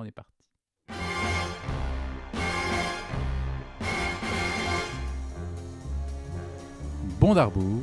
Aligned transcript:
On 0.00 0.04
est 0.04 0.12
parti. 0.12 0.30
Bon 7.18 7.34
d'Arbour. 7.34 7.82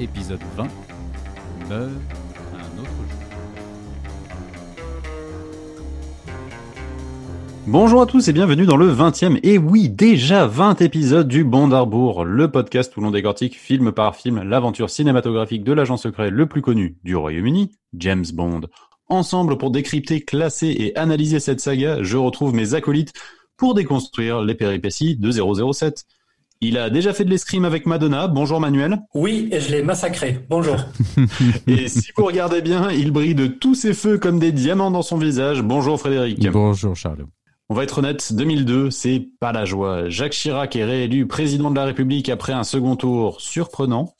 Épisode 0.00 0.40
20. 0.56 0.66
9. 1.68 2.25
Bonjour 7.68 8.00
à 8.00 8.06
tous 8.06 8.28
et 8.28 8.32
bienvenue 8.32 8.64
dans 8.64 8.76
le 8.76 8.92
20e, 8.92 9.40
et 9.42 9.58
oui, 9.58 9.88
déjà 9.88 10.46
20 10.46 10.80
épisodes 10.82 11.26
du 11.26 11.42
Bond 11.42 11.66
d'Arbour, 11.66 12.24
le 12.24 12.48
podcast 12.48 12.96
où 12.96 13.00
l'on 13.00 13.10
décortique 13.10 13.58
film 13.58 13.90
par 13.90 14.14
film 14.14 14.40
l'aventure 14.44 14.88
cinématographique 14.88 15.64
de 15.64 15.72
l'agent 15.72 15.96
secret 15.96 16.30
le 16.30 16.46
plus 16.46 16.62
connu 16.62 16.96
du 17.02 17.16
Royaume-Uni, 17.16 17.72
James 17.94 18.24
Bond. 18.32 18.60
Ensemble 19.08 19.58
pour 19.58 19.72
décrypter, 19.72 20.20
classer 20.20 20.68
et 20.68 20.96
analyser 20.96 21.40
cette 21.40 21.58
saga, 21.58 22.04
je 22.04 22.16
retrouve 22.16 22.54
mes 22.54 22.74
acolytes 22.74 23.12
pour 23.56 23.74
déconstruire 23.74 24.42
les 24.42 24.54
péripéties 24.54 25.16
de 25.16 25.32
007. 25.32 26.04
Il 26.60 26.78
a 26.78 26.88
déjà 26.88 27.12
fait 27.12 27.24
de 27.24 27.30
l'escrime 27.30 27.64
avec 27.64 27.84
Madonna. 27.84 28.28
Bonjour 28.28 28.60
Manuel. 28.60 29.00
Oui, 29.12 29.48
et 29.50 29.60
je 29.60 29.72
l'ai 29.72 29.82
massacré. 29.82 30.38
Bonjour. 30.48 30.76
Et 31.66 31.88
si 31.88 32.12
vous 32.16 32.24
regardez 32.24 32.62
bien, 32.62 32.92
il 32.92 33.10
brille 33.10 33.34
de 33.34 33.48
tous 33.48 33.74
ses 33.74 33.92
feux 33.92 34.18
comme 34.18 34.38
des 34.38 34.52
diamants 34.52 34.92
dans 34.92 35.02
son 35.02 35.18
visage. 35.18 35.62
Bonjour 35.62 35.98
Frédéric. 35.98 36.48
Bonjour 36.48 36.94
Charles. 36.94 37.26
On 37.68 37.74
va 37.74 37.82
être 37.82 37.98
honnête, 37.98 38.32
2002, 38.32 38.90
c'est 38.92 39.28
pas 39.40 39.50
la 39.50 39.64
joie. 39.64 40.08
Jacques 40.08 40.34
Chirac 40.34 40.76
est 40.76 40.84
réélu 40.84 41.26
président 41.26 41.68
de 41.68 41.74
la 41.74 41.84
République 41.84 42.28
après 42.28 42.52
un 42.52 42.62
second 42.62 42.94
tour 42.94 43.40
surprenant. 43.40 44.14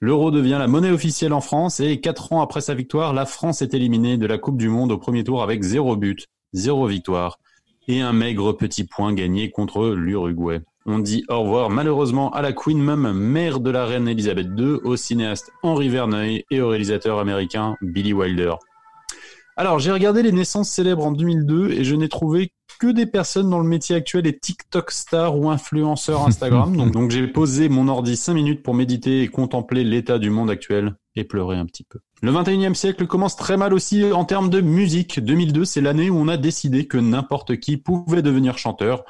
L'euro 0.00 0.30
devient 0.30 0.58
la 0.58 0.68
monnaie 0.68 0.90
officielle 0.90 1.32
en 1.32 1.40
France 1.40 1.80
et 1.80 2.00
quatre 2.00 2.34
ans 2.34 2.42
après 2.42 2.60
sa 2.60 2.74
victoire, 2.74 3.14
la 3.14 3.24
France 3.24 3.62
est 3.62 3.72
éliminée 3.72 4.18
de 4.18 4.26
la 4.26 4.36
Coupe 4.36 4.58
du 4.58 4.68
Monde 4.68 4.92
au 4.92 4.98
premier 4.98 5.24
tour 5.24 5.42
avec 5.42 5.62
zéro 5.62 5.96
but, 5.96 6.26
zéro 6.52 6.86
victoire 6.86 7.38
et 7.88 8.02
un 8.02 8.12
maigre 8.12 8.52
petit 8.52 8.84
point 8.84 9.14
gagné 9.14 9.50
contre 9.50 9.90
l'Uruguay. 9.90 10.60
On 10.84 10.98
dit 10.98 11.24
au 11.30 11.40
revoir 11.40 11.70
malheureusement 11.70 12.30
à 12.32 12.42
la 12.42 12.52
Queen 12.52 12.78
Mum, 12.78 13.10
mère 13.12 13.60
de 13.60 13.70
la 13.70 13.86
reine 13.86 14.06
Elisabeth 14.06 14.48
II, 14.54 14.80
au 14.84 14.96
cinéaste 14.96 15.50
Henri 15.62 15.88
Verneuil 15.88 16.44
et 16.50 16.60
au 16.60 16.68
réalisateur 16.68 17.18
américain 17.20 17.76
Billy 17.80 18.12
Wilder. 18.12 18.54
Alors, 19.56 19.78
j'ai 19.78 19.92
regardé 19.92 20.22
les 20.22 20.32
naissances 20.32 20.70
célèbres 20.70 21.04
en 21.04 21.12
2002 21.12 21.72
et 21.72 21.84
je 21.84 21.94
n'ai 21.94 22.08
trouvé 22.08 22.52
que 22.78 22.86
des 22.86 23.06
personnes 23.06 23.50
dans 23.50 23.58
le 23.58 23.68
métier 23.68 23.94
actuel 23.94 24.26
et 24.26 24.38
TikTok 24.38 24.90
stars 24.90 25.38
ou 25.38 25.50
influenceurs 25.50 26.26
Instagram. 26.26 26.74
donc, 26.76 26.92
donc 26.92 27.10
j'ai 27.10 27.26
posé 27.26 27.68
mon 27.68 27.88
ordi 27.88 28.16
5 28.16 28.32
minutes 28.32 28.62
pour 28.62 28.74
méditer 28.74 29.22
et 29.22 29.28
contempler 29.28 29.84
l'état 29.84 30.18
du 30.18 30.30
monde 30.30 30.50
actuel 30.50 30.94
et 31.16 31.24
pleurer 31.24 31.58
un 31.58 31.66
petit 31.66 31.84
peu. 31.84 31.98
Le 32.22 32.32
21e 32.32 32.74
siècle 32.74 33.06
commence 33.06 33.36
très 33.36 33.56
mal 33.56 33.74
aussi 33.74 34.10
en 34.12 34.24
termes 34.24 34.48
de 34.48 34.60
musique. 34.60 35.20
2002, 35.20 35.64
c'est 35.64 35.80
l'année 35.80 36.08
où 36.08 36.16
on 36.16 36.28
a 36.28 36.36
décidé 36.36 36.86
que 36.86 36.96
n'importe 36.96 37.56
qui 37.58 37.76
pouvait 37.76 38.22
devenir 38.22 38.58
chanteur. 38.58 39.04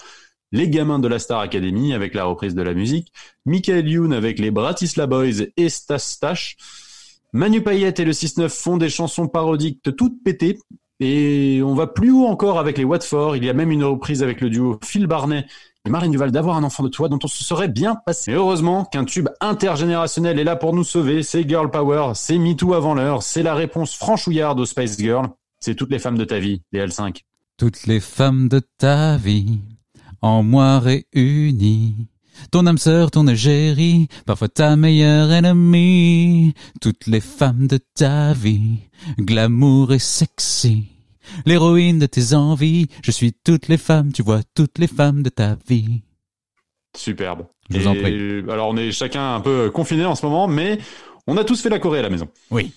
Les 0.51 0.69
gamins 0.69 0.99
de 0.99 1.09
la 1.09 1.19
Star 1.19 1.41
Academy 1.41 1.95
avec 1.95 2.15
la 2.15 2.25
reprise 2.25 2.55
de 2.55 2.63
la 2.63 2.75
musique, 2.75 3.13
Michael 3.47 3.89
Youn 3.89 4.13
avec 4.13 4.39
les 4.39 4.51
Bratislava 4.51 5.07
Boys 5.07 5.47
et 5.57 5.69
Stas 5.71 5.99
Stash, 5.99 6.57
Manu 7.33 7.63
Payet 7.63 7.95
et 7.97 8.05
le 8.05 8.13
6-9 8.13 8.49
font 8.49 8.77
des 8.77 8.91
chansons 8.91 9.27
parodiques 9.27 9.81
toutes 9.97 10.23
pétées. 10.23 10.59
Et 11.01 11.63
on 11.65 11.75
va 11.75 11.87
plus 11.87 12.13
haut 12.13 12.27
encore 12.27 12.59
avec 12.59 12.79
les 12.79 12.85
Watford. 12.85 13.37
Il 13.37 13.45
y 13.45 13.51
a 13.51 13.55
même 13.55 13.71
une 13.71 13.85
reprise 13.85 14.23
avec 14.23 14.41
le 14.41 14.51
duo 14.51 14.79
Phil 14.85 15.07
Barnet 15.07 15.47
et 15.85 15.91
Marine 15.91 16.13
Duval 16.13 16.31
d'avoir 16.31 16.57
un 16.57 16.63
enfant 16.63 16.83
de 16.83 16.89
toi 16.89 17.09
dont 17.09 17.19
on 17.25 17.27
se 17.27 17.43
serait 17.43 17.69
bien 17.69 17.97
passé. 18.07 18.31
Mais 18.31 18.37
heureusement 18.37 18.85
qu'un 18.85 19.05
tube 19.05 19.29
intergénérationnel 19.41 20.39
est 20.39 20.45
là 20.45 20.57
pour 20.57 20.75
nous 20.75 20.85
sauver. 20.85 21.23
C'est 21.23 21.49
Girl 21.49 21.71
Power, 21.71 22.13
c'est 22.15 22.39
MeToo 22.39 22.75
avant 22.75 22.95
l'heure, 22.95 23.23
c'est 23.23 23.43
la 23.43 23.55
réponse 23.55 23.97
franchouillarde 23.97 24.61
aux 24.61 24.67
Space 24.67 24.99
Girl. 24.99 25.29
C'est 25.59 25.75
toutes 25.75 25.91
les 25.91 25.99
femmes 25.99 26.19
de 26.19 26.25
ta 26.25 26.39
vie, 26.39 26.63
DL5. 26.73 27.23
Toutes 27.57 27.87
les 27.87 28.01
femmes 28.01 28.49
de 28.49 28.61
ta 28.79 29.17
vie, 29.17 29.59
en 30.21 30.43
moi 30.43 30.81
réunies. 30.81 32.09
Ton 32.51 32.67
âme 32.67 32.79
sœur, 32.79 33.11
ton 33.11 33.27
égérie, 33.27 34.09
parfois 34.27 34.49
ta 34.49 34.77
meilleure 34.77 35.31
ennemie. 35.33 36.55
Toutes 36.81 37.07
les 37.07 37.21
femmes 37.21 37.67
de 37.67 37.79
ta 37.95 38.33
vie, 38.33 38.79
glamour 39.19 39.93
et 39.93 39.99
sexy. 39.99 40.89
L'héroïne 41.47 41.99
de 41.99 42.07
tes 42.07 42.35
envies, 42.35 42.89
je 43.03 43.11
suis 43.11 43.33
toutes 43.33 43.69
les 43.69 43.79
femmes, 43.79 44.13
tu 44.13 44.23
vois 44.23 44.41
toutes 44.55 44.79
les 44.79 44.89
femmes 44.89 45.23
de 45.23 45.31
ta 45.31 45.57
vie. 45.69 46.03
Superbe. 46.97 47.47
Je 47.71 47.79
vous 47.79 47.87
en 47.87 47.95
prie. 47.95 48.43
Alors 48.51 48.69
on 48.69 48.77
est 48.77 48.93
chacun 48.93 49.37
un 49.37 49.41
peu 49.41 49.71
confiné 49.71 50.05
en 50.05 50.15
ce 50.15 50.27
moment, 50.27 50.49
mais 50.49 50.79
on 51.27 51.37
a 51.37 51.45
tous 51.45 51.61
fait 51.61 51.71
la 51.71 51.79
Corée 51.79 52.01
à 52.01 52.03
la 52.03 52.11
maison. 52.11 52.29
Oui. 52.51 52.73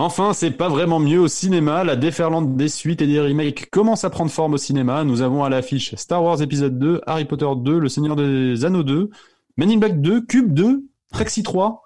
Enfin, 0.00 0.32
c'est 0.32 0.52
pas 0.52 0.68
vraiment 0.68 1.00
mieux 1.00 1.18
au 1.18 1.26
cinéma. 1.26 1.82
La 1.82 1.96
déferlante 1.96 2.56
des 2.56 2.68
suites 2.68 3.02
et 3.02 3.06
des 3.08 3.20
remakes 3.20 3.68
commence 3.68 4.04
à 4.04 4.10
prendre 4.10 4.30
forme 4.30 4.54
au 4.54 4.56
cinéma. 4.56 5.02
Nous 5.02 5.22
avons 5.22 5.42
à 5.42 5.48
l'affiche 5.48 5.96
Star 5.96 6.22
Wars 6.22 6.40
épisode 6.40 6.78
2, 6.78 7.00
Harry 7.04 7.24
Potter 7.24 7.48
2, 7.56 7.80
Le 7.80 7.88
Seigneur 7.88 8.14
des 8.14 8.64
Anneaux 8.64 8.84
2, 8.84 9.10
Men 9.56 9.72
in 9.72 9.78
Black 9.78 10.00
2, 10.00 10.24
Cube 10.24 10.54
2, 10.54 10.84
Taxi 11.12 11.42
3, 11.42 11.82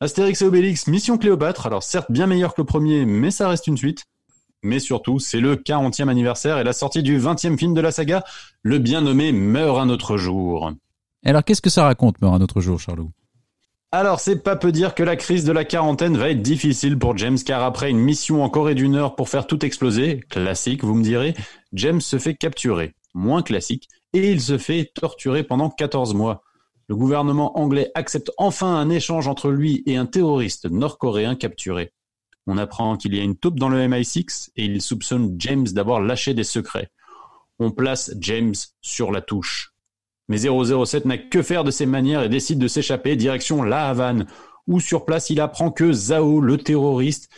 Astérix 0.00 0.40
et 0.40 0.46
Obélix, 0.46 0.86
Mission 0.86 1.18
Cléopâtre. 1.18 1.66
Alors 1.66 1.82
certes 1.82 2.10
bien 2.10 2.26
meilleur 2.26 2.54
que 2.54 2.62
le 2.62 2.66
premier, 2.66 3.04
mais 3.04 3.30
ça 3.30 3.50
reste 3.50 3.66
une 3.66 3.76
suite. 3.76 4.06
Mais 4.62 4.78
surtout, 4.78 5.18
c'est 5.18 5.40
le 5.40 5.56
40e 5.56 6.08
anniversaire 6.08 6.56
et 6.56 6.64
la 6.64 6.72
sortie 6.72 7.02
du 7.02 7.20
20e 7.20 7.58
film 7.58 7.74
de 7.74 7.82
la 7.82 7.92
saga, 7.92 8.24
le 8.62 8.78
bien 8.78 9.02
nommé 9.02 9.30
Meurt 9.30 9.78
un 9.78 9.90
autre 9.90 10.16
jour. 10.16 10.72
Alors, 11.22 11.44
qu'est-ce 11.44 11.60
que 11.60 11.68
ça 11.68 11.84
raconte, 11.84 12.18
Meurt 12.22 12.34
un 12.34 12.40
autre 12.40 12.62
jour, 12.62 12.80
Charlot? 12.80 13.10
Alors, 13.94 14.20
c'est 14.20 14.42
pas 14.42 14.56
peu 14.56 14.72
dire 14.72 14.94
que 14.94 15.02
la 15.02 15.16
crise 15.16 15.44
de 15.44 15.52
la 15.52 15.66
quarantaine 15.66 16.16
va 16.16 16.30
être 16.30 16.40
difficile 16.40 16.98
pour 16.98 17.14
James, 17.18 17.36
car 17.44 17.62
après 17.62 17.90
une 17.90 17.98
mission 17.98 18.42
en 18.42 18.48
Corée 18.48 18.74
du 18.74 18.88
Nord 18.88 19.16
pour 19.16 19.28
faire 19.28 19.46
tout 19.46 19.62
exploser, 19.66 20.20
classique, 20.30 20.82
vous 20.82 20.94
me 20.94 21.02
direz, 21.02 21.34
James 21.74 22.00
se 22.00 22.18
fait 22.18 22.34
capturer, 22.34 22.94
moins 23.12 23.42
classique, 23.42 23.90
et 24.14 24.32
il 24.32 24.40
se 24.40 24.56
fait 24.56 24.90
torturer 24.94 25.42
pendant 25.42 25.68
14 25.68 26.14
mois. 26.14 26.42
Le 26.88 26.96
gouvernement 26.96 27.58
anglais 27.58 27.90
accepte 27.94 28.30
enfin 28.38 28.74
un 28.74 28.88
échange 28.88 29.28
entre 29.28 29.50
lui 29.50 29.82
et 29.84 29.96
un 29.96 30.06
terroriste 30.06 30.70
nord-coréen 30.70 31.34
capturé. 31.34 31.92
On 32.46 32.56
apprend 32.56 32.96
qu'il 32.96 33.14
y 33.14 33.20
a 33.20 33.22
une 33.22 33.36
taupe 33.36 33.58
dans 33.58 33.68
le 33.68 33.86
MI6 33.86 34.52
et 34.56 34.64
il 34.64 34.80
soupçonne 34.80 35.36
James 35.38 35.68
d'avoir 35.68 36.00
lâché 36.00 36.32
des 36.32 36.44
secrets. 36.44 36.90
On 37.58 37.70
place 37.70 38.14
James 38.18 38.54
sur 38.80 39.12
la 39.12 39.20
touche. 39.20 39.71
Mais 40.28 40.38
007 40.38 41.04
n'a 41.04 41.18
que 41.18 41.42
faire 41.42 41.64
de 41.64 41.70
ses 41.70 41.86
manières 41.86 42.22
et 42.22 42.28
décide 42.28 42.58
de 42.58 42.68
s'échapper 42.68 43.16
direction 43.16 43.62
La 43.62 43.88
Havane, 43.88 44.26
où 44.66 44.80
sur 44.80 45.04
place 45.04 45.30
il 45.30 45.40
apprend 45.40 45.70
que 45.70 45.92
Zhao, 45.92 46.40
le 46.40 46.58
terroriste, 46.58 47.28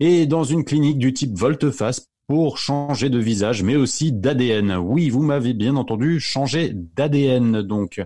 est 0.00 0.26
dans 0.26 0.44
une 0.44 0.64
clinique 0.64 0.98
du 0.98 1.12
type 1.12 1.36
volte-face 1.36 2.08
pour 2.26 2.58
changer 2.58 3.10
de 3.10 3.18
visage, 3.18 3.62
mais 3.62 3.76
aussi 3.76 4.12
d'ADN. 4.12 4.76
Oui, 4.76 5.10
vous 5.10 5.22
m'avez 5.22 5.52
bien 5.52 5.76
entendu, 5.76 6.20
changer 6.20 6.72
d'ADN 6.74 7.62
donc. 7.62 8.02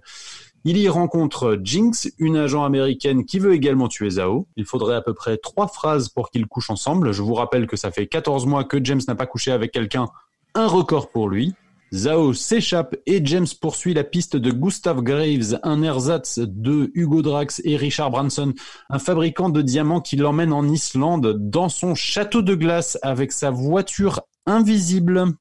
Il 0.64 0.76
y 0.76 0.88
rencontre 0.88 1.58
Jinx, 1.62 2.12
une 2.18 2.36
agent 2.36 2.64
américaine 2.64 3.24
qui 3.24 3.38
veut 3.38 3.54
également 3.54 3.88
tuer 3.88 4.10
Zhao. 4.10 4.48
Il 4.56 4.64
faudrait 4.64 4.96
à 4.96 5.00
peu 5.00 5.14
près 5.14 5.38
trois 5.38 5.68
phrases 5.68 6.08
pour 6.08 6.30
qu'ils 6.30 6.46
couchent 6.46 6.70
ensemble. 6.70 7.12
Je 7.12 7.22
vous 7.22 7.34
rappelle 7.34 7.66
que 7.66 7.76
ça 7.76 7.92
fait 7.92 8.06
14 8.06 8.44
mois 8.44 8.64
que 8.64 8.84
James 8.84 9.00
n'a 9.06 9.14
pas 9.14 9.26
couché 9.26 9.52
avec 9.52 9.70
quelqu'un, 9.70 10.08
un 10.54 10.66
record 10.66 11.10
pour 11.10 11.28
lui. 11.28 11.54
Zhao 11.92 12.34
s'échappe 12.34 12.96
et 13.06 13.20
James 13.24 13.46
poursuit 13.60 13.94
la 13.94 14.04
piste 14.04 14.36
de 14.36 14.50
Gustav 14.50 15.02
Graves, 15.02 15.58
un 15.62 15.82
ersatz 15.82 16.38
de 16.38 16.90
Hugo 16.94 17.22
Drax 17.22 17.62
et 17.64 17.76
Richard 17.76 18.10
Branson, 18.10 18.52
un 18.90 18.98
fabricant 18.98 19.48
de 19.48 19.62
diamants 19.62 20.00
qui 20.00 20.16
l'emmène 20.16 20.52
en 20.52 20.68
Islande 20.68 21.36
dans 21.38 21.68
son 21.68 21.94
château 21.94 22.42
de 22.42 22.54
glace 22.54 22.98
avec 23.02 23.32
sa 23.32 23.50
voiture 23.50 24.20
invisible. 24.46 25.32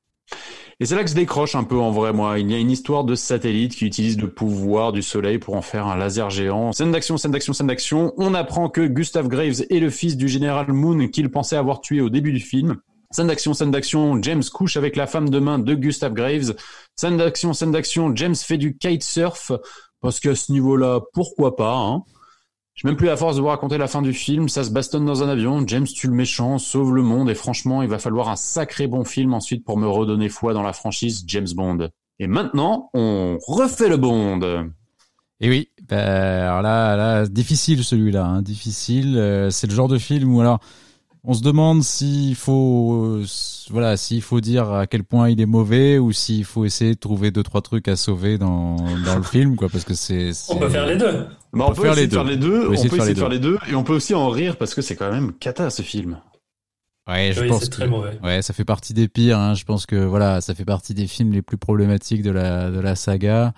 Et 0.79 0.85
c'est 0.85 0.95
là 0.95 1.03
que 1.03 1.09
je 1.09 1.15
décroche 1.15 1.55
un 1.55 1.63
peu 1.63 1.77
en 1.77 1.91
vrai, 1.91 2.13
moi. 2.13 2.37
Il 2.37 2.51
y 2.51 2.53
a 2.53 2.59
une 2.59 2.69
histoire 2.69 3.03
de 3.03 3.15
satellite 3.15 3.75
qui 3.75 3.85
utilise 3.85 4.21
le 4.21 4.29
pouvoir 4.29 4.91
du 4.91 5.01
soleil 5.01 5.39
pour 5.39 5.55
en 5.55 5.63
faire 5.63 5.87
un 5.87 5.97
laser 5.97 6.29
géant. 6.29 6.71
Scène 6.71 6.91
d'action, 6.91 7.17
scène 7.17 7.31
d'action, 7.31 7.53
scène 7.53 7.67
d'action. 7.67 8.13
On 8.17 8.35
apprend 8.35 8.69
que 8.69 8.85
Gustav 8.85 9.27
Graves 9.27 9.63
est 9.69 9.79
le 9.79 9.89
fils 9.89 10.17
du 10.17 10.27
général 10.27 10.71
Moon 10.71 11.07
qu'il 11.07 11.29
pensait 11.31 11.55
avoir 11.55 11.81
tué 11.81 11.99
au 11.99 12.09
début 12.09 12.31
du 12.31 12.39
film. 12.39 12.77
Scène 13.17 13.29
d'action, 13.29 13.55
scène 13.55 13.71
d'action, 13.71 14.21
James 14.21 14.43
couche 14.53 14.77
avec 14.77 14.95
la 14.95 15.07
femme 15.07 15.31
de 15.31 15.39
main 15.39 15.57
de 15.57 15.73
Gustav 15.73 16.13
Graves. 16.13 16.53
Scène 16.95 17.17
d'action, 17.17 17.51
scène 17.51 17.71
d'action, 17.71 18.15
James 18.15 18.35
fait 18.35 18.59
du 18.59 18.77
kitesurf. 18.77 19.53
Parce 20.01 20.19
qu'à 20.19 20.35
ce 20.35 20.51
niveau-là, 20.51 20.99
pourquoi 21.13 21.55
pas, 21.55 21.77
hein. 21.77 22.03
J'ai 22.75 22.87
même 22.87 22.95
plus 22.95 23.07
la 23.07 23.17
force 23.17 23.37
de 23.37 23.41
vous 23.41 23.47
raconter 23.47 23.79
la 23.79 23.87
fin 23.87 24.03
du 24.03 24.13
film. 24.13 24.49
Ça 24.49 24.63
se 24.63 24.69
bastonne 24.69 25.07
dans 25.07 25.23
un 25.23 25.29
avion. 25.29 25.65
James 25.65 25.87
tue 25.87 26.05
le 26.05 26.13
méchant, 26.13 26.59
sauve 26.59 26.93
le 26.93 27.01
monde. 27.01 27.27
Et 27.27 27.33
franchement, 27.33 27.81
il 27.81 27.89
va 27.89 27.97
falloir 27.97 28.29
un 28.29 28.35
sacré 28.35 28.85
bon 28.85 29.03
film 29.03 29.33
ensuite 29.33 29.65
pour 29.65 29.77
me 29.77 29.87
redonner 29.87 30.29
foi 30.29 30.53
dans 30.53 30.61
la 30.61 30.73
franchise 30.73 31.23
James 31.25 31.49
Bond. 31.55 31.89
Et 32.19 32.27
maintenant, 32.27 32.91
on 32.93 33.39
refait 33.47 33.89
le 33.89 33.97
Bond. 33.97 34.69
Et 35.39 35.49
oui, 35.49 35.69
bah, 35.89 36.51
alors 36.51 36.61
là, 36.61 36.95
là, 36.95 37.25
difficile 37.25 37.83
celui-là, 37.83 38.25
hein, 38.25 38.41
difficile. 38.43 39.17
euh, 39.17 39.49
c'est 39.49 39.65
le 39.65 39.73
genre 39.73 39.87
de 39.87 39.97
film 39.97 40.35
où 40.35 40.39
alors 40.39 40.59
on 41.23 41.33
se 41.33 41.41
demande 41.43 41.83
s'il 41.83 42.35
faut, 42.35 43.17
euh, 43.19 43.25
voilà, 43.69 43.97
s'il 43.97 44.21
faut 44.21 44.39
dire 44.41 44.71
à 44.71 44.87
quel 44.87 45.03
point 45.03 45.29
il 45.29 45.41
est 45.41 45.45
mauvais 45.45 45.97
ou 45.97 46.11
s'il 46.11 46.45
faut 46.45 46.63
essayer 46.65 46.93
de 46.95 46.99
trouver 46.99 47.31
deux 47.31 47.43
trois 47.43 47.61
trucs 47.61 47.87
à 47.87 47.95
sauver 47.95 48.37
dans 48.37 48.75
dans 49.05 49.15
le 49.17 49.23
film, 49.31 49.55
quoi, 49.55 49.69
parce 49.69 49.83
que 49.83 49.93
c'est. 49.93 50.31
On 50.49 50.57
peut 50.57 50.69
faire 50.69 50.85
les 50.85 50.97
deux. 50.97 51.25
Bah, 51.53 51.65
On 51.69 51.73
peut 51.73 51.81
faire 51.81 51.91
essayer 51.91 52.05
les 52.05 52.07
de 52.07 52.13
faire 52.13 52.23
les 52.23 52.37
deux. 52.37 52.63
On 52.65 52.67
peut 52.69 52.73
essayer 52.97 53.13
de 53.13 53.19
faire 53.19 53.29
les 53.29 53.39
deux. 53.39 53.57
Et 53.69 53.75
on 53.75 53.83
peut 53.83 53.93
aussi 53.95 54.13
en 54.13 54.29
rire 54.29 54.57
parce 54.57 54.73
que 54.73 54.81
c'est 54.81 54.95
quand 54.95 55.11
même 55.11 55.33
cata 55.33 55.69
ce 55.69 55.81
film. 55.81 56.19
Ouais, 57.09 57.31
je 57.33 57.41
Oui, 57.41 57.47
pense 57.47 57.61
c'est 57.63 57.69
que 57.69 57.75
très 57.75 57.87
mauvais. 57.87 58.19
ouais, 58.21 58.41
ça 58.41 58.53
fait 58.53 58.65
partie 58.65 58.93
des 58.93 59.07
pires. 59.07 59.37
Hein. 59.39 59.53
Je 59.53 59.63
pense 59.63 59.85
que 59.85 59.95
voilà, 59.95 60.41
ça 60.41 60.53
fait 60.55 60.65
partie 60.65 60.93
des 60.93 61.07
films 61.07 61.31
les 61.31 61.41
plus 61.41 61.57
problématiques 61.57 62.21
de 62.21 62.31
la 62.31 62.69
de 62.69 62.79
la 62.79 62.95
saga. 62.95 63.53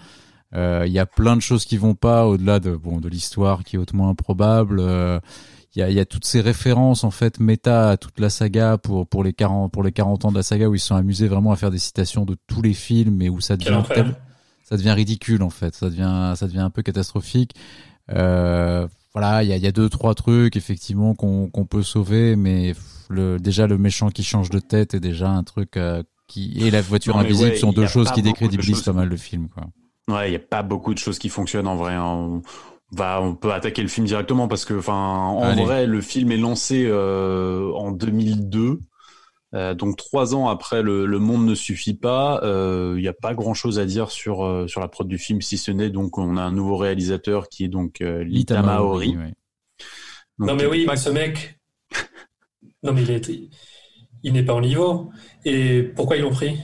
Euh, 0.56 0.83
Il 0.88 0.91
y 0.94 1.00
a 1.00 1.06
plein 1.06 1.35
de 1.35 1.41
choses 1.41 1.65
qui 1.65 1.77
vont 1.77 1.95
pas 1.95 2.27
au-delà 2.27 2.59
de 2.59 2.75
bon 2.75 3.00
de 3.00 3.09
l'histoire 3.09 3.63
qui 3.63 3.75
est 3.75 3.79
hautement 3.79 4.09
improbable. 4.09 4.79
Euh, 4.79 5.19
Il 5.75 5.80
y, 5.80 5.83
a, 5.83 5.89
y 5.92 6.00
a 6.00 6.06
toutes 6.06 6.25
ces 6.25 6.42
références 6.42 7.04
en 7.04 7.12
fait 7.12 7.39
méta 7.39 7.92
à 7.92 7.98
toute 7.98 8.19
la 8.19 8.30
saga 8.31 8.77
pour 8.80 9.07
pour 9.07 9.24
les 9.24 9.33
40 9.33 9.71
pour 9.71 9.83
les 9.83 9.92
40 9.92 10.25
ans 10.25 10.31
de 10.31 10.38
la 10.38 10.44
saga 10.44 10.68
où 10.68 10.74
ils 10.74 10.80
se 10.80 10.88
sont 10.88 10.95
amusés 10.95 11.27
vraiment 11.27 11.51
à 11.51 11.56
faire 11.56 11.69
des 11.69 11.77
citations 11.77 12.25
de 12.25 12.36
tous 12.48 12.62
les 12.63 12.74
films 12.74 13.21
et 13.21 13.30
où 13.30 13.39
ça 13.39 13.56
devient 13.56 13.83
tel- 13.94 14.16
ça 14.63 14.77
devient 14.77 14.92
ridicule 14.92 15.44
en 15.44 15.50
fait. 15.51 15.75
Ça 15.75 15.89
devient 15.89 16.33
ça 16.36 16.48
devient 16.48 16.60
un 16.60 16.69
peu 16.71 16.81
catastrophique. 16.81 17.54
Euh, 18.12 18.88
voilà, 19.13 19.44
il 19.44 19.50
y 19.50 19.54
a, 19.54 19.57
y 19.57 19.68
a 19.68 19.71
deux 19.71 19.89
trois 19.89 20.16
trucs 20.16 20.56
effectivement 20.56 21.13
qu'on 21.16 21.50
qu'on 21.50 21.66
peut 21.66 21.83
sauver, 21.83 22.36
mais 22.36 22.74
le 23.10 23.38
déjà 23.39 23.68
le 23.68 23.77
méchant 23.77 24.10
qui 24.10 24.24
change 24.24 24.50
de 24.50 24.60
tête 24.60 24.94
est 24.95 25.00
déjà 25.00 25.30
un 25.30 25.44
truc 25.44 25.77
euh, 25.77 26.01
qui 26.27 26.57
et 26.66 26.71
la 26.71 26.81
voiture 26.81 27.16
Non, 27.16 27.21
invisible 27.21 27.51
ouais, 27.51 27.56
sont 27.57 27.71
deux 27.74 27.88
choses 27.88 28.12
qui 28.12 28.21
de 28.21 28.27
décrédibilisent 28.27 28.75
choses. 28.77 28.86
pas 28.86 28.94
mal 28.94 29.07
le 29.10 29.18
film 29.18 29.50
quoi. 29.50 29.66
Ouais, 30.16 30.30
il 30.30 30.33
y 30.33 30.36
a 30.36 30.39
pas 30.39 30.63
beaucoup 30.63 30.94
de 30.95 31.00
choses 31.00 31.19
qui 31.19 31.30
fonctionnent 31.30 31.68
en 31.68 31.75
vrai. 31.75 31.94
hein. 31.94 32.04
On 32.04 32.42
va, 32.91 33.21
on 33.21 33.36
peut 33.36 33.51
attaquer 33.53 33.81
le 33.81 33.88
film 33.88 34.06
directement 34.07 34.47
parce 34.47 34.65
que, 34.65 34.74
enfin, 34.74 34.94
en 34.94 35.41
Allez. 35.41 35.63
vrai, 35.63 35.86
le 35.88 36.01
film 36.01 36.31
est 36.31 36.38
lancé 36.38 36.86
euh, 36.88 37.71
en 37.74 37.91
2002. 37.91 38.80
Euh, 39.56 39.74
donc 39.74 39.97
trois 39.97 40.36
ans 40.36 40.47
après 40.47 40.83
le, 40.83 41.07
le 41.07 41.18
monde 41.18 41.44
ne 41.47 41.56
suffit 41.56 41.95
pas, 41.95 42.39
euh, 42.44 42.94
il 42.97 43.01
n'y 43.01 43.07
a 43.07 43.13
pas 43.13 43.33
grand 43.33 43.56
chose 43.56 43.80
à 43.80 43.86
dire 43.88 44.12
sur 44.12 44.45
euh, 44.45 44.68
sur 44.68 44.80
la 44.80 44.88
prod 44.88 45.07
du 45.07 45.18
film 45.18 45.41
si 45.41 45.57
ce 45.57 45.71
n'est 45.71 45.89
donc 45.89 46.19
on 46.19 46.38
a 46.38 46.44
un 46.44 46.51
nouveau 46.51 46.77
réalisateur 46.77 47.50
qui 47.50 47.63
est 47.63 47.68
donc 47.68 48.01
euh, 48.01 48.24
Lita 48.24 48.62
Maori. 48.62 49.13
Donc, 50.38 50.50
non 50.50 50.56
mais 50.56 50.68
oui, 50.68 50.85
pas- 50.85 50.97
ce 50.97 51.09
mec. 51.09 51.59
Non 52.83 52.94
mais 52.94 53.01
il 53.01 53.09
est, 53.09 53.31
il 54.21 54.33
n'est 54.33 54.44
pas 54.45 54.53
au 54.53 54.62
niveau. 54.62 55.09
Et 55.45 55.81
pourquoi 55.95 56.18
ils 56.18 56.21
l'ont 56.21 56.30
pris? 56.30 56.56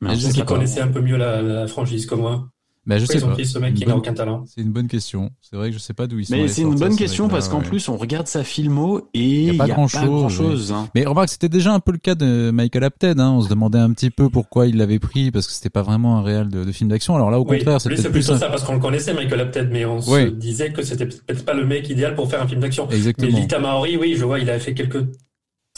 Parce 0.00 0.32
qu'ils 0.32 0.44
connaissaient 0.44 0.80
un 0.80 0.88
peu 0.88 1.00
mieux 1.00 1.16
la, 1.16 1.40
la 1.40 1.66
franchise 1.68 2.04
que 2.04 2.16
moi. 2.16 2.48
Bah, 2.86 2.98
je 2.98 3.06
sais 3.06 3.14
ils 3.18 3.24
ont 3.24 3.28
pas. 3.28 3.32
pris 3.34 3.46
ce 3.46 3.58
mec 3.58 3.70
Une 3.70 3.74
qui 3.76 3.80
n'a 3.86 3.92
bonne- 3.92 3.98
aucun 4.00 4.12
talent? 4.12 4.44
C'est 4.46 4.60
une 4.60 4.70
bonne 4.70 4.88
question. 4.88 5.30
C'est 5.40 5.56
vrai 5.56 5.68
que 5.70 5.74
je 5.74 5.78
sais 5.80 5.94
pas 5.94 6.06
d'où 6.06 6.18
ils 6.18 6.26
sont. 6.26 6.36
Mais 6.36 6.48
c'est 6.48 6.60
une 6.62 6.74
bonne 6.74 6.96
question 6.96 7.28
parce 7.28 7.48
qu'en 7.48 7.60
ouais. 7.60 7.64
plus 7.64 7.88
on 7.88 7.96
regarde 7.96 8.26
sa 8.26 8.44
filmo 8.44 9.08
et 9.14 9.20
il 9.20 9.44
Y 9.44 9.48
a 9.48 9.52
n'y 9.52 9.58
pas 9.58 9.68
grand-chose, 9.68 10.04
grand 10.04 10.28
chose. 10.28 10.72
hein. 10.72 10.88
Mais 10.94 11.06
remarque, 11.06 11.30
c'était 11.30 11.48
déjà 11.48 11.72
un 11.72 11.80
peu 11.80 11.92
le 11.92 11.98
cas 11.98 12.14
de 12.14 12.50
Michael 12.52 12.84
Apted. 12.84 13.18
Hein. 13.20 13.30
On 13.32 13.40
se 13.40 13.48
demandait 13.48 13.78
un 13.78 13.90
petit 13.92 14.10
peu 14.10 14.28
pourquoi 14.28 14.66
il 14.66 14.76
l'avait 14.76 14.98
pris 14.98 15.30
parce 15.30 15.46
que 15.46 15.52
c'était 15.54 15.70
pas 15.70 15.82
vraiment 15.82 16.18
un 16.18 16.22
réel 16.22 16.48
de, 16.48 16.62
de 16.64 16.72
film 16.72 16.90
d'action. 16.90 17.14
Alors 17.16 17.30
là, 17.30 17.40
au 17.40 17.46
Oui, 17.48 17.56
contraire, 17.58 17.80
c'est 17.80 17.88
lui, 17.88 17.96
peut-être 17.96 18.06
c'est 18.06 18.12
plus 18.12 18.20
plutôt 18.20 18.34
un- 18.34 18.38
ça 18.38 18.48
parce 18.50 18.64
qu'on 18.64 18.74
le 18.74 18.80
connaissait, 18.80 19.14
Michael 19.14 19.40
Apted, 19.40 19.70
mais 19.72 19.84
on 19.86 19.96
Oui. 20.00 20.24
se 20.24 20.28
disait 20.30 20.72
que 20.72 20.82
c'était 20.82 21.06
peut-être 21.06 21.44
pas 21.44 21.54
le 21.54 21.64
mec 21.64 21.88
idéal 21.88 22.14
pour 22.14 22.28
faire 22.30 22.42
un 22.42 22.46
film 22.46 22.60
d'action. 22.60 22.86
Mais 22.90 22.96
Exactement. 22.96 23.38
Lita 23.38 23.58
Maori, 23.58 23.96
oui, 23.96 24.14
je 24.16 24.24
vois, 24.24 24.38
il 24.40 24.50
a 24.50 24.58
fait 24.58 24.74
quelques 24.74 25.04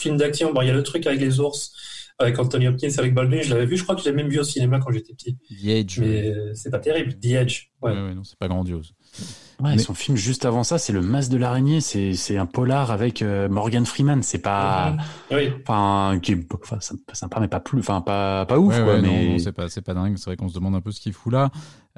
films 0.01 0.17
d'action. 0.17 0.51
Bon, 0.53 0.61
il 0.61 0.67
y 0.67 0.71
a 0.71 0.73
le 0.73 0.83
truc 0.83 1.07
avec 1.07 1.19
les 1.21 1.39
ours, 1.39 1.71
avec 2.19 2.37
Anthony 2.39 2.67
Hopkins, 2.67 2.89
avec 2.97 3.13
Baldwin, 3.13 3.41
je 3.43 3.53
l'avais 3.53 3.65
vu. 3.65 3.77
Je 3.77 3.83
crois 3.83 3.95
que 3.95 4.01
je 4.01 4.09
l'ai 4.09 4.15
même 4.15 4.27
vu 4.29 4.39
au 4.39 4.43
cinéma 4.43 4.79
quand 4.79 4.91
j'étais 4.91 5.13
petit. 5.13 5.37
The 5.49 5.67
Edge. 5.67 5.99
Mais 5.99 6.33
c'est 6.53 6.69
pas 6.71 6.79
terrible. 6.79 7.13
The 7.19 7.25
Edge. 7.27 7.63
Ouais. 7.81 7.91
Ouais, 7.93 8.01
ouais, 8.07 8.15
non, 8.15 8.23
c'est 8.23 8.37
pas 8.39 8.47
grandiose. 8.47 8.93
Ouais, 9.59 9.71
Mais- 9.75 9.77
Son 9.79 9.93
film 9.95 10.17
juste 10.17 10.45
avant 10.45 10.63
ça, 10.63 10.77
c'est 10.77 10.93
Le 10.93 11.01
Masque 11.01 11.31
de 11.31 11.37
l'araignée. 11.37 11.81
C'est 11.81 12.13
c'est 12.13 12.37
un 12.37 12.45
polar 12.45 12.91
avec 12.91 13.21
euh, 13.21 13.47
Morgan 13.49 13.85
Freeman. 13.85 14.21
C'est 14.23 14.37
pas, 14.39 14.95
Oui. 15.31 15.49
enfin, 15.67 16.19
qui 16.21 16.33
est 16.33 16.47
enfin, 16.53 16.77
sympa, 17.13 17.39
mais 17.39 17.47
pas 17.47 17.59
plus, 17.59 17.79
enfin 17.79 18.01
pas 18.01 18.45
pas 18.45 18.59
ouf 18.59 18.75
Ouais, 18.77 18.83
quoi. 18.83 18.93
ouais, 18.95 19.01
non, 19.01 19.07
mais 19.11 19.29
non, 19.29 19.39
c'est 19.39 19.51
pas, 19.51 19.69
c'est 19.69 19.81
pas 19.81 19.93
dingue. 19.95 20.15
C'est 20.17 20.25
vrai 20.25 20.37
qu'on 20.37 20.47
se 20.49 20.53
demande 20.55 20.75
un 20.75 20.81
peu 20.81 20.91
ce 20.91 20.99
qu'il 20.99 21.13
fout 21.13 21.31
là. 21.33 21.49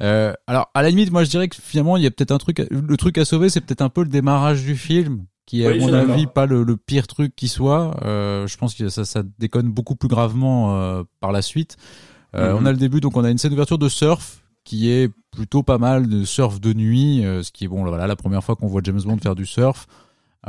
Euh, 0.02 0.34
alors, 0.48 0.70
à 0.74 0.82
la 0.82 0.90
limite, 0.90 1.12
moi, 1.12 1.24
je 1.26 1.30
dirais 1.30 1.48
que 1.50 1.58
finalement, 1.62 1.98
il 1.98 2.04
y 2.04 2.08
a 2.08 2.12
peut-être 2.12 2.32
un 2.32 2.38
truc, 2.38 2.62
le 2.72 2.98
truc 2.98 3.18
à 3.18 3.26
sauver, 3.26 3.50
c'est 3.50 3.60
peut-être 3.62 3.82
un 3.82 3.90
peu 3.90 4.04
le 4.04 4.10
démarrage 4.10 4.64
du 4.64 4.76
film, 4.78 5.26
qui 5.50 5.64
est, 5.64 5.66
à 5.66 5.72
Oui, 5.72 5.80
mon 5.80 5.92
avis, 5.94 6.28
pas 6.28 6.46
le, 6.46 6.62
le 6.62 6.78
pire 6.78 7.08
truc 7.08 7.36
qui 7.36 7.48
soit. 7.48 8.00
Euh, 8.06 8.46
je 8.46 8.56
pense 8.56 8.76
que 8.76 8.88
ça, 8.90 9.04
ça 9.04 9.24
déconne 9.40 9.68
beaucoup 9.70 9.96
plus 9.96 10.08
gravement 10.08 10.76
euh, 10.76 11.02
par 11.22 11.32
la 11.32 11.42
suite. 11.42 11.76
Euh, 12.36 12.54
Mhm. 12.54 12.60
On 12.62 12.66
a 12.68 12.72
le 12.72 12.78
début, 12.78 13.02
donc 13.02 13.18
on 13.18 13.24
a 13.24 13.32
une 13.32 13.40
scène 13.40 13.50
d'ouverture 13.50 13.80
de 13.80 13.90
surf 13.90 14.44
qui 14.64 14.92
est 14.92 15.10
plutôt 15.32 15.64
pas 15.64 15.80
mal 15.80 16.08
de 16.08 16.24
surf 16.24 16.62
de 16.62 16.72
nuit, 16.74 17.24
ce 17.24 17.52
qui 17.52 17.66
est 17.66 17.68
bon, 17.68 17.84
voilà, 17.84 18.06
la 18.06 18.16
première 18.16 18.44
fois 18.44 18.56
qu'on 18.56 18.68
voit 18.68 18.82
James 18.84 19.02
Bond 19.04 19.18
faire 19.18 19.34
du 19.34 19.48
surf. 19.48 19.88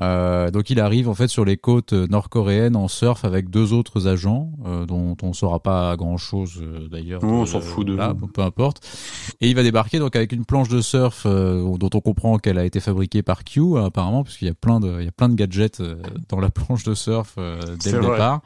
Euh, 0.01 0.53
donc 0.53 0.71
il 0.71 0.79
arrive 0.79 1.09
en 1.09 1.15
fait 1.15 1.27
sur 1.27 1.45
les 1.45 1.57
côtes 1.57 1.95
euh, 1.95 2.07
nord-coréennes 2.07 2.77
en 2.77 2.87
surf 2.87 3.25
avec 3.25 3.51
deux 3.51 3.73
autres 3.73 4.07
agents 4.07 4.53
euh, 4.65 4.87
dont 4.87 5.17
on 5.21 5.33
saura 5.33 5.59
pas 5.59 5.97
grand 5.97 6.17
chose 6.17 6.63
d'ailleurs. 6.93 7.21
Oh, 7.25 7.27
on 7.27 7.43
Euh, 7.43 7.47
s'en 7.47 7.61
fout 7.61 7.85
de- 7.87 7.95
voilà, 7.95 8.15
peu 8.33 8.43
importe. 8.43 8.87
Et 9.41 9.49
il 9.51 9.57
va 9.57 9.65
débarquer 9.65 9.99
donc 9.99 10.15
avec 10.15 10.31
une 10.31 10.45
planche 10.45 10.69
de 10.69 10.81
surf 10.81 11.25
euh, 11.27 11.77
dont 11.77 11.91
on 11.93 12.01
comprend 12.01 12.39
qu'elle 12.39 12.59
a 12.59 12.65
été 12.65 12.79
fabriquée 12.79 13.23
par 13.25 13.43
Q 13.43 13.61
euh, 13.61 13.87
apparemment 13.87 14.23
puisqu'il 14.23 14.47
y 14.47 14.51
a 14.51 14.55
plein 14.55 14.79
de 14.79 15.01
il 15.01 15.07
y 15.07 15.09
a 15.09 15.13
plein 15.13 15.29
de 15.29 15.35
gadgets 15.35 15.81
euh, 15.81 15.97
dans 16.29 16.39
la 16.39 16.51
planche 16.51 16.85
de 16.85 16.95
surf 16.95 17.35
euh, 17.39 17.61
dès 17.83 17.91
le 17.91 17.99
vrai. 17.99 18.11
départ. 18.13 18.43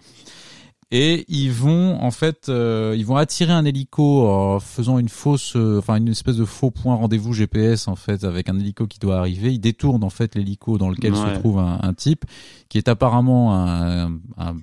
Et 0.97 1.25
ils 1.29 1.51
vont 1.51 2.01
en 2.01 2.13
fait, 2.13 2.49
euh, 2.49 2.95
ils 2.97 3.05
vont 3.05 3.17
attirer 3.17 3.53
un 3.53 3.65
hélico 3.65 4.29
en 4.29 4.61
faisant 4.61 5.01
une 5.01 5.09
fausse, 5.09 5.55
euh, 5.57 5.79
enfin 5.81 5.97
une 5.97 6.07
espèce 6.07 6.37
de 6.37 6.45
faux 6.45 6.71
point 6.71 6.95
rendez-vous 6.95 7.33
GPS 7.33 7.89
en 7.89 7.97
fait 7.97 8.23
avec 8.23 8.49
un 8.49 8.57
hélico 8.61 8.87
qui 8.87 9.01
doit 9.01 9.19
arriver. 9.19 9.53
Ils 9.53 9.59
détournent 9.59 10.05
en 10.05 10.11
fait 10.11 10.37
l'hélico 10.37 10.79
dans 10.79 10.89
lequel 10.89 11.13
Ouais. 11.15 11.35
se 11.35 11.41
trouve 11.41 11.59
un, 11.59 11.81
un 11.83 11.95
type 11.95 12.25
qui 12.69 12.79
est 12.79 12.87
apparemment 12.89 13.55
un, 13.57 14.07
un, 14.39 14.55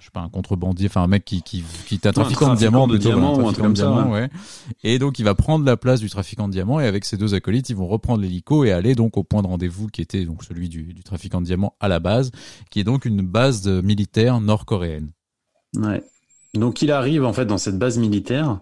je 0.00 0.04
sais 0.04 0.10
pas 0.12 0.22
un 0.22 0.28
contrebandier, 0.28 0.86
enfin 0.88 1.02
un 1.02 1.06
mec 1.06 1.24
qui 1.24 1.40
qui, 1.42 1.62
qui 1.86 1.94
est 1.94 2.06
un 2.08 2.12
trafiquant 2.12 2.52
de 2.52 2.56
diamants, 2.58 2.88
de 2.88 2.94
plutôt, 2.94 3.10
diamants 3.10 3.34
voilà, 3.34 3.44
ou 3.46 3.48
un 3.48 3.52
truc 3.52 3.64
comme 3.64 3.76
ça, 3.76 3.82
diamants, 3.92 4.10
ouais. 4.10 4.28
Et 4.82 4.98
donc 4.98 5.20
il 5.20 5.24
va 5.24 5.36
prendre 5.36 5.64
la 5.64 5.76
place 5.76 6.00
du 6.00 6.10
trafiquant 6.10 6.48
de 6.48 6.52
diamants 6.52 6.80
et 6.80 6.86
avec 6.86 7.04
ses 7.04 7.16
deux 7.16 7.32
acolytes, 7.34 7.70
ils 7.70 7.76
vont 7.76 7.86
reprendre 7.86 8.20
l'hélico 8.22 8.64
et 8.64 8.72
aller 8.72 8.96
donc 8.96 9.16
au 9.16 9.22
point 9.22 9.40
de 9.42 9.46
rendez-vous 9.46 9.86
qui 9.86 10.00
était 10.00 10.24
donc 10.24 10.42
celui 10.42 10.68
du, 10.68 10.82
du 10.94 11.04
trafiquant 11.04 11.40
de 11.40 11.46
diamants 11.46 11.74
à 11.78 11.86
la 11.86 12.00
base, 12.00 12.32
qui 12.70 12.80
est 12.80 12.84
donc 12.84 13.04
une 13.04 13.22
base 13.22 13.62
de- 13.62 13.80
militaire 13.80 14.40
nord-coréenne. 14.40 15.10
Ouais. 15.76 16.02
Donc 16.54 16.82
il 16.82 16.90
arrive 16.92 17.24
en 17.24 17.32
fait 17.32 17.46
dans 17.46 17.58
cette 17.58 17.78
base 17.78 17.98
militaire 17.98 18.60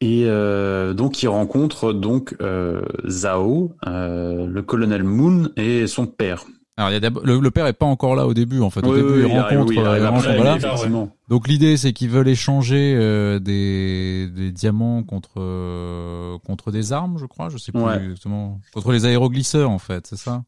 et 0.00 0.24
euh, 0.26 0.94
donc 0.94 1.22
il 1.22 1.28
rencontre 1.28 1.92
donc 1.92 2.34
euh, 2.40 2.82
Zhao, 3.06 3.72
euh, 3.86 4.46
le 4.46 4.62
colonel 4.62 5.04
Moon 5.04 5.48
et 5.56 5.86
son 5.86 6.06
père. 6.06 6.44
Alors 6.76 6.90
il 6.90 6.94
y 6.94 6.96
a 6.96 7.00
d'abord- 7.00 7.24
le, 7.26 7.38
le 7.38 7.50
père 7.50 7.66
est 7.66 7.74
pas 7.74 7.84
encore 7.86 8.16
là 8.16 8.26
au 8.26 8.32
début 8.32 8.60
en 8.60 8.70
fait. 8.70 8.80
Au 8.84 8.90
Oui, 8.90 8.96
début 8.96 9.08
oui, 9.12 9.18
il 9.26 9.32
il 9.32 9.36
arrive- 9.36 9.58
rencontre, 9.58 9.68
oui, 9.68 9.76
il 9.76 10.04
après, 10.06 10.36
voilà. 10.36 10.58
il. 10.86 11.08
Donc 11.28 11.46
l'idée 11.46 11.76
c'est 11.76 11.92
qu'ils 11.92 12.08
veulent 12.08 12.28
échanger 12.28 12.94
euh, 12.96 13.38
des, 13.38 14.28
des 14.34 14.50
diamants 14.50 15.02
contre 15.02 16.38
contre 16.38 16.70
des 16.72 16.92
armes, 16.92 17.18
je 17.18 17.26
crois, 17.26 17.48
je 17.50 17.58
sais 17.58 17.70
plus 17.70 17.82
Ouais. 17.82 18.02
exactement, 18.02 18.58
contre 18.72 18.92
les 18.92 19.04
aéroglisseurs 19.04 19.70
en 19.70 19.78
fait, 19.78 20.06
c'est 20.06 20.16
ça? 20.18 20.42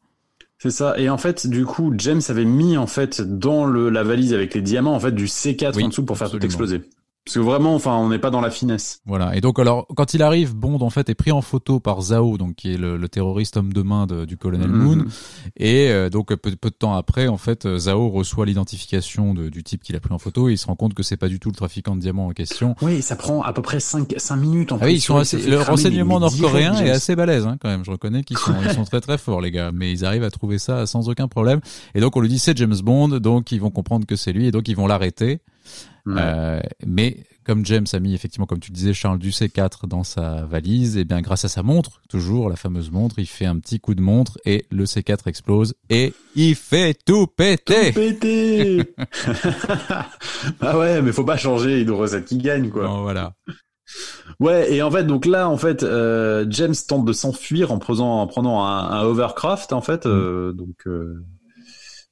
C'est 0.63 0.71
ça. 0.71 0.97
Et 0.97 1.09
en 1.09 1.17
fait, 1.17 1.45
du 1.45 1.65
coup, 1.65 1.93
James 1.97 2.21
avait 2.29 2.45
mis 2.45 2.77
en 2.77 2.87
fait 2.87 3.19
dans 3.21 3.65
le, 3.65 3.89
la 3.89 4.01
valise 4.03 4.33
avec 4.33 4.53
les 4.53 4.61
diamants 4.61 4.95
en 4.95 4.99
fait 5.01 5.11
du 5.11 5.25
C4 5.25 5.75
Oui, 5.75 5.83
en 5.83 5.89
dessous 5.89 6.05
pour 6.05 6.17
faire 6.17 6.27
absolument. 6.27 6.39
tout 6.39 6.45
exploser. 6.45 6.81
Parce 7.25 7.35
que 7.35 7.39
vraiment, 7.39 7.73
enfin, 7.73 7.95
on 7.95 8.09
n'est 8.09 8.19
pas 8.19 8.31
dans 8.31 8.41
la 8.41 8.49
finesse. 8.51 8.99
Voilà. 9.05 9.33
Et 9.37 9.39
donc 9.39 9.57
alors 9.57 9.87
quand 9.95 10.13
il 10.13 10.21
arrive, 10.21 10.53
Bond 10.55 10.81
en 10.81 10.89
fait 10.89 11.07
est 11.09 11.15
pris 11.15 11.31
en 11.31 11.41
photo 11.41 11.79
par 11.79 12.01
Zhao, 12.01 12.37
donc 12.37 12.55
qui 12.55 12.73
est 12.73 12.77
le, 12.77 12.97
le 12.97 13.07
terroriste 13.07 13.55
homme 13.55 13.71
de 13.71 13.81
main 13.81 14.05
de- 14.07 14.25
du 14.25 14.35
colonel 14.35 14.67
Moon. 14.69 14.97
Mhm. 14.97 15.07
Et 15.55 15.89
euh, 15.89 16.09
donc 16.09 16.27
peu, 16.35 16.35
peu 16.55 16.69
de 16.69 16.75
temps 16.75 16.95
après, 16.95 17.27
en 17.29 17.37
fait, 17.37 17.65
euh, 17.65 17.77
Zhao 17.77 18.09
reçoit 18.09 18.45
l'identification 18.45 19.33
de- 19.33 19.47
du 19.47 19.63
type 19.63 19.83
qu'il 19.83 19.95
a 19.95 20.01
pris 20.01 20.13
en 20.13 20.17
photo 20.19 20.49
et 20.49 20.53
il 20.53 20.57
se 20.57 20.65
rend 20.67 20.75
compte 20.75 20.93
que 20.95 21.03
c'est 21.03 21.15
pas 21.15 21.29
du 21.29 21.39
tout 21.39 21.49
le 21.49 21.55
trafiquant 21.55 21.95
de 21.95 22.01
diamants 22.01 22.27
en 22.27 22.31
question. 22.31 22.75
Oui, 22.81 23.01
ça 23.01 23.15
prend 23.15 23.41
à 23.41 23.53
peu 23.53 23.61
près 23.61 23.79
5, 23.79 24.13
cinq 24.17 24.35
minutes 24.35 24.73
en 24.73 24.77
Ah 24.81 24.85
oui, 24.87 24.95
ils 24.95 24.99
sont 25.01 25.15
assez, 25.15 25.37
le 25.37 25.61
renseignement 25.61 26.19
nord-coréen 26.19 26.73
est 26.75 26.89
assez 26.89 27.15
balèze 27.15 27.45
hein, 27.47 27.55
quand 27.61 27.69
même. 27.69 27.85
Je 27.85 27.91
reconnais 27.91 28.23
qu'ils 28.23 28.37
sont, 28.37 28.53
ils 28.65 28.71
sont 28.73 28.83
très 28.83 28.99
très 28.99 29.17
forts 29.17 29.39
les 29.39 29.51
gars, 29.51 29.71
mais 29.73 29.91
ils 29.93 30.03
arrivent 30.03 30.23
à 30.25 30.29
trouver 30.31 30.57
ça 30.59 30.85
sans 30.85 31.07
aucun 31.07 31.29
problème. 31.29 31.61
Et 31.95 32.01
donc 32.01 32.17
on 32.17 32.19
lui 32.19 32.27
dit 32.29 32.39
c'est 32.39 32.57
James 32.57 32.75
Bond, 32.83 33.07
donc 33.19 33.53
ils 33.53 33.61
vont 33.61 33.71
comprendre 33.71 34.05
que 34.05 34.17
c'est 34.17 34.33
lui 34.33 34.47
et 34.47 34.51
donc 34.51 34.67
ils 34.67 34.75
vont 34.75 34.87
l'arrêter. 34.87 35.39
Euh, 36.07 36.59
mais 36.85 37.25
comme 37.45 37.65
James 37.65 37.85
a 37.91 37.99
mis 37.99 38.13
effectivement, 38.13 38.45
comme 38.45 38.59
tu 38.59 38.71
le 38.71 38.75
disais, 38.75 38.93
Charles 38.93 39.19
du 39.19 39.29
C4 39.29 39.87
dans 39.87 40.03
sa 40.03 40.45
valise, 40.45 40.97
et 40.97 41.05
bien 41.05 41.21
grâce 41.21 41.45
à 41.45 41.49
sa 41.49 41.63
montre, 41.63 42.01
toujours 42.09 42.49
la 42.49 42.55
fameuse 42.55 42.91
montre, 42.91 43.19
il 43.19 43.25
fait 43.25 43.45
un 43.45 43.57
petit 43.59 43.79
coup 43.79 43.95
de 43.95 44.01
montre 44.01 44.37
et 44.45 44.65
le 44.71 44.85
C4 44.85 45.27
explose 45.27 45.75
et 45.89 46.13
il 46.35 46.55
fait 46.55 46.97
tout 47.05 47.27
péter. 47.27 47.91
Pété 47.91 48.93
Ah 50.61 50.77
ouais, 50.77 51.01
mais 51.01 51.11
faut 51.11 51.23
pas 51.23 51.37
changer 51.37 51.81
une 51.81 51.91
recette 51.91 52.25
qui 52.25 52.37
gagne, 52.37 52.69
quoi. 52.69 52.87
Bon, 52.87 53.01
voilà. 53.01 53.33
Ouais, 54.39 54.73
et 54.73 54.81
en 54.81 54.89
fait, 54.89 55.03
donc 55.03 55.25
là, 55.25 55.49
en 55.49 55.57
fait, 55.57 55.83
euh, 55.83 56.45
James 56.49 56.73
tente 56.87 57.05
de 57.05 57.13
s'enfuir 57.13 57.71
en 57.71 57.79
prenant, 57.79 58.21
en 58.21 58.27
prenant 58.27 58.65
un, 58.65 58.89
un 58.91 59.03
hovercraft, 59.03 59.73
en 59.73 59.81
fait, 59.81 60.05
euh, 60.05 60.53
donc 60.53 60.87
euh, 60.87 61.23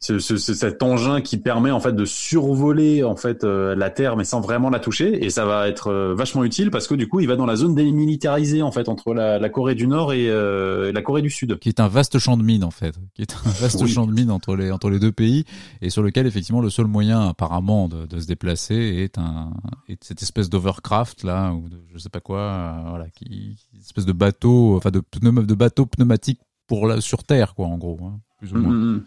c'est 0.03 0.19
c'est- 0.19 0.37
c'est 0.37 0.55
cet 0.55 0.81
engin 0.83 1.21
qui 1.21 1.37
permet 1.37 1.69
en 1.71 1.79
fait 1.79 1.93
de 1.93 2.05
survoler 2.05 3.03
en 3.03 3.15
fait 3.15 3.43
euh, 3.43 3.75
la 3.75 3.89
Terre, 3.91 4.17
mais 4.17 4.23
sans 4.23 4.41
vraiment 4.41 4.69
la 4.69 4.79
toucher, 4.79 5.23
et 5.23 5.29
ça 5.29 5.45
va 5.45 5.67
être 5.69 5.87
euh, 5.91 6.15
vachement 6.15 6.43
utile 6.43 6.71
parce 6.71 6.87
que 6.87 6.95
du 6.95 7.07
coup, 7.07 7.19
il 7.19 7.27
va 7.27 7.35
dans 7.35 7.45
la 7.45 7.55
zone 7.55 7.75
démilitarisée 7.75 8.61
en 8.63 8.71
fait 8.71 8.89
entre 8.89 9.13
la, 9.13 9.37
la 9.37 9.49
Corée 9.49 9.75
du 9.75 9.85
Nord 9.87 10.11
et 10.13 10.27
euh, 10.29 10.91
la 10.91 11.01
Corée 11.01 11.21
du 11.21 11.29
Sud. 11.29 11.59
qui 11.59 11.69
est 11.69 11.79
un 11.79 11.87
vaste 11.87 12.17
champ 12.19 12.35
de 12.35 12.43
mine 12.43 12.63
en 12.63 12.71
fait, 12.71 12.95
qui 13.13 13.21
est 13.21 13.33
un 13.45 13.49
vaste 13.51 13.81
Oui. 13.83 13.89
champ 13.89 14.07
de 14.07 14.11
mine 14.11 14.31
entre 14.31 14.55
les 14.55 14.71
entre 14.71 14.89
les 14.89 14.99
deux 14.99 15.11
pays 15.11 15.45
et 15.81 15.89
sur 15.91 16.01
lequel 16.03 16.25
effectivement 16.25 16.61
le 16.61 16.69
seul 16.71 16.87
moyen 16.87 17.27
apparemment 17.29 17.87
de, 17.87 18.05
de 18.07 18.19
se 18.19 18.25
déplacer 18.27 18.75
est 18.75 19.17
un 19.19 19.51
est 19.87 20.03
cette 20.03 20.21
espèce 20.23 20.49
d'overcraft 20.49 21.23
là 21.23 21.51
ou 21.53 21.69
de 21.69 21.77
je 21.93 21.97
sais 21.99 22.09
pas 22.09 22.19
quoi 22.21 22.39
euh, 22.39 22.89
voilà 22.89 23.07
qui 23.09 23.55
une 23.73 23.79
espèce 23.79 24.05
de 24.05 24.13
bateau 24.13 24.75
enfin 24.77 24.89
de 24.89 24.99
pneum- 25.01 25.45
de 25.45 25.53
bateau 25.53 25.85
pneumatique 25.85 26.39
pour 26.67 26.87
la, 26.87 27.01
sur 27.01 27.23
terre 27.23 27.53
quoi 27.53 27.67
en 27.67 27.77
gros 27.77 27.99
hein, 28.03 28.19
plus 28.39 28.51
ou 28.53 28.57
moins. 28.57 28.71
Mm, 28.73 28.75
mm, 28.75 28.95
mm. 28.95 29.03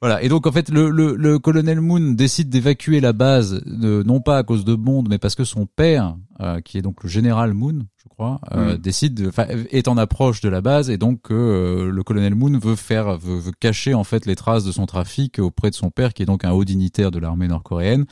Voilà. 0.00 0.22
Et 0.22 0.28
donc 0.28 0.46
en 0.46 0.52
fait, 0.52 0.70
le, 0.70 0.88
le, 0.90 1.14
le 1.14 1.38
colonel 1.38 1.80
Moon 1.80 2.12
décide 2.12 2.48
d'évacuer 2.48 3.00
la 3.00 3.12
base, 3.12 3.62
de, 3.66 4.02
non 4.02 4.20
pas 4.20 4.38
à 4.38 4.42
cause 4.42 4.64
de 4.64 4.74
Bond, 4.74 5.04
mais 5.08 5.18
parce 5.18 5.34
que 5.34 5.44
son 5.44 5.66
père, 5.66 6.16
euh, 6.40 6.60
qui 6.62 6.78
est 6.78 6.82
donc 6.82 7.02
le 7.02 7.08
général 7.10 7.52
Moon, 7.52 7.80
je 8.02 8.08
crois, 8.08 8.40
euh, 8.52 8.76
Mm. 8.76 8.78
décide, 8.78 9.30
est 9.70 9.88
en 9.88 9.98
approche 9.98 10.40
de 10.40 10.48
la 10.48 10.62
base, 10.62 10.88
et 10.88 10.96
donc 10.96 11.30
euh, 11.30 11.90
le 11.90 12.02
colonel 12.02 12.34
Moon 12.34 12.58
veut 12.58 12.76
faire, 12.76 13.18
veut, 13.18 13.38
veut 13.38 13.52
cacher 13.60 13.92
en 13.92 14.04
fait 14.04 14.24
les 14.24 14.36
traces 14.36 14.64
de 14.64 14.72
son 14.72 14.86
trafic 14.86 15.38
auprès 15.38 15.68
de 15.68 15.74
son 15.74 15.90
père, 15.90 16.14
qui 16.14 16.22
est 16.22 16.26
donc 16.26 16.46
un 16.46 16.52
haut 16.52 16.64
dignitaire 16.64 17.10
de 17.10 17.18
l'armée 17.18 17.48
nord-coréenne. 17.48 18.06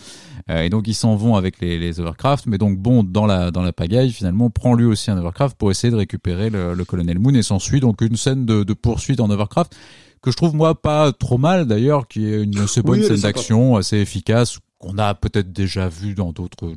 Euh, 0.50 0.60
et 0.62 0.68
donc 0.68 0.88
ils 0.88 0.94
s'en 0.94 1.16
vont 1.16 1.36
avec 1.36 1.58
les, 1.58 1.78
les 1.78 2.00
Overcraft, 2.00 2.46
mais 2.48 2.58
donc 2.58 2.76
Bond 2.78 3.04
dans 3.04 3.24
la 3.24 3.50
dans 3.50 3.62
la 3.62 3.72
pagaille 3.72 4.12
finalement 4.12 4.50
prend 4.50 4.74
lui 4.74 4.84
aussi 4.84 5.10
un 5.10 5.16
Overcraft 5.16 5.56
pour 5.56 5.70
essayer 5.70 5.90
de 5.90 5.96
récupérer 5.96 6.50
le, 6.50 6.74
le 6.74 6.84
colonel 6.84 7.18
Moon, 7.18 7.32
et 7.32 7.42
s'ensuit 7.42 7.80
donc 7.80 8.02
une 8.02 8.16
scène 8.16 8.44
de, 8.44 8.62
de 8.62 8.74
poursuite 8.74 9.20
en 9.20 9.30
Overcraft 9.30 9.74
que 10.22 10.30
je 10.30 10.36
trouve 10.36 10.54
moi 10.54 10.80
pas 10.80 11.12
trop 11.12 11.38
mal 11.38 11.66
d'ailleurs, 11.66 12.08
qui 12.08 12.26
est 12.26 12.42
une 12.42 12.58
assez 12.58 12.82
bonne 12.82 13.00
Oui, 13.00 13.06
scène 13.06 13.20
d'action, 13.20 13.76
assez 13.76 13.96
efficace, 13.98 14.58
qu'on 14.78 14.98
a 14.98 15.14
peut-être 15.14 15.52
déjà 15.52 15.88
vu 15.88 16.14
dans 16.14 16.32
d'autres 16.32 16.74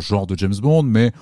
genres 0.00 0.26
de 0.26 0.36
James 0.38 0.54
Bond, 0.60 0.82
mais 0.82 1.12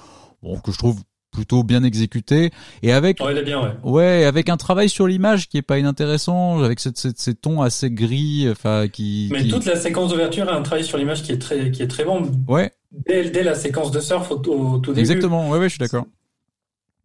bon 0.42 0.58
que 0.58 0.72
je 0.72 0.78
trouve 0.78 1.00
plutôt 1.30 1.62
bien 1.62 1.82
exécuté 1.82 2.50
et 2.82 2.92
avec 2.92 3.18
est 3.20 3.42
bien, 3.42 3.62
ouais. 3.62 3.72
ouais 3.84 4.24
avec 4.24 4.50
un 4.50 4.58
travail 4.58 4.88
sur 4.90 5.06
l'image 5.06 5.48
qui 5.48 5.56
est 5.56 5.62
pas 5.62 5.78
inintéressant, 5.78 6.62
avec 6.62 6.78
cette, 6.78 6.98
cette- 6.98 7.18
ces 7.18 7.34
tons 7.34 7.62
assez 7.62 7.90
gris, 7.90 8.46
enfin 8.50 8.86
qui, 8.88 9.28
Mais 9.32 9.42
qui- 9.42 9.48
toute 9.48 9.64
la 9.64 9.76
séquence 9.76 10.10
d'ouverture 10.10 10.48
a 10.50 10.54
un 10.54 10.60
travail 10.62 10.84
sur 10.84 10.98
l'image 10.98 11.22
qui 11.22 11.32
est 11.32 11.38
très, 11.38 11.70
qui 11.70 11.82
est 11.82 11.88
très 11.88 12.04
bon. 12.04 12.30
ouais 12.48 12.70
Dès, 13.06 13.30
dès 13.30 13.42
la 13.42 13.54
séquence 13.54 13.90
de 13.90 14.00
surf 14.00 14.30
au, 14.30 14.34
au 14.36 14.78
tout 14.78 14.90
début. 14.92 15.00
exactement, 15.00 15.48
ouais 15.48 15.58
ouais 15.58 15.64
je 15.70 15.74
suis 15.74 15.78
d'accord. 15.78 16.04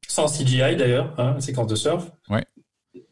Sans 0.10 0.28
CGI 0.28 0.76
d'ailleurs, 0.76 1.14
hein, 1.18 1.34
la 1.36 1.42
séquence 1.42 1.68
de 1.68 1.76
surf. 1.76 2.12
Ouais. 2.30 2.44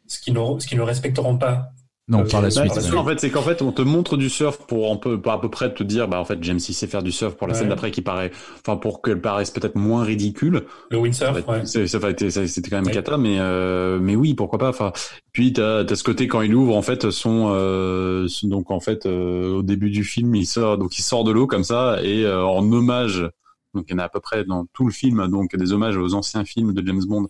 Ce 0.08 0.20
qu'ils 0.20 0.34
ne, 0.34 0.58
ce 0.60 0.66
qu'ils 0.66 0.78
ne 0.78 0.82
respecteront 0.82 1.36
pas. 1.38 1.70
Non 2.08 2.20
Euh, 2.20 2.24
par 2.28 2.40
la 2.40 2.46
bah, 2.46 2.50
suite. 2.52 2.70
c'est 2.72 2.76
ouais. 2.82 2.86
sûr, 2.86 3.00
en 3.00 3.04
fait, 3.04 3.18
c'est 3.18 3.30
qu'en 3.30 3.42
fait, 3.42 3.62
on 3.62 3.72
te 3.72 3.82
montre 3.82 4.16
du 4.16 4.30
surf 4.30 4.58
pour 4.68 4.92
un 4.92 4.96
peu, 4.96 5.20
pour 5.20 5.32
à 5.32 5.40
peu 5.40 5.48
près 5.50 5.74
te 5.74 5.82
dire, 5.82 6.06
bah, 6.06 6.20
en 6.20 6.24
fait, 6.24 6.38
James, 6.42 6.60
il 6.68 6.72
sait 6.72 6.86
faire 6.86 7.02
du 7.02 7.10
surf 7.10 7.34
pour 7.34 7.48
la 7.48 7.52
Ouais. 7.54 7.58
scène 7.58 7.68
d'après 7.68 7.90
qui 7.90 8.00
paraît, 8.00 8.30
enfin, 8.64 8.76
pour 8.76 9.02
qu'elle 9.02 9.20
paraisse 9.20 9.50
peut-être 9.50 9.74
moins 9.74 10.04
ridicule. 10.04 10.66
Le 10.92 10.98
windsurf, 10.98 11.34
Ouais, 11.34 11.44
ouais. 11.48 11.66
c'est- 11.66 11.88
ça, 11.88 11.98
fait- 11.98 12.30
ça- 12.30 12.46
c'était 12.46 12.70
quand 12.70 12.76
même 12.76 12.86
Ouais. 12.86 12.92
cata, 12.92 13.18
mais 13.18 13.40
euh, 13.40 13.98
mais 14.00 14.14
oui, 14.14 14.34
pourquoi 14.34 14.60
pas. 14.60 14.68
Enfin, 14.68 14.92
puis 15.32 15.52
t'as 15.52 15.80
as 15.80 15.96
ce 15.96 16.04
côté 16.04 16.28
quand 16.28 16.42
il 16.42 16.54
ouvre 16.54 16.76
en 16.76 16.82
fait 16.82 17.10
son 17.10 17.48
euh, 17.50 18.28
donc 18.44 18.70
en 18.70 18.78
fait 18.78 19.04
euh, 19.06 19.56
au 19.56 19.62
début 19.64 19.90
du 19.90 20.04
film 20.04 20.32
il 20.36 20.46
sort 20.46 20.78
donc 20.78 20.96
il 20.98 21.02
sort 21.02 21.24
de 21.24 21.32
l'eau 21.32 21.46
comme 21.48 21.64
ça 21.64 21.98
et 22.04 22.24
euh, 22.24 22.42
en 22.46 22.72
hommage 22.72 23.28
donc 23.74 23.84
il 23.88 23.92
y 23.92 23.94
en 23.96 23.98
a 23.98 24.04
à 24.04 24.08
peu 24.08 24.20
près 24.20 24.44
dans 24.44 24.64
tout 24.72 24.86
le 24.86 24.92
film 24.92 25.26
donc 25.28 25.54
des 25.56 25.72
hommages 25.72 25.96
aux 25.98 26.14
anciens 26.14 26.44
films 26.46 26.72
de 26.72 26.86
James 26.86 27.02
Bond. 27.06 27.26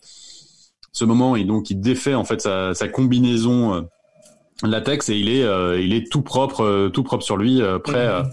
Ce 0.97 1.05
moment 1.05 1.37
et 1.37 1.45
donc 1.45 1.69
il 1.69 1.79
défait 1.79 2.15
en 2.15 2.25
fait 2.25 2.41
sa, 2.41 2.73
sa 2.73 2.88
combinaison 2.88 3.75
euh, 3.75 3.81
latex 4.65 5.11
et 5.11 5.17
il 5.19 5.29
est 5.29 5.43
euh, 5.45 5.79
il 5.79 5.93
est 5.93 6.11
tout 6.11 6.23
propre 6.23 6.62
euh, 6.65 6.88
tout 6.88 7.03
propre 7.03 7.23
sur 7.23 7.37
lui 7.37 7.61
euh, 7.61 7.79
prêt 7.79 8.07
euh, 8.09 8.23
Mhm. 8.23 8.31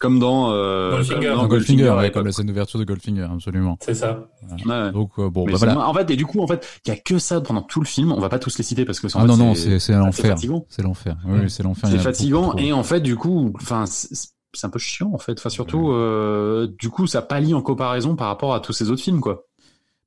comme 0.00 0.18
dans 0.18 0.50
euh, 0.50 0.90
Goldfinger. 0.96 1.28
comme 1.28 1.36
Dans 1.36 1.46
Goldfinger, 1.46 1.90
ouais, 1.90 1.96
ouais, 1.96 2.10
comme 2.10 2.26
la 2.26 2.32
scène 2.32 2.46
d'ouverture 2.48 2.78
de 2.80 2.84
Goldfinger, 2.84 3.28
absolument. 3.32 3.78
C'est 3.80 3.94
ça. 3.94 4.26
Ouais. 4.66 4.90
Donc 4.92 5.12
euh, 5.18 5.30
bon, 5.30 5.46
bah 5.46 5.52
voilà. 5.56 5.88
En 5.88 5.94
fait, 5.94 6.10
et 6.10 6.16
du 6.16 6.26
coup, 6.26 6.40
en 6.42 6.46
fait, 6.48 6.66
il 6.84 6.88
y 6.88 6.92
a 6.92 6.96
que 6.98 7.18
ça 7.18 7.40
pendant 7.40 7.62
tout 7.62 7.80
le 7.80 7.86
film. 7.86 8.12
On 8.12 8.20
va 8.20 8.28
pas 8.28 8.38
tous 8.38 8.58
les 8.58 8.64
citer 8.64 8.84
parce 8.84 9.00
que 9.00 9.06
Ah 9.14 9.20
fait, 9.20 9.26
non 9.26 9.36
non, 9.38 9.54
c'est 9.54 9.92
l'enfer. 9.92 10.30
fatigant. 10.32 10.66
C'est 10.68 10.82
l'enfer. 10.82 11.16
Oui, 11.24 11.38
oui, 11.44 11.48
c'est 11.50 11.62
l'enfer. 11.62 11.88
C'est 11.88 11.98
fatigant 11.98 12.46
beaucoup 12.48 12.58
et 12.58 12.72
en 12.74 12.82
fait, 12.82 13.00
du 13.00 13.14
coup, 13.16 13.52
enfin, 13.62 13.86
c'est 13.86 14.08
c'est 14.52 14.66
un 14.66 14.70
peu 14.70 14.78
chiant 14.78 15.12
en 15.14 15.18
fait. 15.18 15.38
Enfin, 15.38 15.50
surtout, 15.50 15.90
euh, 15.92 16.66
du 16.80 16.90
coup, 16.90 17.06
ça 17.06 17.22
pallie 17.22 17.54
en 17.54 17.62
comparaison 17.62 18.16
par 18.16 18.26
rapport 18.26 18.52
à 18.54 18.60
tous 18.60 18.72
ces 18.74 18.90
autres 18.90 19.02
films, 19.02 19.20
quoi. 19.20 19.44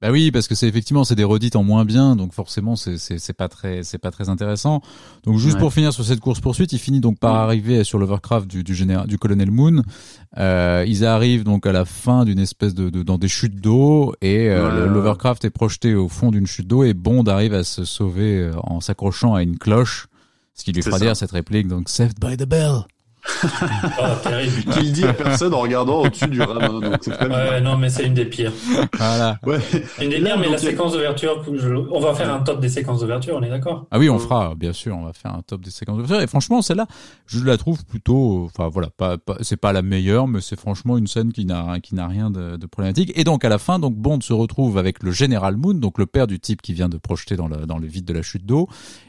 Bah 0.01 0.11
oui, 0.11 0.31
parce 0.31 0.47
que 0.47 0.55
c'est 0.55 0.67
effectivement 0.67 1.03
c'est 1.03 1.15
des 1.15 1.25
redites 1.25 1.57
en 1.57 1.63
moins 1.63 1.83
bien, 1.83 2.15
donc 2.15 2.33
forcément 2.33 2.77
c'est 2.77 2.97
c'est 2.97 3.19
c'est 3.19 3.33
pas 3.33 3.49
très 3.49 3.83
c'est 3.83 3.97
pas 3.97 4.11
très 4.11 4.29
intéressant. 4.29 4.81
Donc 5.25 5.37
juste 5.39 5.55
Ouais. 5.55 5.59
pour 5.59 5.73
finir 5.73 5.91
sur 5.91 6.05
cette 6.05 6.21
course 6.21 6.39
poursuite, 6.39 6.71
il 6.71 6.79
finit 6.79 7.01
donc 7.01 7.19
par 7.19 7.35
arriver 7.35 7.83
sur 7.83 7.99
l'Overcraft 7.99 8.47
du 8.49 8.63
du 8.63 8.73
général 8.75 9.07
du 9.07 9.17
colonel 9.17 9.51
Moon. 9.51 9.83
Euh, 10.37 10.85
ils 10.87 11.03
arrivent 11.05 11.43
donc 11.43 11.65
à 11.65 11.73
la 11.73 11.83
fin 11.83 12.23
d'une 12.23 12.39
espèce 12.39 12.73
de, 12.73 12.89
de 12.89 13.03
dans 13.03 13.17
des 13.17 13.27
chutes 13.27 13.59
d'eau 13.59 14.13
et 14.21 14.47
euh, 14.49 14.85
Ouais, 14.85 14.93
l'Overcraft 14.93 15.43
est 15.43 15.49
projeté 15.49 15.95
au 15.95 16.07
fond 16.07 16.31
d'une 16.31 16.47
chute 16.47 16.67
d'eau 16.67 16.83
et 16.85 16.93
Bond 16.93 17.23
arrive 17.25 17.53
à 17.53 17.65
se 17.65 17.83
sauver 17.83 18.37
euh, 18.39 18.53
en 18.63 18.79
s'accrochant 18.79 19.33
à 19.33 19.43
une 19.43 19.57
cloche, 19.57 20.07
ce 20.55 20.63
qui 20.63 20.71
lui 20.71 20.81
fera 20.81 20.97
ça. 20.97 21.05
dire 21.05 21.17
cette 21.17 21.31
réplique 21.31 21.67
donc 21.67 21.89
saved 21.89 22.17
by 22.21 22.37
the 22.37 22.47
bell. 22.47 22.83
Oh, 23.43 24.03
terrible. 24.23 24.63
Qu'il 24.73 24.91
dit 24.93 25.03
à 25.05 25.13
personne 25.13 25.53
en 25.53 25.59
regardant 25.59 26.01
au-dessus 26.03 26.27
du. 26.27 26.37
Donc 26.39 26.83
c'est 27.01 27.17
quand 27.17 27.29
même. 27.29 27.31
Ouais, 27.31 27.61
non, 27.61 27.77
mais 27.77 27.89
c'est 27.89 28.05
une 28.05 28.13
des 28.13 28.25
pires. 28.25 28.51
Voilà. 28.97 29.39
Ouais. 29.45 29.59
Une 30.01 30.09
des 30.09 30.19
Là, 30.19 30.31
pires, 30.31 30.37
mais 30.39 30.45
donc, 30.45 30.53
la 30.55 30.61
il 30.61 30.69
séquence 30.69 30.93
d'ouverture, 30.93 31.43
je- 31.53 31.73
on 31.91 31.99
va 31.99 32.13
faire 32.13 32.33
un 32.33 32.39
top 32.39 32.59
des 32.59 32.69
séquences 32.69 33.01
d'ouverture, 33.01 33.35
on 33.39 33.43
est 33.43 33.49
d'accord? 33.49 33.85
Ah 33.91 33.99
oui, 33.99 34.09
on 34.09 34.19
fera, 34.19 34.55
bien 34.55 34.73
sûr, 34.73 34.95
on 34.97 35.03
va 35.05 35.13
faire 35.13 35.33
un 35.33 35.41
top 35.41 35.61
des 35.61 35.71
séquences 35.71 35.97
de 36.05 36.21
Et 36.21 36.27
franchement, 36.27 36.61
celle-là, 36.61 36.87
je 37.25 37.43
la 37.43 37.57
trouve 37.57 37.85
plutôt, 37.85 38.45
enfin 38.45 38.67
voilà, 38.69 38.89
pas, 38.95 39.17
pas 39.17 39.37
c'est 39.41 39.57
pas 39.57 39.73
la 39.73 39.81
meilleure, 39.81 40.27
mais 40.27 40.41
c'est 40.41 40.59
franchement 40.59 40.97
une 40.97 41.07
scène 41.07 41.31
qui 41.31 41.45
n'a 41.45 41.79
qui 41.81 41.95
n'a 41.95 42.07
rien 42.07 42.29
de, 42.31 42.57
de 42.57 42.65
problématique. 42.65 43.11
Et 43.15 43.23
donc 43.23 43.45
à 43.45 43.49
la 43.49 43.57
fin, 43.57 43.79
donc 43.79 43.95
Bond 43.95 44.21
se 44.21 44.33
retrouve 44.33 44.77
avec 44.77 45.03
le 45.03 45.11
général 45.11 45.55
Moon, 45.57 45.73
donc 45.73 45.97
le 45.97 46.05
père 46.05 46.27
du 46.27 46.39
type 46.39 46.61
qui 46.61 46.73
vient 46.73 46.89
de 46.89 46.97
projeter 46.97 47.35
dans 47.35 47.47
le 47.47 47.65
dans 47.65 47.77
le 47.77 47.87
vide 47.87 48.05
de 48.05 48.13
la 48.13 48.21
chute 48.21 48.45
d'eau. 48.45 48.67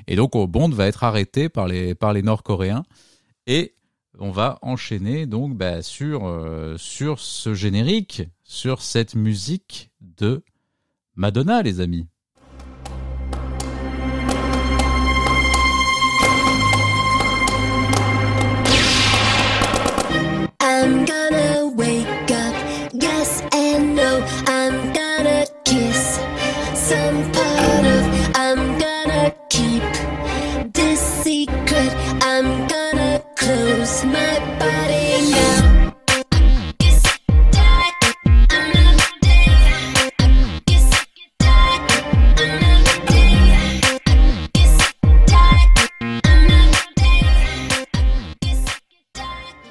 Et 0.09 0.17
donc 0.17 0.35
oh, 0.35 0.47
Bond 0.47 0.69
va 0.71 0.87
être 0.87 1.05
arrêté 1.05 1.49
par 1.49 1.67
les 1.69 1.95
par 1.95 2.13
les 2.13 2.23
Nord-Coréens 2.23 2.83
et 3.47 3.75
on 4.21 4.31
va 4.31 4.59
enchaîner 4.63 5.27
donc 5.27 5.57
bah, 5.57 5.83
sur 5.83 6.27
euh, 6.27 6.77
sur 6.77 7.19
ce 7.19 7.55
générique, 7.55 8.23
sur 8.45 8.83
cette 8.83 9.15
musique 9.15 9.91
de 10.01 10.45
Madonna, 11.17 11.63
les 11.63 11.81
amis. 11.81 12.07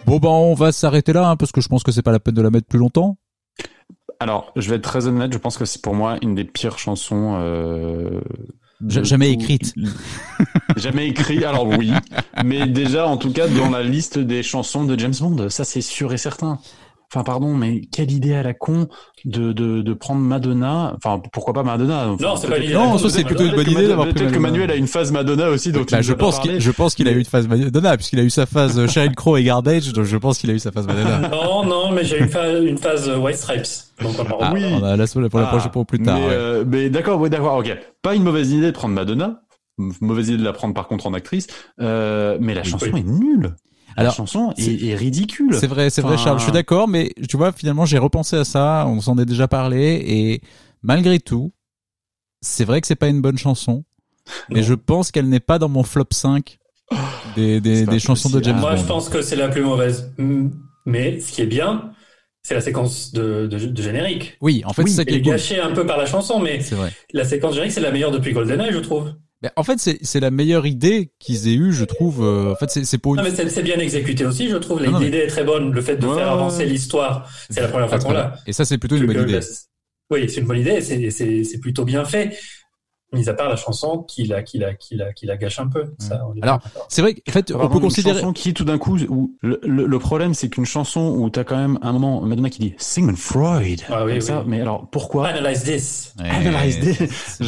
Bon 0.10 0.18
bah 0.18 0.30
on 0.30 0.56
va 0.56 0.72
s'arrêter 0.72 1.13
là 1.13 1.30
hein, 1.30 1.36
parce 1.36 1.51
que 1.51 1.62
je 1.62 1.68
pense 1.68 1.84
que 1.84 1.92
c'est 1.92 2.01
pas 2.01 2.12
la 2.12 2.20
peine 2.20 2.34
de 2.34 2.42
la 2.42 2.50
mettre 2.50 2.66
plus 2.66 2.80
longtemps. 2.80 3.18
Alors, 4.20 4.51
je 4.56 4.68
vais 4.70 4.78
être 4.78 4.82
très 4.82 5.06
honnête. 5.06 5.32
Je 5.32 5.38
pense 5.38 5.56
que 5.56 5.66
c'est 5.66 5.84
pour 5.84 5.94
moi 5.94 6.18
une 6.24 6.34
des 6.34 6.46
pires 6.46 6.80
chansons. 6.80 7.38
Euh, 7.39 8.20
jamais 8.88 9.28
tout- 9.28 9.42
écrite. 9.44 9.75
jamais 10.78 11.08
écrit. 11.10 11.46
Alors 11.46 11.68
oui, 11.68 11.92
mais 12.44 12.66
déjà 12.66 13.06
en 13.08 13.18
tout 13.18 13.32
cas 13.32 13.48
dans 13.48 13.70
la 13.70 13.84
liste 13.84 14.18
des 14.18 14.42
chansons 14.42 14.84
de 14.84 14.98
James 14.98 15.13
Bond, 15.22 15.50
ça 15.50 15.63
c'est 15.63 15.82
sûr 15.82 16.12
et 16.12 16.18
certain. 16.18 16.58
Enfin 17.12 17.24
pardon, 17.24 17.56
mais 17.56 17.82
quelle 17.92 18.12
idée 18.12 18.36
à 18.36 18.44
la 18.44 18.54
con 18.54 18.88
de 19.25 19.51
de, 19.51 19.82
de 19.82 19.94
prendre 19.94 20.22
Madonna. 20.22 20.94
Enfin 20.98 21.20
pourquoi 21.34 21.54
pas 21.56 21.63
Madonna 21.63 22.10
Enfin, 22.10 22.24
Non, 22.24 22.36
c'est 22.36 22.48
pas 22.48 22.60
l'idée. 22.60 22.74
Non, 22.75 22.98
ça, 23.00 23.10
c'est 23.10 23.24
plutôt 23.24 23.44
une 23.46 23.56
bonne 23.56 23.70
idée 23.72 23.88
d'avoir 23.88 24.08
pris 24.08 24.13
Peut-être 24.20 24.32
que. 24.34 24.38
Manuel 24.39 24.70
a 24.70 24.75
une 24.75 24.86
phase 24.88 25.12
Madonna 25.12 25.50
aussi, 25.50 25.72
donc 25.72 25.89
Bah, 25.89 26.01
je 26.01 26.13
pense 26.13 26.38
qu'il 26.39 26.60
je 26.60 26.72
pense 26.72 26.94
qu'il 26.94 27.08
a 27.08 27.12
eu 27.12 27.18
une 27.20 27.25
phase 27.25 27.48
Madonna 27.48 27.98
puisqu'il 27.98 28.20
a 28.20 28.24
eu 28.24 28.30
sa 28.30 28.46
phase 28.46 28.78
euh, 28.78 28.88
Sheryl 28.88 29.16
Crow 29.16 29.38
et 29.38 29.44
Garbage 29.44 29.92
donc 29.94 30.06
je 30.06 30.18
pense 30.18 30.38
qu'il 30.38 30.51
a 30.51 30.54
eu 30.54 30.60
sa 30.60 30.72
phase 30.72 30.86
Madonna. 30.86 31.28
Non, 31.32 31.63
non, 31.66 31.92
mais 31.92 32.04
j'ai 32.06 32.18
eu 32.18 32.22
une 32.22 32.30
phase, 32.30 32.63
une 32.63 32.78
phase 32.78 33.10
White 33.10 33.38
Stripes. 33.38 33.66
Donc 34.04 34.13
on 34.20 34.38
Ah, 34.39 34.51
oui. 34.54 34.63
on 34.72 34.84
a 34.84 34.96
la 34.96 35.08
pour 35.08 35.39
la 35.39 35.48
Ah, 35.48 35.50
prochaine 35.50 35.72
pour 35.72 35.86
plus 35.88 36.00
tard. 36.00 36.20
Mais, 36.20 36.25
ouais. 36.28 36.32
euh, 36.34 36.63
mais 36.68 36.89
d'accord, 36.92 37.20
ouais, 37.20 37.30
d'accord, 37.30 37.56
ok. 37.58 37.75
Pas 38.04 38.13
une 38.16 38.24
mauvaise 38.24 38.51
idée 38.51 38.68
de 38.68 38.72
prendre 38.72 38.94
Madonna. 38.94 39.42
Mauvaise 40.01 40.30
idée 40.30 40.38
de 40.38 40.44
la 40.44 40.54
prendre 40.54 40.74
par 40.75 40.88
contre 40.88 41.08
en 41.08 41.13
actrice. 41.13 41.48
Euh, 41.82 42.38
mais 42.39 42.54
la 42.54 42.62
Oui. 42.62 42.68
chanson 42.70 42.86
est 42.96 43.04
nulle. 43.04 43.56
Alors, 43.96 44.12
la 44.12 44.15
chanson 44.15 44.53
c'est- 44.58 44.74
est, 44.74 44.88
est 44.88 44.96
ridicule. 44.96 45.53
C'est 45.60 45.67
vrai, 45.67 45.89
c'est 45.89 46.01
vrai, 46.01 46.17
Charles. 46.17 46.39
Je 46.39 46.43
suis 46.43 46.51
d'accord, 46.51 46.88
mais 46.88 47.12
tu 47.27 47.38
vois, 47.38 47.51
finalement, 47.51 47.86
j'ai 47.86 47.98
repensé 47.98 48.36
à 48.38 48.43
ça. 48.46 48.86
On 48.88 49.01
s'en 49.01 49.17
est 49.17 49.25
déjà 49.25 49.48
parlé, 49.48 50.01
et 50.05 50.41
malgré 50.81 51.19
tout, 51.19 51.51
c'est 52.41 52.65
vrai 52.65 52.79
que 52.81 52.88
c'est 52.88 52.96
pas 52.96 53.08
une 53.10 53.22
bonne 53.22 53.38
chanson, 53.38 53.84
mais 54.50 54.62
Non. 54.62 54.65
je 54.67 54.74
pense 54.75 55.12
qu'elle 55.12 55.27
n'est 55.29 55.39
pas 55.39 55.60
dans 55.60 55.69
mon 55.69 55.84
flop 55.84 56.05
5 56.12 56.58
des, 57.36 57.60
des, 57.62 58.00
chansons 58.00 58.29
de. 58.29 58.41
James 58.43 58.60
Moi, 58.60 58.75
je 58.75 58.81
Bond. 58.81 58.88
pense 58.88 59.10
que 59.10 59.22
c'est 59.22 59.36
la 59.36 59.50
plus 59.50 59.62
mauvaise. 59.62 60.12
Mais 60.86 61.19
ce 61.19 61.31
qui 61.31 61.41
est 61.41 61.46
bien, 61.46 61.91
c'est 62.41 62.55
la 62.55 62.62
séquence 62.62 63.12
de, 63.12 63.46
de, 63.48 63.58
de 63.67 63.81
générique. 63.81 64.38
Oui, 64.41 64.63
en 64.65 64.74
fait, 64.74 64.84
Oui, 64.84 64.89
c'est 64.89 64.98
ça 64.98 65.05
qui 65.05 65.13
est 65.13 65.17
est 65.17 65.22
cool. 65.22 65.31
gâchée 65.34 65.60
un 65.60 65.72
peu 65.72 65.86
par 65.86 65.98
la 65.98 66.05
chanson, 66.08 66.39
mais 66.39 66.62
C'est 66.62 66.75
vrai. 66.75 66.91
la 67.13 67.25
séquence 67.25 67.53
générique, 67.53 67.74
c'est 67.74 67.81
la 67.81 67.91
meilleure 67.91 68.12
depuis 68.12 68.31
GoldenEye, 68.34 68.72
je 68.72 68.79
trouve. 68.79 69.13
Mais 69.41 69.50
en 69.55 69.63
fait, 69.63 69.77
c'est 70.01 70.19
la 70.19 70.31
meilleure 70.31 70.65
idée 70.67 71.12
qu'ils 71.17 71.48
aient 71.48 71.53
eue, 71.55 71.72
je 71.72 71.86
trouve. 71.86 72.24
euh, 72.24 72.51
en 72.51 72.55
fait, 72.55 72.69
c'est 72.84 72.98
pour 72.98 73.15
une 73.15 73.22
Non, 73.22 73.29
mais 73.29 73.50
c'est 73.50 73.63
bien 73.63 73.79
exécuté 73.79 74.25
aussi, 74.25 74.50
je 74.50 74.58
trouve. 74.58 74.81
Ah 74.86 74.89
non, 74.89 75.00
mais- 75.00 75.05
L'idée 75.05 75.19
est 75.19 75.27
très 75.27 75.43
bonne. 75.46 75.72
Le 75.72 75.81
fait 75.81 75.96
de 75.96 76.05
Ouais, 76.05 76.15
faire 76.15 76.29
avancer 76.31 76.65
l'histoire, 76.65 77.29
c'est 77.50 77.62
la 77.62 77.69
première 77.69 77.88
fois 77.89 78.00
qu'on 78.00 78.12
l'a. 78.12 78.36
Et 78.48 78.53
ça, 78.53 78.65
c'est 78.65 78.77
plutôt 78.77 78.98
une 78.98 79.05
bonne 79.05 79.29
idée. 79.29 79.39
Oui, 80.12 80.27
c'est 80.27 80.41
une 80.41 80.48
bonne 80.48 80.60
idée, 80.60 80.81
c'est 80.81 81.60
plutôt 81.62 81.86
bien 81.86 82.03
fait. 82.03 82.38
Mis 83.12 83.28
à 83.28 83.34
part 83.34 83.50
la 83.50 83.56
chanson 83.56 84.04
qui 84.08 84.25
la, 84.25 84.44
qui 84.44 84.60
la, 84.60 84.75
qui 84.75 84.96
la, 84.96 85.13
qui 85.13 85.25
la 85.25 85.36
gâche 85.36 85.60
un 85.60 85.68
peu. 85.68 85.86
Ça, 85.98 86.22
on 86.28 86.39
Alors. 86.44 86.60
C'est 86.89 87.01
vrai 87.01 87.16
qu'en 87.16 87.32
fait, 87.32 87.51
on 87.51 87.68
peut 87.68 87.75
une 87.75 87.82
considérer. 87.82 88.20
chanson 88.20 88.34
qui 88.34 88.54
tout 88.54 88.66
d'un 88.66 88.78
coup 88.78 89.00
où 89.10 89.36
le, 89.42 89.60
le, 89.63 89.88
le 89.88 90.00
problème 90.00 90.36
c'est 90.36 90.48
qu'une 90.50 90.66
chanson 90.66 91.16
où 91.18 91.28
t'as 91.32 91.44
quand 91.44 91.58
même 91.58 91.80
un 91.82 91.92
moment 91.92 92.22
Madonna 92.22 92.51
qui 92.51 92.60
dit 92.60 92.74
Sigmund 92.78 93.18
Freud 93.18 93.82
Ah 93.89 94.06
oui, 94.06 94.13
oui. 94.13 94.22
ça 94.22 94.44
mais 94.46 94.62
alors 94.62 94.88
pourquoi? 94.92 95.28
Analyze 95.30 95.63
this. 95.63 96.13
C'est- 97.38 97.44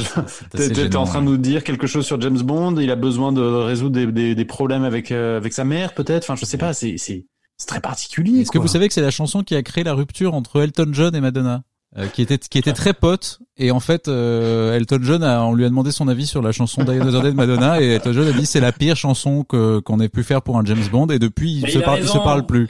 c'est 0.56 0.90
T'es 0.90 0.96
en 0.96 1.04
train 1.06 1.22
de 1.22 1.26
nous 1.28 1.38
dire 1.38 1.64
quelque 1.64 1.88
chose 1.88 2.06
sur 2.06 2.20
James 2.22 2.42
Bond 2.42 2.78
il 2.78 2.90
a 2.92 2.96
besoin 2.96 3.32
de 3.32 3.42
résoudre 3.42 3.92
des, 3.94 4.08
des, 4.12 4.36
des 4.36 4.46
problèmes 4.46 4.84
avec 4.84 5.12
euh, 5.12 5.38
avec 5.38 5.54
sa 5.54 5.64
mère 5.64 5.94
peut-être 5.94 6.24
enfin 6.24 6.36
je 6.36 6.46
sais 6.46 6.58
pas 6.58 6.74
c'est 6.74 6.96
c'est 6.98 7.26
c'est 7.58 7.68
très 7.68 7.80
particulier 7.82 8.42
Est-ce 8.42 8.52
que 8.52 8.58
vous 8.58 8.68
savez 8.68 8.88
que 8.88 8.94
c'est 8.96 9.02
la 9.02 9.12
chanson 9.12 9.44
qui 9.44 9.56
a 9.56 9.62
créé 9.62 9.84
la 9.84 9.94
rupture 9.94 10.34
entre 10.34 10.62
Elton 10.62 10.90
John 10.94 11.16
et 11.16 11.22
Madonna? 11.22 11.62
Euh, 11.98 12.08
qui 12.08 12.22
était 12.22 12.38
qui 12.38 12.58
était 12.58 12.74
très 12.74 12.94
pote 12.94 13.40
et 13.58 13.72
en 13.72 13.80
fait 13.82 14.08
euh, 14.08 14.76
Elton 14.78 15.00
John 15.02 15.24
a, 15.24 15.44
on 15.44 15.54
lui 15.54 15.66
a 15.66 15.70
demandé 15.70 15.92
son 15.92 16.08
avis 16.08 16.26
sur 16.26 16.42
la 16.42 16.52
chanson 16.54 16.84
Die 16.84 16.92
Another 16.92 17.22
Day 17.22 17.32
de 17.32 17.36
Madonna 17.36 17.82
et 17.82 17.88
Elton 17.96 18.14
John 18.14 18.28
a 18.28 18.32
dit 18.32 18.46
c'est 18.46 18.62
la 18.62 18.72
pire 18.72 18.96
chanson 18.96 19.44
que 19.44 19.80
qu'on 19.80 20.00
ait 20.00 20.08
pu 20.10 20.24
faire 20.24 20.42
pour 20.42 20.58
un 20.58 20.64
James 20.66 20.84
Bond 20.92 21.08
et 21.08 21.20
depuis 21.20 21.60
Mais 21.64 21.70
se 21.72 21.80
il 21.80 21.84
ils 22.02 22.08
se 22.08 22.18
parlent 22.18 22.46
plus. 22.46 22.70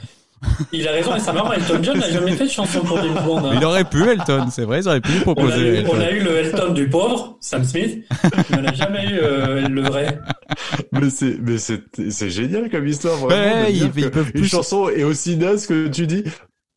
Il 0.72 0.88
a 0.88 0.90
raison, 0.90 1.14
et 1.14 1.20
c'est 1.20 1.32
marrant, 1.32 1.52
Elton 1.52 1.78
John 1.84 1.98
n'a 2.00 2.10
jamais 2.10 2.32
fait 2.32 2.46
de 2.46 2.50
chanson 2.50 2.80
pour 2.80 2.96
James 3.00 3.16
Bond. 3.24 3.44
hein. 3.46 3.52
Il 3.54 3.64
aurait 3.64 3.84
pu 3.84 4.02
Elton, 4.08 4.46
c'est 4.50 4.64
vrai, 4.64 4.80
ils 4.80 4.88
auraient 4.88 5.00
pu 5.00 5.12
lui 5.12 5.18
On 5.24 5.30
a, 5.30 5.34
proposer. 5.36 5.82
eu, 5.82 5.86
on 5.88 6.00
a 6.00 6.10
eu 6.10 6.18
le 6.20 6.36
Elton 6.38 6.72
du 6.72 6.88
pauvre, 6.90 7.36
Sam 7.38 7.62
Smith, 7.62 8.02
mais 8.50 8.58
on 8.58 8.62
n'a 8.62 8.74
jamais 8.74 9.04
eu 9.04 9.20
euh, 9.22 9.68
le 9.68 9.82
vrai. 9.82 10.18
mais 10.90 11.10
c'est 11.10 11.36
mais 11.40 11.58
c'est 11.58 11.82
c'est 12.10 12.30
génial 12.30 12.68
comme 12.70 12.88
histoire 12.88 13.18
vraiment, 13.18 13.62
Ouais, 13.62 13.72
ils- 13.72 13.84
ils 13.96 14.10
peuvent 14.10 14.32
une 14.34 14.40
plus- 14.40 14.48
chanson 14.48 14.88
est 14.88 15.04
aussi 15.04 15.36
naze 15.36 15.68
que 15.68 15.86
tu 15.86 16.08
dis 16.08 16.24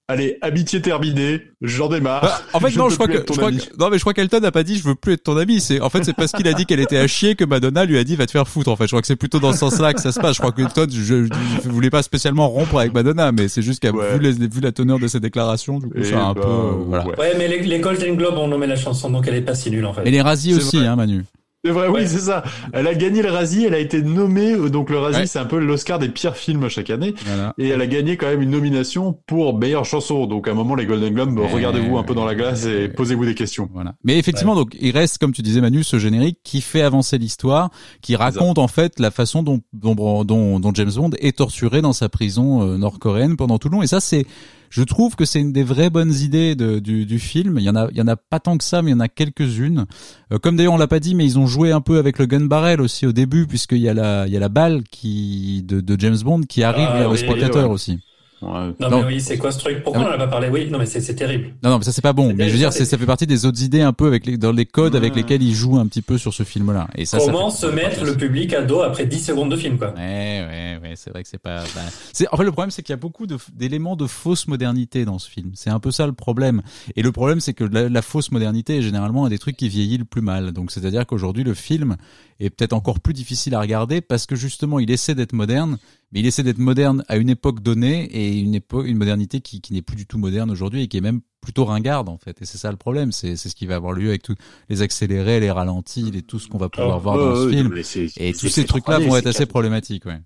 allez 0.08 0.38
amitié 0.42 0.82
terminée 0.82 1.42
j'en 1.62 1.90
démarre 1.90 2.22
Bah, 2.22 2.42
en 2.54 2.60
fait, 2.60 2.70
Je 2.70 2.78
non, 2.80 2.90
je 2.90 2.96
crois 2.96 3.08
que, 3.08 3.18
je 3.18 3.38
crois 3.38 3.52
que, 3.52 3.58
non, 3.80 3.90
mais 3.90 3.98
je 3.98 4.02
crois 4.04 4.14
qu'Elton 4.14 4.40
n'a 4.40 4.52
pas 4.52 4.64
dit 4.64 4.78
je 4.78 4.84
veux 4.84 4.96
plus 4.96 5.14
être 5.14 5.24
ton 5.24 5.36
ami. 5.38 5.60
C'est, 5.62 5.80
en 5.82 5.90
fait, 5.90 6.04
c'est 6.04 6.14
parce 6.16 6.32
qu'il 6.32 6.48
a 6.48 6.54
dit 6.54 6.66
qu'elle 6.66 6.80
était 6.80 6.98
à 6.98 7.08
chier 7.08 7.36
que 7.36 7.44
Madonna 7.46 7.86
lui 7.86 7.98
a 7.98 8.04
dit 8.04 8.16
va 8.16 8.26
te 8.26 8.32
faire 8.32 8.48
foutre. 8.48 8.70
En 8.70 8.76
fait, 8.76 8.84
je 8.86 8.90
crois 8.90 9.02
que 9.02 9.08
c'est 9.08 9.16
plutôt 9.16 9.40
dans 9.40 9.52
ce 9.54 9.60
sens-là 9.60 9.94
que 9.94 10.02
ça 10.02 10.12
se 10.12 10.20
passe. 10.20 10.36
Je 10.36 10.42
crois 10.42 10.52
que 10.52 10.62
Elton, 10.62 10.88
je, 10.92 11.02
je, 11.02 11.26
je 11.64 11.70
voulais 11.70 11.90
pas 11.90 12.04
spécialement 12.04 12.48
rompre 12.50 12.78
avec 12.80 12.94
Madonna, 12.94 13.32
mais 13.32 13.48
c'est 13.48 13.62
juste 13.62 13.82
qu'à 13.82 13.92
Ouais. 13.92 14.18
vu, 14.20 14.62
la 14.62 14.72
teneur 14.72 15.00
de 15.00 15.08
ses 15.08 15.20
déclarations, 15.20 15.80
du 15.80 15.88
coup, 15.88 15.98
a 15.98 16.18
un 16.18 16.34
bah, 16.34 16.42
peu, 16.42 16.48
euh, 16.50 16.72
voilà. 16.88 17.08
ouais. 17.08 17.34
Mais 17.38 17.48
les, 17.48 17.60
les 17.62 17.80
Golden 17.80 18.16
Globes 18.16 18.38
ont 18.38 18.48
nommé 18.48 18.68
la 18.68 18.76
chanson, 18.76 19.10
donc 19.10 19.28
elle 19.28 19.36
est 19.36 19.42
pas 19.42 19.56
si 19.56 19.72
nulle 19.72 19.86
en 19.86 19.94
fait. 19.94 20.06
Et 20.06 20.12
les 20.12 20.22
Razzies 20.22 20.54
aussi, 20.54 20.78
vrai. 20.78 20.88
hein, 20.88 20.96
Manu. 20.96 21.24
C'est 21.66 21.72
vrai, 21.72 21.88
oui, 21.88 22.02
Ouais. 22.02 22.08
c'est 22.08 22.20
ça. 22.20 22.44
Elle 22.74 22.86
a 22.88 22.94
gagné 22.94 23.24
le 23.24 23.32
Razzie, 23.32 23.66
elle 23.66 23.74
a 23.74 23.80
été 23.80 24.04
nommée, 24.04 24.52
euh, 24.54 24.70
donc 24.70 24.92
le 24.92 25.00
Razzie, 25.00 25.22
Ouais. 25.22 25.26
c'est 25.26 25.40
un 25.40 25.46
peu 25.46 25.58
l'Oscar 25.58 25.98
des 25.98 26.10
pires 26.10 26.36
films 26.38 26.70
chaque 26.70 26.92
année, 26.92 27.16
Voilà. 27.26 27.54
et 27.58 27.70
elle 27.70 27.82
a 27.82 27.88
gagné 27.88 28.18
quand 28.18 28.28
même 28.28 28.42
une 28.44 28.52
nomination 28.52 29.18
pour 29.26 29.58
meilleure 29.58 29.84
chanson. 29.86 30.28
Donc 30.28 30.48
à 30.48 30.52
un 30.52 30.54
moment, 30.54 30.76
les 30.76 30.86
Golden 30.86 31.14
Globes, 31.14 31.40
regardez-vous 31.40 31.98
un 31.98 32.04
peu 32.04 32.14
dans 32.14 32.26
la 32.26 32.36
glace 32.36 32.66
et 32.68 32.88
posez-vous 32.90 33.26
des 33.26 33.34
questions. 33.36 33.68
Voilà. 33.74 33.94
Mais 34.04 34.20
effectivement, 34.20 34.54
donc 34.56 34.76
il 34.80 34.92
reste, 34.92 35.18
comme 35.18 35.32
tu 35.32 35.42
disais 35.42 35.60
Manu, 35.62 35.84
ce 35.84 35.98
générique 35.98 36.38
qui 36.44 36.62
fait 36.62 36.82
avancer 36.84 37.18
l'histoire, 37.18 37.72
qui 38.02 38.16
raconte 38.16 38.60
en 38.60 38.68
fait 38.68 39.00
la 39.00 39.10
façon 39.10 39.42
dont, 39.42 39.62
dont, 39.74 40.24
dont, 40.24 40.60
dont 40.60 40.72
James 40.76 40.92
Bond 40.96 41.10
est 41.20 41.38
torturé 41.38 41.82
dans 41.82 41.94
sa 41.94 42.10
prison 42.10 42.62
euh, 42.62 42.78
nord-coréenne 42.78 43.38
pendant 43.38 43.58
tout 43.58 43.70
le 43.70 43.78
long. 43.78 43.82
Et 43.82 43.88
ça, 43.88 44.00
c'est, 44.00 44.26
je 44.70 44.84
trouve 44.84 45.16
que 45.16 45.26
c'est 45.26 45.40
une 45.40 45.52
des 45.54 45.64
vraies 45.64 45.90
bonnes 45.90 46.14
idées 46.14 46.56
de, 46.56 46.80
du, 46.80 47.06
du 47.06 47.20
film. 47.20 47.58
Il 47.60 47.64
y 47.64 47.70
en 47.70 47.76
a, 47.76 47.88
il 47.92 47.98
y 47.98 48.02
en 48.02 48.08
a 48.08 48.16
pas 48.16 48.40
tant 48.40 48.58
que 48.58 48.64
ça, 48.64 48.82
mais 48.82 48.92
il 48.92 48.94
y 48.94 48.98
en 48.98 49.00
a 49.00 49.08
quelques-unes. 49.08 49.86
Euh, 50.34 50.38
comme 50.40 50.56
d'ailleurs 50.56 50.74
on 50.74 50.78
l'a 50.78 50.88
pas 50.88 51.00
dit, 51.00 51.16
mais 51.16 51.26
ils 51.26 51.40
ont 51.40 51.48
joué 51.48 51.72
un 51.72 51.82
peu 51.82 51.98
avec 51.98 52.20
le 52.20 52.26
gun 52.26 52.46
barrel 52.46 52.82
aussi 52.82 53.06
au 53.06 53.12
début, 53.12 53.48
puisqu'il 53.48 53.78
y 53.80 53.90
a 53.90 53.94
la, 53.94 54.28
il 54.28 54.34
y 54.34 54.38
a 54.38 54.40
la 54.40 54.50
balle 54.50 54.84
qui 54.92 55.64
de, 55.64 55.82
de 55.82 56.00
James 56.00 56.18
Bond 56.24 56.42
qui 56.42 56.64
arrive 56.64 56.88
Ah, 56.90 56.98
vers 57.00 57.10
le 57.10 57.16
oui, 57.16 57.20
spectateur 57.20 57.68
ouais. 57.68 57.74
aussi. 57.74 58.00
Non, 58.80 58.90
Non. 58.90 59.02
mais 59.02 59.08
oui, 59.16 59.22
c'est 59.22 59.38
quoi 59.38 59.52
ce 59.52 59.60
truc? 59.60 59.84
Pourquoi 59.84 60.02
Ah 60.04 60.06
on 60.06 60.10
oui. 60.10 60.14
en 60.14 60.16
a 60.16 60.26
pas 60.26 60.28
parlé? 60.32 60.50
Oui, 60.50 60.70
non, 60.70 60.78
mais 60.80 60.86
c'est 60.86 61.16
terrible. 61.16 61.54
Non, 61.64 61.72
non, 61.72 61.78
mais 61.80 61.84
ça 61.84 61.92
c'est 61.92 62.02
pas 62.02 62.14
bon. 62.14 62.34
Mais 62.36 62.48
je 62.48 62.54
veux 62.54 62.58
dire, 62.58 62.72
ça 62.74 62.86
fait 62.98 63.06
partie 63.06 63.28
des 63.28 63.46
autres 63.46 63.62
idées 63.64 63.82
un 63.82 63.94
peu 63.94 64.08
avec 64.08 64.26
les, 64.26 64.38
dans 64.38 64.52
les 64.52 64.66
codes 64.66 64.96
avec 64.96 65.16
lesquels 65.16 65.42
ils 65.44 65.54
jouent 65.54 65.78
un 65.78 65.88
petit 65.88 66.02
peu 66.02 66.18
sur 66.18 66.34
ce 66.34 66.44
film-là. 66.44 66.88
Et 66.96 67.06
ça, 67.06 67.20
ça 67.20 67.26
Comment 67.26 67.50
fait- 67.50 67.68
se 67.68 67.72
mettre 67.72 68.04
le 68.04 68.16
public 68.16 68.54
à 68.54 68.62
dos 68.64 68.82
après 68.82 69.06
10 69.06 69.20
secondes 69.24 69.52
de 69.52 69.56
film, 69.58 69.78
quoi? 69.78 69.94
Ouais, 69.96 70.46
ouais, 70.50 70.80
ouais, 70.82 70.94
c'est 70.96 71.10
vrai 71.10 71.24
que 71.24 71.30
c'est 71.30 71.38
pas. 71.42 71.64
bah, 71.76 71.82
c'est 72.14 72.28
en 72.32 72.38
fait 72.38 72.44
le 72.44 72.52
problème, 72.52 72.72
c'est 72.72 72.82
qu'il 72.84 72.94
y 72.94 72.98
a 72.98 72.98
beaucoup 72.98 73.28
de- 73.28 73.38
d'éléments 73.54 73.96
de 73.96 74.08
fausse 74.08 74.48
modernité 74.48 75.06
dans 75.06 75.20
ce 75.20 75.30
film. 75.30 75.52
C'est 75.56 75.70
un 75.70 75.80
peu 75.80 75.92
ça 75.92 76.06
le 76.06 76.14
problème. 76.14 76.62
Et 76.96 77.02
le 77.02 77.12
problème, 77.12 77.40
c'est 77.40 77.54
que 77.54 77.64
la, 77.64 77.90
la 77.90 78.02
fausse 78.02 78.32
modernité 78.32 78.78
est 78.78 78.82
généralement 78.82 79.26
un 79.26 79.30
des 79.30 79.40
trucs 79.40 79.58
qui 79.58 79.70
vieillit 79.70 79.98
le 79.98 80.06
plus 80.06 80.22
mal. 80.22 80.52
Donc 80.52 80.72
c'est-à-dire 80.72 81.06
qu'aujourd'hui, 81.06 81.44
le 81.44 81.54
film 81.54 81.96
est 82.40 82.50
peut-être 82.50 82.74
encore 82.74 83.00
plus 83.00 83.14
difficile 83.14 83.56
à 83.56 83.62
regarder 83.62 84.02
parce 84.02 84.26
que 84.26 84.36
justement, 84.36 84.80
il 84.80 84.92
essaie 84.92 85.16
d'être 85.16 85.34
moderne, 85.34 85.78
mais 86.12 86.20
il 86.20 86.26
essaie 86.26 86.44
d'être 86.44 86.58
moderne 86.58 87.04
à 87.08 87.18
une 87.18 87.30
époque 87.30 87.62
donnée 87.62 88.04
et 88.06 88.38
une 88.38 88.56
époque, 88.56 88.88
une 88.88 88.98
modernité 88.98 89.42
qui, 89.42 89.62
qui 89.62 89.74
n'est 89.74 89.82
plus 89.82 89.96
du 89.96 90.06
tout 90.06 90.18
moderne 90.18 90.52
aujourd'hui 90.52 90.84
et 90.84 90.88
qui 90.88 90.98
est 90.98 91.02
même 91.02 91.22
plutôt 91.42 91.66
ringarde 91.66 92.10
en 92.10 92.18
fait. 92.18 92.42
Et 92.42 92.46
c'est 92.46 92.58
ça 92.58 92.72
le 92.72 92.78
problème. 92.78 93.12
C'est 93.12 93.36
c'est 93.36 93.50
ce 93.50 93.56
qui 93.56 93.66
va 93.66 93.76
avoir 93.76 93.94
lieu 93.94 94.10
avec 94.10 94.24
tous 94.24 94.36
les 94.70 94.82
accélérés, 94.82 95.40
les 95.40 95.52
ralentis, 95.52 96.12
les 96.12 96.22
tout 96.22 96.40
ce 96.40 96.48
qu'on 96.48 96.58
va 96.58 96.70
pouvoir 96.70 96.98
Oh, 96.98 97.02
voir 97.02 97.18
dans 97.18 97.36
ce 97.36 97.50
film. 97.50 97.74
Et 98.18 98.34
tous 98.34 98.50
ces 98.50 98.66
trucs-là 98.66 99.00
3D, 99.00 99.08
vont 99.08 99.16
être 99.16 99.28
assez 99.28 99.46
problématiques, 99.46 100.06
ouais. 100.06 100.20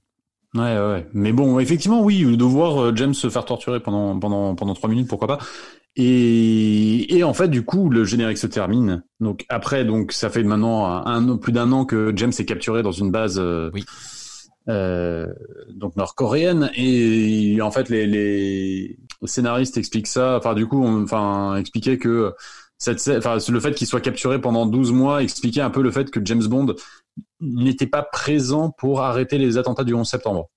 Ouais, 0.56 0.62
ouais. 0.80 1.08
Mais 1.14 1.32
bon, 1.32 1.60
effectivement, 1.60 2.02
oui, 2.02 2.26
de 2.36 2.44
voir 2.44 2.82
euh, 2.82 2.96
James 2.96 3.14
se 3.14 3.30
faire 3.30 3.46
torturer 3.46 3.80
pendant 3.80 4.18
pendant 4.20 4.56
pendant 4.56 4.74
trois 4.74 4.90
minutes, 4.90 5.08
pourquoi 5.08 5.28
pas. 5.28 5.40
Et, 5.96 7.18
et 7.18 7.24
en 7.24 7.34
fait, 7.34 7.48
du 7.50 7.64
coup, 7.64 7.90
le 7.90 8.06
générique 8.06 8.38
se 8.38 8.48
termine. 8.48 9.04
Donc 9.20 9.46
après, 9.50 9.84
donc 9.86 10.12
ça 10.12 10.30
fait 10.30 10.44
maintenant 10.44 10.86
un, 11.06 11.38
plus 11.38 11.52
d'un 11.52 11.72
an 11.72 11.86
que 11.86 12.14
James 12.16 12.32
est 12.38 12.46
capturé 12.46 12.84
dans 12.84 12.92
une 12.92 13.12
base 13.12 13.38
euh, 13.40 13.70
Oui. 13.74 13.84
euh, 14.70 15.28
donc 15.74 15.96
nord-coréenne. 15.96 16.70
Et 16.76 17.60
en 17.62 17.72
fait, 17.72 17.90
les, 17.90 18.08
les 18.08 18.98
scénaristes 19.26 19.78
expliquent 19.78 20.08
ça. 20.08 20.38
Enfin, 20.38 20.54
du 20.54 20.68
coup, 20.68 20.82
on, 20.82 21.04
enfin, 21.04 21.56
expliquaient 21.58 21.98
que 21.98 22.34
cette, 22.78 23.06
enfin, 23.18 23.38
le 23.50 23.60
fait 23.60 23.74
qu'il 23.74 23.88
soit 23.88 24.00
capturé 24.00 24.40
pendant 24.40 24.66
12 24.66 24.94
mois 24.94 25.22
expliquait 25.22 25.62
un 25.62 25.70
peu 25.70 25.82
le 25.82 25.92
fait 25.92 26.10
que 26.10 26.22
James 26.24 26.46
Bond 26.48 26.76
n'était 27.42 27.88
pas 27.88 28.04
présent 28.04 28.72
pour 28.72 29.02
arrêter 29.02 29.38
les 29.38 29.58
attentats 29.58 29.84
du 29.84 29.94
11 29.94 30.08
septembre. 30.08 30.50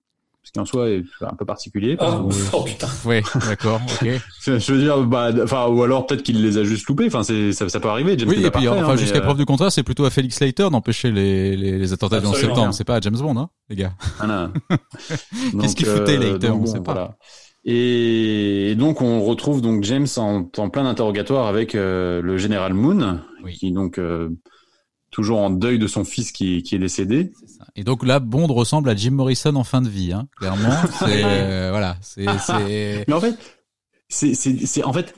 Ce 0.45 0.51
qui 0.51 0.59
en 0.59 0.65
soi 0.65 0.91
est 0.91 1.05
un 1.21 1.35
peu 1.37 1.45
particulier. 1.45 1.97
parce 1.97 2.17
oh, 2.21 2.29
que- 2.29 2.35
oh, 2.57 2.63
putain. 2.65 2.89
Ouais, 3.05 3.23
d'accord, 3.49 3.81
ok. 4.03 4.09
je 4.45 4.73
veux 4.73 4.81
dire, 4.81 5.01
bah, 5.05 5.31
enfin, 5.43 5.69
ou 5.69 5.83
alors 5.85 6.07
peut-être 6.07 6.23
qu'il 6.25 6.43
les 6.43 6.59
a 6.59 6.65
juste 6.65 6.87
loupés. 6.89 7.07
Enfin, 7.07 7.23
c'est, 7.23 7.53
ça, 7.53 7.69
ça 7.69 7.79
peut 7.79 7.89
arriver. 7.89 8.17
James 8.19 8.29
Oui, 8.29 8.37
et 8.39 8.41
puis 8.43 8.51
parfait, 8.51 8.69
enfin 8.69 8.93
hein, 8.93 8.97
jusqu'à 8.97 9.15
mais, 9.15 9.21
euh, 9.21 9.25
preuve 9.27 9.37
du 9.39 9.45
contraire, 9.47 9.71
c'est 9.71 9.85
plutôt 9.85 10.05
à 10.05 10.11
Felix 10.11 10.41
Leiter 10.41 10.69
d'empêcher 10.71 11.13
les, 11.13 11.57
les, 11.57 11.79
les 11.79 11.93
attentats 11.93 12.19
du 12.21 12.27
11 12.27 12.33
Absolument. 12.33 12.55
septembre. 12.57 12.75
C'est 12.75 12.85
pas 12.85 12.97
à 12.97 13.01
James 13.01 13.17
Bond, 13.17 13.37
hein, 13.39 13.51
les 13.69 13.77
gars. 13.77 13.93
Voilà. 14.19 14.51
Qu'est-ce 14.69 15.57
Donc, 15.57 15.75
qu'il 15.75 15.87
foutait, 15.87 16.17
euh, 16.17 16.33
Leiter, 16.33 16.49
donc 16.49 16.57
on 16.57 16.65
bon, 16.65 16.67
sait 16.67 16.81
pas. 16.81 16.93
voilà. 16.93 17.17
Et 17.65 18.75
donc 18.77 19.01
on 19.03 19.23
retrouve 19.23 19.61
donc 19.63 19.85
James 19.85 20.09
en, 20.17 20.51
en 20.59 20.69
plein 20.69 20.85
interrogatoire 20.85 21.47
avec 21.47 21.77
euh, 21.77 22.21
le 22.21 22.37
général 22.37 22.75
Moon, 22.75 23.21
Oui. 23.45 23.55
qui 23.55 23.71
donc 23.71 23.99
euh, 23.99 24.31
toujours 25.13 25.39
en 25.39 25.51
deuil 25.51 25.79
de 25.79 25.87
son 25.87 26.03
fils 26.05 26.33
qui, 26.33 26.65
qui 26.65 26.75
est 26.75 26.81
décédé. 26.81 27.31
C'est 27.39 27.49
ça. 27.59 27.62
Et 27.77 27.85
donc 27.85 28.05
là, 28.05 28.21
Bond 28.21 28.47
ressemble 28.49 28.89
à 28.91 28.95
Jim 28.97 29.13
Morrison 29.13 29.55
en 29.57 29.65
fin 29.65 29.81
de 29.81 29.89
vie, 29.89 30.13
hein, 30.13 30.29
clairement. 30.37 30.75
C'est 30.99 31.25
euh, 31.25 31.69
voilà, 31.71 31.97
c'est 32.03 32.27
c'est 32.39 33.05
Mais 33.09 33.15
en 33.15 33.21
fait, 33.21 33.35
c'est 34.09 34.35
c'est 34.35 34.67
c'est 34.67 34.85
en 34.85 34.93
fait, 34.93 35.15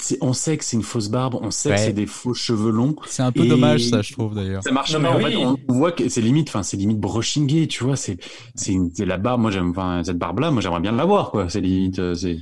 c'est 0.00 0.18
on 0.20 0.32
sait 0.34 0.58
que 0.58 0.64
c'est 0.64 0.76
une 0.76 0.82
fausse 0.82 1.08
barbe, 1.08 1.38
on 1.40 1.50
sait 1.50 1.70
Ouais. 1.70 1.76
que 1.76 1.80
c'est 1.80 1.92
des 1.94 2.06
faux 2.06 2.34
cheveux 2.34 2.70
longs. 2.70 2.94
c'est 3.06 3.22
un 3.22 3.32
peu 3.32 3.44
Et- 3.44 3.48
dommage 3.48 3.84
ça, 3.88 4.02
je 4.02 4.12
trouve 4.12 4.34
d'ailleurs. 4.34 4.62
Ça 4.62 4.70
marche 4.72 4.92
Non, 4.94 5.00
pas. 5.02 5.14
En 5.14 5.18
mais 5.18 5.30
fait, 5.30 5.36
on 5.36 5.56
voit 5.68 5.92
que 5.92 6.08
c'est 6.10 6.20
limite, 6.20 6.48
enfin, 6.48 6.62
c'est 6.62 6.76
limite 6.76 6.98
brushing 7.00 7.46
gay, 7.46 7.66
tu 7.68 7.84
vois. 7.84 7.96
C'est, 7.96 8.18
c'est, 8.54 8.72
une- 8.72 8.90
c'est 8.94 9.06
la 9.06 9.16
barbe. 9.16 9.40
Moi, 9.40 9.50
j'aime, 9.50 9.70
enfin, 9.70 10.02
cette 10.04 10.18
barbe-là, 10.18 10.50
moi, 10.50 10.60
j'aimerais 10.60 10.80
bien 10.80 10.92
l'avoir, 10.92 11.30
quoi. 11.30 11.48
C'est 11.48 11.60
limite, 11.62 11.98
euh, 12.00 12.14
c'est. 12.14 12.38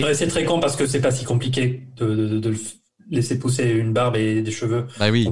Ouais, 0.00 0.14
c'est 0.14 0.28
très 0.28 0.44
con 0.44 0.58
parce 0.60 0.76
que 0.76 0.86
c'est 0.86 1.00
pas 1.02 1.10
si 1.12 1.24
compliqué 1.24 1.86
de, 1.98 2.06
de, 2.06 2.38
de 2.40 2.52
f- 2.54 2.76
laisser 3.10 3.38
pousser 3.38 3.68
une 3.70 3.92
barbe 3.92 4.16
et 4.16 4.40
des 4.42 4.50
cheveux. 4.50 4.86
Bah 4.98 5.10
oui. 5.10 5.28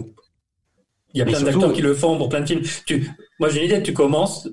Il 1.15 1.19
y 1.19 1.23
a 1.23 1.25
Mais 1.25 1.31
plein 1.33 1.41
surtout- 1.41 1.55
d'acteurs 1.59 1.73
qui 1.75 1.83
le 1.83 1.95
font 1.95 2.19
pour 2.19 2.29
plein 2.29 2.41
de 2.41 2.47
films. 2.47 2.63
Tu, 2.87 3.09
moi, 3.39 3.49
j'ai 3.49 3.61
une 3.61 3.67
idée. 3.71 3.83
Tu 3.83 3.93
commences 3.93 4.49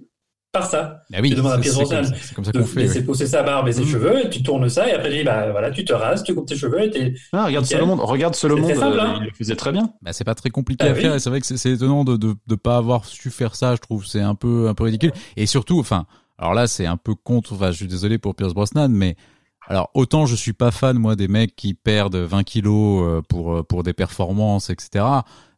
par 0.51 0.65
ça. 0.65 1.03
Bah 1.09 1.19
oui. 1.21 1.29
Tu 1.29 1.35
demandes 1.35 1.53
à 1.53 1.55
comme, 1.61 1.71
Brosnan 1.73 2.03
ça- 2.03 2.13
c'est 2.21 2.35
comme 2.35 2.43
ça 2.43 2.51
de 2.51 2.59
qu'on 2.59 2.65
fait. 2.65 2.81
laisser 2.81 2.99
ouais. 2.99 3.05
pousser 3.05 3.25
sa 3.25 3.41
barbe 3.41 3.69
et 3.69 3.71
ses 3.71 3.81
Mhm. 3.83 3.87
cheveux, 3.87 4.25
et 4.25 4.29
tu 4.29 4.43
tournes 4.43 4.67
ça, 4.67 4.87
et 4.89 4.91
après, 4.91 5.09
tu 5.09 5.17
dis, 5.19 5.23
bah, 5.23 5.49
voilà, 5.51 5.71
tu 5.71 5.85
te 5.85 5.93
rases, 5.93 6.23
tu 6.23 6.35
coupes 6.35 6.45
tes 6.47 6.57
cheveux, 6.57 6.93
et 6.95 7.13
Ah, 7.31 7.45
regarde. 7.45 7.65
Seul 7.65 7.85
Monde. 7.85 8.01
Regarde 8.01 8.35
Seul 8.35 8.51
Monde. 8.57 8.69
simple, 8.75 8.97
euh, 8.97 9.01
hein. 9.01 9.15
il 9.21 9.25
le 9.27 9.31
faisait 9.31 9.55
très 9.55 9.71
bien. 9.71 9.93
Bah 10.01 10.11
c'est 10.11 10.25
pas 10.25 10.35
très 10.35 10.49
compliqué 10.49 10.83
Ah 10.85 10.91
à 10.91 10.93
oui. 10.93 10.99
faire 11.01 11.15
et 11.15 11.19
c'est 11.19 11.29
vrai 11.29 11.39
que 11.39 11.47
c'est- 11.47 11.71
étonnant 11.71 12.03
de, 12.03 12.17
de 12.17 12.35
de 12.45 12.55
pas 12.55 12.75
avoir 12.75 13.05
su 13.05 13.29
faire 13.31 13.55
ça, 13.55 13.75
je 13.75 13.79
trouve. 13.79 14.05
C'est 14.05 14.19
un 14.19 14.35
peu 14.35 14.67
un 14.67 14.73
peu 14.73 14.83
ridicule. 14.83 15.13
Et 15.37 15.45
surtout, 15.45 15.79
enfin, 15.79 16.05
alors 16.37 16.53
là 16.53 16.67
c'est 16.67 16.85
un 16.85 16.97
peu 16.97 17.15
contre. 17.15 17.53
Enfin, 17.53 17.71
je 17.71 17.77
suis 17.77 17.87
désolé 17.87 18.17
pour 18.17 18.35
Pierce 18.35 18.53
Brosnan, 18.53 18.89
mais 18.89 19.15
alors 19.69 19.89
autant 19.93 20.25
je 20.25 20.35
suis 20.35 20.51
pas 20.53 20.71
fan 20.71 20.97
moi 20.97 21.15
des 21.15 21.29
mecs 21.29 21.55
qui 21.55 21.73
perdent 21.75 22.17
20 22.17 22.43
kilos 22.43 23.03
euh, 23.07 23.21
pour 23.29 23.55
euh, 23.55 23.63
pour 23.63 23.83
des 23.83 23.93
performances, 23.93 24.69
etc. 24.69 25.05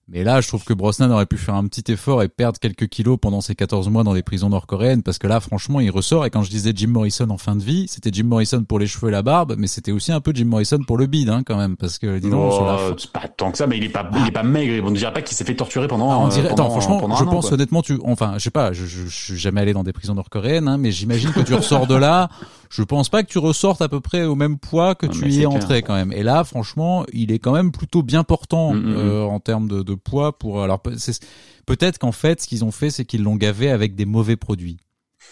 Mais 0.09 0.25
là, 0.25 0.41
je 0.41 0.49
trouve 0.49 0.65
que 0.65 0.73
Brosnan 0.73 1.09
aurait 1.11 1.25
pu 1.25 1.37
faire 1.37 1.55
un 1.55 1.65
petit 1.65 1.89
effort 1.89 2.21
et 2.23 2.27
perdre 2.27 2.59
quelques 2.59 2.87
kilos 2.89 3.17
pendant 3.21 3.39
ces 3.39 3.55
14 3.55 3.87
mois 3.89 4.03
dans 4.03 4.11
les 4.11 4.21
prisons 4.21 4.49
nord-coréennes, 4.49 5.01
parce 5.01 5.17
que 5.17 5.27
là, 5.27 5.39
franchement, 5.39 5.79
il 5.79 5.89
ressort. 5.91 6.25
Et 6.25 6.29
quand 6.29 6.43
je 6.43 6.49
disais 6.49 6.73
Jim 6.75 6.89
Morrison 6.89 7.29
en 7.29 7.37
fin 7.37 7.55
de 7.55 7.63
vie, 7.63 7.87
c'était 7.87 8.09
Jim 8.11 8.25
Morrison 8.25 8.63
pour 8.65 8.79
les 8.79 8.85
cheveux 8.87 9.07
et 9.07 9.11
la 9.11 9.21
barbe, 9.21 9.55
mais 9.57 9.67
c'était 9.67 9.93
aussi 9.93 10.11
un 10.11 10.19
peu 10.19 10.33
Jim 10.35 10.43
Morrison 10.45 10.79
pour 10.85 10.97
le 10.97 11.05
bide, 11.05 11.29
hein, 11.29 11.43
quand 11.45 11.55
même, 11.55 11.77
parce 11.77 11.99
que 11.99 12.19
dis 12.19 12.29
donc, 12.29 12.51
la 12.51 12.77
Oh, 12.89 12.95
c'est 12.97 13.11
pas 13.13 13.29
tant 13.29 13.49
que 13.51 13.57
ça, 13.57 13.65
mais 13.65 13.77
il 13.77 13.85
est 13.85 13.89
pas, 13.89 14.09
il 14.19 14.27
est 14.27 14.31
pas 14.31 14.43
maigre. 14.43 14.85
On 14.85 14.91
ne 14.91 14.95
dirait 14.97 15.13
pas 15.13 15.21
qu'il 15.21 15.37
s'est 15.37 15.45
fait 15.45 15.55
torturer 15.55 15.87
pendant. 15.87 16.11
Ah, 16.11 16.17
on 16.19 16.27
dirait, 16.27 16.49
pendant- 16.49 16.63
attends, 16.65 16.71
franchement, 16.71 16.99
pendant 16.99 17.15
je 17.15 17.23
an, 17.23 17.27
pense 17.31 17.45
quoi. 17.45 17.53
honnêtement, 17.53 17.81
tu, 17.81 17.97
enfin, 18.03 18.33
je 18.37 18.43
sais 18.43 18.51
pas, 18.51 18.73
je, 18.73 18.85
je, 18.85 19.05
je 19.07 19.23
suis 19.25 19.37
jamais 19.37 19.61
allé 19.61 19.71
dans 19.71 19.83
des 19.83 19.93
prisons 19.93 20.15
nord-coréennes, 20.15 20.67
hein, 20.67 20.77
mais 20.77 20.91
j'imagine 20.91 21.31
que 21.31 21.39
tu 21.39 21.53
ressors 21.53 21.87
de 21.87 21.95
là. 21.95 22.27
Je 22.73 22.81
pense 22.81 23.09
pas 23.09 23.21
que 23.23 23.29
tu 23.29 23.37
ressortes 23.37 23.81
à 23.83 23.87
peu 23.87 23.99
près 24.01 24.23
au 24.23 24.35
même 24.35 24.57
poids 24.57 24.95
que 24.95 25.05
tu 25.05 25.29
y 25.29 25.35
es 25.35 25.45
clair. 25.45 25.51
entré 25.51 25.81
quand 25.83 25.93
même. 25.93 26.11
Et 26.11 26.23
là, 26.23 26.43
franchement, 26.43 27.05
il 27.13 27.31
est 27.31 27.37
quand 27.37 27.53
même 27.53 27.71
plutôt 27.71 28.01
bien 28.01 28.23
portant 28.23 28.73
Mm, 28.73 28.79
mm, 28.79 28.95
euh, 28.97 29.23
en 29.23 29.39
termes 29.39 29.67
de, 29.67 29.83
de 29.83 29.93
poids. 29.95 30.37
Pour 30.37 30.63
alors 30.63 30.81
peut-être 30.81 31.99
qu'en 31.99 32.11
fait, 32.11 32.41
ce 32.41 32.47
qu'ils 32.47 32.65
ont 32.65 32.71
fait, 32.71 32.89
c'est 32.89 33.05
qu'ils 33.05 33.23
l'ont 33.23 33.35
gavé 33.35 33.69
avec 33.69 33.95
des 33.95 34.05
mauvais 34.05 34.35
produits. 34.35 34.77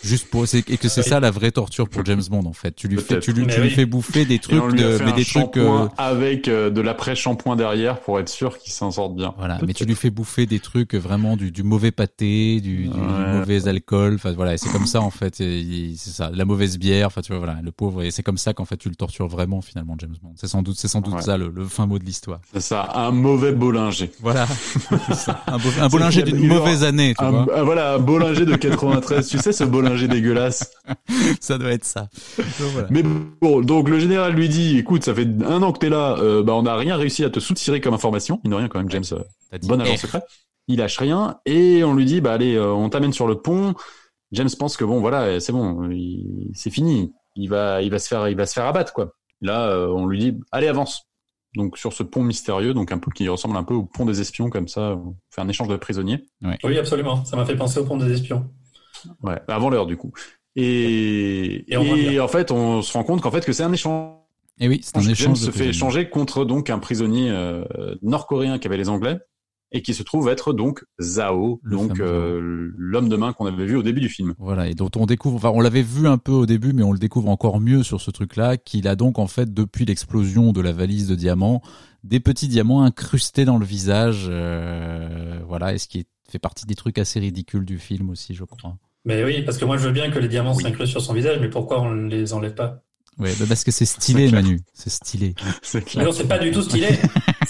Juste 0.04 0.28
pour 0.30 0.48
c'est- 0.48 0.68
et 0.70 0.78
que 0.78 0.88
c'est 0.90 1.02
Oui. 1.04 1.10
ça 1.10 1.20
la 1.20 1.30
vraie 1.32 1.52
torture 1.52 1.88
pour 1.88 2.04
James 2.06 2.22
Bond 2.30 2.46
en 2.46 2.54
fait. 2.54 2.76
Tu 2.76 2.88
lui 2.88 2.98
fais 3.00 3.20
tu 3.20 3.34
lui, 3.34 3.46
Mais 3.46 3.54
tu 3.54 3.60
lui 3.62 3.68
oui. 3.70 3.74
fais 3.74 3.86
bouffer 3.86 4.26
des 4.26 4.36
Et 4.36 4.40
trucs 4.40 4.62
on 4.62 4.68
lui 4.68 4.84
a 4.84 4.98
de 4.98 5.04
mais 5.04 5.12
un 5.12 5.16
des 5.16 5.26
trucs 5.26 5.58
euh, 5.58 5.64
shampoing 5.68 5.92
avec 5.98 6.48
euh, 6.48 6.70
de 6.70 6.82
l'après-shampoing 6.82 7.56
derrière 7.56 8.00
pour 8.00 8.20
être 8.20 8.30
sûr 8.30 8.58
qu'il 8.58 8.74
s'en 8.74 8.90
sorte 8.92 9.16
bien. 9.16 9.34
Voilà, 9.38 9.60
mais 9.66 9.74
tu 9.74 9.86
lui 9.86 9.96
fais 9.96 10.10
bouffer 10.10 10.46
des 10.46 10.60
trucs 10.60 10.96
vraiment 10.96 11.38
du, 11.38 11.52
du 11.52 11.64
mauvais 11.64 11.92
pâté, 11.92 12.62
du, 12.62 12.88
du, 12.88 12.90
Ouais. 12.90 13.34
mauvais 13.40 13.68
alcool. 13.68 14.16
Enfin 14.16 14.32
voilà, 14.32 14.54
et 14.56 14.58
c'est 14.58 14.70
comme 14.72 14.86
ça 14.88 15.02
en 15.02 15.12
fait. 15.12 15.36
C'est 15.36 15.96
ça, 15.96 16.32
la 16.34 16.46
mauvaise 16.46 16.78
bière. 16.80 17.08
Enfin 17.08 17.22
tu 17.22 17.32
vois 17.32 17.38
voilà, 17.40 17.60
le 17.64 17.72
pauvre. 17.72 18.02
Et 18.04 18.12
c'est 18.12 18.24
comme 18.24 18.38
ça 18.38 18.54
qu'en 18.54 18.66
fait 18.66 18.78
tu 18.78 18.90
le 18.90 18.96
tortures 18.96 19.28
vraiment 19.28 19.62
finalement 19.62 19.96
James 20.00 20.16
Bond. 20.22 20.34
C'est 20.36 20.48
sans 20.48 20.62
doute, 20.64 20.78
c'est 20.78 20.88
sans 20.88 21.02
doute 21.02 21.14
Ouais. 21.16 21.22
ça 21.22 21.38
le, 21.38 21.52
le 21.54 21.66
fin 21.66 21.86
mot 21.86 22.00
de 22.00 22.06
l'histoire. 22.06 22.40
C'est 22.54 22.62
ça, 22.62 22.90
un 22.96 23.12
mauvais 23.12 23.52
bollinger. 23.52 24.12
Voilà, 24.22 24.48
un, 25.48 25.58
beau, 25.58 25.70
un 25.80 25.88
bollinger 25.90 26.24
d'une 26.24 26.48
mauvaise 26.48 26.84
année, 26.84 27.14
tu 27.18 27.24
Un, 27.24 27.32
vois. 27.32 27.48
ah, 27.56 27.64
voilà, 27.64 27.94
un 27.96 28.00
bollinger 28.00 28.46
de 28.46 28.56
93. 28.56 29.28
tu 29.28 29.38
sais, 29.38 29.52
ce 29.54 29.64
bollinger 29.64 29.91
dégueulasse. 30.08 30.72
Ça 31.40 31.58
doit 31.58 31.72
être 31.72 31.86
ça. 31.86 32.10
Donc, 32.38 32.72
voilà. 32.74 32.88
Mais 32.92 33.04
bon, 33.04 33.62
donc 33.62 33.90
le 33.90 34.00
général 34.00 34.34
lui 34.34 34.50
dit, 34.50 34.78
écoute, 34.78 35.04
ça 35.04 35.14
fait 35.14 35.28
un 35.46 35.62
an 35.62 35.72
que 35.72 35.80
t'es 35.80 35.90
là, 35.90 36.18
euh, 36.20 36.44
bah 36.44 36.54
on 36.54 36.64
n'a 36.64 36.76
rien 36.76 36.96
réussi 36.96 37.24
à 37.24 37.30
te 37.30 37.40
soutirer 37.40 37.82
comme 37.82 37.94
information. 37.94 38.40
Il 38.44 38.52
n'a 38.52 38.58
rien 38.58 38.68
quand 38.68 38.80
même, 38.80 38.90
James, 38.90 39.04
euh, 39.12 39.24
T'as 39.50 39.58
dit 39.58 39.68
bon 39.68 39.80
agent 39.80 39.98
secret. 39.98 40.24
Il 40.68 40.78
lâche 40.78 40.98
rien 40.98 41.38
et 41.46 41.84
on 41.84 41.94
lui 41.94 42.06
dit, 42.06 42.22
bah 42.22 42.34
allez, 42.34 42.56
euh, 42.56 42.72
on 42.72 42.90
t'amène 42.90 43.14
sur 43.14 43.28
le 43.28 43.42
pont. 43.42 43.74
James 44.32 44.50
pense 44.58 44.78
que 44.78 44.86
bon, 44.86 45.00
voilà, 45.00 45.40
c'est 45.40 45.52
bon, 45.52 45.90
c'est 46.54 46.70
fini. 46.70 47.12
Il 47.36 47.48
va, 47.50 47.82
il 47.82 47.90
va 47.90 48.00
se 48.00 48.08
faire, 48.08 48.30
il 48.30 48.36
va 48.36 48.46
se 48.46 48.54
faire 48.54 48.66
abattre 48.66 48.94
quoi. 48.94 49.14
Là, 49.42 49.68
euh, 49.68 49.88
on 49.88 50.06
lui 50.06 50.20
dit, 50.20 50.40
allez 50.52 50.68
avance. 50.68 51.08
Donc 51.56 51.78
sur 51.78 51.92
ce 51.92 52.04
pont 52.04 52.24
mystérieux, 52.24 52.74
donc 52.74 52.94
un 52.94 52.98
peu 52.98 53.12
qui 53.12 53.28
ressemble 53.28 53.58
un 53.58 53.64
peu 53.64 53.74
au 53.74 53.84
pont 53.84 54.06
des 54.06 54.22
espions 54.22 54.50
comme 54.50 54.70
ça, 54.70 54.96
on 54.96 55.18
fait 55.30 55.42
un 55.42 55.50
échange 55.50 55.68
de 55.68 55.76
prisonniers. 55.76 56.24
Oui, 56.64 56.78
absolument. 56.78 57.26
Ça 57.26 57.36
m'a 57.36 57.46
fait 57.46 57.58
penser 57.58 57.80
au 57.80 57.86
pont 57.86 57.98
des 57.98 58.10
espions. 58.10 58.50
Ouais, 59.24 59.40
avant 59.48 59.70
l'heure 59.70 59.86
du 59.88 59.98
coup. 59.98 60.12
Et, 60.56 61.72
Et 61.72 62.20
en 62.20 62.28
fait, 62.28 62.52
on 62.52 62.82
se 62.82 62.94
rend 62.94 63.04
compte 63.04 63.22
qu'en 63.22 63.32
fait 63.32 63.46
que 63.46 63.54
c'est 63.54 63.64
un 63.64 63.74
échange. 63.74 64.16
Et 64.60 64.68
oui, 64.68 64.82
c'est 64.84 64.98
un 64.98 65.02
James 65.02 65.12
échange. 65.12 65.38
se 65.40 65.46
de 65.48 65.52
fait 65.52 65.68
échanger 65.70 66.10
contre 66.10 66.46
donc 66.46 66.70
un 66.70 66.78
prisonnier 66.80 67.30
euh, 67.32 67.64
nord-coréen 68.02 68.60
qui 68.60 68.68
avait 68.68 68.78
les 68.78 68.90
Anglais 68.90 69.18
et 69.72 69.82
qui 69.82 69.94
se 69.94 70.04
trouve 70.04 70.28
être 70.28 70.52
donc 70.52 70.84
Zhao, 71.02 71.62
Le 71.64 71.78
donc 71.78 72.00
euh, 72.02 72.72
l'homme 72.78 73.08
de 73.08 73.16
main 73.16 73.32
qu'on 73.32 73.46
avait 73.46 73.66
vu 73.66 73.78
au 73.78 73.82
début 73.84 74.02
du 74.02 74.10
film. 74.10 74.36
Voilà, 74.38 74.68
et 74.68 74.74
dont 74.76 74.90
on 74.98 75.06
découvre, 75.06 75.38
enfin, 75.38 75.50
on 75.56 75.62
l'avait 75.62 75.82
vu 75.82 76.08
un 76.08 76.18
peu 76.18 76.34
au 76.34 76.46
début, 76.46 76.74
mais 76.74 76.84
on 76.84 76.92
le 76.92 77.00
découvre 77.00 77.30
encore 77.30 77.62
mieux 77.62 77.82
sur 77.82 78.02
ce 78.02 78.12
truc-là, 78.12 78.58
qu'il 78.58 78.86
a 78.90 78.98
donc, 78.98 79.18
en 79.18 79.28
fait, 79.28 79.54
depuis 79.54 79.86
l'explosion 79.86 80.52
de 80.52 80.60
la 80.60 80.74
valise 80.74 81.08
de 81.08 81.16
diamants, 81.16 81.62
des 82.04 82.20
petits 82.20 82.50
diamants 82.50 82.84
incrustés 82.84 83.46
dans 83.46 83.58
le 83.58 83.66
visage, 83.66 84.26
euh, 84.30 85.40
voilà, 85.48 85.74
et 85.74 85.78
ce 85.78 85.88
qui 85.88 86.00
est- 86.00 86.08
fait 86.30 86.40
partie 86.40 86.66
des 86.66 86.76
trucs 86.76 86.98
assez 86.98 87.20
ridicules 87.22 87.66
du 87.66 87.78
film 87.80 88.10
aussi, 88.10 88.34
je 88.36 88.44
crois. 88.44 88.76
Mais 89.06 89.24
oui, 89.24 89.42
parce 89.44 89.58
que 89.58 89.66
moi 89.66 89.78
je 89.78 89.84
veux 89.88 89.92
bien 89.92 90.12
que 90.12 90.20
les 90.20 90.28
diamants 90.28 90.56
Oui. 90.56 90.64
s'inclusent 90.64 90.90
sur 90.92 91.02
son 91.02 91.14
visage, 91.14 91.40
mais 91.42 91.50
pourquoi 91.50 91.82
on 91.82 91.94
les 91.94 92.34
enlève 92.34 92.54
pas? 92.54 92.82
Ouais, 93.20 93.34
bah 93.40 93.46
parce 93.48 93.64
que 93.64 93.72
c'est 93.72 93.86
stylé. 93.86 94.32
Manu, 94.32 94.62
c'est 94.74 94.90
stylé. 94.90 95.36
Mais 95.74 95.82
clair. 95.82 96.06
non, 96.06 96.12
c'est 96.12 96.28
pas 96.28 96.40
du 96.40 96.52
tout 96.52 96.62
stylé. 96.62 96.88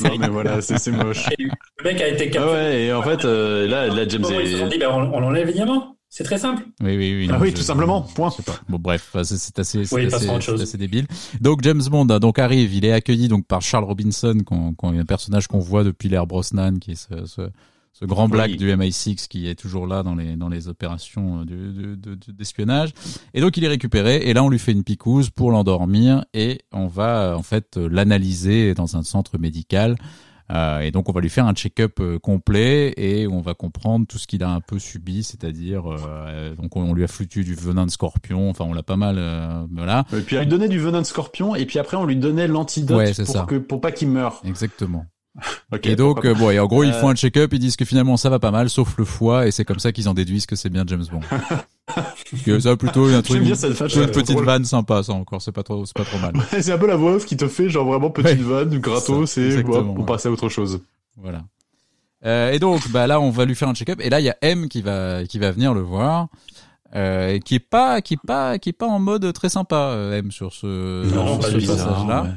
Non 0.02 0.18
mais 0.18 0.30
voilà, 0.30 0.62
c'est 0.62 0.80
c'est 0.80 0.92
moche. 0.92 1.28
Et 1.38 1.44
le 1.44 1.52
mec 1.84 2.02
a 2.02 2.08
été 2.08 2.24
Ah 2.24 2.32
capturé. 2.32 2.52
ouais, 2.54 2.84
et 2.86 2.94
en 2.94 3.04
fait, 3.04 3.24
euh, 3.26 3.68
là, 3.68 3.88
là, 3.88 4.08
James 4.08 4.22
Comment 4.24 4.40
ils 4.40 4.48
se 4.48 4.58
sont 4.58 4.66
est... 4.66 4.70
dit, 4.70 4.78
ben, 4.80 4.90
on, 4.90 5.14
on 5.14 5.24
enlève 5.24 5.46
les 5.46 5.54
diamants. 5.54 5.96
C'est 6.10 6.24
très 6.24 6.40
simple. 6.40 6.64
Oui, 6.82 6.98
oui, 6.98 7.16
oui. 7.20 7.28
Ah 7.30 7.34
non, 7.34 7.40
oui, 7.40 7.52
je- 7.52 7.56
tout 7.58 7.62
simplement, 7.62 8.02
point. 8.02 8.34
Bon, 8.68 8.80
bref, 8.80 9.16
c'est 9.24 9.60
assez, 9.60 9.84
Oui, 9.94 10.08
assez, 10.12 10.28
assez 10.28 10.78
débile. 10.78 11.06
Donc, 11.40 11.62
James 11.64 11.84
Bond, 11.92 12.08
hein, 12.10 12.20
donc, 12.20 12.40
arrive, 12.40 12.74
il 12.74 12.84
est 12.84 12.92
accueilli, 12.94 13.28
donc, 13.28 13.46
par 13.46 13.62
Charles 13.62 13.84
Robinson, 13.84 14.38
qu'on, 14.46 14.74
qu'on, 14.74 14.98
un 14.98 15.06
personnage 15.06 15.48
qu'on 15.48 15.60
voit 15.60 15.84
depuis 15.84 16.10
l'ère 16.10 16.26
Brosnan, 16.26 16.80
qui 16.80 16.92
est 16.94 16.96
ce, 16.96 17.26
ce, 17.28 17.42
ce 17.94 18.06
grand 18.06 18.28
black 18.30 18.52
Oui. 18.52 18.58
du 18.58 18.72
MI6 18.72 19.28
qui 19.28 19.48
est 19.48 19.56
toujours 19.56 19.86
là 19.86 20.02
dans 20.04 20.16
les, 20.16 20.36
dans 20.36 20.50
les 20.50 20.68
opérations 20.68 21.42
euh, 21.42 21.46
de- 21.46 21.72
de- 21.72 21.96
de- 21.96 22.16
de- 22.16 22.32
d'espionnage. 22.32 22.92
Et 23.34 23.42
donc, 23.42 23.58
il 23.58 23.64
est 23.64 23.68
récupéré, 23.68 24.18
et 24.28 24.34
là, 24.34 24.44
on 24.44 24.50
lui 24.50 24.60
fait 24.60 24.72
une 24.72 24.84
picouse 24.84 25.30
pour 25.30 25.52
l'endormir, 25.52 26.24
et 26.34 26.62
on 26.72 26.88
va, 26.88 27.24
euh, 27.32 27.36
en 27.36 27.44
fait, 27.44 27.78
euh, 27.78 27.88
l'analyser 27.92 28.74
dans 28.74 28.96
un 28.98 29.04
centre 29.04 29.38
médical. 29.38 29.96
Euh, 30.54 30.80
et 30.82 30.92
donc 30.92 31.08
on 31.08 31.14
va 31.14 31.22
lui 31.22 31.30
faire 31.30 31.46
un 31.46 31.54
check-up 31.54 32.02
complet 32.22 32.94
et 32.98 33.26
on 33.26 33.40
va 33.40 33.54
comprendre 33.54 34.06
tout 34.06 34.18
ce 34.18 34.28
qu'il 34.28 34.44
a 34.44 34.50
un 34.50 34.60
peu 34.60 34.80
subi, 34.80 35.24
c'est-à-dire 35.24 35.84
euh, 35.90 36.56
donc 36.56 36.76
on, 36.76 36.94
lui 36.94 37.06
a 37.06 37.08
foutu 37.08 37.46
du 37.46 37.56
venin 37.56 37.86
de 37.86 37.92
scorpion, 37.92 38.50
enfin 38.50 38.66
on 38.66 38.74
l'a 38.74 38.84
pas 38.84 38.98
mal, 38.98 39.16
euh, 39.18 39.64
voilà, 39.72 40.04
Et 40.12 40.20
puis 40.20 40.36
on 40.36 40.42
lui 40.42 40.48
donnait 40.48 40.68
du 40.68 40.78
venin 40.78 41.00
de 41.00 41.06
scorpion 41.06 41.56
et 41.56 41.66
puis 41.66 41.80
après 41.80 41.96
on 41.96 42.06
lui 42.06 42.18
donnait 42.18 42.50
l'antidote 42.50 42.98
Ouais, 42.98 43.14
pour 43.14 43.28
ça. 43.28 43.46
que 43.48 43.56
pour 43.56 43.80
pas 43.80 43.94
qu'il 43.94 44.10
meure. 44.10 44.42
exactement. 44.44 45.06
Et 45.84 45.96
donc 45.96 46.26
euh, 46.26 46.34
bon, 46.34 46.50
et 46.52 46.60
en 46.60 46.68
gros 46.68 46.84
ils 46.84 46.90
Euh, 46.92 47.00
font 47.00 47.08
un 47.10 47.16
check-up, 47.16 47.52
ils 47.54 47.60
disent 47.60 47.78
que 47.78 47.86
finalement 47.86 48.18
ça 48.18 48.30
va 48.30 48.40
pas 48.40 48.52
mal, 48.52 48.70
sauf 48.70 48.98
le 48.98 49.06
foie, 49.06 49.48
et 49.48 49.52
c'est 49.52 49.64
comme 49.64 49.80
ça 49.80 49.94
qu'ils 49.94 50.10
en 50.10 50.14
déduisent 50.14 50.46
que 50.46 50.58
c'est 50.58 50.70
bien 50.70 50.84
James 50.88 51.06
Bond. 51.10 51.22
que 52.46 52.60
ça 52.60 52.76
plutôt 52.76 53.06
un 53.08 53.22
truc, 53.22 53.38
J'aime 53.38 53.46
bien 53.46 53.56
cette 53.56 53.80
une 53.96 54.08
petite 54.08 54.40
vanne 54.42 54.66
sympa, 54.66 55.04
ça 55.04 55.14
encore, 55.14 55.42
c'est 55.42 55.54
pas 55.54 55.64
trop, 55.64 55.86
c'est 55.86 55.96
pas 55.96 56.04
trop 56.04 56.20
mal. 56.20 56.34
C'est 56.62 56.72
un 56.74 56.78
peu 56.78 56.88
la 56.88 56.98
voix 56.98 57.14
off 57.14 57.26
qui 57.26 57.38
te 57.38 57.48
fait 57.48 57.70
genre 57.70 57.86
vraiment 57.86 58.10
petite 58.10 58.40
Ouais. 58.40 58.44
vanne, 58.66 58.78
gratos, 58.80 59.38
et 59.38 59.60
hop, 59.60 59.70
on 59.70 60.00
ouais. 60.00 60.06
passe 60.06 60.26
à 60.26 60.32
autre 60.32 60.50
chose. 60.50 60.82
Voilà. 61.18 61.44
Euh, 62.26 62.52
et 62.52 62.60
donc, 62.60 62.88
bah 62.92 63.08
là, 63.08 63.20
on 63.20 63.30
va 63.32 63.46
lui 63.46 63.56
faire 63.56 63.68
un 63.70 63.74
check-up. 63.74 64.00
Et 64.02 64.10
là, 64.10 64.20
il 64.20 64.26
y 64.26 64.30
a 64.30 64.36
M 64.42 64.68
qui 64.68 64.82
va 64.82 65.24
qui 65.26 65.40
va 65.40 65.52
venir 65.52 65.74
le 65.74 65.82
voir, 65.82 66.28
euh, 66.96 67.40
qui 67.40 67.56
est 67.56 67.60
pas 67.60 68.02
qui 68.02 68.14
est 68.14 68.20
pas 68.28 68.60
qui 68.60 68.70
est 68.70 68.74
pas 68.74 68.86
en 68.86 69.00
mode 69.00 69.32
très 69.34 69.50
sympa 69.50 69.76
euh, 69.96 70.20
M 70.20 70.30
sur 70.32 70.54
ce 70.54 71.04
Non, 71.16 71.26
sur 71.28 71.40
pas 71.40 71.48
ce 71.48 71.58
du 71.58 71.66
tout. 71.66 71.72
passage-là. 71.72 72.28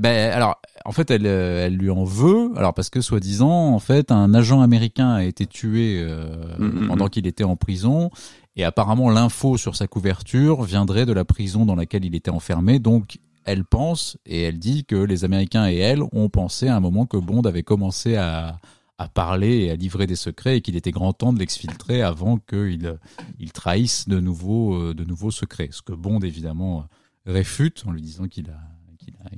Ben 0.00 0.30
alors, 0.32 0.60
en 0.84 0.92
fait, 0.92 1.10
elle 1.10 1.26
euh, 1.26 1.66
elle 1.66 1.76
lui 1.76 1.90
en 1.90 2.04
veut. 2.04 2.50
Alors 2.56 2.74
parce 2.74 2.90
que 2.90 3.00
soi-disant, 3.00 3.74
en 3.74 3.78
fait, 3.78 4.12
un 4.12 4.34
agent 4.34 4.60
américain 4.60 5.10
a 5.10 5.24
été 5.24 5.46
tué 5.46 6.00
euh, 6.00 6.30
Mm, 6.60 6.84
mm, 6.84 6.88
pendant 6.88 7.06
mm. 7.06 7.10
qu'il 7.10 7.26
était 7.26 7.44
en 7.44 7.56
prison. 7.56 8.10
Et 8.56 8.64
apparemment, 8.64 9.10
l'info 9.10 9.56
sur 9.56 9.76
sa 9.76 9.86
couverture 9.86 10.62
viendrait 10.62 11.06
de 11.06 11.12
la 11.12 11.24
prison 11.24 11.64
dans 11.64 11.76
laquelle 11.76 12.04
il 12.04 12.14
était 12.14 12.30
enfermé. 12.30 12.78
Donc, 12.78 13.18
elle 13.44 13.64
pense 13.64 14.18
et 14.26 14.42
elle 14.42 14.58
dit 14.58 14.84
que 14.84 14.96
les 14.96 15.24
Américains 15.24 15.68
et 15.68 15.76
elle 15.76 16.02
ont 16.12 16.28
pensé 16.28 16.68
à 16.68 16.76
un 16.76 16.80
moment 16.80 17.06
que 17.06 17.16
Bond 17.16 17.42
avait 17.42 17.62
commencé 17.62 18.16
à, 18.16 18.58
à 18.98 19.08
parler 19.08 19.64
et 19.64 19.70
à 19.70 19.76
livrer 19.76 20.06
des 20.06 20.16
secrets 20.16 20.58
et 20.58 20.60
qu'il 20.60 20.76
était 20.76 20.90
grand 20.90 21.14
temps 21.14 21.32
de 21.32 21.38
l'exfiltrer 21.38 22.02
avant 22.02 22.36
qu'il 22.36 22.98
il 23.38 23.52
trahisse 23.52 24.08
de 24.08 24.20
nouveaux, 24.20 24.74
euh, 24.74 24.94
de 24.94 25.04
nouveaux 25.04 25.30
secrets. 25.30 25.70
Ce 25.72 25.80
que 25.80 25.92
Bond, 25.92 26.20
évidemment, 26.20 26.84
réfute 27.24 27.84
en 27.86 27.92
lui 27.92 28.02
disant 28.02 28.26
qu'il 28.26 28.50
a, 28.50 28.60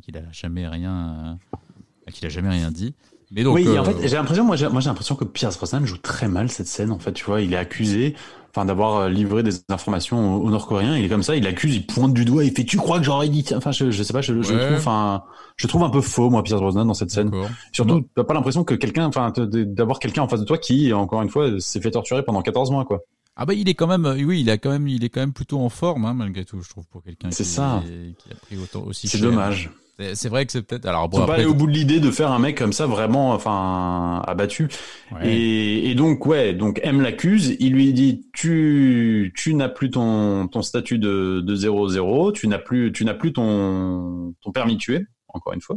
qu'il 0.03 0.17
a, 0.17 0.21
qu'il 0.21 0.29
a 0.29 0.33
jamais 0.33 0.67
rien, 0.67 1.39
euh, 1.57 2.11
qu'il 2.11 2.27
a 2.27 2.29
jamais 2.29 2.51
rien 2.51 2.71
dit. 2.71 2.95
Mais 3.33 3.45
donc, 3.45 3.55
oui, 3.55 3.67
en 3.67 3.83
euh, 3.83 3.85
fait, 3.85 4.09
j'ai 4.09 4.17
l'impression, 4.17 4.45
moi, 4.45 4.57
j'ai, 4.57 4.69
moi, 4.69 4.81
j'ai 4.81 4.89
l'impression 4.89 5.15
que 5.15 5.25
Pierce 5.25 5.57
Brosnan 5.57 5.87
joue 5.87 5.97
très 5.97 6.29
mal 6.29 6.51
cette 6.51 6.67
scène. 6.67 6.91
En 6.93 6.99
fait, 6.99 7.13
tu 7.13 7.25
vois, 7.25 7.41
il 7.41 7.55
est 7.55 7.57
accusé, 7.57 8.15
enfin, 8.51 8.67
d'avoir 8.67 8.97
euh, 8.97 9.09
livré 9.09 9.43
des 9.43 9.53
informations 9.71 10.37
aux, 10.37 10.47
aux 10.47 10.51
Nord-Coréens. 10.51 10.99
Il 10.99 11.05
est 11.07 11.09
comme 11.09 11.23
ça, 11.23 11.35
il 11.35 11.47
accuse, 11.47 11.75
il 11.75 11.87
pointe 11.87 12.13
du 12.13 12.27
doigt, 12.27 12.45
il 12.45 12.53
fait, 12.53 12.65
tu 12.65 12.77
crois 12.77 12.99
que 12.99 13.05
j'aurais 13.05 13.31
dit, 13.31 13.45
enfin, 13.57 13.73
je, 13.73 13.91
je 13.91 14.03
sais 14.03 14.13
pas, 14.13 14.21
je, 14.21 14.35
trouve, 14.35 14.77
enfin, 14.77 15.23
je 15.57 15.67
trouve 15.67 15.83
un 15.83 15.89
peu 15.89 16.03
faux, 16.03 16.29
moi, 16.29 16.43
Pierce 16.43 16.61
Brosnan 16.61 16.85
dans 16.85 16.95
cette 16.95 17.11
scène. 17.11 17.31
d'accord. 17.31 17.49
Surtout, 17.73 18.07
t'as 18.15 18.25
pas 18.25 18.35
l'impression 18.35 18.65
que 18.65 18.75
quelqu'un, 18.75 19.07
enfin, 19.07 19.33
d'avoir 19.39 19.99
quelqu'un 19.99 20.23
en 20.23 20.29
face 20.29 20.41
de 20.41 20.45
toi 20.47 20.59
qui, 20.59 20.93
encore 20.93 21.23
une 21.23 21.31
fois, 21.31 21.59
s'est 21.59 21.81
fait 21.81 21.91
torturer 21.91 22.23
pendant 22.23 22.43
14 22.43 22.71
mois, 22.71 22.85
quoi. 22.85 23.01
Ah 23.37 23.47
bah 23.47 23.55
il 23.55 23.69
est 23.69 23.75
quand 23.75 23.87
même, 23.87 24.05
euh, 24.05 24.23
oui, 24.23 24.41
il 24.43 24.51
a 24.51 24.59
quand 24.59 24.71
même, 24.71 24.87
il 24.89 25.05
est 25.05 25.09
quand 25.09 25.21
même 25.21 25.33
plutôt 25.33 25.59
en 25.61 25.69
forme 25.71 26.05
hein, 26.05 26.13
malgré 26.15 26.45
tout, 26.45 26.61
je 26.61 26.69
trouve 26.69 26.87
pour 26.89 27.03
quelqu'un 27.03 27.31
qui, 27.31 28.15
qui 28.19 28.31
a 28.31 28.35
pris 28.35 28.59
autant 28.59 28.83
aussi 28.83 29.09
C'est 29.09 29.19
dommage. 29.19 29.71
C'est- 30.15 30.29
vrai 30.29 30.45
que 30.47 30.53
c'est 30.53 30.63
peut-être. 30.63 30.87
Alors 30.87 31.05
Ils 31.13 31.17
bon 31.21 31.27
pas 31.27 31.35
allés 31.35 31.45
au 31.45 31.55
bout 31.55 31.67
de 31.69 31.73
l'idée 31.73 32.01
de 32.01 32.11
faire 32.11 32.33
un 32.33 32.39
mec 32.41 32.59
comme 32.59 32.73
ça 32.73 32.87
vraiment, 32.87 33.31
enfin, 33.33 34.21
abattu. 34.27 34.69
ouais. 35.13 35.33
Et, 35.33 35.91
et 35.91 35.95
donc 35.95 36.27
ouais, 36.27 36.55
donc 36.55 36.81
M 36.83 37.01
l'accuse, 37.01 37.57
il 37.61 37.73
lui 37.73 37.93
dit 37.93 38.27
tu 38.35 39.33
tu 39.37 39.55
n'as 39.55 39.69
plus 39.69 39.91
ton 39.91 40.49
ton 40.49 40.63
statut 40.63 40.99
de 40.99 41.41
de 41.41 41.57
0-0, 41.57 42.33
tu 42.33 42.49
n'as 42.49 42.59
plus 42.59 42.91
tu 42.93 43.05
n'as 43.05 43.15
plus 43.15 43.33
ton 43.33 44.35
ton 44.41 44.51
permis 44.51 44.75
de 44.75 44.81
tuer 44.81 45.07
encore 45.29 45.53
une 45.53 45.61
fois. 45.61 45.77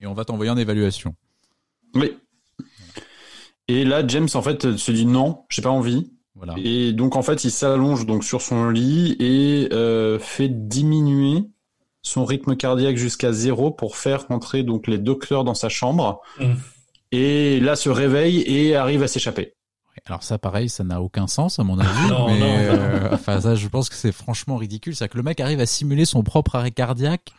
Et 0.00 0.06
on 0.06 0.14
va 0.14 0.24
t'envoyer 0.24 0.50
en 0.50 0.56
évaluation. 0.56 1.14
Oui. 1.94 2.12
Et 3.68 3.84
là 3.84 4.06
James 4.06 4.28
en 4.34 4.42
fait 4.42 4.76
se 4.76 4.92
dit 4.92 5.06
non, 5.06 5.44
j'ai 5.48 5.62
pas 5.62 5.70
envie. 5.70 6.12
Voilà. 6.36 6.54
Et 6.62 6.92
donc 6.92 7.16
en 7.16 7.22
fait 7.22 7.44
il 7.44 7.50
s'allonge 7.50 8.04
donc 8.06 8.22
sur 8.22 8.42
son 8.42 8.68
lit 8.68 9.16
et 9.18 9.68
euh, 9.72 10.18
fait 10.18 10.48
diminuer 10.68 11.44
son 12.02 12.24
rythme 12.24 12.56
cardiaque 12.56 12.96
jusqu'à 12.96 13.32
zéro 13.32 13.70
pour 13.70 13.96
faire 13.96 14.28
rentrer 14.28 14.62
donc 14.62 14.86
les 14.86 14.98
docteurs 14.98 15.44
dans 15.44 15.54
sa 15.54 15.68
chambre. 15.68 16.20
Mm. 16.38 16.52
Et 17.12 17.60
là 17.60 17.74
se 17.76 17.88
réveille 17.88 18.40
et 18.40 18.76
arrive 18.76 19.02
à 19.02 19.08
s'échapper. 19.08 19.54
Alors 20.04 20.22
ça, 20.22 20.38
pareil, 20.38 20.68
ça 20.68 20.84
n'a 20.84 21.00
aucun 21.00 21.26
sens 21.26 21.58
à 21.58 21.64
mon 21.64 21.78
avis. 21.78 21.88
Non, 22.10 22.28
mais 22.28 22.38
non. 22.38 22.46
euh, 22.46 23.08
enfin 23.12 23.40
ça, 23.40 23.54
je 23.54 23.66
pense 23.66 23.88
que 23.88 23.94
c'est 23.94 24.12
franchement 24.12 24.56
ridicule. 24.56 24.94
C'est 24.94 25.08
que 25.08 25.16
le 25.16 25.22
mec 25.22 25.40
arrive 25.40 25.58
à 25.60 25.66
simuler 25.66 26.04
son 26.04 26.22
propre 26.22 26.54
arrêt 26.56 26.70
cardiaque. 26.70 27.32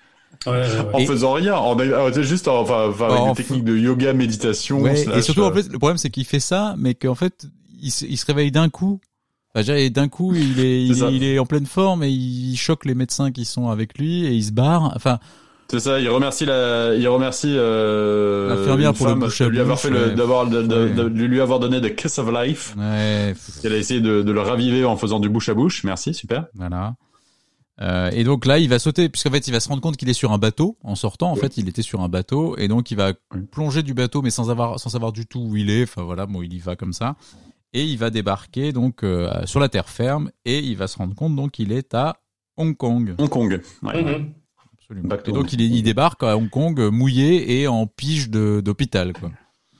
Ouais, 0.45 0.51
ouais, 0.53 0.59
ouais. 0.59 0.93
En 0.93 0.97
Et- 0.97 1.05
faisant 1.05 1.33
rien, 1.33 1.55
en, 1.55 1.77
juste 2.21 2.47
en- 2.47 2.59
enfin, 2.61 2.83
avec 2.89 3.01
En 3.01 3.31
des 3.31 3.37
techniques 3.43 3.63
de 3.63 3.77
yoga, 3.77 4.11
méditation. 4.13 4.81
Ouais, 4.81 4.95
slash, 4.95 5.17
et 5.17 5.21
surtout 5.21 5.43
en 5.43 5.51
euh, 5.51 5.53
fait, 5.53 5.71
le 5.71 5.77
problème 5.79 5.97
c'est 5.97 6.09
qu'il 6.09 6.25
fait 6.25 6.39
ça, 6.41 6.75
mais 6.77 6.95
qu'en 6.95 7.15
fait, 7.15 7.45
il 7.81 7.91
se, 7.91 8.05
il 8.05 8.17
se 8.17 8.25
réveille 8.25 8.51
d'un 8.51 8.69
coup. 8.69 8.99
D'un 9.55 10.07
coup, 10.07 10.35
il 10.35 10.59
est, 10.59 10.83
il, 10.85 10.93
C'est 10.93 10.99
ça. 11.01 11.07
est- 11.09 11.15
il 11.15 11.23
est 11.23 11.39
en 11.39 11.45
pleine 11.47 11.65
forme 11.65 12.03
et 12.03 12.09
il 12.11 12.55
choque 12.57 12.85
les 12.85 12.93
médecins 12.93 13.31
qui 13.31 13.43
sont 13.45 13.69
avec 13.69 13.97
lui 13.97 14.25
et 14.25 14.31
il 14.33 14.43
se 14.43 14.51
barre. 14.51 14.93
Enfin, 14.95 15.17
C'est 15.71 15.79
ça, 15.79 15.99
il 15.99 16.07
remercie 16.09 16.45
la, 16.45 16.93
il 16.93 17.07
remercie 17.07 17.53
euh, 17.55 18.55
L'infirmière 18.55 18.93
pour 18.93 19.07
le 19.07 19.11
femme 19.13 19.19
bouche 19.21 19.41
à 19.41 19.45
de 19.45 19.49
lui 19.49 19.59
avoir 19.59 19.77
bouche, 19.77 19.83
fait 19.83 19.89
le, 19.89 20.09
ouais. 20.09 20.15
d'avoir, 20.15 20.47
de, 20.47 20.61
de- 20.61 20.75
Ouais. 20.75 20.89
de 20.93 21.23
lui 21.25 21.41
avoir 21.41 21.59
donné 21.59 21.81
the 21.81 21.95
kiss 21.95 22.19
of 22.19 22.29
life. 22.31 22.75
ouais, 22.77 23.33
Elle 23.63 23.73
a 23.73 23.77
essayé 23.77 23.99
de, 23.99 24.21
de 24.21 24.31
le 24.31 24.41
raviver 24.41 24.85
en 24.85 24.95
faisant 24.95 25.19
du 25.19 25.27
bouche 25.29 25.49
à 25.49 25.55
bouche. 25.55 25.83
Merci, 25.83 26.13
super. 26.13 26.45
voilà. 26.53 26.95
Euh, 27.81 28.09
et 28.11 28.23
donc 28.23 28.45
là, 28.47 28.57
il 28.59 28.69
va 28.69 28.79
sauter, 28.79 29.07
puisqu'en 29.09 29.29
fait, 29.31 29.47
il 29.47 29.51
va 29.51 29.59
se 29.59 29.69
rendre 29.69 29.81
compte 29.81 29.97
qu'il 29.97 30.09
est 30.09 30.13
sur 30.13 30.31
un 30.31 30.39
bateau 30.39 30.77
en 30.83 30.95
sortant. 30.95 31.29
En 31.31 31.33
Ouais. 31.35 31.41
fait, 31.41 31.57
il 31.57 31.67
était 31.69 31.83
sur 31.83 32.01
un 32.01 32.09
bateau 32.09 32.55
et 32.57 32.67
donc 32.67 32.89
il 32.91 32.97
va 32.97 33.13
plonger 33.51 33.83
du 33.83 33.93
bateau, 33.93 34.21
mais 34.23 34.31
sans 34.31 34.49
avoir, 34.49 34.79
sans 34.79 34.89
savoir 34.89 35.11
du 35.11 35.25
tout 35.27 35.39
où 35.41 35.55
il 35.57 35.69
est. 35.69 35.83
Enfin 35.83 36.01
voilà, 36.03 36.25
bon, 36.25 36.41
il 36.41 36.53
y 36.53 36.59
va 36.59 36.75
comme 36.75 36.93
ça. 36.93 37.15
Et 37.73 37.83
il 37.83 37.97
va 37.97 38.09
débarquer 38.09 38.71
donc 38.71 39.03
euh, 39.03 39.45
sur 39.45 39.59
la 39.59 39.69
terre 39.69 39.89
ferme 39.89 40.31
et 40.45 40.59
il 40.59 40.77
va 40.77 40.87
se 40.87 40.97
rendre 40.97 41.15
compte 41.15 41.35
donc 41.35 41.51
qu'il 41.51 41.71
est 41.71 41.93
à 41.93 42.17
Hong 42.55 42.75
Kong. 42.75 43.15
Hong 43.17 43.29
Kong. 43.29 43.61
Ouais. 43.83 44.03
Mhm. 44.03 44.33
Absolument. 44.73 45.15
Et 45.25 45.31
donc 45.31 45.43
Hong 45.43 45.53
il, 45.53 45.83
débarque 45.83 46.23
à 46.23 46.37
Hong 46.37 46.49
Kong 46.49 46.79
euh, 46.79 46.89
mouillé 46.89 47.59
et 47.59 47.67
en 47.67 47.85
pige 47.87 48.29
d'hôpital 48.29 49.13
quoi. 49.13 49.31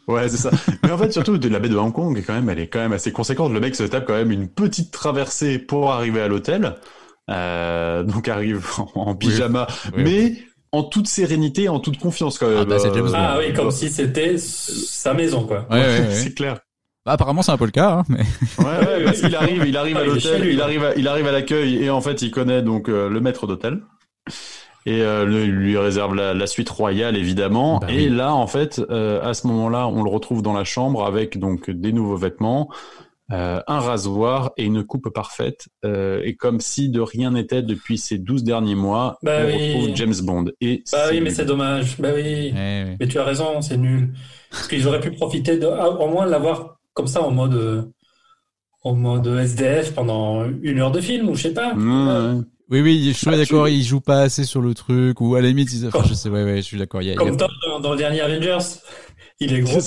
Ouais, 0.08 0.30
c'est 0.30 0.38
ça. 0.38 0.52
Mais 0.84 0.92
en 0.92 0.98
fait, 0.98 1.12
surtout, 1.12 1.38
de 1.38 1.50
la 1.50 1.60
baie 1.60 1.68
de 1.70 1.76
Hong 1.76 1.92
Kong, 1.92 2.22
quand 2.26 2.34
même, 2.34 2.50
elle 2.50 2.60
est 2.60 2.68
quand 2.68 2.80
même 2.80 2.94
assez 2.94 3.12
conséquente. 3.12 3.52
Le 3.52 3.60
mec 3.60 3.76
se 3.76 3.84
tape 3.84 4.06
quand 4.06 4.14
même 4.14 4.32
une 4.32 4.48
petite 4.48 4.92
traversée 4.92 5.60
pour 5.60 5.92
arriver 5.92 6.22
à 6.22 6.30
l'hôtel. 6.30 6.76
Euh, 7.30 8.04
donc 8.04 8.30
arrive 8.30 8.66
en, 8.78 9.02
en 9.02 9.16
pyjama, 9.16 9.68
Oui. 9.98 10.04
mais 10.04 10.38
en 10.72 10.84
toute 10.84 11.08
sérénité, 11.08 11.68
en 11.68 11.80
toute 11.80 11.98
confiance 11.98 12.38
quand 12.40 12.48
même. 12.48 12.60
Ah, 12.60 12.66
bah, 12.66 12.78
Bond. 12.78 13.12
Ah 13.14 13.38
oui, 13.40 13.54
comme 13.54 13.72
si 13.72 13.90
c'était 13.90 14.38
sa 14.38 15.14
maison, 15.14 15.46
quoi. 15.46 15.68
Ouais, 15.70 15.80
ouais, 15.80 16.00
ouais. 16.00 16.08
c'est 16.12 16.34
clair. 16.34 16.60
Bah, 17.08 17.14
apparemment 17.14 17.42
c'est 17.42 17.54
un 17.54 17.58
peu 17.58 17.64
le 17.66 17.72
cas. 17.72 17.90
Hein, 18.00 18.04
mais... 18.10 18.20
Ouais, 18.60 18.86
ouais, 18.86 19.04
parce 19.06 19.22
qu'il 19.22 19.34
arrive, 19.34 19.64
il 19.66 19.78
arrive 19.78 19.96
à 19.96 20.04
l'hôtel, 20.04 20.42
lui, 20.42 20.54
il 20.54 20.62
arrive, 20.62 20.84
à, 20.84 20.94
il 20.96 21.08
arrive 21.08 21.26
à 21.26 21.32
l'accueil 21.32 21.82
et 21.82 21.90
en 21.90 22.02
fait, 22.02 22.22
il 22.22 22.32
connaît 22.32 22.62
donc 22.62 22.90
euh, 22.90 23.08
le 23.10 23.22
maître 23.22 23.48
d'hôtel 23.48 23.80
et 24.86 25.02
euh, 25.02 25.24
le- 25.26 25.46
lui 25.46 25.78
réserve 25.78 26.16
la, 26.16 26.34
la 26.34 26.48
suite 26.48 26.70
royale 26.70 27.16
évidemment. 27.16 27.80
Bah 27.80 27.88
et 27.90 28.10
oui. 28.10 28.10
là, 28.10 28.34
en 28.34 28.46
fait, 28.48 28.82
euh, 28.90 29.22
à 29.24 29.34
ce 29.34 29.48
moment-là, 29.48 29.88
on 29.88 30.04
le 30.04 30.10
retrouve 30.10 30.42
dans 30.42 30.52
la 30.54 30.66
chambre 30.66 31.06
avec 31.06 31.38
donc 31.40 31.70
des 31.70 31.94
nouveaux 31.94 32.18
vêtements, 32.18 32.70
euh, 33.32 33.62
un 33.68 33.80
rasoir 33.80 34.52
et 34.58 34.64
une 34.66 34.84
coupe 34.86 35.10
parfaite, 35.10 35.68
euh, 35.86 36.22
et 36.26 36.36
comme 36.36 36.60
si 36.62 36.90
de 36.90 37.00
rien 37.02 37.32
n'était 37.32 37.62
depuis 37.62 37.98
ces 37.98 38.18
12 38.18 38.44
derniers 38.44 38.76
mois, 38.76 39.18
Bah 39.24 39.40
on 39.44 39.46
oui. 39.48 39.74
retrouve 39.76 39.96
James 39.96 40.14
Bond. 40.24 40.46
Et 40.62 40.84
Bah 40.92 41.06
oui, 41.12 41.20
mais 41.22 41.30
c'est 41.30 41.46
dommage. 41.46 41.98
Bah 42.00 42.10
oui. 42.16 42.52
Ouais, 42.54 42.54
ouais. 42.54 42.98
Mais 43.00 43.08
tu 43.08 43.18
as 43.20 43.24
raison, 43.26 43.62
c'est 43.62 43.78
nul. 43.78 44.14
Parce 44.52 44.68
qu'ils 44.70 44.88
auraient 44.88 45.02
pu 45.02 45.12
profiter 45.12 45.58
de, 45.58 45.68
ah, 45.68 45.90
au 45.90 46.08
moins 46.10 46.26
l'avoir 46.26 46.77
comme 46.98 47.08
ça 47.08 47.22
en 47.22 47.30
mode, 47.32 47.54
euh, 47.54 47.84
en 48.84 48.96
mode 48.96 49.28
SDF 49.28 49.94
pendant 49.94 50.46
une 50.64 50.80
heure 50.80 50.92
de 50.92 51.00
film 51.00 51.30
ou 51.30 51.36
je 51.36 51.44
sais 51.44 51.54
pas. 51.54 51.74
Oui, 52.70 52.82
oui, 52.82 53.02
je 53.08 53.12
suis 53.18 53.28
Ah, 53.30 53.34
tu- 53.34 53.38
d'accord, 53.38 53.70
il 53.70 53.82
joue 53.84 54.02
pas 54.02 54.22
assez 54.22 54.44
sur 54.44 54.62
le 54.62 54.74
truc, 54.74 55.22
ou 55.22 55.36
à 55.36 55.42
la 55.42 55.48
limite, 55.48 55.72
ils- 55.74 55.88
enfin, 55.88 56.02
je 56.06 56.14
sais, 56.14 56.28
ouais, 56.30 56.44
ouais, 56.44 56.58
je 56.58 56.62
suis 56.64 56.78
d'accord. 56.78 57.02
il 57.02 57.06
y 57.08 57.12
a- 57.12 57.14
il 57.14 57.16
y 57.16 57.22
a- 57.22 57.26
Comme 57.26 57.38
Thor 57.38 57.50
dans, 57.66 57.80
dans 57.80 57.92
le 57.92 57.98
dernier 57.98 58.20
Avengers. 58.22 58.58
Il 59.40 59.54
est 59.54 59.62
gros 59.62 59.80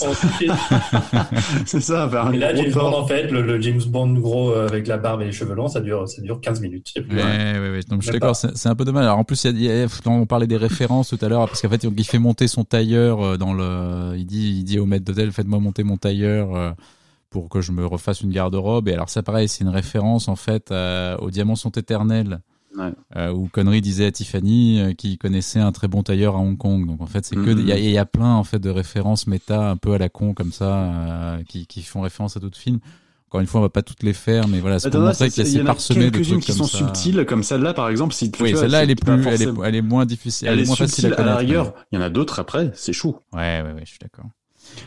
C'est 1.66 1.80
ça. 1.80 2.08
un 2.22 2.32
Et 2.32 2.38
là, 2.38 2.54
James. 2.54 2.70
Bond, 2.72 2.94
en 2.94 3.04
fait, 3.06 3.24
le, 3.32 3.42
le 3.42 3.60
James 3.60 3.82
Bond 3.88 4.12
gros 4.14 4.50
euh, 4.52 4.68
avec 4.68 4.86
la 4.86 4.96
barbe 4.96 5.22
et 5.22 5.24
les 5.24 5.32
cheveux 5.32 5.54
longs, 5.54 5.66
ça 5.68 5.80
dure, 5.80 6.08
ça 6.08 6.22
dure 6.22 6.40
15 6.40 6.60
minutes. 6.60 6.92
Ouais, 7.10 7.16
ouais, 7.58 7.58
ouais. 7.70 7.80
Donc, 7.88 8.00
je 8.02 8.10
suis 8.10 8.12
d'accord, 8.18 8.36
c'est 8.36 8.68
un 8.68 8.74
peu 8.76 8.84
dommage. 8.84 9.04
Alors, 9.06 9.18
en 9.18 9.24
plus, 9.24 9.42
il 9.44 9.60
y 9.60 9.68
a, 9.70 9.84
a- 9.84 10.08
on 10.08 10.24
parlait 10.26 10.46
des 10.46 10.56
références 10.56 11.08
tout 11.08 11.18
à 11.20 11.28
l'heure, 11.28 11.46
parce 11.48 11.60
qu'en 11.60 11.68
fait, 11.68 11.82
il 11.84 12.04
fait 12.04 12.18
monter 12.20 12.46
son 12.48 12.62
tailleur 12.64 13.20
euh, 13.22 13.36
dans 13.36 13.52
le, 13.52 14.14
il 14.16 14.24
dit, 14.24 14.56
il 14.58 14.64
dit 14.64 14.78
au 14.78 14.86
maître 14.86 15.04
d'hôtel, 15.04 15.32
faites-moi 15.32 15.58
monter 15.58 15.82
mon 15.82 15.96
tailleur, 15.96 16.54
euh, 16.54 16.70
pour 17.30 17.48
que 17.48 17.60
je 17.60 17.72
me 17.72 17.86
refasse 17.86 18.20
une 18.20 18.30
garde-robe. 18.30 18.88
Et 18.88 18.92
alors, 18.92 19.08
ça, 19.08 19.22
pareil, 19.22 19.48
c'est 19.48 19.62
une 19.64 19.70
référence, 19.70 20.28
en 20.28 20.36
fait, 20.36 20.70
euh, 20.72 21.16
aux 21.18 21.30
diamants 21.30 21.56
sont 21.56 21.70
éternels. 21.70 22.40
Ouais. 22.76 22.92
Euh, 23.16 23.32
où 23.32 23.48
Connery 23.48 23.80
disait 23.80 24.06
à 24.06 24.12
Tiffany 24.12 24.80
euh, 24.80 24.92
qu'il 24.94 25.18
connaissait 25.18 25.58
un 25.58 25.72
très 25.72 25.88
bon 25.88 26.04
tailleur 26.04 26.36
à 26.36 26.38
Hong 26.38 26.56
Kong. 26.56 26.86
Donc 26.86 27.00
en 27.00 27.06
fait, 27.06 27.24
c'est 27.24 27.34
que 27.34 27.50
Mhm. 27.50 27.58
il 27.58 27.66
y, 27.66 27.72
a- 27.72 27.78
il 27.78 27.90
y 27.90 27.98
a 27.98 28.06
plein 28.06 28.34
en 28.36 28.44
fait 28.44 28.60
de 28.60 28.70
références 28.70 29.26
méta 29.26 29.70
un 29.70 29.76
peu 29.76 29.92
à 29.94 29.98
la 29.98 30.08
con 30.08 30.34
comme 30.34 30.52
ça 30.52 30.84
euh, 30.84 31.42
qui, 31.48 31.66
qui 31.66 31.82
font 31.82 32.00
référence 32.02 32.36
à 32.36 32.40
d'autres 32.40 32.58
films. 32.58 32.78
Encore 33.28 33.40
une 33.40 33.48
fois, 33.48 33.58
on 33.60 33.64
va 33.64 33.70
pas 33.70 33.82
toutes 33.82 34.04
les 34.04 34.12
faire, 34.12 34.46
mais 34.46 34.60
voilà, 34.60 34.78
c'est 34.78 34.88
pour 34.90 35.00
montrer 35.00 35.30
qu'il 35.30 35.42
y 35.42 35.46
a 35.46 35.48
il 35.48 35.52
y 35.52 35.56
assez 35.56 35.62
en 35.62 35.64
a 35.64 35.66
parsemé 35.66 35.98
de 36.04 36.10
quelques-unes 36.10 36.24
trucs 36.34 36.42
qui 36.44 36.46
comme 36.52 36.58
sont 36.58 36.64
ça. 36.72 36.78
subtiles, 36.78 37.24
comme 37.26 37.42
celle-là, 37.42 37.74
par 37.74 37.88
exemple. 37.88 38.14
Si, 38.14 38.30
Oui, 38.40 38.54
celle-là, 38.56 38.84
elle 38.84 38.90
est 38.90 38.94
plus, 38.94 39.26
elle 39.26 39.42
est, 39.42 39.48
elle 39.64 39.74
est 39.74 39.82
moins 39.82 40.06
difficile, 40.06 40.46
elle 40.46 40.60
est 40.60 40.64
moins 40.66 40.76
facile 40.76 41.06
subtile 41.06 41.14
à 41.14 41.22
à, 41.22 41.26
la 41.26 41.36
rigueur. 41.38 41.74
Il 41.90 41.96
y 41.96 41.98
en 41.98 42.04
a 42.04 42.08
d'autres 42.10 42.38
après, 42.38 42.70
c'est 42.74 42.92
chou. 42.92 43.16
Ouais, 43.32 43.62
ouais, 43.62 43.72
ouais, 43.72 43.82
je 43.84 43.90
suis 43.90 43.98
d'accord. 44.00 44.26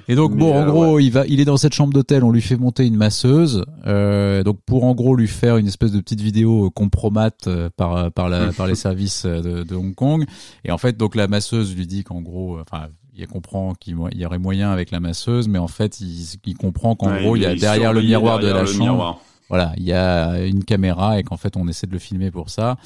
Et 0.08 0.16
donc 0.16 0.32
Mais, 0.34 0.40
bon, 0.40 0.54
en 0.54 0.62
euh, 0.62 0.66
gros, 0.66 1.00
il 1.00 1.10
va, 1.12 1.26
il 1.28 1.40
est 1.40 1.46
dans 1.46 1.58
cette 1.58 1.74
chambre 1.74 1.94
d'hôtel, 1.94 2.24
on 2.24 2.32
lui 2.32 2.42
fait 2.42 2.58
monter 2.58 2.86
une 2.86 2.96
masseuse, 2.98 3.64
euh, 3.88 4.44
donc 4.44 4.60
pour 4.66 4.84
en 4.84 4.94
gros 4.94 5.16
lui 5.16 5.28
faire 5.28 5.58
une 5.58 5.68
espèce 5.68 5.92
de 5.92 6.00
petite 6.02 6.22
vidéo 6.22 6.66
euh, 6.66 6.70
compromate 6.70 7.48
euh, 7.48 7.70
par 7.76 8.12
par 8.12 8.28
la 8.30 8.52
par 8.52 8.68
les 8.68 8.76
services 8.88 9.26
de, 9.26 9.64
de 9.64 9.76
Hong 9.76 9.96
Kong. 9.96 10.26
Et 10.66 10.72
en 10.72 10.78
fait, 10.78 10.98
donc 10.98 11.16
la 11.16 11.28
masseuse 11.28 11.76
lui 11.76 11.88
dit 11.88 12.04
qu'en 12.04 12.22
gros, 12.22 12.60
enfin, 12.60 12.88
il 13.16 13.26
comprend 13.28 13.74
qu'il 13.76 13.96
y 14.16 14.26
aurait 14.26 14.40
moyen 14.40 14.72
avec 14.72 14.92
la 14.92 15.00
masseuse, 15.00 15.48
mais 15.48 15.60
en 15.60 15.68
fait, 15.68 16.02
il, 16.02 16.26
il 16.46 16.56
comprend 16.58 16.96
qu'en 16.96 17.12
Ouais, 17.12 17.22
gros, 17.22 17.36
il 17.36 17.44
y 17.44 17.46
a 17.46 17.56
derrière 17.56 17.94
le 17.94 18.02
miroir 18.02 18.40
de 18.40 18.48
la 18.48 18.66
chambre, 18.66 18.92
miroir. 18.92 19.20
voilà, 19.50 19.74
il 19.78 19.84
y 19.84 19.94
a 19.94 20.44
une 20.46 20.64
caméra 20.64 21.20
et 21.20 21.24
qu'en 21.24 21.38
fait, 21.38 21.56
on 21.56 21.68
essaie 21.68 21.88
de 21.88 21.94
le 21.94 22.00
filmer 22.00 22.32
pour 22.32 22.50
ça. 22.50 22.78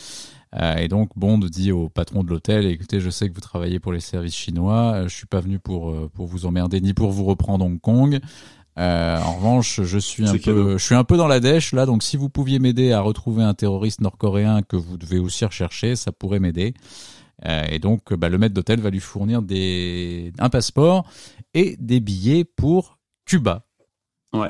Euh, 0.56 0.76
et 0.78 0.88
donc 0.88 1.10
Bond 1.18 1.40
dit 1.40 1.72
au 1.74 1.90
patron 1.90 2.24
de 2.24 2.30
l'hôtel 2.30 2.66
écoutez 2.68 3.02
je 3.02 3.10
sais 3.10 3.28
que 3.28 3.34
vous 3.34 3.42
travaillez 3.42 3.80
pour 3.82 3.92
les 3.92 4.00
services 4.00 4.34
chinois 4.36 4.94
euh, 4.96 5.08
je 5.10 5.14
suis 5.14 5.26
pas 5.26 5.42
venu 5.42 5.60
pour 5.60 5.90
euh, 5.90 6.10
pour 6.14 6.26
vous 6.26 6.46
emmerder 6.46 6.80
ni 6.80 6.94
pour 6.94 7.12
vous 7.12 7.26
reprendre 7.26 7.66
Hong 7.66 7.82
Kong. 7.82 8.20
Euh, 8.80 9.20
en 9.20 9.36
revanche 9.36 9.82
je 9.82 9.98
suis 9.98 10.26
un 10.26 10.32
peu 10.32 10.38
cadeau. 10.38 10.78
je 10.78 10.84
suis 10.86 10.96
un 10.96 11.04
peu 11.04 11.18
dans 11.18 11.28
la 11.28 11.40
dèche 11.42 11.74
là 11.74 11.86
donc 11.86 12.02
si 12.02 12.16
vous 12.16 12.30
pouviez 12.30 12.60
m'aider 12.60 12.94
à 12.94 13.02
retrouver 13.02 13.44
un 13.44 13.54
terroriste 13.54 14.00
nord-coréen 14.00 14.62
que 14.62 14.78
vous 14.78 14.98
devez 14.98 15.20
aussi 15.20 15.44
rechercher 15.44 15.96
ça 15.98 16.12
pourrait 16.14 16.40
m'aider. 16.40 16.74
Euh, 17.46 17.64
et 17.70 17.78
donc 17.80 18.14
bah, 18.14 18.30
le 18.30 18.38
maître 18.38 18.54
d'hôtel 18.56 18.80
va 18.80 18.90
lui 18.90 19.00
fournir 19.00 19.42
des 19.42 20.32
un 20.40 20.50
passeport 20.50 21.08
et 21.54 21.76
des 21.80 22.00
billets 22.00 22.46
pour 22.46 22.98
Cuba. 23.26 23.66
Ouais. 24.34 24.48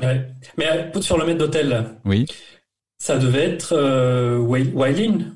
Mais 0.56 0.66
euh, 0.68 1.00
sur 1.02 1.18
le 1.18 1.26
maître 1.26 1.38
d'hôtel, 1.38 1.68
là, 1.68 1.84
oui. 2.04 2.24
ça 2.98 3.18
devait 3.18 3.44
être 3.44 3.72
euh, 3.74 4.38
Wai- 4.38 4.72
Wailin 4.72 5.34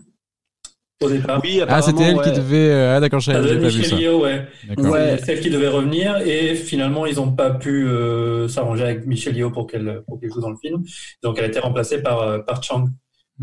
au 1.03 1.11
départ. 1.11 1.41
Oui, 1.43 1.61
ah 1.67 1.83
c'était 1.83 2.05
elle 2.05 2.21
qui 2.21 2.33
devait 2.33 2.71
euh, 2.71 2.97
ah 2.97 3.01
d'accord 3.01 3.21
devait 3.21 3.43
j'ai 3.43 3.55
être 3.55 3.61
pas 3.61 3.69
vu 3.69 3.85
ça 3.85 3.97
Yeoh, 3.97 4.23
ouais. 4.23 4.47
Ouais. 4.79 5.17
C'est 5.19 5.25
celle 5.25 5.41
qui 5.41 5.51
devait 5.51 5.69
revenir 5.69 6.17
et 6.19 6.55
finalement 6.55 7.07
ils 7.07 7.17
n'ont 7.17 7.33
pas 7.33 7.51
pu 7.51 7.87
euh, 7.87 8.49
s'arranger 8.49 8.85
avec 8.85 9.07
Michel 9.07 9.37
Yeoh 9.37 9.51
pour 9.51 9.67
qu'elle 9.67 10.03
pour 10.07 10.21
qu'elle 10.21 10.33
joue 10.33 10.41
dans 10.41 10.51
le 10.51 10.57
film. 10.57 10.83
Donc 11.23 11.37
elle 11.39 11.45
a 11.45 11.49
été 11.49 11.59
remplacée 11.59 12.03
par 12.03 12.21
euh, 12.21 12.39
par 12.39 12.63
Chang. 12.63 12.87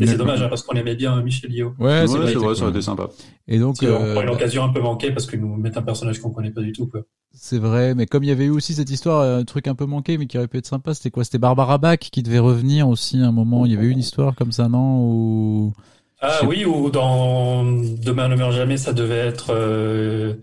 Et 0.00 0.06
c'est 0.06 0.16
dommage 0.16 0.40
hein, 0.40 0.48
parce 0.48 0.62
qu'on 0.62 0.76
aimait 0.76 0.94
bien 0.94 1.20
Michel 1.22 1.52
Yeoh. 1.52 1.74
ouais 1.78 2.02
Ouais, 2.02 2.06
c'est 2.06 2.16
vrai, 2.16 2.54
ça 2.54 2.62
aurait 2.62 2.70
été 2.70 2.80
sympa. 2.80 3.08
et 3.48 3.58
donc 3.58 3.82
euh, 3.82 4.22
une 4.22 4.30
occasion 4.30 4.64
un 4.64 4.70
peu 4.70 4.80
manquée 4.80 5.10
parce 5.10 5.26
qu'ils 5.26 5.40
nous 5.40 5.56
mettent 5.56 5.76
un 5.76 5.82
personnage 5.82 6.20
qu'on 6.20 6.30
connaît 6.30 6.52
pas 6.52 6.62
du 6.62 6.72
tout 6.72 6.86
quoi. 6.86 7.02
C'est 7.32 7.58
vrai, 7.58 7.94
mais 7.94 8.06
comme 8.06 8.24
il 8.24 8.28
y 8.28 8.32
avait 8.32 8.46
eu 8.46 8.50
aussi 8.50 8.74
cette 8.74 8.90
histoire, 8.90 9.22
un 9.22 9.44
truc 9.44 9.68
un 9.68 9.76
peu 9.76 9.86
manqué, 9.86 10.18
mais 10.18 10.26
qui 10.26 10.36
aurait 10.36 10.48
pu 10.48 10.58
être 10.58 10.66
sympa, 10.66 10.94
c'était 10.94 11.10
quoi? 11.10 11.22
C'était 11.22 11.38
Barbara 11.38 11.78
Bach 11.78 11.98
qui 11.98 12.24
devait 12.24 12.40
revenir 12.40 12.88
aussi 12.88 13.20
à 13.20 13.26
un 13.26 13.32
moment. 13.32 13.66
Il 13.66 13.72
y 13.72 13.76
avait 13.76 13.86
eu 13.86 13.90
une 13.90 14.00
histoire 14.00 14.34
comme 14.34 14.50
ça, 14.50 14.68
non? 14.68 15.04
Ou 15.04 15.72
Ah 16.22 16.40
oui, 16.46 16.64
ou 16.64 16.90
dans 16.90 17.64
Demain 17.64 18.28
ne 18.28 18.36
meurt 18.36 18.52
jamais, 18.52 18.76
ça 18.76 18.92
devait 18.92 19.16
être 19.16 19.54
euh, 19.54 20.34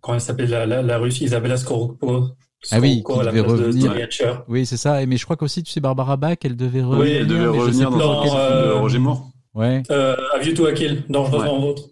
comment 0.00 0.14
elle 0.14 0.20
s'appelle 0.20 0.50
la, 0.50 0.64
la, 0.66 0.82
la 0.82 0.98
russe 0.98 1.20
Isabella 1.20 1.56
Skorupko. 1.56 2.28
Ah 2.70 2.78
oui, 2.80 3.02
qui 3.04 3.12
à 3.12 3.22
la 3.22 3.30
devait 3.32 3.42
place 3.44 3.58
de 3.58 3.66
revenir. 3.66 3.92
Hatcher. 3.92 4.32
oui, 4.48 4.66
c'est 4.66 4.76
ça. 4.76 5.02
Et 5.02 5.06
mais 5.06 5.16
je 5.16 5.24
crois 5.24 5.36
qu'aussi, 5.36 5.62
tu 5.62 5.72
sais, 5.72 5.80
Barbara 5.80 6.16
Bach, 6.16 6.38
elle 6.44 6.56
devait 6.56 6.82
revenir. 6.82 7.04
Oui, 7.04 7.10
elle 7.12 7.26
devait 7.26 7.46
revenir 7.46 7.90
dans 7.90 7.98
dans, 7.98 8.22
quel 8.22 8.30
film 8.30 8.40
de 8.40 8.46
euh, 8.46 8.74
Roger 8.74 8.98
Moore. 8.98 9.30
Ouais. 9.54 9.82
Euh, 9.90 10.16
A 10.34 10.38
View 10.38 10.54
to 10.54 10.66
a 10.66 10.72
Kill, 10.72 11.04
dangereusement 11.08 11.60
vôtre. 11.60 11.82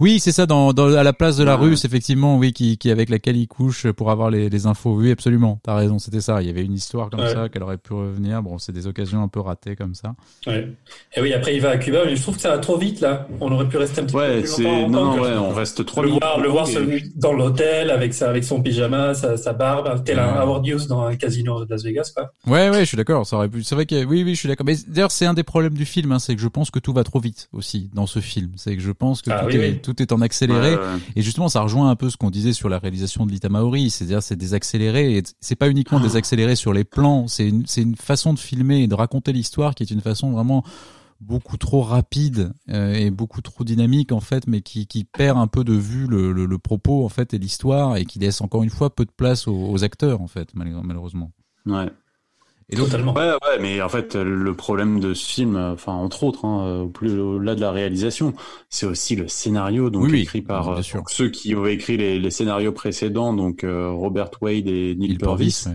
Oui, 0.00 0.20
c'est 0.20 0.32
ça. 0.32 0.46
Dans, 0.46 0.72
dans 0.72 0.92
à 0.94 1.02
la 1.02 1.12
place 1.12 1.36
de 1.36 1.44
la 1.44 1.56
Ouais. 1.56 1.66
Russe, 1.68 1.84
effectivement, 1.84 2.36
oui, 2.38 2.52
qui, 2.52 2.78
qui 2.78 2.90
avec 2.90 3.08
laquelle 3.10 3.36
il 3.36 3.46
couche 3.46 3.86
pour 3.92 4.10
avoir 4.10 4.30
les, 4.30 4.48
les 4.50 4.66
infos. 4.66 4.94
Oui, 4.94 5.10
absolument. 5.10 5.60
T'as 5.62 5.74
raison, 5.76 5.98
c'était 5.98 6.20
ça. 6.20 6.42
Il 6.42 6.46
y 6.46 6.50
avait 6.50 6.64
une 6.64 6.74
histoire 6.74 7.10
comme 7.10 7.20
Ouais. 7.20 7.32
ça 7.32 7.48
qu'elle 7.48 7.62
aurait 7.62 7.78
pu 7.78 7.92
revenir. 7.92 8.42
Bon, 8.42 8.58
c'est 8.58 8.72
des 8.72 8.86
occasions 8.86 9.22
un 9.22 9.28
peu 9.28 9.40
ratées 9.40 9.76
comme 9.76 9.94
ça. 9.94 10.14
Ouais. 10.46 10.68
Et 11.16 11.20
oui, 11.20 11.32
après 11.32 11.54
il 11.54 11.60
va 11.60 11.70
à 11.70 11.76
Cuba, 11.78 12.00
mais 12.04 12.16
je 12.16 12.22
trouve 12.22 12.36
que 12.36 12.42
ça 12.42 12.50
va 12.50 12.58
trop 12.58 12.76
vite 12.76 13.00
là. 13.00 13.26
On 13.40 13.50
aurait 13.52 13.68
pu 13.68 13.76
rester 13.76 14.00
un 14.00 14.04
petit 14.04 14.12
peu 14.14 14.18
Ouais, 14.18 14.40
plus 14.40 14.48
c'est 14.50 14.62
longtemps. 14.64 14.88
non, 14.90 15.16
non, 15.16 15.22
ouais, 15.22 15.32
on 15.36 15.52
reste 15.54 15.84
trois 15.86 16.02
le 16.02 16.08
minutes. 16.08 16.22
voir, 16.22 16.40
le 16.40 16.48
voir 16.48 16.68
Et- 16.68 16.72
se- 16.72 17.18
dans 17.18 17.32
l'hôtel 17.32 17.90
avec 17.90 18.14
sa, 18.14 18.28
avec 18.30 18.44
son 18.44 18.60
pyjama, 18.62 19.14
sa, 19.14 19.36
sa 19.36 19.52
barbe, 19.52 20.02
tel 20.04 20.18
un. 20.18 20.24
Howard 20.34 20.66
Hughes 20.66 20.86
dans 20.88 21.02
un 21.02 21.14
casino 21.16 21.64
de 21.64 21.70
Las 21.70 21.84
Vegas, 21.84 22.12
quoi. 22.14 22.32
Ouais, 22.46 22.70
ouais, 22.70 22.80
je 22.80 22.84
suis 22.86 22.96
d'accord. 22.96 23.26
Ça 23.26 23.36
aurait 23.36 23.48
pu. 23.48 23.62
C'est 23.62 23.74
vrai 23.74 23.86
que 23.86 24.04
oui, 24.04 24.22
oui, 24.24 24.34
je 24.34 24.40
suis 24.40 24.48
d'accord. 24.48 24.66
Mais 24.66 24.76
d'ailleurs, 24.88 25.12
c'est 25.12 25.26
un 25.26 25.34
des 25.34 25.44
problèmes 25.44 25.74
du 25.74 25.84
film, 25.84 26.12
hein, 26.12 26.18
c'est 26.18 26.34
que 26.34 26.40
je 26.40 26.48
pense 26.48 26.70
que 26.70 26.78
tout 26.78 26.92
va 26.92 27.04
trop 27.04 27.20
vite 27.20 27.48
aussi 27.52 27.90
dans 27.94 28.06
ce 28.06 28.18
film. 28.18 28.50
C'est 28.56 28.74
que 28.76 28.82
je 28.82 28.90
pense 28.92 29.22
que 29.22 29.30
Ah 29.30 29.40
tout, 29.40 29.46
oui, 29.46 29.56
est, 29.56 29.58
oui. 29.60 29.80
Tout 29.84 30.00
est 30.02 30.10
en 30.12 30.20
accéléré. 30.20 30.72
Et 31.14 31.22
justement, 31.22 31.48
ça 31.48 31.60
rejoint 31.60 31.90
un 31.90 31.96
peu 31.96 32.10
ce 32.10 32.16
qu'on 32.16 32.30
disait 32.30 32.52
sur 32.52 32.68
la 32.68 32.78
réalisation 32.78 33.26
de 33.26 33.30
l'Ita 33.32 33.48
Maori, 33.48 33.90
c'est-à-dire 33.90 34.22
c'est 34.22 34.36
des 34.36 34.54
accélérés. 34.54 35.16
Et 35.18 35.22
c'est 35.40 35.54
pas 35.56 35.68
uniquement 35.68 36.00
des 36.00 36.16
accélérés 36.16 36.56
sur 36.56 36.72
les 36.72 36.84
plans, 36.84 37.28
c'est 37.28 37.48
une, 37.48 37.64
c'est 37.66 37.82
une 37.82 37.96
façon 37.96 38.34
de 38.34 38.38
filmer 38.38 38.82
et 38.82 38.86
de 38.88 38.94
raconter 38.94 39.32
l'histoire 39.32 39.74
qui 39.74 39.82
est 39.82 39.90
une 39.90 40.00
façon 40.00 40.30
vraiment 40.32 40.64
beaucoup 41.20 41.56
trop 41.56 41.80
rapide 41.82 42.52
euh, 42.70 42.92
et 42.92 43.10
beaucoup 43.10 43.40
trop 43.40 43.64
dynamique 43.64 44.12
en 44.12 44.20
fait, 44.20 44.46
mais 44.46 44.60
qui, 44.60 44.86
qui 44.86 45.04
perd 45.04 45.38
un 45.38 45.46
peu 45.46 45.64
de 45.64 45.72
vue 45.72 46.06
le, 46.06 46.32
le, 46.32 46.44
le 46.44 46.58
propos 46.58 47.04
en 47.04 47.08
fait 47.08 47.32
et 47.32 47.38
l'histoire 47.38 47.96
et 47.96 48.04
qui 48.04 48.18
laisse 48.18 48.40
encore 48.40 48.62
une 48.62 48.68
fois 48.70 48.94
peu 48.94 49.04
de 49.04 49.10
place 49.16 49.46
aux, 49.48 49.70
aux 49.70 49.84
acteurs 49.84 50.20
en 50.20 50.26
fait, 50.26 50.54
mal- 50.54 50.74
malheureusement. 50.82 51.30
Ouais. 51.66 51.88
Et 52.70 52.76
donc, 52.76 52.86
Totalement. 52.86 53.12
Ouais, 53.14 53.30
ouais, 53.30 53.58
mais 53.60 53.82
en 53.82 53.88
fait, 53.90 54.14
le 54.16 54.54
problème 54.54 54.98
de 54.98 55.12
ce 55.12 55.26
film, 55.26 55.56
enfin, 55.56 55.92
entre 55.92 56.24
autres, 56.24 56.44
hein, 56.46 56.80
au 56.80 56.88
plus 56.88 57.18
au-delà 57.20 57.54
de 57.54 57.60
la 57.60 57.70
réalisation, 57.70 58.34
c'est 58.70 58.86
aussi 58.86 59.16
le 59.16 59.28
scénario, 59.28 59.90
donc 59.90 60.04
Oui, 60.04 60.22
écrit 60.22 60.40
par 60.40 60.70
euh, 60.70 60.82
sûr. 60.82 60.98
donc, 60.98 61.10
ceux 61.10 61.28
qui 61.28 61.54
ont 61.54 61.66
écrit 61.66 61.96
les, 61.98 62.18
les 62.18 62.30
scénarios 62.30 62.72
précédents, 62.72 63.34
donc 63.34 63.64
euh, 63.64 63.90
Robert 63.90 64.30
Wade 64.40 64.66
et 64.66 64.94
Neil 64.96 65.08
Neil 65.08 65.18
Purvis. 65.18 65.62
Purvis, 65.62 65.66
ouais. 65.66 65.74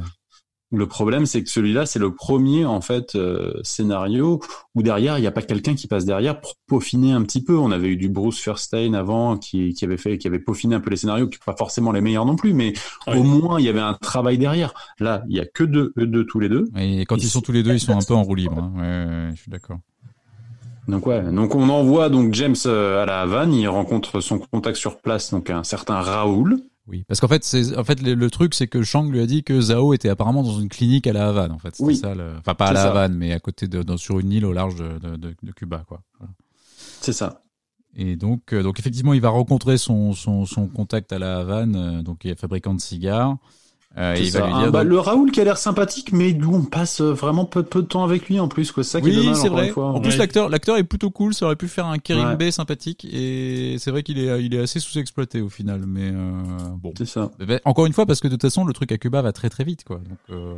Le 0.72 0.86
problème, 0.86 1.26
c'est 1.26 1.42
que 1.44 1.50
celui-là, 1.50 1.88
c'est 1.88 1.98
le 1.98 2.14
premier 2.14 2.64
en 2.64 2.80
fait 2.80 3.16
euh, 3.16 3.54
scénario 3.64 4.40
où 4.76 4.84
derrière, 4.84 5.18
il 5.18 5.22
n'y 5.22 5.28
a 5.28 5.32
pas 5.32 5.42
quelqu'un 5.42 5.74
qui 5.74 5.88
passe 5.88 6.06
derrière 6.06 6.40
pour 6.40 6.54
peaufiner 6.68 7.12
un 7.12 7.24
petit 7.24 7.44
peu. 7.44 7.58
On 7.58 7.72
avait 7.72 7.88
eu 7.88 7.96
du 7.98 8.08
Bruce 8.08 8.40
Furstein 8.40 8.94
avant 8.94 9.38
qui, 9.38 9.74
qui 9.74 9.84
avait 9.86 9.98
fait, 9.98 10.20
qui 10.20 10.28
avait 10.28 10.38
peaufiné 10.38 10.76
un 10.76 10.80
peu 10.80 10.92
les 10.92 10.98
scénarios, 10.98 11.28
qui 11.28 11.40
pas 11.44 11.56
forcément 11.58 11.92
les 11.92 12.02
meilleurs 12.02 12.26
non 12.26 12.36
plus, 12.36 12.54
mais 12.54 12.74
Oui. 13.08 13.18
au 13.18 13.24
moins 13.24 13.60
il 13.60 13.66
y 13.66 13.70
avait 13.70 13.80
un 13.80 13.96
travail 13.96 14.38
derrière. 14.38 14.74
Là, 15.00 15.24
il 15.28 15.36
y 15.36 15.40
a 15.40 15.46
que 15.48 15.64
deux, 15.64 15.92
eux 15.98 16.06
deux 16.06 16.26
tous 16.28 16.40
les 16.40 16.50
deux. 16.50 16.66
Et 16.78 17.04
quand 17.06 17.16
Ils 17.18 17.24
ils 17.24 17.30
sont 17.30 17.42
tous 17.42 17.52
les 17.52 17.64
deux, 17.64 17.74
ils 17.74 17.80
sont 17.80 17.98
un 17.98 18.06
peu 18.08 18.14
en 18.14 18.22
roue 18.22 18.36
libre. 18.36 18.60
hein. 18.60 18.72
Ouais, 18.76 18.82
ouais, 18.82 19.26
ouais, 19.28 19.32
je 19.36 19.42
suis 19.42 19.52
d'accord. 19.52 19.80
Donc 20.88 21.06
ouais, 21.06 21.22
donc 21.32 21.54
on 21.56 21.70
envoie 21.70 22.10
donc 22.10 22.34
James 22.34 22.56
euh, 22.66 23.04
à 23.04 23.06
la 23.06 23.22
Havane, 23.22 23.54
il 23.54 23.68
rencontre 23.68 24.22
son 24.22 24.40
contact 24.40 24.76
sur 24.78 24.98
place, 25.00 25.32
donc 25.32 25.50
un 25.50 25.64
certain 25.64 26.02
Raoul. 26.02 26.58
Oui, 26.90 27.04
parce 27.08 27.20
qu'en 27.20 27.28
fait, 27.28 27.44
c'est 27.44 27.78
en 27.78 27.84
fait 27.84 28.02
le, 28.02 28.16
le 28.16 28.30
truc, 28.32 28.54
c'est 28.56 28.68
que 28.68 28.82
Shang 28.84 29.10
lui 29.12 29.22
a 29.22 29.26
dit 29.28 29.44
que 29.44 29.62
Zhao 29.62 29.94
était 29.94 30.10
apparemment 30.10 30.42
dans 30.44 30.60
une 30.60 30.70
clinique 30.70 31.06
à 31.08 31.14
la 31.14 31.30
Havane, 31.30 31.52
en 31.52 31.60
fait. 31.60 31.76
Oui. 31.80 31.96
ça, 31.96 32.16
le... 32.16 32.34
enfin 32.40 32.56
pas 32.56 32.68
à 32.68 32.74
la 32.74 32.82
ça. 32.82 32.90
Havane, 32.90 33.14
mais 33.16 33.32
à 33.32 33.40
côté 33.40 33.68
de, 33.68 33.84
dans- 33.84 33.98
sur 33.98 34.20
une 34.20 34.32
île 34.32 34.46
au 34.46 34.54
large 34.54 34.76
de, 34.76 34.98
de, 34.98 35.16
de- 35.16 35.36
de 35.44 35.52
Cuba, 35.52 35.84
quoi. 35.88 36.02
Voilà. 36.18 36.34
C'est 37.02 37.14
ça. 37.14 37.44
Et 37.96 38.16
donc, 38.16 38.54
euh, 38.54 38.64
donc 38.64 38.80
effectivement, 38.80 39.14
il 39.14 39.22
va 39.22 39.30
rencontrer 39.30 39.78
son 39.78 40.14
son, 40.14 40.46
son 40.46 40.68
contact 40.68 41.12
à 41.14 41.20
la 41.20 41.40
Havane, 41.40 41.76
euh, 41.76 42.02
donc 42.02 42.22
il 42.26 42.32
est 42.32 42.40
fabricant 42.40 42.74
de 42.74 42.82
cigares. 42.82 43.38
Euh, 43.98 44.16
il 44.20 44.32
va 44.32 44.48
Ah, 44.54 44.70
bah, 44.70 44.84
donc- 44.84 44.90
le 44.92 45.00
Raoul 45.00 45.32
qui 45.32 45.42
a 45.42 45.44
l'air 45.44 45.58
sympathique, 45.58 46.14
mais 46.14 46.32
d'où 46.32 46.54
on 46.54 46.62
passe 46.62 47.02
euh, 47.02 47.12
vraiment 47.12 47.46
peu, 47.46 47.64
peu 47.64 47.82
de 47.82 47.88
temps 47.88 48.04
avec 48.04 48.30
lui 48.30 48.40
en 48.40 48.48
plus, 48.48 48.72
quoi. 48.72 48.84
C'est 48.84 48.92
ça 48.92 49.02
qui 49.02 49.08
est 49.08 49.10
Oui, 49.12 49.18
dommage, 49.18 49.36
c'est 49.38 49.48
encore 49.48 49.58
vrai. 49.58 49.68
une 49.68 49.74
fois. 49.74 49.88
En 49.88 50.00
plus, 50.00 50.12
Ouais. 50.12 50.18
l'acteur, 50.18 50.48
l'acteur 50.48 50.78
est 50.78 50.84
plutôt 50.84 51.10
cool. 51.10 51.34
Ça 51.34 51.48
aurait 51.48 51.56
pu 51.56 51.68
faire 51.68 51.88
un 51.88 51.94
Ouais. 51.94 52.00
Kerim 52.00 52.52
sympathique. 52.52 53.06
Et 53.12 53.78
c'est 53.80 53.90
vrai 53.90 54.04
qu'il 54.04 54.20
est, 54.20 54.44
il 54.46 54.54
est 54.54 54.60
assez 54.60 54.80
sous-exploité 54.80 55.42
au 55.42 55.50
final. 55.50 55.82
Mais 55.88 56.12
euh, 56.14 56.32
bon. 56.82 56.94
C'est 56.98 57.08
ça. 57.08 57.32
Mais 57.46 57.60
Encore 57.66 57.88
une 57.88 57.94
fois, 57.94 58.06
parce 58.06 58.20
que 58.20 58.28
de 58.28 58.34
toute 58.34 58.44
façon, 58.44 58.64
le 58.64 58.74
truc 58.74 58.92
à 58.92 58.98
Cuba 59.00 59.24
va 59.24 59.34
très 59.34 59.50
très 59.50 59.64
vite, 59.64 59.84
quoi. 59.84 59.98
Donc, 59.98 60.18
euh, 60.38 60.54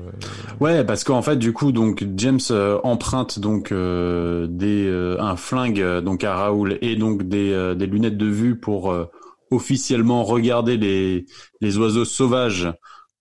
Ouais, 0.59 0.83
parce 0.83 1.05
qu'en 1.05 1.21
fait, 1.21 1.37
du 1.37 1.53
coup, 1.53 1.71
donc 1.71 2.05
James 2.17 2.39
euh, 2.51 2.79
emprunte 2.83 3.39
donc 3.39 3.71
euh, 3.71 4.45
des 4.47 4.85
euh, 4.87 5.15
un 5.21 5.37
flingue 5.37 5.81
donc 6.03 6.25
à 6.25 6.35
Raoul 6.35 6.77
et 6.81 6.97
donc 6.97 7.23
des 7.23 7.53
euh, 7.53 7.75
des 7.75 7.87
lunettes 7.87 8.17
de 8.17 8.25
vue 8.27 8.57
pour 8.59 8.91
euh, 8.91 9.05
officiellement 9.51 10.23
regarder 10.23 10.77
les 10.77 11.25
les 11.61 11.77
oiseaux 11.77 12.05
sauvages 12.05 12.71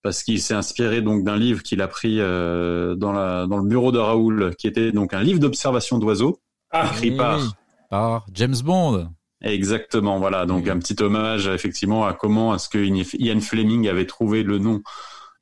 parce 0.03 0.23
qu'il 0.23 0.41
s'est 0.41 0.53
inspiré 0.53 1.01
donc 1.01 1.23
d'un 1.23 1.37
livre 1.37 1.61
qu'il 1.63 1.81
a 1.81 1.87
pris 1.87 2.17
euh, 2.19 2.95
dans 2.95 3.11
la 3.11 3.45
dans 3.47 3.57
le 3.57 3.67
bureau 3.67 3.91
de 3.91 3.99
Raoul 3.99 4.55
qui 4.57 4.67
était 4.67 4.91
donc 4.91 5.13
un 5.13 5.21
livre 5.23 5.39
d'observation 5.39 5.97
d'oiseaux 5.99 6.39
Ah, 6.71 6.89
écrit 6.93 7.11
oui, 7.11 7.17
par 7.17 8.25
James 8.33 8.55
Bond. 8.63 9.09
Exactement, 9.43 10.19
voilà. 10.19 10.45
Donc 10.45 10.65
Oui. 10.65 10.69
un 10.69 10.77
petit 10.77 11.01
hommage 11.01 11.47
effectivement 11.47 12.05
à 12.05 12.13
comment 12.13 12.53
est-ce 12.55 12.69
que 12.69 12.77
Ian 12.77 13.39
Fleming 13.41 13.87
avait 13.89 14.05
trouvé 14.05 14.43
le 14.43 14.59
nom 14.59 14.81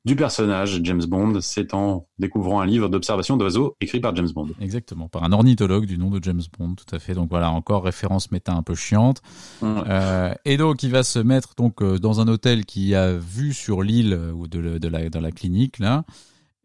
du 0.04 0.16
personnage 0.16 0.80
James 0.82 1.04
Bond, 1.06 1.40
c'est 1.42 1.74
en 1.74 2.06
découvrant 2.18 2.60
un 2.60 2.66
livre 2.66 2.88
d'observation 2.88 3.36
d'oiseaux 3.36 3.76
écrit 3.82 4.00
par 4.00 4.16
James 4.16 4.30
Bond. 4.34 4.48
Exactement, 4.60 5.08
par 5.08 5.24
un 5.24 5.32
ornithologue 5.32 5.84
du 5.84 5.98
nom 5.98 6.10
de 6.10 6.22
James 6.24 6.40
Bond, 6.58 6.74
tout 6.74 6.94
à 6.94 6.98
fait. 6.98 7.12
Donc 7.14 7.28
voilà, 7.30 7.50
encore 7.50 7.84
référence 7.84 8.30
méta 8.32 8.52
un 8.52 8.62
peu 8.62 8.74
chiante. 8.74 9.20
Euh, 9.62 10.32
et 10.44 10.56
donc 10.56 10.82
il 10.82 10.90
va 10.90 11.02
se 11.02 11.18
mettre 11.18 11.54
donc 11.56 11.82
euh, 11.82 11.98
dans 11.98 12.20
un 12.20 12.28
hôtel 12.28 12.64
qui 12.64 12.94
a 12.94 13.12
vue 13.12 13.52
sur 13.52 13.82
l'île 13.82 14.14
euh, 14.14 14.32
ou 14.32 14.48
de, 14.48 14.88
la 14.88 15.08
dans 15.10 15.20
la 15.20 15.32
clinique 15.32 15.78
là. 15.78 16.04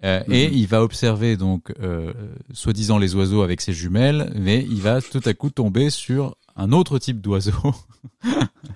Euh, 0.03 0.21
Et 0.29 0.47
Mhm. 0.47 0.53
il 0.53 0.67
va 0.67 0.83
observer 0.83 1.35
donc 1.37 1.73
euh, 1.81 2.13
soi-disant 2.53 2.97
les 2.97 3.15
oiseaux 3.15 3.41
avec 3.41 3.61
ses 3.61 3.73
jumelles, 3.73 4.31
mais 4.35 4.65
il 4.69 4.81
va 4.81 5.01
tout 5.01 5.21
à 5.25 5.33
coup 5.33 5.49
tomber 5.49 5.89
sur 5.89 6.35
un 6.55 6.71
autre 6.71 6.99
type 6.99 7.21
d'oiseau. 7.21 7.51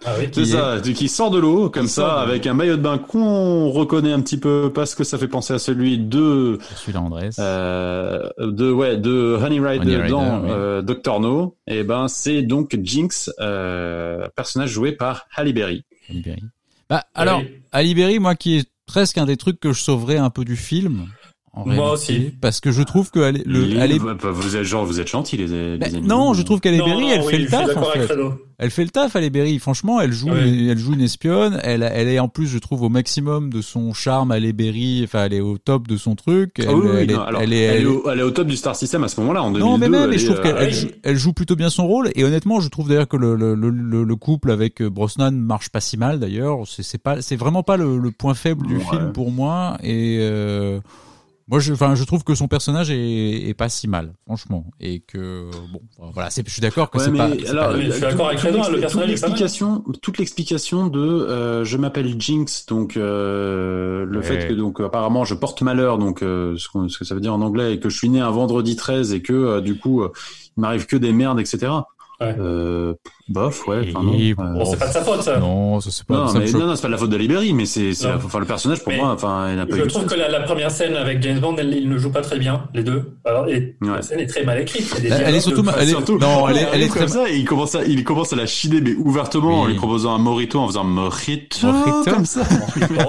ah 0.06 0.14
oui. 0.20 0.26
C'est 0.26 0.42
qui 0.42 0.46
ça, 0.48 0.80
qui 0.82 1.08
sort 1.10 1.32
de 1.32 1.40
l'eau 1.40 1.70
comme 1.70 1.88
ça 1.88 2.26
de 2.26 2.32
avec 2.32 2.48
un 2.48 2.54
maillot 2.54 2.78
de 2.78 2.82
bain 2.82 2.98
qu'on 2.98 3.70
reconnaît 3.70 4.12
un 4.12 4.22
petit 4.22 4.38
peu 4.38 4.72
parce 4.74 4.96
que 4.96 5.04
ça 5.04 5.18
fait 5.18 5.28
penser 5.28 5.54
à 5.54 5.60
celui 5.60 5.98
de 5.98 6.58
Celui-là, 6.76 7.02
Andrés. 7.02 7.30
euh, 7.40 8.30
de 8.40 8.72
ouais 8.72 8.98
de 8.98 9.38
Honey 9.42 9.60
Rider, 9.60 9.82
Honey 9.82 9.96
Rider, 9.96 10.10
dans 10.10 10.42
oui. 10.44 10.50
euh, 10.52 10.82
Doctor 10.82 11.20
No. 11.20 11.56
Et 11.68 11.84
ben 11.84 12.08
c'est 12.08 12.42
donc 12.42 12.78
Jinx, 12.82 13.32
euh, 13.40 14.28
personnage 14.36 14.70
joué 14.72 14.92
par 14.92 15.26
Halle 15.36 15.54
Berry. 15.54 15.86
Ali 16.10 16.22
Berry. 16.22 16.44
Bah 16.90 17.04
alors, 17.14 17.40
Oui. 17.42 17.62
Ali 17.72 17.94
Berry, 17.96 18.20
moi 18.20 18.36
qui 18.36 18.58
est 18.58 18.70
presque 18.88 19.18
un 19.20 19.26
des 19.26 19.38
trucs 19.38 19.60
que 19.60 19.72
je 19.72 19.82
sauverais 19.82 20.18
un 20.18 20.32
peu 20.32 20.44
du 20.44 20.56
film. 20.56 21.08
En 21.62 21.66
Moi 21.66 21.74
réalité, 21.92 21.94
aussi. 21.94 22.32
Parce 22.42 22.60
que 22.60 22.72
je 22.72 22.82
trouve 22.84 23.12
que 23.12 23.20
Ali- 23.20 23.44
le, 23.46 23.80
Ali- 23.80 24.00
bah, 24.00 24.16
vous 24.32 24.56
êtes 24.56 24.64
genre 24.64 24.86
vous 24.86 25.00
êtes 25.00 25.08
gentil 25.10 25.38
les, 25.38 25.48
les 25.48 25.78
Bah, 25.78 25.88
amis. 25.88 26.02
non, 26.08 26.34
je 26.34 26.42
trouve 26.44 26.60
qu'Halle 26.60 26.78
Non, 26.78 26.86
Berry, 26.86 27.10
elle 27.12 27.22
oui, 27.22 27.32
fait 27.32 27.38
le 27.40 27.48
taf 27.48 27.76
en 27.78 27.84
fait. 27.84 28.10
Elle 28.62 28.72
fait 28.72 28.84
le 28.84 28.90
taf, 28.90 29.16
Halle 29.16 29.30
Berry. 29.30 29.58
Franchement, 29.58 30.02
elle 30.02 30.12
joue, 30.12 30.32
Oui. 30.32 30.68
elle 30.70 30.78
joue 30.78 30.94
une 30.94 31.00
espionne. 31.02 31.62
Elle, 31.64 31.82
elle 31.82 32.10
est 32.10 32.20
en 32.20 32.28
plus, 32.28 32.46
je 32.46 32.58
trouve, 32.58 32.82
au 32.84 32.90
maximum 32.90 33.50
de 33.54 33.62
son 33.62 33.94
charme, 33.94 34.32
Halle 34.32 34.52
Berry. 34.52 35.02
Enfin, 35.06 35.26
elle 35.26 35.34
est 35.34 35.40
au 35.40 35.58
top 35.58 35.88
de 35.88 35.96
son 35.96 36.16
truc. 36.16 36.56
Elle, 36.60 36.66
Ah 36.68 36.74
oui, 36.76 36.88
elle 37.00 37.12
est, 37.12 37.14
alors, 37.14 37.42
elle 37.42 37.54
est- 37.54 37.58
elle, 37.62 37.76
est 37.76 37.78
elle 37.78 37.84
est- 37.84 37.86
au, 37.86 38.10
elle 38.10 38.20
est 38.20 38.24
au 38.24 38.32
top 38.32 38.48
du 38.48 38.58
Star 38.58 38.76
System 38.76 39.02
à 39.06 39.08
ce 39.08 39.18
moment-là 39.22 39.44
en 39.44 39.52
2002. 39.52 39.66
non, 39.66 39.78
mais 39.78 39.88
même, 39.88 40.12
elle 40.12 40.20
je 40.20 40.24
est, 40.26 40.28
trouve 40.28 40.42
qu'elle 40.42 40.56
euh, 40.56 40.60
elle 40.62 40.68
oui. 40.74 40.74
joue, 40.74 40.88
elle 41.04 41.16
joue 41.18 41.32
plutôt 41.32 41.56
bien 41.56 41.70
son 41.70 41.88
rôle. 41.88 42.10
Et 42.16 42.26
honnêtement, 42.26 42.60
je 42.60 42.68
trouve 42.68 42.90
d'ailleurs 42.90 43.08
que 43.08 43.16
le, 43.16 43.36
le, 43.36 43.56
le, 43.56 43.70
le- 43.70 44.04
le 44.04 44.16
couple 44.18 44.52
avec 44.52 44.84
Brosnan 44.84 45.32
marche 45.32 45.70
pas 45.70 45.80
si 45.80 45.96
mal. 45.96 46.20
D'ailleurs, 46.20 46.60
c'est 46.68 46.84
c'est 46.84 46.98
pas, 47.02 47.22
c'est 47.22 47.38
vraiment 47.38 47.64
pas 47.64 47.78
le, 47.78 47.98
le 47.98 48.12
point 48.12 48.34
faible 48.34 48.68
du 48.68 48.76
Ouais. 48.76 48.84
film 48.90 49.14
pour 49.14 49.32
moi. 49.32 49.78
Et 49.84 50.18
euh, 50.20 50.80
moi, 51.50 51.60
je, 51.60 51.74
enfin, 51.74 51.96
je 51.96 52.04
trouve 52.04 52.24
que 52.24 52.36
son 52.36 52.48
personnage 52.48 52.92
est, 52.92 53.50
est 53.50 53.54
pas 53.56 53.70
si 53.70 53.88
mal, 53.88 54.14
franchement. 54.26 54.66
Et 54.80 55.00
que 55.00 55.50
bon, 55.74 55.82
voilà, 56.14 56.30
c'est, 56.30 56.46
je 56.48 56.52
suis 56.54 56.62
d'accord 56.62 56.92
que 56.92 57.00
Ouais, 57.00 57.04
c'est 57.06 57.12
pas. 57.12 57.30
c'est 57.44 57.50
alors, 57.50 57.70
pas- 57.72 57.82
je 57.82 57.90
suis 57.92 58.04
euh, 58.06 58.10
d'accord 58.12 58.28
avec 58.28 58.40
hein, 58.46 58.70
le 58.72 58.80
personnage 58.80 59.08
l'explication, 59.10 59.84
toute 60.02 60.18
l'explication 60.20 60.88
de 60.88 61.00
euh, 61.00 61.66
je 61.66 61.78
m'appelle 61.78 62.16
Jinx, 62.22 62.66
donc 62.68 62.96
euh, 62.98 64.06
le 64.06 64.20
Ouais. 64.20 64.24
fait 64.24 64.48
que 64.48 64.54
donc 64.54 64.80
apparemment 64.80 65.26
je 65.26 65.34
porte 65.34 65.62
malheur, 65.62 65.98
donc 65.98 66.22
euh, 66.22 66.56
ce, 66.58 66.68
ce 66.88 66.98
que 67.00 67.06
ça 67.06 67.16
veut 67.16 67.22
dire 67.22 67.34
en 67.34 67.42
anglais, 67.42 67.74
et 67.74 67.80
que 67.80 67.90
je 67.90 67.98
suis 67.98 68.10
né 68.10 68.20
un 68.20 68.32
vendredi 68.32 68.76
13 68.76 69.14
et 69.14 69.22
que 69.22 69.34
euh, 69.34 69.62
du 69.62 69.78
coup 69.78 70.04
euh, 70.04 70.12
il 70.58 70.62
m'arrive 70.62 70.86
que 70.86 70.96
des 70.98 71.14
merdes, 71.14 71.40
etc. 71.40 71.72
Ouais. 72.22 72.36
Euh, 72.38 72.94
bof, 73.30 73.66
ouais. 73.68 73.80
enfin, 73.96 74.04
non, 74.04 74.14
euh, 74.14 74.34
Bon, 74.36 74.66
c'est 74.66 74.78
pas 74.78 74.88
de 74.90 74.92
sa 74.94 75.02
faute, 75.04 75.22
ça. 75.22 75.38
Non, 75.40 75.80
ça 75.80 75.90
c'est 75.90 76.06
pas. 76.06 76.16
non, 76.16 76.34
mais 76.34 76.52
non, 76.52 76.66
non, 76.68 76.76
c'est 76.76 76.82
pas 76.82 76.88
de 76.90 76.92
la 76.94 76.98
faute 76.98 77.10
de 77.12 77.16
Libéry, 77.16 77.54
mais 77.54 77.66
c'est, 77.66 77.94
c'est 77.94 78.08
Non. 78.08 78.16
la- 78.16 78.18
enfin 78.26 78.40
le 78.40 78.46
personnage 78.46 78.84
pour 78.84 78.92
Mais 78.92 78.98
moi, 79.00 79.12
enfin 79.14 79.48
il 79.52 79.56
n'a 79.56 79.66
pas 79.66 79.78
Je 79.78 79.84
eu 79.84 79.88
trouve 79.88 80.06
que 80.06 80.16
la, 80.16 80.28
la 80.28 80.42
première 80.42 80.70
scène 80.70 80.96
avec 80.98 81.22
James 81.24 81.40
Bond, 81.40 81.56
elle, 81.58 81.74
ils 81.74 81.88
ne 81.88 81.98
jouent 81.98 82.12
pas 82.12 82.20
très 82.22 82.38
bien, 82.38 82.68
les 82.74 82.84
deux. 82.84 83.14
Alors, 83.24 83.48
et 83.48 83.78
Ouais. 83.82 83.88
la 83.96 84.02
scène 84.02 84.20
est 84.20 84.26
très 84.28 84.44
mal 84.44 84.60
écrite. 84.60 84.94
Il 85.00 85.06
Elle- 85.06 85.24
elle 85.28 85.36
est 85.36 85.40
surtout 85.40 85.62
de- 85.62 85.68
ma- 85.68 85.76
elle 85.80 85.88
est- 85.88 85.92
Surtout, 85.92 86.18
non, 86.20 86.50
elle 86.50 86.58
est- 86.58 86.62
il 86.62 86.68
elle 86.74 86.82
est 86.84 86.88
très 86.90 87.00
comme 87.00 87.08
ça 87.08 87.30
et 87.30 87.38
il 87.38 87.46
commence 87.46 87.76
à, 87.76 87.86
il 87.86 88.04
commence 88.04 88.34
à 88.34 88.36
la 88.36 88.46
chiner, 88.48 88.82
mais 88.82 88.96
ouvertement, 88.96 89.62
en 89.62 89.68
lui 89.68 89.76
proposant 89.76 90.14
un 90.14 90.18
morito, 90.20 90.60
en 90.60 90.68
faisant 90.68 90.84
morito, 90.84 91.68
Morito. 91.68 92.12
comme 92.12 92.26
ça. 92.26 92.42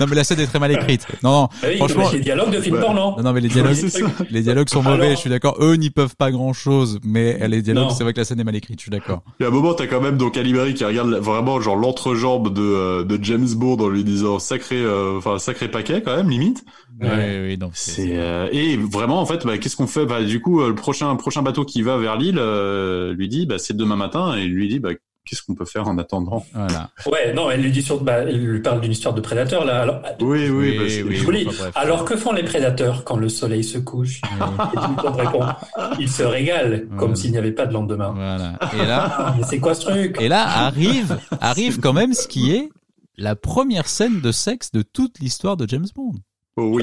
Non, 0.00 0.06
mais 0.08 0.14
la 0.16 0.24
scène 0.24 0.40
est 0.40 0.46
très 0.46 0.58
mal 0.58 0.70
écrite. 0.72 1.06
Non, 1.22 1.30
non. 1.32 1.48
Ah 1.62 1.66
oui, 1.68 1.76
Franchement- 1.78 2.10
des 2.10 2.20
dialogues 2.20 2.50
de 2.50 2.58
Ouais. 2.70 2.80
porno. 2.80 3.16
Non, 3.16 3.22
non, 3.22 3.32
mais 3.32 3.40
les 3.40 3.48
dialogues, 3.48 3.72
Ouais, 3.72 3.74
c'est 3.88 4.00
ça. 4.00 4.06
les 4.30 4.42
dialogues 4.42 4.68
sont 4.68 4.82
mauvais. 4.82 5.10
Je 5.12 5.16
suis 5.16 5.30
d'accord. 5.30 5.56
Eux 5.60 5.74
n'y 5.76 5.90
peuvent 5.90 6.14
pas 6.16 6.30
grand 6.30 6.52
chose, 6.52 6.98
mais 7.04 7.46
les 7.48 7.62
dialogues, 7.62 7.90
c'est 7.96 8.04
vrai 8.04 8.12
que 8.18 8.22
la 8.22 8.24
scène 8.24 8.40
est 8.40 8.44
mal 8.44 8.56
écrite. 8.56 8.80
Je 8.80 8.82
suis 8.82 8.90
d'accord. 8.90 9.22
Il 9.38 9.44
y 9.44 9.46
a 9.46 9.48
un 9.48 9.52
moment, 9.52 9.74
t'as 9.74 9.86
quand 9.86 10.00
même 10.00 10.16
donc 10.16 10.36
Ali 10.36 10.52
Berry 10.52 10.74
qui 10.74 10.84
regarde 10.84 11.10
vraiment 11.14 11.60
genre 11.60 11.76
l'entrejambe 11.76 12.52
de, 12.52 12.62
euh, 12.62 13.04
de 13.04 13.22
James 13.22 13.48
Bond 13.54 13.76
en 13.76 13.88
lui 13.88 14.02
disant 14.04 14.38
sacré, 14.38 14.76
euh, 14.76 15.18
enfin 15.18 15.38
sacré 15.38 15.70
paquet 15.70 16.02
quand 16.02 16.16
même 16.16 16.28
limite. 16.28 16.64
Ouais. 17.00 17.40
oui, 17.46 17.58
non. 17.58 17.70
C'est 17.74 18.18
euh, 18.18 18.48
et 18.50 18.76
vraiment 18.76 19.20
en 19.20 19.26
fait, 19.26 19.46
bah, 19.46 19.56
qu'est-ce 19.58 19.76
qu'on 19.76 19.86
fait? 19.86 20.04
Bah 20.04 20.22
du 20.22 20.40
coup, 20.40 20.60
euh, 20.60 20.68
le 20.68 20.74
prochain 20.74 21.14
prochain 21.16 21.42
bateau 21.42 21.64
qui 21.64 21.82
va 21.82 21.96
vers 21.96 22.16
l'île 22.16 22.38
euh, 22.38 23.14
lui 23.14 23.28
dit 23.28 23.46
bah 23.46 23.58
c'est 23.58 23.76
demain 23.76 23.96
matin 23.96 24.34
et 24.34 24.46
lui 24.46 24.68
dit 24.68 24.80
bah 24.80 24.90
qu'est-ce 25.28 25.42
qu'on 25.42 25.54
peut 25.54 25.64
faire 25.64 25.86
en 25.88 25.98
attendant 25.98 26.44
Voilà. 26.54 26.90
Ouais, 27.06 27.32
non, 27.34 27.50
elle 27.50 27.60
lui 27.62 27.70
dit 27.70 27.82
sur, 27.82 28.00
bah, 28.02 28.18
elle 28.20 28.38
lui 28.42 28.60
parle 28.60 28.80
d'une 28.80 28.92
histoire 28.92 29.14
de 29.14 29.20
prédateur, 29.20 29.64
là. 29.64 29.82
Alors, 29.82 30.00
Oui, 30.20 30.48
oui, 30.48 30.78
bah, 30.78 30.84
c'est- 30.88 31.02
oui, 31.02 31.46
enfin, 31.48 31.56
bref. 31.62 31.72
alors 31.76 32.04
que 32.04 32.16
font 32.16 32.32
les 32.32 32.42
prédateurs 32.44 33.04
quand 33.04 33.16
le 33.16 33.28
soleil 33.28 33.62
se 33.64 33.78
couche? 33.78 34.20
Ils 35.98 36.08
se 36.10 36.22
régalent, 36.22 36.82
comme 36.96 37.14
s'il 37.16 37.30
n'y 37.32 37.38
avait 37.38 37.52
pas 37.52 37.66
de 37.66 37.72
lendemain. 37.72 38.12
Voilà. 38.14 38.52
Et 38.74 38.86
là, 38.86 39.14
Ah, 39.18 39.34
c'est 39.48 39.58
quoi 39.58 39.74
ce 39.74 39.82
truc? 39.86 40.16
et 40.20 40.28
là 40.28 40.44
arrive, 40.46 41.18
arrive 41.40 41.80
quand 41.80 41.92
même 41.92 42.14
ce 42.14 42.26
qui 42.28 42.52
est 42.52 42.68
la 43.16 43.34
première 43.36 43.88
scène 43.88 44.20
de 44.20 44.32
sexe 44.32 44.70
de 44.72 44.82
toute 44.82 45.18
l'histoire 45.18 45.56
de 45.56 45.68
James 45.68 45.86
Bond. 45.94 46.12
Oh, 46.60 46.72
oui. 46.74 46.82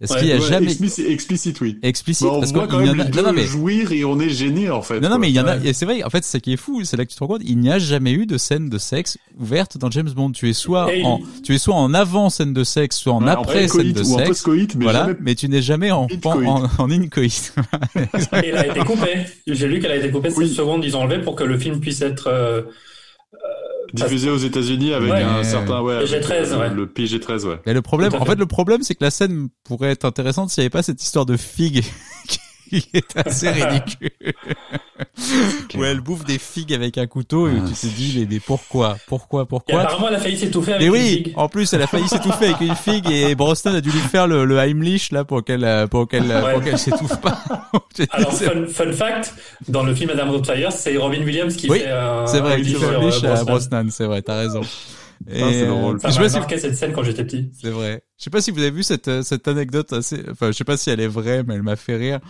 Est-ce 0.00 0.12
Ouais. 0.14 0.18
qu'il 0.20 0.28
y 0.28 0.32
a 0.32 0.36
Ouais, 0.36 0.40
jamais 0.40 0.66
explicite, 0.66 1.06
explicite, 1.10 1.60
oui. 1.60 1.78
explicite 1.82 2.26
Bah, 2.28 2.32
on 2.34 2.38
parce 2.40 2.52
qu'il 2.52 2.60
quand 2.68 2.80
y 2.80 2.86
même 2.86 3.00
en 3.00 3.02
a. 3.02 3.04
les 3.06 3.10
Non, 3.10 3.22
non, 3.22 3.28
deux 3.30 3.34
mais 3.36 3.44
jouir 3.44 3.90
et 3.90 4.04
on 4.04 4.20
est 4.20 4.28
gêné 4.30 4.70
en 4.70 4.82
fait. 4.82 5.00
Non, 5.00 5.08
non, 5.08 5.18
mais 5.18 5.28
il 5.30 5.34
y 5.34 5.40
en 5.40 5.46
a, 5.48 5.56
Ouais. 5.56 5.66
et 5.68 5.72
c'est 5.72 5.84
vrai, 5.84 6.04
en 6.04 6.10
fait, 6.10 6.22
c'est 6.24 6.38
ce 6.38 6.42
qui 6.42 6.52
est 6.52 6.56
fou, 6.56 6.84
c'est 6.84 6.96
là 6.96 7.04
que 7.04 7.10
tu 7.10 7.16
te 7.16 7.20
rends 7.24 7.26
compte, 7.26 7.42
il 7.44 7.58
n'y 7.58 7.70
a 7.70 7.78
jamais 7.80 8.12
eu 8.12 8.24
de 8.26 8.38
scène 8.38 8.68
de 8.68 8.78
sexe 8.78 9.18
ouverte 9.40 9.78
dans 9.78 9.90
James 9.90 10.08
Bond. 10.14 10.30
Tu 10.30 10.48
es 10.48 10.52
soit 10.52 10.88
en, 11.02 11.20
tu 11.42 11.54
es 11.54 11.58
soit 11.58 11.74
en 11.74 11.92
avant 11.92 12.30
scène 12.30 12.52
de 12.52 12.62
sexe, 12.62 12.98
soit 12.98 13.14
en 13.14 13.24
Ouais, 13.24 13.30
après 13.30 13.66
scène 13.68 13.92
de 13.92 14.00
ou 14.02 14.14
en 14.14 14.18
sexe. 14.18 14.28
post-coït, 14.28 14.74
mais 14.76 14.84
voilà, 14.84 15.00
jamais 15.06 15.16
mais 15.20 15.34
tu 15.34 15.48
n'es 15.48 15.62
jamais 15.62 15.90
en, 15.90 16.06
In-coït. 16.10 16.48
en, 16.48 16.62
en 16.78 16.90
in-coït. 16.90 17.52
Et 17.96 18.48
elle 18.48 18.56
a 18.58 18.66
été 18.68 18.80
coupée. 18.80 19.26
J'ai 19.46 19.66
lu 19.66 19.80
qu'elle 19.80 19.90
a 19.92 19.96
été 19.96 20.10
coupée 20.10 20.28
de 20.28 20.34
Oui. 20.34 20.46
7 20.48 20.56
secondes, 20.56 20.84
ils 20.84 20.96
ont 20.96 21.00
enlevé 21.00 21.20
pour 21.22 21.34
que 21.34 21.44
le 21.44 21.58
film 21.58 21.80
puisse 21.80 22.00
être 22.02 22.28
euh, 22.28 22.62
diffusé 23.92 24.30
aux 24.30 24.36
États-Unis 24.38 24.92
avec 24.92 25.12
Ouais. 25.12 25.22
un 25.22 25.42
certain 25.44 25.80
ouais, 25.82 25.96
avec 25.96 26.08
PG-13, 26.10 26.50
le, 26.50 26.56
ouais. 26.58 26.70
le 26.74 26.86
PG-13 26.86 27.44
ouais. 27.46 27.60
Mais 27.66 27.74
le 27.74 27.82
problème, 27.82 28.14
en 28.14 28.24
fait. 28.24 28.32
fait, 28.32 28.38
le 28.38 28.46
problème, 28.46 28.82
c'est 28.82 28.94
que 28.94 29.04
la 29.04 29.10
scène 29.10 29.48
pourrait 29.64 29.90
être 29.90 30.04
intéressante 30.04 30.50
s'il 30.50 30.62
n'y 30.62 30.64
avait 30.66 30.70
pas 30.70 30.82
cette 30.82 31.02
histoire 31.02 31.26
de 31.26 31.36
figue 31.36 31.84
qui 32.68 32.88
est 32.94 33.16
assez 33.16 33.50
ridicule. 33.50 34.10
Où 35.76 35.84
elle 35.84 36.00
bouffe 36.00 36.24
des 36.24 36.38
figues 36.38 36.72
avec 36.72 36.98
un 36.98 37.06
couteau 37.06 37.48
et 37.48 37.52
Ah, 37.58 37.64
tu 37.68 37.74
te 37.74 37.86
dis, 37.94 38.18
mais, 38.18 38.26
mais 38.34 38.40
pourquoi, 38.40 38.96
pourquoi, 39.06 39.42
Et 39.42 39.46
pourquoi 39.46 39.80
apparemment, 39.82 40.08
elle 40.08 40.14
a 40.14 40.18
failli 40.20 40.36
s'étouffer 40.36 40.72
avec 40.74 40.80
Mais 40.82 40.86
une 40.86 40.92
oui, 41.04 41.08
figue. 41.24 41.32
en 41.36 41.48
plus, 41.48 41.72
elle 41.72 41.82
a 41.82 41.86
failli 41.86 42.08
s'étouffer 42.08 42.46
avec 42.46 42.60
une 42.60 42.74
figue 42.74 43.10
et 43.10 43.34
Brosnan 43.34 43.74
a 43.74 43.80
dû 43.80 43.90
lui 43.90 43.98
faire 44.00 44.26
le, 44.26 44.44
le 44.44 44.56
Heimlich 44.58 45.10
là 45.12 45.24
pour 45.24 45.44
qu'elle, 45.44 45.64
euh, 45.64 45.86
pour 45.86 46.08
qu'elle, 46.08 46.24
Ouais. 46.26 46.52
pour 46.54 46.62
qu'elle 46.62 46.78
s'étouffe 46.78 47.20
pas. 47.20 47.42
Alors, 48.10 48.32
c'est- 48.32 48.46
fun, 48.46 48.66
fun 48.68 48.92
fact, 48.92 49.34
dans 49.68 49.82
le 49.82 49.94
film 49.94 50.10
Madame 50.10 50.30
Doubtfire, 50.30 50.72
c'est 50.72 50.96
Robin 50.96 51.22
Williams 51.22 51.54
qui 51.56 51.68
Oui, 51.70 51.80
fait 51.80 51.88
un 51.90 52.26
c'est 52.26 52.40
vrai, 52.40 52.60
il 52.60 52.66
Heimlich 52.66 52.80
le 52.80 52.86
euh, 52.88 53.00
Heimlich 53.00 53.24
à 53.24 53.44
Brosnan. 53.44 53.88
C'est 53.90 54.04
vrai, 54.06 54.22
t'as 54.22 54.38
raison. 54.38 54.60
Et, 55.30 55.40
c'est 55.40 55.66
drôle. 55.66 55.96
euh, 55.96 55.98
Ça 55.98 56.08
je 56.08 56.12
sais 56.14 56.38
m'a 56.40 56.44
pas 56.46 56.54
si 56.56 56.60
cette 56.60 56.76
scène 56.76 56.92
quand 56.92 57.02
j'étais 57.02 57.24
petit. 57.24 57.50
C'est 57.58 57.70
vrai. 57.70 58.02
Je 58.18 58.24
sais 58.24 58.30
pas 58.30 58.42
si 58.42 58.50
vous 58.50 58.58
avez 58.60 58.70
vu 58.70 58.82
cette 58.82 59.08
euh, 59.08 59.22
cette 59.22 59.48
anecdote 59.48 59.92
assez 59.94 60.22
enfin 60.30 60.48
je 60.48 60.52
sais 60.52 60.64
pas 60.64 60.76
si 60.76 60.90
elle 60.90 61.00
est 61.00 61.06
vraie 61.08 61.42
mais 61.42 61.54
elle 61.54 61.62
m'a 61.62 61.76
fait 61.76 61.96
rire 61.96 62.20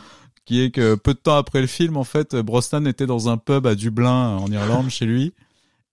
qui 0.47 0.63
est 0.63 0.71
que 0.71 0.95
peu 0.95 1.13
de 1.13 1.19
temps 1.19 1.37
après 1.37 1.61
le 1.61 1.67
film 1.67 1.97
en 1.97 2.05
fait 2.05 2.35
Brosnan 2.35 2.87
était 2.87 3.07
dans 3.07 3.29
un 3.29 3.37
pub 3.37 3.67
à 3.67 3.75
Dublin 3.75 4.39
en 4.39 4.51
Irlande 4.51 4.89
chez 4.89 5.05
lui 5.05 5.35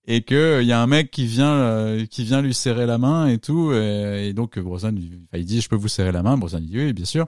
et 0.06 0.22
que 0.22 0.62
il 0.62 0.68
y 0.68 0.72
a 0.72 0.80
un 0.80 0.86
mec 0.86 1.10
qui 1.10 1.26
vient 1.26 1.52
euh, 1.52 2.06
qui 2.06 2.24
vient 2.24 2.40
lui 2.40 2.54
serrer 2.54 2.86
la 2.86 2.96
main 2.96 3.26
et 3.26 3.38
tout 3.38 3.72
et, 3.72 4.32
donc 4.32 4.58
Brosnan 4.58 4.94
il, 4.96 5.44
dit 5.44 5.60
je 5.60 5.68
peux 5.68 5.76
vous 5.76 5.88
serrer 5.88 6.12
la 6.12 6.22
main. 6.22 6.38
Brosnan 6.38 6.60
dit 6.60 6.78
oui 6.78 6.92
bien 6.92 7.04
sûr. 7.04 7.26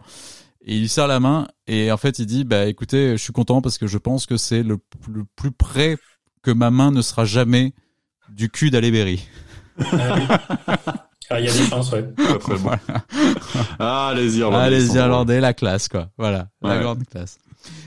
Et 0.69 0.75
il 0.75 0.81
lui 0.81 0.89
serre 0.89 1.09
la 1.09 1.21
main 1.21 1.49
et 1.67 1.93
en 1.93 1.97
fait 1.97 2.19
il 2.19 2.27
dit 2.27 2.45
bah 2.45 2.67
écoutez 2.67 3.13
je 3.13 3.23
suis 3.23 3.33
content 3.33 3.61
parce 3.61 3.77
que 3.77 3.87
je 3.87 3.99
pense 3.99 4.27
que 4.27 4.37
c'est 4.37 4.63
le, 4.63 4.79
plus 5.37 5.53
près 5.53 5.99
que 6.43 6.53
ma 6.53 6.71
main 6.71 6.93
ne 6.93 7.03
sera 7.03 7.25
jamais 7.25 7.75
du 8.29 8.51
cul 8.51 8.71
d'Aléberry. 8.71 9.25
Ah, 9.79 11.09
il 11.33 11.45
y 11.45 11.49
a 11.49 11.53
des 11.53 11.65
chances, 11.69 11.91
ouais. 11.93 12.03
Pas 12.17 12.39
très 12.39 12.57
bon. 12.57 12.71
Ah, 13.79 14.13
les 14.17 14.39
Irlandais. 14.39 14.65
Ah, 14.67 14.71
les 14.71 14.95
Irlandais, 14.97 15.41
la 15.41 15.55
classe, 15.55 15.89
quoi. 15.89 16.09
Voilà, 16.19 16.49
la 16.63 16.77
Ouais. 16.77 16.83
grande 16.83 17.05
classe. 17.11 17.39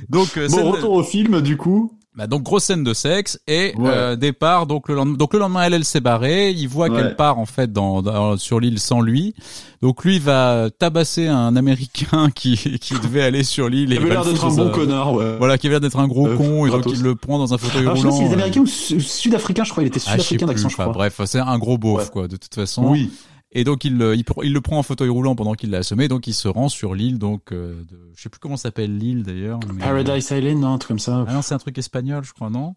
Donc, 0.09 0.37
euh, 0.37 0.47
Bon, 0.49 0.57
de- 0.57 0.75
retour 0.75 0.91
au 0.93 1.03
film, 1.03 1.41
du 1.41 1.55
coup. 1.57 1.93
bah, 2.15 2.27
donc 2.27 2.43
grosse 2.43 2.65
scène 2.65 2.83
de 2.83 2.93
sexe 2.93 3.39
et 3.47 3.73
Ouais. 3.77 3.89
euh, 3.89 4.15
départ. 4.17 4.65
Donc 4.67 4.89
le 4.89 4.95
lendemain, 4.95 5.15
donc 5.15 5.31
le 5.33 5.39
lendemain, 5.39 5.61
elle, 5.63 5.73
elle 5.73 5.85
s'est 5.85 6.01
barrée. 6.01 6.51
Il 6.51 6.67
voit 6.67 6.89
Ouais. 6.89 6.97
qu'elle 7.01 7.15
part 7.15 7.39
en 7.39 7.45
fait 7.45 7.71
dans, 7.71 8.01
dans- 8.01 8.35
sur 8.35 8.59
l'île 8.59 8.79
sans 8.79 8.99
lui. 8.99 9.33
Donc 9.81 10.03
lui 10.03 10.19
va 10.19 10.67
tabasser 10.77 11.27
un 11.27 11.55
Américain 11.55 12.29
qui 12.35 12.57
qui 12.79 12.93
devait 12.95 13.21
aller 13.23 13.43
sur 13.43 13.69
l'île. 13.69 13.91
Il 13.91 13.97
avait 13.99 14.07
va 14.09 14.15
l'air 14.15 14.25
d'être 14.25 14.43
un 14.43 14.53
bon 14.53 14.67
un- 14.67 14.69
connard, 14.71 15.13
ouais. 15.13 15.37
Voilà, 15.37 15.57
qui 15.57 15.67
avait 15.67 15.75
l'air 15.75 15.79
d'être 15.81 15.99
un 15.99 16.07
gros 16.09 16.27
Euh, 16.27 16.35
con 16.35 16.65
et 16.65 16.71
donc 16.71 16.83
il 16.87 17.01
le 17.01 17.15
prend 17.15 17.37
dans 17.37 17.53
un 17.53 17.57
fauteuil 17.57 17.83
Alors, 17.83 17.95
je 17.95 18.01
sais 18.01 18.07
pas 18.07 18.13
roulant. 18.13 18.21
s'il 18.21 18.27
est 18.27 18.31
euh, 18.31 18.33
américain 18.33 18.61
ou 18.61 18.65
su- 18.67 18.99
sud-africain, 18.99 19.63
je 19.63 19.71
crois. 19.71 19.83
Il 19.83 19.87
était 19.87 20.01
ah, 20.07 20.11
sud-africain 20.11 20.45
d'accent, 20.47 20.67
je 20.67 20.73
crois. 20.73 20.87
bref, 20.89 21.21
c'est 21.25 21.39
un 21.39 21.57
gros 21.57 21.77
beauf 21.77 21.99
Ouais. 22.03 22.09
quoi, 22.11 22.27
de 22.27 22.35
toute 22.35 22.53
façon. 22.53 22.85
Oui. 22.89 23.11
Et 23.51 23.63
donc 23.63 23.83
il, 23.83 23.97
le- 23.97 24.15
il, 24.15 24.23
il 24.43 24.53
le 24.53 24.61
prend 24.61 24.77
en 24.77 24.83
fauteuil 24.83 25.09
roulant 25.09 25.35
pendant 25.35 25.53
qu'il 25.53 25.71
l'a 25.71 25.79
assommé. 25.79 26.07
Donc 26.07 26.27
il 26.27 26.33
se 26.33 26.47
rend 26.47 26.69
sur 26.69 26.93
l'île. 26.93 27.17
Donc 27.17 27.51
euh, 27.51 27.81
de, 27.89 27.97
je 28.15 28.21
sais 28.21 28.29
plus 28.29 28.39
comment 28.39 28.57
s'appelle 28.57 28.95
l'île 28.97 29.23
d'ailleurs. 29.23 29.59
mais- 29.73 29.81
Paradise 29.83 30.29
Island, 30.31 30.59
non, 30.59 30.73
un 30.73 30.77
truc 30.77 30.89
comme 30.89 30.99
ça. 30.99 31.25
Ah 31.27 31.33
non, 31.33 31.41
c'est 31.41 31.55
un 31.55 31.59
truc 31.59 31.77
espagnol, 31.77 32.23
je 32.23 32.33
crois, 32.33 32.49
non? 32.49 32.75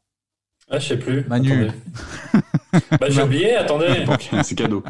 Ah, 0.71 0.79
je 0.79 0.89
sais 0.89 0.99
plus. 0.99 1.25
Manu. 1.29 1.69
Bah, 2.99 3.09
j'ai 3.11 3.23
oublié, 3.23 3.55
attendez. 3.57 4.07
C'est 4.45 4.55
cadeau. 4.55 4.83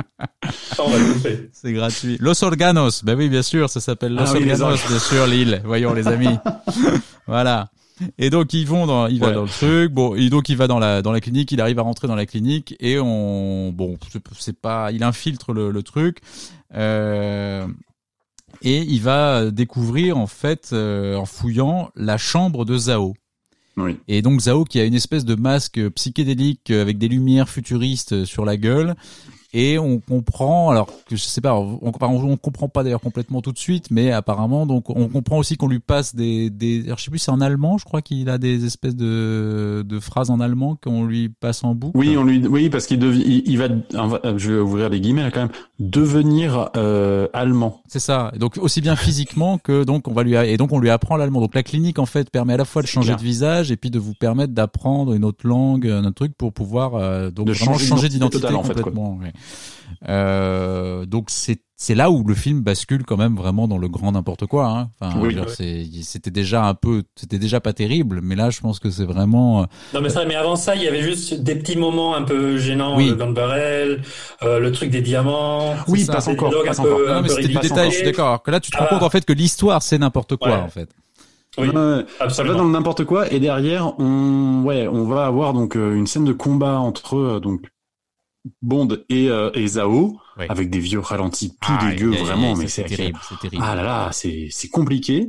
Ça, 0.53 0.85
on 0.85 0.91
va 0.91 0.99
le 0.99 1.14
couper. 1.14 1.51
C'est 1.53 1.72
gratuit. 1.72 2.16
Los 2.20 2.45
Organos. 2.45 3.03
Ben 3.03 3.18
oui, 3.18 3.28
bien 3.28 3.43
sûr, 3.43 3.68
ça 3.68 3.80
s'appelle 3.80 4.14
Los 4.14 4.22
Ah 4.24 4.33
oui, 4.35 4.45
les 4.45 4.62
Organos, 4.62 4.87
bien 4.89 4.99
sûr, 5.01 5.26
l'île. 5.26 5.61
Voyons, 5.64 5.93
les 5.93 6.07
amis. 6.07 6.39
voilà. 7.26 7.70
Et 8.18 8.30
donc 8.30 8.53
ils 8.53 8.66
vont 8.66 8.86
dans, 8.86 9.07
il 9.07 9.20
va 9.20 9.28
Ouais. 9.28 9.34
dans 9.34 9.43
le 9.43 9.49
truc. 9.49 9.93
Bon, 9.93 10.14
et 10.14 10.28
donc 10.30 10.49
il 10.49 10.57
va 10.57 10.66
dans 10.66 10.78
la 10.78 11.03
dans 11.03 11.12
la 11.12 11.20
clinique. 11.20 11.53
Il 11.53 11.61
arrive 11.61 11.78
à 11.78 11.82
rentrer 11.82 12.09
dans 12.09 12.16
la 12.16 12.26
clinique 12.26 12.74
et 12.80 12.99
on, 12.99 13.70
bon, 13.72 13.97
c'est- 14.11 14.22
c'est 14.38 14.59
pas, 14.59 14.90
il 14.93 15.03
infiltre 15.05 15.53
le, 15.53 15.70
le 15.70 15.82
truc. 15.82 16.18
Euh, 16.74 17.66
et 18.62 18.78
il 18.82 19.01
va 19.01 19.51
découvrir 19.51 20.18
en 20.18 20.26
fait, 20.26 20.70
euh, 20.72 21.16
en 21.16 21.26
fouillant, 21.26 21.90
la 21.97 22.16
chambre 22.18 22.64
de 22.64 22.76
Zao. 22.78 23.14
Oui. 23.76 23.97
Et 24.09 24.20
donc 24.22 24.40
Zao 24.40 24.64
qui 24.64 24.78
a 24.80 24.84
une 24.84 24.95
espèce 24.95 25.24
de 25.24 25.34
masque 25.34 25.80
psychédélique 25.90 26.70
avec 26.70 26.99
des 26.99 27.09
lumières 27.09 27.49
futuristes 27.49 28.24
sur 28.24 28.45
la 28.45 28.57
gueule. 28.57 28.95
Et 29.55 29.78
on 29.78 30.00
comprend, 30.00 30.70
alors 30.70 30.86
que 30.86 31.16
je 31.16 31.22
sais 31.22 31.42
pas, 31.42 31.55
on, 31.55 31.78
on, 31.82 32.36
comprend 32.36 32.68
pas 32.68 32.82
d'ailleurs 32.82 33.00
complètement 33.00 33.42
tout 33.42 33.53
de 33.53 33.59
suite, 33.59 33.90
mais 33.90 34.11
apparemment, 34.11 34.64
donc 34.64 34.88
on 34.88 35.09
comprend 35.09 35.38
aussi 35.38 35.57
qu'on 35.57 35.68
lui 35.68 35.78
passe 35.78 36.14
des, 36.14 36.48
des, 36.48 36.84
alors, 36.86 36.98
je 36.98 37.05
sais 37.05 37.11
plus, 37.11 37.18
c'est 37.18 37.30
en 37.30 37.40
allemand, 37.40 37.76
je 37.76 37.84
crois 37.84 38.00
qu'il 38.00 38.30
a 38.30 38.38
des 38.38 38.64
espèces 38.64 38.96
de, 38.96 39.84
de 39.86 40.00
phrases 40.00 40.30
en 40.30 40.40
allemand 40.40 40.76
qu'on 40.82 41.05
lui 41.05 41.28
passe 41.28 41.64
en 41.64 41.74
boucle. 41.74 41.98
Oui, 41.98 42.16
on 42.16 42.24
lui, 42.24 42.46
oui, 42.46 42.70
parce 42.70 42.86
qu'il 42.86 42.98
devient, 42.98 43.24
il, 43.26 43.42
il 43.46 43.59
va, 43.59 43.68
je 44.38 44.53
vais 44.53 44.61
ouvrir 44.61 44.88
les 44.88 45.00
guillemets 45.00 45.22
là 45.22 45.30
quand 45.30 45.40
même, 45.40 45.50
devenir 45.78 46.70
euh, 46.76 47.28
allemand. 47.32 47.82
C'est 47.88 48.00
ça. 48.00 48.32
Donc 48.38 48.57
aussi 48.57 48.80
bien 48.80 48.96
physiquement 48.96 49.59
que 49.59 49.84
donc 49.84 50.09
on 50.09 50.12
va 50.12 50.22
lui 50.22 50.34
et 50.34 50.57
donc 50.57 50.72
on 50.72 50.78
lui 50.78 50.90
apprend 50.90 51.16
l'allemand. 51.16 51.40
Donc 51.40 51.55
la 51.55 51.62
clinique 51.62 51.98
en 51.98 52.07
fait 52.07 52.30
permet 52.30 52.55
à 52.55 52.57
la 52.57 52.64
fois 52.64 52.82
de 52.82 52.86
changer 52.86 53.09
clair. 53.09 53.18
de 53.18 53.22
visage 53.22 53.70
et 53.70 53.76
puis 53.76 53.90
de 53.90 53.98
vous 53.98 54.14
permettre 54.14 54.53
d'apprendre 54.53 55.12
une 55.12 55.24
autre 55.24 55.46
langue, 55.46 55.86
un 55.86 56.05
autre 56.05 56.14
truc 56.14 56.34
pour 56.36 56.53
pouvoir 56.53 56.94
euh, 56.94 57.30
donc 57.30 57.46
De 57.46 57.53
changer 57.53 57.86
changer 57.86 58.09
d'identité 58.09 58.46
en 58.46 58.62
fait, 58.62 58.74
complètement. 58.74 59.18
Euh, 60.09 61.07
donc 61.07 61.26
c'est 61.28 61.61
c'est 61.76 61.95
là 61.97 62.11
où 62.12 62.22
le 62.24 62.34
film 62.34 62.61
bascule 62.61 63.05
quand 63.05 63.16
même 63.16 63.34
vraiment 63.36 63.66
dans 63.66 63.76
le 63.78 63.88
grand 63.88 64.12
n'importe 64.12 64.47
quoi. 64.47 64.66
Hein. 64.68 64.90
Enfin, 65.01 65.18
Oui. 65.20 65.36
c'était 66.03 66.30
déjà 66.30 66.64
un 66.64 66.74
peu 66.74 67.03
c'était 67.16 67.38
déjà 67.40 67.61
pas 67.61 67.72
terrible, 67.72 68.20
mais 68.22 68.36
là 68.36 68.51
je 68.51 68.61
pense 68.61 68.78
que 68.78 68.88
c'est 68.90 69.05
vraiment 69.05 69.62
euh, 69.62 69.66
Non, 69.95 70.01
mais 70.01 70.09
ça, 70.09 70.24
mais 70.24 70.36
avant 70.36 70.55
ça, 70.57 70.76
il 70.76 70.82
y 70.82 70.88
avait 70.88 71.03
juste 71.03 71.34
des 71.43 71.57
petits 71.57 71.76
moments 71.76 72.14
un 72.14 72.22
peu 72.22 72.57
gênants, 72.59 72.97
Oui. 72.97 73.09
le 73.11 73.16
gun 73.16 73.32
barrel, 73.32 74.03
euh, 74.43 74.61
le 74.61 74.70
truc 74.72 74.90
des 74.90 75.03
diamants. 75.03 75.74
Oui, 75.88 76.05
ça, 76.05 76.12
passe 76.14 76.28
encore, 76.28 76.51
dialogues 76.51 76.66
passe 76.68 76.78
un 76.80 76.82
peu- 76.84 76.93
encore. 76.95 77.07
non, 77.09 77.12
un 77.14 77.22
mais 77.22 77.28
peu 77.28 77.34
c'était 77.34 77.49
du 77.49 77.59
détail. 77.59 77.90
Je 77.90 77.97
suis 77.97 78.05
d'accord. 78.05 78.28
Alors 78.28 78.43
que 78.43 78.51
là 78.53 78.61
tu 78.61 78.70
te 78.70 78.76
rends 78.76 78.84
Ah. 78.86 78.95
compte 78.95 79.03
en 79.03 79.11
fait 79.11 79.24
que 79.24 79.32
l'histoire 79.32 79.82
c'est 79.82 79.99
n'importe 79.99 80.36
quoi 80.36 80.49
Ouais. 80.51 80.55
en 80.55 80.68
fait. 80.68 80.88
Oui, 81.59 81.66
ça 81.66 81.72
va 81.74 82.05
absolument. 82.20 82.57
dans 82.59 82.64
le 82.64 82.70
n'importe 82.70 83.05
quoi 83.05 83.30
et 83.30 83.38
derrière 83.38 83.93
on, 84.01 84.62
ouais, 84.64 84.88
on 84.88 85.05
va 85.05 85.26
avoir 85.26 85.53
donc 85.53 85.76
euh, 85.76 85.95
une 85.97 86.07
scène 86.07 86.24
de 86.24 86.32
combat 86.32 86.78
entre 86.78 87.16
euh, 87.16 87.40
donc 87.40 87.61
Bond 88.61 88.88
et, 89.09 89.28
euh, 89.30 89.51
et 89.55 89.66
Zao 89.66 90.18
Oui. 90.38 90.47
avec 90.49 90.68
des 90.70 90.80
vieux 90.80 90.99
ralentis 90.99 91.51
tout 91.61 91.72
Ah, 91.78 91.86
aïe, 91.86 91.97
vraiment, 91.99 92.57
mais 92.57 92.66
c'est 92.66 92.84
terrible, 92.84 93.18
c'est 93.28 93.38
terrible. 93.38 93.62
Ah 93.64 93.74
là 93.76 93.82
là, 93.82 94.09
c'est 94.12 94.49
c'est 94.51 94.68
compliqué. 94.68 95.28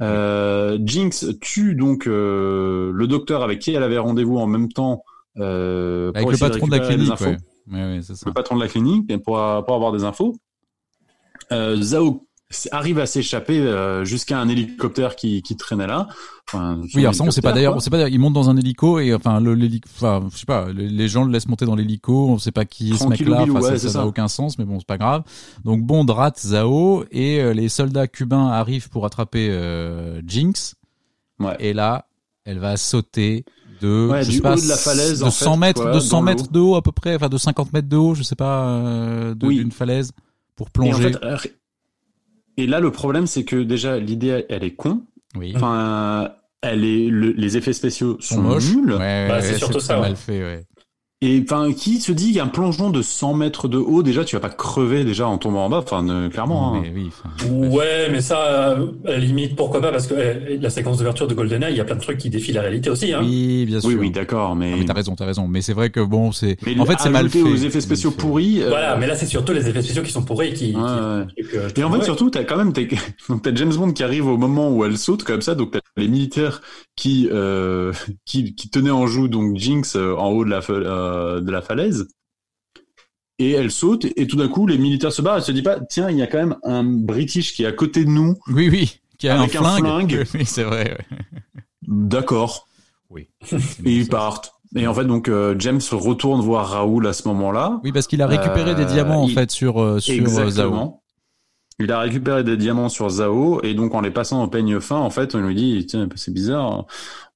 Euh, 0.00 0.78
Jinx 0.82 1.26
tue 1.40 1.74
donc 1.74 2.06
euh, 2.06 2.90
le 2.92 3.06
docteur 3.06 3.42
avec 3.42 3.60
qui 3.60 3.72
elle 3.72 3.82
avait 3.82 3.98
rendez-vous 3.98 4.38
en 4.38 4.46
même 4.46 4.72
temps 4.72 5.02
euh, 5.38 6.10
Avec 6.14 6.22
pour 6.22 6.30
le 6.32 6.38
patron 6.38 6.66
de 6.66 6.72
la 6.72 6.80
clinique, 6.80 7.10
infos. 7.12 7.24
ouais. 7.26 7.36
Ouais, 7.70 7.82
ouais, 7.96 8.00
c'est 8.02 8.14
ça. 8.16 8.24
le 8.26 8.32
patron 8.32 8.56
de 8.56 8.60
la 8.62 8.68
clinique 8.68 9.06
pour, 9.22 9.36
pour 9.66 9.74
avoir 9.74 9.92
des 9.92 10.04
infos. 10.04 10.34
Zao 11.50 12.26
arrive 12.72 12.98
à 12.98 13.06
s'échapper 13.06 13.58
euh, 13.60 14.04
jusqu'à 14.04 14.38
un 14.38 14.48
hélicoptère 14.48 15.16
qui, 15.16 15.42
qui 15.42 15.56
traînait 15.56 15.86
là. 15.86 16.08
Enfin, 16.48 16.78
Oui, 16.94 17.00
alors 17.02 17.14
ça, 17.14 17.24
on 17.24 17.30
sait 17.30 17.40
pas 17.40 17.52
d'ailleurs, 17.52 17.74
on 17.74 17.80
sait 17.80 17.90
pas 17.90 17.96
d'ailleurs, 17.96 18.12
il 18.12 18.18
monte 18.18 18.34
dans 18.34 18.50
un 18.50 18.56
hélico 18.56 18.98
et 18.98 19.14
enfin 19.14 19.40
le 19.40 19.54
l'hélico, 19.54 19.88
enfin 19.96 20.26
je 20.32 20.36
sais 20.36 20.44
pas, 20.46 20.66
les, 20.72 20.88
les 20.88 21.08
gens 21.08 21.24
le 21.24 21.32
laissent 21.32 21.48
monter 21.48 21.64
dans 21.64 21.74
l'hélico, 21.74 22.28
on 22.28 22.38
sait 22.38 22.52
pas 22.52 22.64
qui 22.66 22.92
est 22.92 22.96
ce 22.96 23.06
mec-là, 23.06 23.42
enfin, 23.42 23.60
ouais, 23.60 23.78
ça- 23.78 23.98
n'a 23.98 24.06
aucun 24.06 24.28
sens, 24.28 24.58
mais 24.58 24.64
bon 24.66 24.78
c'est 24.78 24.86
pas 24.86 24.98
grave. 24.98 25.22
Donc 25.64 25.82
Bond 25.82 26.04
rate 26.06 26.38
Zao 26.40 27.04
et 27.10 27.40
euh, 27.40 27.54
les 27.54 27.68
soldats 27.70 28.06
cubains 28.08 28.48
arrivent 28.48 28.88
pour 28.90 29.06
attraper 29.06 29.48
euh, 29.50 30.20
Jinx 30.26 30.74
Ouais. 31.40 31.56
et 31.60 31.72
là 31.72 32.06
elle 32.44 32.58
va 32.58 32.76
sauter 32.76 33.44
de, 33.80 34.06
Ouais, 34.10 34.22
je 34.22 34.30
du 34.30 34.36
sais 34.36 34.42
pas, 34.42 34.52
haut 34.54 34.60
de 34.60 34.68
la 34.68 34.76
falaise, 34.76 35.20
de 35.20 35.24
en 35.24 35.30
100 35.30 35.52
fait, 35.54 35.58
mètres, 35.58 35.82
quoi, 35.82 35.92
de 35.92 35.98
100 36.00 36.10
dans 36.10 36.20
l'eau. 36.20 36.24
mètres 36.26 36.52
de 36.52 36.60
haut 36.60 36.76
à 36.76 36.82
peu 36.82 36.92
près, 36.92 37.16
enfin 37.16 37.28
de 37.28 37.38
50 37.38 37.72
mètres 37.72 37.88
de 37.88 37.96
haut, 37.96 38.14
je 38.14 38.22
sais 38.22 38.36
pas, 38.36 38.66
euh, 38.66 39.34
Oui. 39.42 39.56
d'une 39.56 39.72
falaise 39.72 40.12
pour 40.56 40.66
Et, 40.68 40.70
en 40.70 40.72
plonger. 40.72 41.12
fait, 41.14 41.54
et 42.56 42.66
là, 42.66 42.80
le 42.80 42.90
problème, 42.90 43.26
c'est 43.26 43.44
que 43.44 43.56
déjà, 43.56 43.98
l'idée, 43.98 44.44
elle 44.48 44.64
est 44.64 44.74
con. 44.74 45.02
oui. 45.36 45.52
Enfin, 45.56 46.32
elle 46.62 46.84
est, 46.84 47.08
le- 47.08 47.32
les 47.32 47.56
effets 47.56 47.72
spéciaux 47.74 48.16
sont 48.20 48.36
sont, 48.36 48.42
moches. 48.42 48.74
nuls. 48.74 48.92
Ouais, 48.92 49.28
Bah, 49.28 49.34
ouais, 49.36 49.42
c'est 49.42 49.58
surtout 49.58 49.80
ça, 49.80 49.98
mal 49.98 50.10
ouais. 50.12 50.16
fait, 50.16 50.42
ouais. 50.42 50.64
Et 51.20 51.42
enfin, 51.42 51.72
qui 51.72 52.00
se 52.02 52.12
dit 52.12 52.34
qu'un 52.34 52.48
plongeon 52.48 52.90
de 52.90 53.00
100 53.00 53.32
mètres 53.34 53.66
de 53.66 53.78
haut, 53.78 54.02
déjà, 54.02 54.24
tu 54.24 54.36
vas 54.36 54.40
pas 54.40 54.50
crever 54.50 55.04
déjà 55.04 55.26
en 55.26 55.38
tombant 55.38 55.64
en 55.64 55.70
bas. 55.70 55.78
Enfin, 55.78 56.06
euh, 56.10 56.28
clairement. 56.28 56.74
hein. 56.74 56.80
Mais 56.82 56.92
oui, 56.94 57.08
enfin, 57.08 57.30
Ouais, 57.50 58.08
mais 58.10 58.20
ça, 58.20 58.42
euh, 58.46 58.86
à 59.06 59.12
la 59.12 59.18
limite, 59.18 59.56
pourquoi 59.56 59.80
pas, 59.80 59.90
parce 59.90 60.06
que 60.06 60.12
euh, 60.14 60.58
la 60.60 60.68
séquence 60.68 60.98
d'ouverture 60.98 61.26
de 61.26 61.32
GoldenEye, 61.32 61.72
il 61.72 61.78
y 61.78 61.80
a 61.80 61.84
plein 61.84 61.94
de 61.96 62.00
trucs 62.02 62.18
qui 62.18 62.28
défient 62.28 62.52
la 62.52 62.60
réalité 62.60 62.90
aussi. 62.90 63.14
Hein. 63.14 63.20
Oui, 63.22 63.64
bien 63.66 63.80
sûr. 63.80 63.88
Oui, 63.88 63.96
oui, 63.98 64.10
d'accord, 64.10 64.54
mais. 64.54 64.72
Non, 64.72 64.76
mais 64.76 64.84
t'as 64.84 64.92
raison, 64.92 65.14
t'as 65.14 65.24
raison. 65.24 65.48
Mais 65.48 65.62
c'est 65.62 65.72
vrai 65.72 65.88
que 65.88 66.00
bon, 66.00 66.30
c'est. 66.30 66.58
Mais 66.66 66.78
En 66.78 66.84
fait, 66.84 66.96
c'est 67.00 67.08
mal 67.08 67.30
fait. 67.30 67.40
aux 67.40 67.56
effets 67.56 67.80
spéciaux 67.80 68.10
C'est 68.10 68.16
mal 68.16 68.20
fait. 68.22 68.28
pourris. 68.28 68.62
euh, 68.62 68.68
Voilà, 68.68 68.96
mais 68.96 69.06
là, 69.06 69.14
c'est 69.14 69.24
surtout 69.26 69.52
les 69.54 69.66
effets 69.66 69.80
spéciaux 69.82 70.02
qui 70.02 70.12
sont 70.12 70.24
pourris 70.24 70.52
qui. 70.52 70.74
Ouais. 70.74 71.70
Et 71.76 71.84
en 71.84 71.90
fait, 71.90 71.98
ouais. 71.98 72.04
surtout, 72.04 72.28
t'as 72.28 72.44
quand 72.44 72.58
même, 72.58 72.74
t'as, 72.74 72.82
donc 73.30 73.40
t'as 73.40 73.54
James 73.54 73.72
Bond 73.74 73.92
qui 73.92 74.02
arrive 74.02 74.26
au 74.26 74.36
moment 74.36 74.70
où 74.70 74.84
elle 74.84 74.98
saute 74.98 75.22
comme 75.22 75.40
ça, 75.40 75.54
donc 75.54 75.70
t'as 75.70 75.80
les 75.96 76.08
militaires 76.08 76.60
qui, 76.96 77.28
euh, 77.32 77.92
qui, 78.26 78.54
qui 78.54 78.68
tenaient 78.68 78.90
en 78.90 79.06
joue 79.06 79.28
donc 79.28 79.56
Jinx 79.56 79.96
euh, 79.96 80.14
en 80.16 80.28
haut 80.28 80.44
de 80.44 80.50
la, 80.50 80.60
euh, 81.14 81.40
de 81.40 81.50
la 81.50 81.62
falaise. 81.62 82.08
Et 83.38 83.50
elle 83.50 83.70
saute, 83.72 84.04
et 84.16 84.26
tout 84.28 84.36
d'un 84.36 84.48
coup, 84.48 84.66
les 84.66 84.78
militaires 84.78 85.12
se 85.12 85.20
barrent, 85.20 85.38
elle 85.38 85.42
se 85.42 85.50
dit 85.52 85.62
pas, 85.62 85.80
tiens, 85.80 86.08
il 86.10 86.16
y 86.16 86.22
a 86.22 86.26
quand 86.28 86.38
même 86.38 86.56
un 86.62 86.84
British 86.84 87.52
qui 87.54 87.64
est 87.64 87.66
à 87.66 87.72
côté 87.72 88.04
de 88.04 88.10
nous. 88.10 88.36
Oui, 88.48 88.68
oui. 88.70 89.00
Qui 89.18 89.28
a 89.28 89.40
Avec 89.40 89.56
un 89.56 89.64
un 89.64 89.76
flingue. 89.78 90.24
Oui, 90.34 90.44
c'est 90.44 90.62
vrai. 90.62 90.96
ouais. 90.98 91.18
D'accord. 91.86 92.68
Oui. 93.10 93.28
Et 93.84 93.96
ils 93.96 94.08
partent. 94.08 94.52
Et 94.76 94.86
en 94.86 94.94
fait, 94.94 95.04
donc 95.04 95.28
euh, 95.28 95.54
James 95.58 95.80
retourne 95.92 96.40
voir 96.40 96.68
Raoul 96.70 97.06
à 97.06 97.12
ce 97.12 97.28
moment-là. 97.28 97.80
Oui, 97.84 97.92
parce 97.92 98.06
qu'il 98.08 98.22
a 98.22 98.26
récupéré 98.26 98.70
Euh, 98.72 98.74
des 98.74 98.84
diamants 98.86 99.22
en 99.24 99.28
il- 99.28 99.34
fait 99.34 99.50
sur 99.50 99.80
euh, 99.80 100.00
sur 100.00 100.14
euh, 100.38 100.50
Zao. 100.50 101.00
Il 101.80 101.90
a 101.92 102.00
récupéré 102.00 102.42
des 102.44 102.56
diamants 102.56 102.88
sur 102.88 103.08
Zao 103.08 103.60
et 103.62 103.74
donc 103.74 103.94
en 103.94 104.00
les 104.00 104.10
passant 104.10 104.42
au 104.42 104.48
peigne 104.48 104.80
fin, 104.80 104.96
en 104.96 105.10
fait, 105.10 105.34
on 105.34 105.40
lui 105.40 105.54
dit 105.54 105.86
tiens 105.86 106.08
c'est 106.16 106.32
bizarre. 106.34 106.86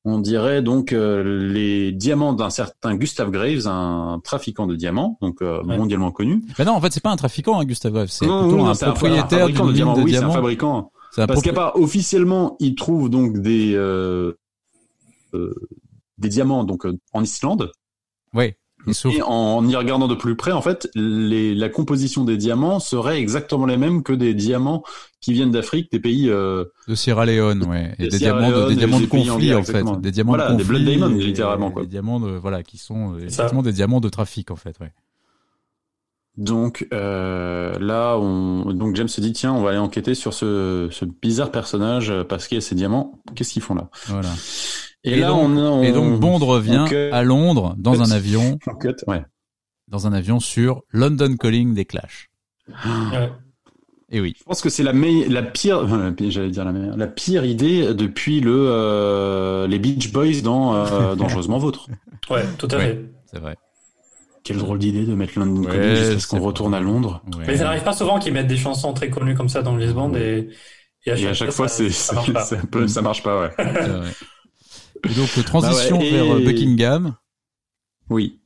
On 0.04 0.18
dirait 0.20 0.62
donc 0.62 0.92
euh, 0.92 1.50
les 1.52 1.92
diamants 1.92 2.32
d'un 2.32 2.50
certain 2.50 2.94
Gustav 2.94 3.30
Graves, 3.30 3.66
un 3.66 4.20
trafiquant 4.22 4.66
de 4.66 4.74
diamants, 4.76 5.18
donc 5.20 5.42
euh, 5.42 5.62
Ouais. 5.64 5.76
mondialement 5.76 6.12
connu. 6.12 6.42
Mais 6.58 6.64
non, 6.64 6.72
en 6.72 6.80
fait, 6.80 6.92
c'est 6.92 7.02
pas 7.02 7.10
un 7.10 7.16
trafiquant, 7.16 7.58
hein, 7.60 7.64
Gustave 7.64 7.92
Graves. 7.92 8.08
C'est 8.08 8.26
Non, 8.26 8.42
plutôt 8.42 8.56
non, 8.58 8.66
un 8.68 8.74
c'est 8.74 8.84
un 8.86 8.92
propriétaire 8.92 9.40
fabricant 9.40 9.66
de 9.66 9.72
diamants. 9.72 9.94
de 9.96 10.02
Oui, 10.02 10.12
c'est 10.12 10.22
un 10.22 10.30
fabricant. 10.30 10.92
Un 11.16 11.26
Parce 11.26 11.40
propri- 11.40 11.44
qu'à 11.46 11.52
part 11.52 11.76
officiellement, 11.76 12.56
il 12.60 12.74
trouve 12.76 13.10
donc 13.10 13.38
des 13.38 13.74
euh, 13.74 14.32
euh, 15.34 15.54
des 16.18 16.28
diamants 16.28 16.64
donc 16.64 16.86
euh, 16.86 16.96
en 17.12 17.22
Islande. 17.24 17.72
Ouais. 18.34 18.56
Et 18.88 18.92
sauf 18.94 19.14
Et 19.14 19.22
en 19.22 19.66
y 19.68 19.76
regardant 19.76 20.08
de 20.08 20.14
plus 20.14 20.36
près, 20.36 20.52
en 20.52 20.62
fait, 20.62 20.88
les, 20.94 21.54
la 21.54 21.68
composition 21.68 22.24
des 22.24 22.36
diamants 22.36 22.80
serait 22.80 23.18
exactement 23.18 23.66
les 23.66 23.76
mêmes 23.76 24.02
que 24.02 24.12
des 24.12 24.34
diamants 24.34 24.82
qui 25.20 25.32
viennent 25.32 25.50
d'Afrique, 25.50 25.90
des 25.92 26.00
pays 26.00 26.28
euh, 26.30 26.64
de 26.86 26.94
Sierra 26.94 27.26
Leone, 27.26 27.64
ouais. 27.64 27.94
Et 27.98 28.08
Des 28.08 28.18
diamants 28.18 28.50
de, 28.50 28.68
des 28.68 28.76
diamants 28.76 29.00
de 29.00 29.04
en 29.06 29.08
conflit, 29.08 29.52
en 29.54 29.62
fait. 29.62 29.70
exactement. 29.70 29.96
Des 29.96 30.10
diamants 30.10 30.32
Voilà, 30.32 30.52
de 30.52 30.56
des. 30.58 30.64
Blood 30.64 30.84
Diamonds, 30.84 31.08
littéralement, 31.08 31.70
quoi. 31.70 31.82
Des 31.82 31.88
diamants 31.88 32.20
de, 32.20 32.30
voilà, 32.30 32.62
qui 32.62 32.78
sont 32.78 33.14
euh, 33.14 33.18
ça. 33.20 33.24
effectivement 33.26 33.62
des 33.62 33.72
diamants 33.72 34.00
de 34.00 34.08
trafic, 34.08 34.50
en 34.50 34.56
fait, 34.56 34.76
ouais. 34.80 34.92
Donc 36.36 36.86
euh, 36.92 37.76
là, 37.80 38.16
on, 38.16 38.72
donc 38.72 38.94
James 38.94 39.08
se 39.08 39.20
dit 39.20 39.32
tiens, 39.32 39.52
on 39.52 39.62
va 39.62 39.70
aller 39.70 39.78
enquêter 39.78 40.14
sur 40.14 40.32
ce, 40.32 40.86
ce 40.92 41.04
bizarre 41.04 41.50
personnage 41.50 42.10
euh, 42.10 42.22
parce 42.22 42.46
qu'il 42.46 42.54
y 42.54 42.58
a 42.58 42.60
ces 42.60 42.76
diamants. 42.76 43.20
Qu'est-ce 43.34 43.52
qu'ils 43.52 43.62
font 43.62 43.74
là? 43.74 43.90
Voilà. 44.06 44.28
Et, 45.04 45.12
Et 45.12 45.16
là, 45.20 45.28
donc- 45.28 45.42
on, 45.50 45.56
on 45.56 45.82
Et 45.82 45.92
donc, 45.92 46.18
Bond 46.20 46.38
revient 46.38 46.86
à 47.12 47.22
Londres 47.22 47.74
dans 47.78 48.02
un 48.02 48.10
avion, 48.16 48.58
on 48.66 48.74
cut, 48.74 48.94
ouais. 49.06 49.22
dans 49.88 50.06
un 50.06 50.12
avion 50.12 50.40
sur 50.40 50.82
London 50.90 51.36
Calling 51.36 51.74
des 51.74 51.84
Clash. 51.84 52.28
Ouais. 52.68 53.30
Et 54.10 54.20
oui. 54.22 54.34
Je 54.38 54.44
pense 54.44 54.62
que 54.62 54.70
c'est 54.70 54.82
la 54.82 54.92
pire, 55.42 55.80
euh, 55.80 56.12
j'allais 56.30 56.48
dire 56.50 56.64
la 56.64 56.72
meilleure, 56.72 56.96
la 56.96 57.06
pire 57.06 57.44
idée 57.44 57.92
depuis 57.92 58.40
le 58.40 58.54
euh, 58.56 59.66
les 59.66 59.78
Beach 59.78 60.10
Boys 60.12 60.40
dans 60.42 60.74
euh, 60.74 61.14
Dangereusement 61.16 61.58
Vôtre. 61.58 61.88
Ouais, 62.30 62.42
tout 62.56 62.68
à 62.70 62.76
Ouais. 62.76 62.82
fait. 62.86 63.04
C'est 63.26 63.38
vrai. 63.38 63.56
Quelle 64.44 64.56
drôle 64.56 64.78
d'idée 64.78 65.04
de 65.04 65.14
mettre 65.14 65.38
London 65.38 65.60
Ouais, 65.62 65.72
Calling 65.76 65.90
juste 65.96 66.10
parce 66.12 66.22
c'est 66.24 66.28
qu'on 66.38 66.42
retourne 66.42 66.72
à 66.72 66.80
Londres. 66.80 67.22
Ouais. 67.36 67.44
Mais 67.48 67.56
ça 67.58 67.64
n'arrive 67.64 67.82
pas 67.82 67.92
souvent 67.92 68.18
qu'ils 68.18 68.32
mettent 68.32 68.46
des 68.46 68.56
chansons 68.56 68.94
très 68.94 69.10
connues 69.10 69.34
comme 69.34 69.50
ça 69.50 69.60
dans 69.60 69.76
les 69.76 69.92
bandes 69.92 70.16
et, 70.16 70.48
Et 71.04 71.26
à 71.26 71.34
chaque 71.34 71.50
fois, 71.50 71.68
c'est 71.68 71.90
ça 71.90 72.14
marche 72.14 72.32
pas. 72.32 72.46
peu- 72.70 72.88
ça 72.88 73.02
marche 73.02 73.22
pas, 73.22 73.42
ouais. 73.42 73.50
Et 75.04 75.14
donc, 75.14 75.28
euh, 75.38 75.42
transition 75.42 75.96
Bah 75.98 76.02
ouais, 76.02 76.08
et- 76.08 76.12
vers 76.12 76.34
euh, 76.34 76.44
Buckingham. 76.44 77.14
Oui. 78.10 78.40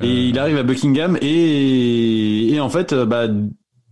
Euh, 0.00 0.04
Et 0.04 0.28
il 0.28 0.38
arrive 0.38 0.58
à 0.58 0.62
Buckingham 0.62 1.16
et, 1.22 2.52
et 2.52 2.60
en 2.60 2.68
fait, 2.68 2.92
bah, 2.94 3.28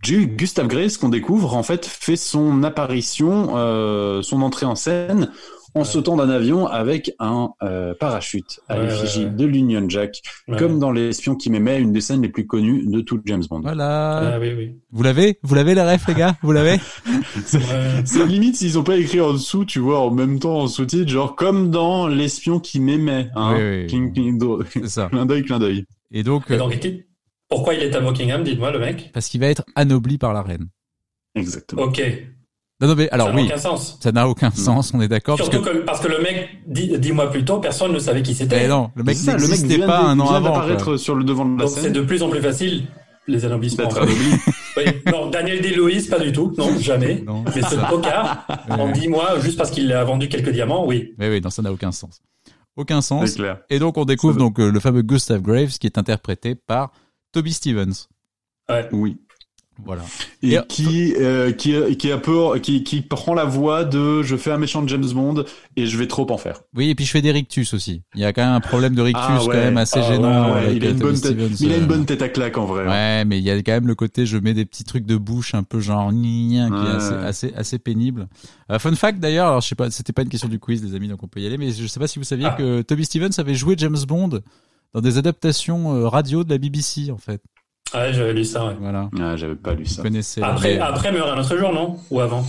Gustave 0.03 0.67
Grace, 0.67 0.97
qu'on 0.97 1.09
découvre, 1.09 1.55
en 1.55 1.63
fait, 1.63 1.85
fait 1.85 2.15
son 2.15 2.63
apparition, 2.63 3.53
euh, 3.57 4.21
son 4.21 4.41
entrée 4.43 4.67
en 4.67 4.75
scène 4.75 5.31
en 5.75 5.79
Ouais. 5.79 5.85
sautant 5.85 6.15
d'un 6.15 6.29
avion 6.29 6.65
avec 6.67 7.13
un 7.19 7.49
euh, 7.61 7.93
parachute 7.99 8.61
à 8.69 8.77
Ouais, 8.79 8.85
l'effigie 8.85 9.19
ouais, 9.19 9.25
ouais. 9.25 9.31
de 9.31 9.45
l'Union 9.45 9.89
Jack, 9.89 10.21
Ouais. 10.47 10.57
comme 10.57 10.79
dans 10.79 10.91
l'espion 10.91 11.35
qui 11.35 11.49
m'aimait, 11.49 11.79
une 11.79 11.91
des 11.93 12.01
scènes 12.01 12.21
les 12.21 12.29
plus 12.29 12.47
connues 12.47 12.85
de 12.85 13.01
tout 13.01 13.19
James 13.25 13.43
Bond. 13.49 13.59
Voilà. 13.61 14.35
Ah 14.35 14.39
oui, 14.39 14.53
oui. 14.57 14.75
Vous 14.91 15.03
l'avez? 15.03 15.37
Vous 15.43 15.53
l'avez 15.53 15.75
la 15.75 15.91
ref, 15.91 16.07
les 16.07 16.13
gars? 16.15 16.35
Vous 16.41 16.51
l'avez? 16.53 16.77
C'est 17.45 18.25
limite 18.25 18.55
s'ils 18.55 18.79
ont 18.79 18.83
pas 18.83 18.97
écrit 18.97 19.19
en 19.21 19.33
dessous, 19.33 19.65
tu 19.65 19.79
vois, 19.79 19.99
en 19.99 20.11
même 20.11 20.39
temps 20.39 20.59
en 20.61 20.67
sous-titre, 20.67 21.09
genre 21.09 21.35
comme 21.35 21.69
dans 21.71 22.07
l'espion 22.07 22.59
qui 22.59 22.79
m'aimait, 22.79 23.29
hein. 23.35 23.55
Oui, 23.57 23.61
oui. 23.63 23.87
Clin- 23.87 24.11
clin- 24.13 24.37
do- 24.37 24.63
C'est 24.71 24.87
ça. 24.87 25.07
clin 25.11 25.25
d'œil, 25.25 25.43
clin 25.43 25.59
d'œil. 25.59 25.85
Et 26.11 26.23
donc, 26.23 26.49
Et 26.49 26.53
euh, 26.53 26.97
pourquoi 27.49 27.73
il 27.73 27.81
est 27.81 27.95
à 27.95 27.99
Buckingham, 27.99 28.43
dites-moi, 28.43 28.71
le 28.71 28.79
mec? 28.79 29.11
parce 29.13 29.27
qu'il 29.27 29.41
va 29.41 29.47
être 29.47 29.63
anobli 29.75 30.17
par 30.17 30.33
la 30.33 30.41
reine. 30.41 30.67
Exactement. 31.35 31.83
Ok. 31.83 32.01
Non, 32.81 32.89
non, 32.89 32.95
mais 32.95 33.09
alors 33.09 33.27
ça 33.27 33.33
n'a 33.33 33.39
oui, 33.41 33.47
aucun 33.47 33.57
sens. 33.57 33.97
ça 34.01 34.11
n'a 34.11 34.27
aucun 34.27 34.51
sens, 34.51 34.91
on 34.93 34.99
est 35.01 35.07
d'accord. 35.07 35.37
Parce 35.37 35.49
Surtout 35.49 35.65
que, 35.65 35.77
que... 35.77 35.83
parce 35.85 36.01
que 36.01 36.09
le 36.09 36.19
mec, 36.21 36.49
dix, 36.67 36.97
dix 36.99 37.13
mois 37.13 37.29
plus 37.31 37.45
tôt, 37.45 37.59
personne 37.59 37.93
ne 37.93 37.99
savait 37.99 38.21
qui 38.21 38.35
c'était. 38.35 38.67
non, 38.67 38.91
le 38.95 39.03
mec 39.03 39.15
C'est 39.15 39.25
ça, 39.25 39.33
le 39.37 39.39
mec 39.47 39.49
n'existait 39.61 39.85
pas 39.85 40.01
de- 40.03 40.07
un 40.07 40.19
an 40.19 40.29
avant. 40.29 40.49
d'apparaître 40.49 40.83
quoi. 40.85 40.97
sur 40.97 41.15
le 41.15 41.23
devant 41.23 41.45
de 41.45 41.57
la 41.57 41.65
Donc 41.65 41.73
c'est 41.77 41.89
de 41.91 42.01
plus 42.01 42.21
en 42.21 42.29
plus 42.29 42.41
facile, 42.41 42.87
les 43.27 43.45
anoblissements. 43.45 43.87
Oui. 44.77 44.83
Non, 45.09 45.29
Daniel 45.29 45.61
Day-Lewis, 45.61 46.07
pas 46.09 46.19
du 46.19 46.33
tout. 46.33 46.53
Non, 46.57 46.77
jamais. 46.79 47.23
Non, 47.25 47.45
Mais 47.55 47.61
ce 47.61 47.75
tocard, 47.89 48.45
en 48.69 48.87
Ouais. 48.87 48.91
10 48.91 49.07
mois, 49.07 49.39
juste 49.39 49.57
parce 49.57 49.71
qu'il 49.71 49.89
a 49.93 50.03
vendu 50.03 50.27
quelques 50.27 50.49
diamants, 50.51 50.85
oui. 50.85 51.13
Mais 51.17 51.29
oui, 51.29 51.39
non, 51.39 51.49
ça 51.49 51.61
n'a 51.61 51.71
aucun 51.71 51.93
sens. 51.93 52.19
Aucun 52.75 52.99
sens. 52.99 53.29
C'est 53.29 53.35
clair. 53.37 53.59
Et 53.69 53.79
donc 53.79 53.97
on 53.97 54.03
découvre 54.03 54.35
donc 54.37 54.59
euh, 54.59 54.69
le 54.69 54.79
fameux 54.81 55.01
Gustav 55.01 55.41
Graves 55.41 55.77
qui 55.79 55.87
est 55.87 55.97
interprété 55.97 56.55
par 56.55 56.91
Toby 57.31 57.53
Stevens. 57.53 58.07
Oui. 58.91 59.15
Voilà. 59.83 60.03
Et, 60.41 60.53
Et- 60.53 60.59
qui, 60.69 61.13
euh, 61.19 61.51
qui, 61.51 61.73
qui, 61.97 62.07
est 62.07 62.11
un 62.13 62.17
peu, 62.17 62.57
qui, 62.59 62.83
qui 62.83 63.01
prend 63.01 63.33
la 63.33 63.43
voix 63.43 63.83
de 63.83 64.21
je 64.23 64.37
fais 64.37 64.51
un 64.51 64.57
méchant 64.57 64.87
James 64.87 65.05
Bond 65.13 65.43
et 65.75 65.85
je 65.85 65.97
vais 65.97 66.07
trop 66.07 66.25
en 66.31 66.37
faire. 66.37 66.61
Oui, 66.75 66.89
et 66.89 66.95
puis 66.95 67.03
je 67.05 67.11
fais 67.11 67.21
des 67.21 67.31
rictus 67.31 67.73
aussi. 67.73 68.01
Il 68.15 68.21
y 68.21 68.25
a 68.25 68.31
quand 68.31 68.43
même 68.45 68.53
un 68.53 68.61
problème 68.61 68.95
de 68.95 69.01
rictus 69.01 69.21
Ah 69.27 69.37
quand 69.41 69.47
ouais. 69.47 69.55
même 69.57 69.77
assez 69.77 69.99
Ah 69.99 70.07
gênant. 70.13 70.45
ouais, 70.47 70.53
ouais, 70.53 70.65
avec, 70.67 70.77
il, 70.77 70.85
a 70.85 70.89
une 70.91 70.99
Toby 70.99 71.03
bonne 71.11 71.21
tête, 71.21 71.31
Stevens, 71.33 71.57
il 71.59 71.73
a 71.73 71.77
une 71.77 71.83
euh, 71.83 71.87
bonne 71.87 72.05
tête 72.05 72.21
à 72.21 72.29
claque 72.29 72.57
en 72.57 72.65
vrai. 72.65 72.83
hein. 72.87 72.89
Ouais, 73.19 73.25
mais 73.25 73.37
il 73.39 73.43
y 73.43 73.51
a 73.51 73.57
quand 73.57 73.73
même 73.73 73.87
le 73.87 73.95
côté 73.95 74.25
je 74.25 74.37
mets 74.37 74.53
des 74.53 74.65
petits 74.65 74.85
trucs 74.85 75.05
de 75.05 75.17
bouche 75.17 75.53
un 75.55 75.63
peu 75.63 75.79
genre 75.81 76.11
gna, 76.13 76.69
qui 76.69 76.87
est 76.87 76.95
assez, 76.95 77.13
assez, 77.13 77.53
assez 77.55 77.77
pénible. 77.79 78.27
Euh, 78.71 78.79
fun 78.79 78.95
fact 78.95 79.19
d'ailleurs, 79.19 79.47
alors 79.47 79.61
je 79.61 79.67
sais 79.67 79.75
pas, 79.75 79.91
c'était 79.91 80.13
pas 80.13 80.21
une 80.21 80.29
question 80.29 80.47
du 80.47 80.57
quiz 80.59 80.81
les 80.83 80.95
amis, 80.95 81.09
donc 81.09 81.21
on 81.21 81.27
peut 81.27 81.41
y 81.41 81.45
aller, 81.47 81.57
mais 81.57 81.71
je 81.71 81.85
sais 81.87 81.99
pas 81.99 82.07
si 82.07 82.17
vous 82.17 82.25
saviez 82.25 82.47
Ah. 82.49 82.55
que 82.57 82.81
Toby 82.81 83.03
Stevens 83.03 83.31
avait 83.39 83.55
joué 83.55 83.75
James 83.77 83.97
Bond 84.07 84.39
dans 84.93 85.01
des 85.01 85.17
adaptations 85.17 85.93
euh, 85.95 86.07
radio 86.07 86.45
de 86.45 86.49
la 86.49 86.57
BBC 86.57 87.11
en 87.11 87.17
fait. 87.17 87.41
Ouais, 87.95 88.13
j'avais 88.13 88.33
lu 88.33 88.43
ça, 88.45 88.67
ouais. 88.67 88.75
Voilà. 88.79 89.09
Ah, 89.19 89.35
j'avais 89.35 89.55
pas 89.55 89.73
lu 89.73 89.83
Vous 89.83 89.89
ça. 89.89 90.01
connaissez. 90.01 90.41
Après, 90.41 90.75
mais- 90.75 90.79
après 90.81 91.11
meurt 91.11 91.29
un 91.29 91.39
autre 91.39 91.57
jour, 91.57 91.71
non? 91.73 91.97
Ou 92.11 92.19
avant? 92.19 92.45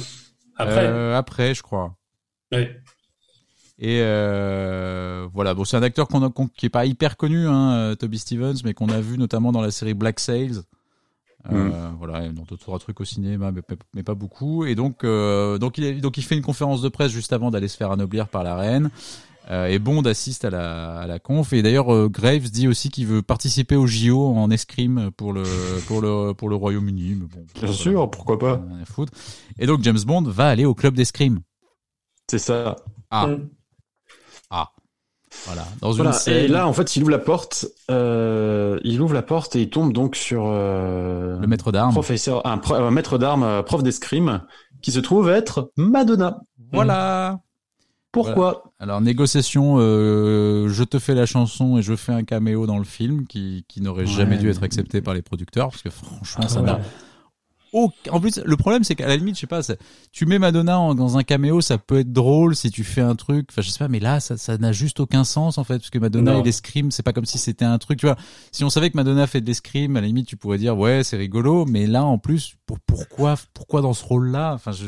Après? 0.57 0.86
Euh, 0.86 1.16
après, 1.16 1.55
je 1.55 1.62
crois. 1.62 1.94
Oui. 2.53 2.66
Et 3.78 4.01
euh, 4.01 5.26
voilà, 5.34 5.53
bon, 5.55 5.64
c'est 5.64 5.76
un 5.76 5.82
acteur 5.82 6.09
qu'on 6.09 6.30
qu'on- 6.30 6.47
qui 6.49 6.66
est 6.66 6.70
pas 6.70 6.86
hyper 6.86 7.16
connu, 7.16 7.47
hein, 7.47 7.72
euh, 7.74 7.94
Toby 7.94 8.18
Stevens, 8.18 8.55
mais 8.64 8.72
qu'on 8.72 8.88
a 8.88 9.01
vu 9.01 9.18
notamment 9.18 9.53
dans 9.53 9.61
la 9.61 9.70
série 9.70 9.94
Black 9.94 10.18
Sails. 10.20 10.61
Euh, 11.53 11.70
Voilà, 11.99 12.24
et 12.24 12.28
dans 12.30 12.42
d'autres 12.42 12.57
trois 12.57 12.78
trucs 12.80 13.01
au 13.01 13.05
cinéma, 13.05 13.53
mais, 13.53 13.62
pas- 13.62 13.74
mais 13.94 14.03
pas 14.03 14.14
beaucoup. 14.14 14.64
Et 14.64 14.74
donc, 14.74 15.05
euh, 15.05 15.59
donc, 15.59 15.78
il 15.78 15.84
est- 15.84 16.01
donc, 16.01 16.16
il 16.18 16.22
fait 16.22 16.34
une 16.36 16.42
conférence 16.42 16.82
de 16.82 16.88
presse 16.88 17.12
juste 17.12 17.32
avant 17.32 17.51
d'aller 17.53 17.68
se 17.68 17.76
faire 17.76 17.92
anoblir 17.92 18.26
par 18.28 18.42
la 18.42 18.57
reine. 18.57 18.90
Euh, 19.51 19.66
et 19.66 19.78
Bond 19.78 20.03
assiste 20.03 20.44
à 20.44 20.51
la, 20.51 20.99
à 20.99 21.07
la 21.07 21.18
conf. 21.18 21.53
Et 21.53 21.62
d'ailleurs, 21.62 21.94
euh, 21.94 22.09
Graves 22.09 22.51
dit 22.51 22.66
aussi 22.66 22.88
qu'il 22.90 23.07
veut 23.07 23.22
participer 23.22 23.76
au 23.76 23.86
JO 23.86 24.26
en 24.34 24.51
escrime 24.51 25.11
pour 25.16 25.32
le, 25.32 25.44
pour 25.86 26.01
le, 26.01 26.32
pour 26.34 26.49
le 26.49 26.57
Royaume-Uni. 26.57 27.14
Bon, 27.14 27.28
Bien 27.61 27.72
sûr, 27.72 28.11
pourquoi 28.11 28.38
pas. 28.38 28.61
Et 29.59 29.66
donc, 29.66 29.82
James 29.84 30.01
Bond 30.05 30.22
va 30.22 30.49
aller 30.49 30.64
au 30.64 30.74
club 30.74 30.94
d'escrime. 30.94 31.40
C'est 32.28 32.38
ça. 32.38 32.76
Ah. 33.11 33.28
Mm. 33.28 33.49
Voilà, 35.44 35.66
dans 35.80 35.90
Voilà. 35.92 36.11
une 36.12 36.16
scène. 36.16 36.44
Et 36.44 36.49
là, 36.49 36.66
en 36.66 36.72
fait, 36.72 36.97
il 36.97 37.03
ouvre 37.03 37.11
la 37.11 37.18
porte. 37.18 37.66
Euh, 37.90 38.80
il 38.84 39.01
ouvre 39.03 39.12
la 39.12 39.22
porte 39.22 39.55
et 39.55 39.62
il 39.62 39.70
tombe 39.70 39.92
donc 39.92 40.16
sur 40.16 40.44
euh, 40.47 41.38
le 41.38 41.47
maître 41.47 41.72
d'armes. 41.72 41.92
professeur, 41.92 42.47
un, 42.47 42.57
pro- 42.57 42.74
un 42.74 42.90
maître 42.90 43.18
d'armes, 43.18 43.62
prof 43.64 43.82
d'escrime, 43.82 44.42
qui 44.80 44.92
se 44.92 44.99
trouve 45.01 45.28
être 45.28 45.70
Madonna. 45.76 46.38
Voilà. 46.72 47.40
Pourquoi 48.25 48.73
Alors 48.79 49.01
négociation, 49.01 49.77
euh, 49.79 50.69
je 50.69 50.85
te 50.85 50.99
fais 50.99 51.14
la 51.14 51.27
chanson 51.27 51.79
et 51.79 51.83
je 51.83 51.95
fais 51.97 52.12
un 52.12 52.25
caméo 52.25 52.67
dans 52.67 52.79
le 52.79 52.85
film 52.85 53.27
qui, 53.27 53.64
qui 53.69 53.81
n'aurait 53.81 54.05
Ouais. 54.05 54.11
jamais 54.11 54.39
dû 54.39 54.49
être 54.51 54.62
accepté 54.62 55.01
par 55.01 55.14
les 55.14 55.23
producteurs 55.23 55.69
parce 55.71 55.83
que 55.83 55.91
franchement 55.91 56.49
ça 56.49 56.61
Ouais. 56.61 56.67
n'a 56.67 56.81
aucun- 57.73 58.12
En 58.12 58.21
plus, 58.21 58.39
le 58.43 58.57
problème 58.57 58.85
c'est 58.85 58.95
qu'à 58.95 59.07
la 59.09 59.17
limite, 59.17 59.35
je 59.35 59.41
sais 59.41 59.47
pas, 59.47 59.62
ça- 59.62 59.75
tu 60.12 60.25
mets 60.25 60.39
Madonna 60.39 60.79
en- 60.79 60.95
dans 60.95 61.19
un 61.19 61.25
caméo, 61.25 61.61
ça 61.61 61.77
peut 61.79 61.99
être 61.99 62.12
drôle 62.12 62.57
si 62.57 62.71
tu 62.71 62.85
fais 62.85 63.01
un 63.03 63.17
truc. 63.17 63.49
Enfin, 63.51 63.61
je 63.61 63.69
sais 63.71 63.79
pas, 63.81 63.89
mais 63.89 63.99
là, 64.01 64.19
ça, 64.21 64.37
ça 64.39 64.57
n'a 64.57 64.73
juste 64.73 64.99
aucun 65.01 65.25
sens 65.25 65.59
en 65.59 65.64
fait, 65.64 65.79
parce 65.79 65.91
que 65.91 65.99
Madonna 65.99 66.33
Non. 66.35 66.41
et 66.41 66.45
l'escrime, 66.45 66.91
c'est 66.91 67.03
pas 67.03 67.12
comme 67.12 67.27
si 67.27 67.37
c'était 67.39 67.64
un 67.67 67.77
truc. 67.79 67.99
Tu 67.99 68.07
vois, 68.07 68.17
si 68.53 68.64
on 68.64 68.71
savait 68.71 68.89
que 68.89 68.97
Madonna 68.97 69.27
fait 69.27 69.41
de 69.43 69.47
l'escrime, 69.47 69.97
à 69.97 70.01
la 70.01 70.07
limite, 70.07 70.27
tu 70.27 70.37
pourrais 70.37 70.59
dire 70.59 70.79
ouais, 70.79 71.03
c'est 71.05 71.17
rigolo, 71.19 71.67
mais 71.67 71.87
là, 71.87 72.05
en 72.05 72.17
plus, 72.19 72.55
pour 72.64 72.79
pourquoi, 72.81 73.35
pourquoi 73.53 73.83
dans 73.83 73.93
ce 73.95 74.05
rôle-là? 74.05 74.55
Enfin, 74.55 74.73
je, 74.73 74.87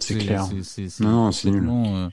C'est 0.00 0.16
clair. 0.16 0.46
c'est 0.62 1.00
Non, 1.00 1.10
non, 1.26 1.32
c'est 1.32 1.50
nul. 1.50 1.68
euh, 1.70 2.08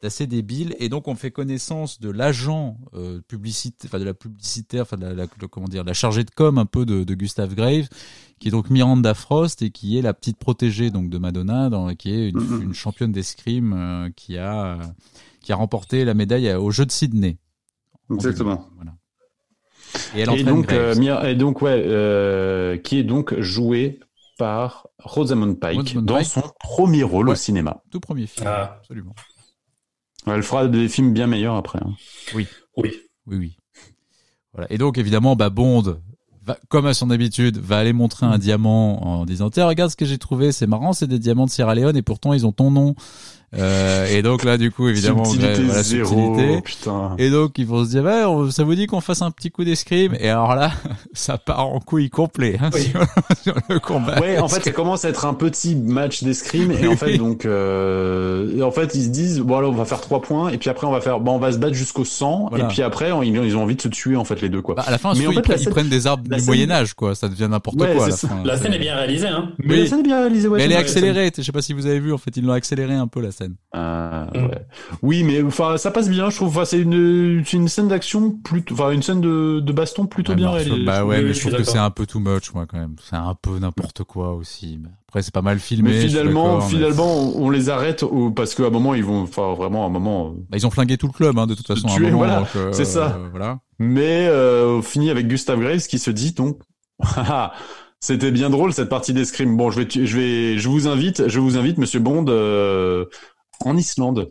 c'est 0.00 0.06
assez 0.06 0.26
débile. 0.26 0.74
Et 0.78 0.88
donc, 0.88 1.08
on 1.08 1.14
fait 1.14 1.30
connaissance 1.30 2.00
de 2.00 2.10
l'agent 2.10 2.76
euh, 2.94 3.20
publicité, 3.26 3.88
enfin 3.88 3.98
de 3.98 4.04
la 4.04 4.14
publicitaire, 4.14 4.82
enfin 4.82 4.96
de 4.96 5.06
la, 5.06 5.26
comment 5.26 5.68
dire, 5.68 5.84
la 5.84 5.94
chargée 5.94 6.24
de 6.24 6.30
com 6.30 6.58
un 6.58 6.66
peu 6.66 6.84
de, 6.86 7.04
de 7.04 7.14
Gustave 7.14 7.54
Graves, 7.54 7.88
qui 8.38 8.48
est 8.48 8.50
donc 8.50 8.68
Miranda 8.70 9.14
Frost 9.14 9.62
et 9.62 9.70
qui 9.70 9.98
est 9.98 10.02
la 10.02 10.12
petite 10.14 10.38
protégée 10.38 10.90
donc 10.90 11.08
de 11.08 11.18
Madonna, 11.18 11.70
dans, 11.70 11.94
qui 11.94 12.12
est 12.12 12.28
une, 12.30 12.62
une 12.62 12.74
championne 12.74 13.12
d'escrime 13.12 13.72
euh, 13.74 14.10
qui 14.14 14.36
a 14.36 14.78
euh, 14.78 14.84
qui 15.42 15.52
a 15.52 15.56
remporté 15.56 16.04
la 16.04 16.14
médaille 16.14 16.52
au 16.54 16.70
Jeu 16.70 16.84
de 16.86 16.92
Sydney. 16.92 17.38
en 18.10 18.16
Exactement. 18.16 18.56
2000. 18.56 18.68
Voilà. 18.76 18.92
Et 20.14 20.20
elle 20.20 20.28
Et 20.28 20.30
entraîne 20.32 20.46
donc, 20.46 20.66
Graves. 20.66 20.98
euh, 21.00 21.24
et 21.30 21.34
donc, 21.36 21.62
ouais, 21.62 21.82
euh, 21.86 22.76
qui 22.76 22.98
est 22.98 23.04
donc 23.04 23.38
joué 23.40 24.00
par 24.38 24.88
Rosamund 24.98 25.58
Pike 25.58 25.78
Rosamund 25.78 26.04
dans 26.06 26.16
Pike. 26.16 26.26
son 26.26 26.42
premier 26.60 27.02
rôle 27.04 27.30
au 27.30 27.34
cinéma. 27.34 27.82
tout 27.90 28.00
premier 28.00 28.26
film, 28.26 28.46
Ah. 28.46 28.76
absolument. 28.80 29.14
Elle 30.26 30.42
fera 30.42 30.66
des 30.66 30.88
films 30.88 31.12
bien 31.12 31.26
meilleurs 31.26 31.56
après. 31.56 31.78
hein. 31.82 31.94
Oui. 32.34 32.46
Oui, 32.76 32.92
oui. 33.28 33.56
Voilà. 34.52 34.70
Et 34.72 34.78
donc, 34.78 34.98
évidemment, 34.98 35.36
bah, 35.36 35.50
Bond, 35.50 35.98
va, 36.44 36.58
comme 36.68 36.86
à 36.86 36.94
son 36.94 37.10
habitude, 37.10 37.58
va 37.58 37.78
aller 37.78 37.92
montrer 37.92 38.26
un 38.26 38.38
diamant 38.38 39.02
en 39.04 39.24
disant, 39.24 39.50
tiens, 39.50 39.66
regarde 39.66 39.90
ce 39.90 39.96
que 39.96 40.04
j'ai 40.04 40.18
trouvé, 40.18 40.52
c'est 40.52 40.66
marrant, 40.66 40.92
c'est 40.92 41.06
des 41.06 41.18
diamants 41.18 41.46
de 41.46 41.50
Sierra 41.50 41.74
Leone 41.74 41.96
et 41.96 42.02
pourtant 42.02 42.32
ils 42.32 42.46
ont 42.46 42.52
ton 42.52 42.70
nom. 42.70 42.94
Euh, 43.58 44.06
et 44.06 44.22
donc 44.22 44.44
là, 44.44 44.58
du 44.58 44.70
coup, 44.70 44.88
évidemment, 44.88 45.24
Subtilité 45.24 45.62
voilà, 45.62 45.82
zéro, 45.82 46.06
subtilité. 46.34 46.60
putain. 46.62 47.14
Et 47.18 47.30
donc, 47.30 47.58
ils 47.58 47.66
vont 47.66 47.84
se 47.84 47.90
dire, 47.90 48.04
ouais, 48.04 48.24
on- 48.24 48.50
ça 48.50 48.64
vous 48.64 48.74
dit 48.74 48.86
qu'on 48.86 49.00
fasse 49.00 49.22
un 49.22 49.30
petit 49.30 49.50
coup 49.50 49.64
d'escrime 49.64 50.14
Et 50.20 50.28
alors 50.28 50.54
là, 50.54 50.72
ça 51.14 51.38
part 51.38 51.66
en 51.66 51.80
couille 51.80 52.10
complet 52.10 52.58
hein, 52.60 52.70
Oui. 52.74 52.82
sur, 52.82 53.00
sur 53.42 53.54
le 53.68 53.78
combat. 53.78 54.20
Ouais, 54.20 54.38
en 54.38 54.48
fait, 54.48 54.62
ça 54.62 54.72
commence 54.72 55.04
à 55.04 55.08
être 55.08 55.24
un 55.24 55.34
petit 55.34 55.74
match 55.74 56.22
d'escrime 56.22 56.72
et 56.72 56.86
en 56.86 56.96
fait, 56.96 57.16
donc, 57.18 57.44
euh, 57.46 58.56
et 58.56 58.62
en 58.62 58.70
fait, 58.70 58.94
ils 58.94 59.04
se 59.04 59.08
disent, 59.08 59.40
bon, 59.40 59.56
alors, 59.58 59.70
on 59.72 59.76
va 59.76 59.84
faire 59.84 60.00
trois 60.00 60.20
points 60.20 60.50
et 60.50 60.58
puis 60.58 60.70
après, 60.70 60.86
on 60.86 60.92
va 60.92 61.00
faire, 61.00 61.20
bon, 61.20 61.32
on 61.32 61.38
va 61.38 61.52
se 61.52 61.58
battre 61.58 61.74
jusqu'au 61.74 62.04
100 62.04 62.46
Voilà. 62.50 62.64
et 62.64 62.68
puis 62.68 62.82
après, 62.82 63.12
on- 63.12 63.22
ils, 63.22 63.56
ont 63.56 63.62
envie 63.62 63.76
de 63.76 63.82
se 63.82 63.88
tuer, 63.88 64.16
en 64.16 64.24
fait, 64.24 64.40
les 64.42 64.48
deux, 64.48 64.62
quoi. 64.62 64.74
Bah, 64.74 64.84
à 64.86 64.90
la 64.90 64.98
fin, 64.98 65.12
Mais 65.14 65.26
en 65.26 65.32
fait, 65.32 65.40
ils, 65.44 65.48
la 65.48 65.56
ils 65.56 65.62
scène- 65.64 65.72
prennent 65.72 65.88
des 65.88 66.06
arbres 66.06 66.24
la 66.28 66.36
du 66.36 66.42
scène- 66.42 66.46
Moyen 66.46 66.70
Âge, 66.70 66.94
quoi. 66.94 67.14
Ça 67.14 67.28
devient 67.28 67.48
n'importe 67.50 67.80
Ouais, 67.80 67.94
quoi 67.94 68.04
à 68.06 68.08
la 68.08 68.16
fin. 68.16 68.28
La 68.44 68.56
scène 68.58 68.72
est 68.74 68.78
bien 68.78 68.94
réalisée, 68.96 69.28
hein. 69.28 69.50
Mais 69.58 69.74
oui. 69.74 69.80
la 69.82 69.86
scène 69.88 70.00
est 70.00 70.04
bien 70.04 70.20
réalisée, 70.20 70.48
ouais. 70.48 70.58
Mais 70.58 70.64
elle 70.64 70.72
est 70.72 70.76
accélérée. 70.76 71.30
Je 71.36 71.42
sais 71.42 71.52
pas 71.52 71.62
si 71.62 71.72
vous 71.72 71.86
avez 71.86 72.00
vu. 72.00 72.12
En 72.12 72.18
fait, 72.18 72.36
ils 72.36 72.44
l'ont 72.44 72.52
accéléré 72.52 72.94
un 72.94 73.06
peu 73.06 73.20
la 73.20 73.30
scène. 73.30 73.45
Euh, 73.74 74.24
Mm. 74.34 74.44
ouais. 74.46 74.66
Oui, 75.02 75.22
mais 75.24 75.42
enfin, 75.42 75.76
ça 75.76 75.90
passe 75.90 76.08
bien, 76.08 76.30
je 76.30 76.36
trouve. 76.36 76.48
Enfin, 76.48 76.64
c'est 76.64 76.80
une, 76.80 77.42
c'est 77.44 77.56
une 77.56 77.68
scène 77.68 77.88
d'action 77.88 78.30
plutôt, 78.30 78.74
enfin, 78.74 78.90
une 78.90 79.02
scène 79.02 79.20
de, 79.20 79.60
de 79.60 79.72
baston 79.72 80.06
plutôt 80.06 80.32
Ouais, 80.32 80.36
bien 80.36 80.50
réalisée. 80.50 80.84
Bah 80.84 81.00
je 81.00 81.04
ouais, 81.04 81.22
mais 81.22 81.34
je 81.34 81.40
trouve 81.40 81.56
que 81.56 81.64
c'est 81.64 81.78
un 81.78 81.90
peu 81.90 82.06
too 82.06 82.18
much, 82.20 82.52
moi, 82.54 82.66
quand 82.66 82.78
même. 82.78 82.96
C'est 83.02 83.16
un 83.16 83.34
peu 83.40 83.58
n'importe 83.58 84.04
quoi 84.04 84.32
aussi. 84.34 84.78
Mais 84.82 84.88
après, 85.08 85.22
c'est 85.22 85.32
pas 85.34 85.42
mal 85.42 85.58
filmé. 85.58 85.90
Mais 85.90 86.08
finalement, 86.08 86.58
mais- 86.58 86.64
finalement, 86.68 87.36
on, 87.36 87.50
les 87.50 87.68
arrête 87.68 88.02
au- 88.02 88.30
parce 88.30 88.54
qu'à 88.54 88.64
un 88.64 88.70
moment, 88.70 88.94
ils 88.94 89.04
vont, 89.04 89.22
enfin, 89.22 89.54
vraiment, 89.54 89.84
à 89.84 89.86
un 89.86 89.90
moment. 89.90 90.28
euh, 90.28 90.40
Bah, 90.50 90.56
ils 90.56 90.66
ont 90.66 90.70
flingué 90.70 90.96
tout 90.96 91.06
le 91.06 91.12
club, 91.12 91.38
hein, 91.38 91.46
de 91.46 91.54
toute 91.54 91.66
façon. 91.66 91.86
à 91.88 91.92
un 91.92 91.94
tuer, 91.94 92.06
moment, 92.10 92.18
voilà, 92.18 92.46
euh, 92.56 92.72
c'est 92.72 92.84
ça. 92.84 93.16
euh, 93.18 93.28
voilà. 93.30 93.58
Mais 93.78 94.26
euh, 94.28 94.78
on 94.78 94.82
finit 94.82 95.10
avec 95.10 95.28
Gustav 95.28 95.60
Graves 95.60 95.86
qui 95.86 95.98
se 95.98 96.10
dit 96.10 96.32
donc, 96.32 96.60
Ah, 97.16 97.52
c'était 98.00 98.30
bien 98.30 98.50
drôle 98.50 98.72
cette 98.72 98.88
partie 98.88 99.12
d'escrime. 99.12 99.56
Bon, 99.56 99.70
je 99.70 99.80
vais, 99.82 99.88
je 100.06 100.16
vais, 100.16 100.58
je 100.58 100.68
vous 100.68 100.88
invite, 100.88 101.28
je 101.28 101.38
vous 101.40 101.56
invite, 101.58 101.78
Monsieur 101.78 102.00
Bond, 102.00 102.24
euh, 102.28 103.04
en 103.64 103.76
Islande. 103.76 104.30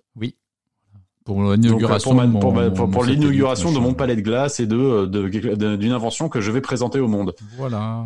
Pour 1.26 1.38
Donc, 1.38 1.58
l'inauguration. 1.58 2.12
pour, 2.12 2.16
ma- 2.18 2.28
de 2.28 2.32
mon- 2.32 2.40
pour, 2.40 2.54
pour- 2.76 2.90
pour 2.90 3.04
l'inauguration 3.04 3.72
de 3.72 3.94
palais 3.96 4.16
de 4.16 4.22
glace 4.22 4.60
et 4.60 4.68
de 4.68 5.06
de- 5.06 5.28
de- 5.56 5.76
d'une 5.76 5.92
invention 5.92 6.30
que 6.30 6.40
je 6.40 6.52
vais 6.52 6.62
présenter 6.62 7.00
au 7.00 7.08
monde. 7.08 7.34
Voilà. 7.58 8.06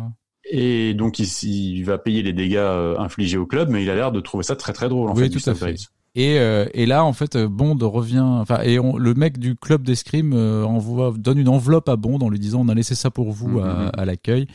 Et 0.50 0.94
donc 0.94 1.18
il, 1.18 1.26
il 1.44 1.82
va 1.84 1.98
payer 1.98 2.22
les 2.22 2.32
dégâts 2.32 2.56
euh, 2.56 2.98
infligés 2.98 3.36
au 3.36 3.44
club, 3.46 3.68
mais 3.68 3.82
il 3.82 3.90
a 3.90 3.94
l'air 3.94 4.10
de 4.10 4.20
trouver 4.20 4.42
ça 4.42 4.56
très 4.56 4.72
très 4.72 4.88
drôle 4.88 5.10
en 5.10 5.14
Oui, 5.14 5.24
fait. 5.24 5.38
tout 5.38 5.50
à 5.50 5.54
fait. 5.54 5.76
Et, 6.16 6.38
euh, 6.40 6.66
et 6.74 6.86
là, 6.86 7.04
en 7.04 7.12
fait, 7.12 7.36
euh, 7.36 7.46
Bond 7.46 7.76
revient. 7.82 8.18
Enfin, 8.24 8.62
et 8.62 8.78
on- 8.80 8.96
le 8.96 9.12
mec 9.14 9.38
du 9.38 9.54
club 9.54 9.82
d'escrime 9.82 10.32
euh, 10.32 10.64
envoie, 10.64 11.12
donne 11.16 11.38
une 11.38 11.48
enveloppe 11.48 11.88
à 11.90 11.96
Bond 11.96 12.18
en 12.20 12.30
lui 12.30 12.38
disant 12.40 12.62
on 12.64 12.68
a 12.68 12.74
laissé 12.74 12.94
ça 12.94 13.10
pour 13.10 13.30
vous 13.32 13.60
à, 13.60 13.66
Mhm. 13.84 13.90
à 13.98 14.04
l'accueil. 14.06 14.46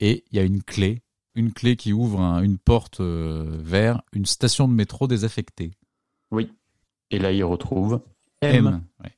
Et 0.00 0.24
il 0.32 0.36
y 0.36 0.40
a 0.40 0.42
une 0.42 0.62
clé, 0.62 1.02
une 1.34 1.52
clé 1.52 1.76
qui 1.76 1.92
ouvre 1.92 2.18
un- 2.20 2.42
une 2.42 2.56
porte 2.58 3.00
euh, 3.00 3.44
vers 3.62 4.00
une 4.14 4.24
station 4.26 4.66
de 4.68 4.72
métro 4.72 5.06
désaffectée. 5.06 5.72
Et 7.10 7.18
là 7.18 7.32
il 7.32 7.44
retrouve 7.44 8.00
M. 8.42 8.66
M. 8.66 8.82
Ouais. 9.02 9.10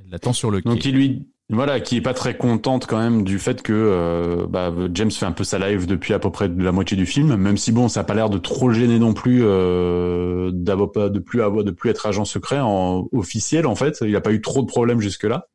Elle 0.00 0.10
l'attend 0.10 0.32
sur 0.32 0.50
le 0.50 0.60
quai. 0.60 0.68
Donc 0.68 0.84
il 0.84 0.94
lui 0.94 1.26
voilà, 1.48 1.78
qui 1.78 1.96
est 1.96 2.00
pas 2.00 2.14
très 2.14 2.36
contente 2.36 2.86
quand 2.86 2.98
même 2.98 3.22
du 3.22 3.38
fait 3.38 3.62
que 3.62 3.72
euh, 3.72 4.46
bah, 4.48 4.74
James 4.92 5.12
fait 5.12 5.26
un 5.26 5.32
peu 5.32 5.44
sa 5.44 5.60
live 5.60 5.86
depuis 5.86 6.12
à 6.12 6.18
peu 6.18 6.30
près 6.32 6.48
la 6.48 6.72
moitié 6.72 6.96
du 6.96 7.06
film, 7.06 7.36
même 7.36 7.56
si 7.56 7.70
bon, 7.70 7.88
ça 7.88 8.00
a 8.00 8.04
pas 8.04 8.14
l'air 8.14 8.30
de 8.30 8.38
trop 8.38 8.72
gêner 8.72 8.98
non 8.98 9.14
plus 9.14 9.42
euh, 9.44 10.50
d'avoir 10.52 10.90
pas 10.90 11.08
de 11.08 11.20
plus 11.20 11.42
avoir 11.42 11.62
de 11.62 11.70
plus 11.70 11.90
être 11.90 12.06
agent 12.06 12.24
secret 12.24 12.58
en 12.58 13.08
officiel 13.12 13.66
en 13.66 13.76
fait. 13.76 13.98
Il 14.00 14.16
a 14.16 14.20
pas 14.20 14.32
eu 14.32 14.40
trop 14.40 14.60
de 14.62 14.66
problèmes 14.66 15.00
jusque 15.00 15.22
là. 15.22 15.46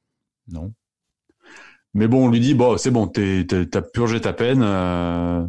Non. 0.50 0.72
Mais 1.94 2.08
bon, 2.08 2.28
on 2.28 2.30
lui 2.30 2.40
dit 2.40 2.54
bon, 2.54 2.78
c'est 2.78 2.92
bon, 2.92 3.08
t'as 3.08 3.82
purgé 3.82 4.22
ta 4.22 4.32
peine, 4.32 4.62
euh, 4.64 5.46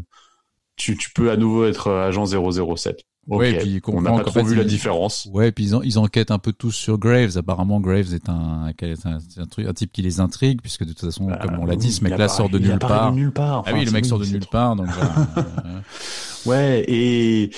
tu, 0.74 0.96
tu 0.96 1.12
peux 1.12 1.30
à 1.30 1.36
nouveau 1.36 1.66
être 1.66 1.88
agent 1.92 2.26
007. 2.26 3.05
Ok, 3.28 3.38
Ouais, 3.38 3.52
et 3.52 3.58
puis 3.58 3.80
on 3.86 4.02
n'a 4.02 4.10
pas 4.10 4.24
trop 4.24 4.32
fait, 4.40 4.42
vu 4.42 4.54
la 4.56 4.64
différence. 4.64 5.28
Ouais, 5.32 5.48
et 5.48 5.52
puis 5.52 5.64
ils, 5.66 5.74
en- 5.76 5.82
ils 5.82 5.96
enquêtent 5.98 6.32
un 6.32 6.40
peu 6.40 6.52
tous 6.52 6.72
sur 6.72 6.98
Graves. 6.98 7.36
Apparemment, 7.38 7.78
Graves 7.80 8.12
est 8.14 8.28
un, 8.28 8.66
est 8.76 9.06
un, 9.06 9.46
truc, 9.46 9.66
un 9.68 9.72
type 9.72 9.92
qui 9.92 10.02
les 10.02 10.18
intrigue, 10.18 10.60
puisque 10.60 10.82
de 10.84 10.88
toute 10.92 11.00
façon, 11.04 11.28
comme 11.40 11.58
on 11.60 11.64
l'a 11.64 11.76
dit, 11.76 11.92
ce 11.92 12.02
mec-là 12.02 12.26
sort 12.28 12.48
de 12.48 12.58
nulle 12.58 12.78
part. 12.80 13.12
de 13.12 13.16
nulle 13.16 13.32
part. 13.32 13.62
ah 13.66 13.70
oui, 13.74 13.84
le 13.84 13.92
mec 13.92 14.06
sort 14.06 14.18
de 14.18 14.24
nulle 14.26 14.40
trop- 14.40 14.50
part, 14.50 14.76
donc. 14.76 14.88
Euh, 15.36 15.80
Ouais, 16.46 16.84
et 16.88 17.50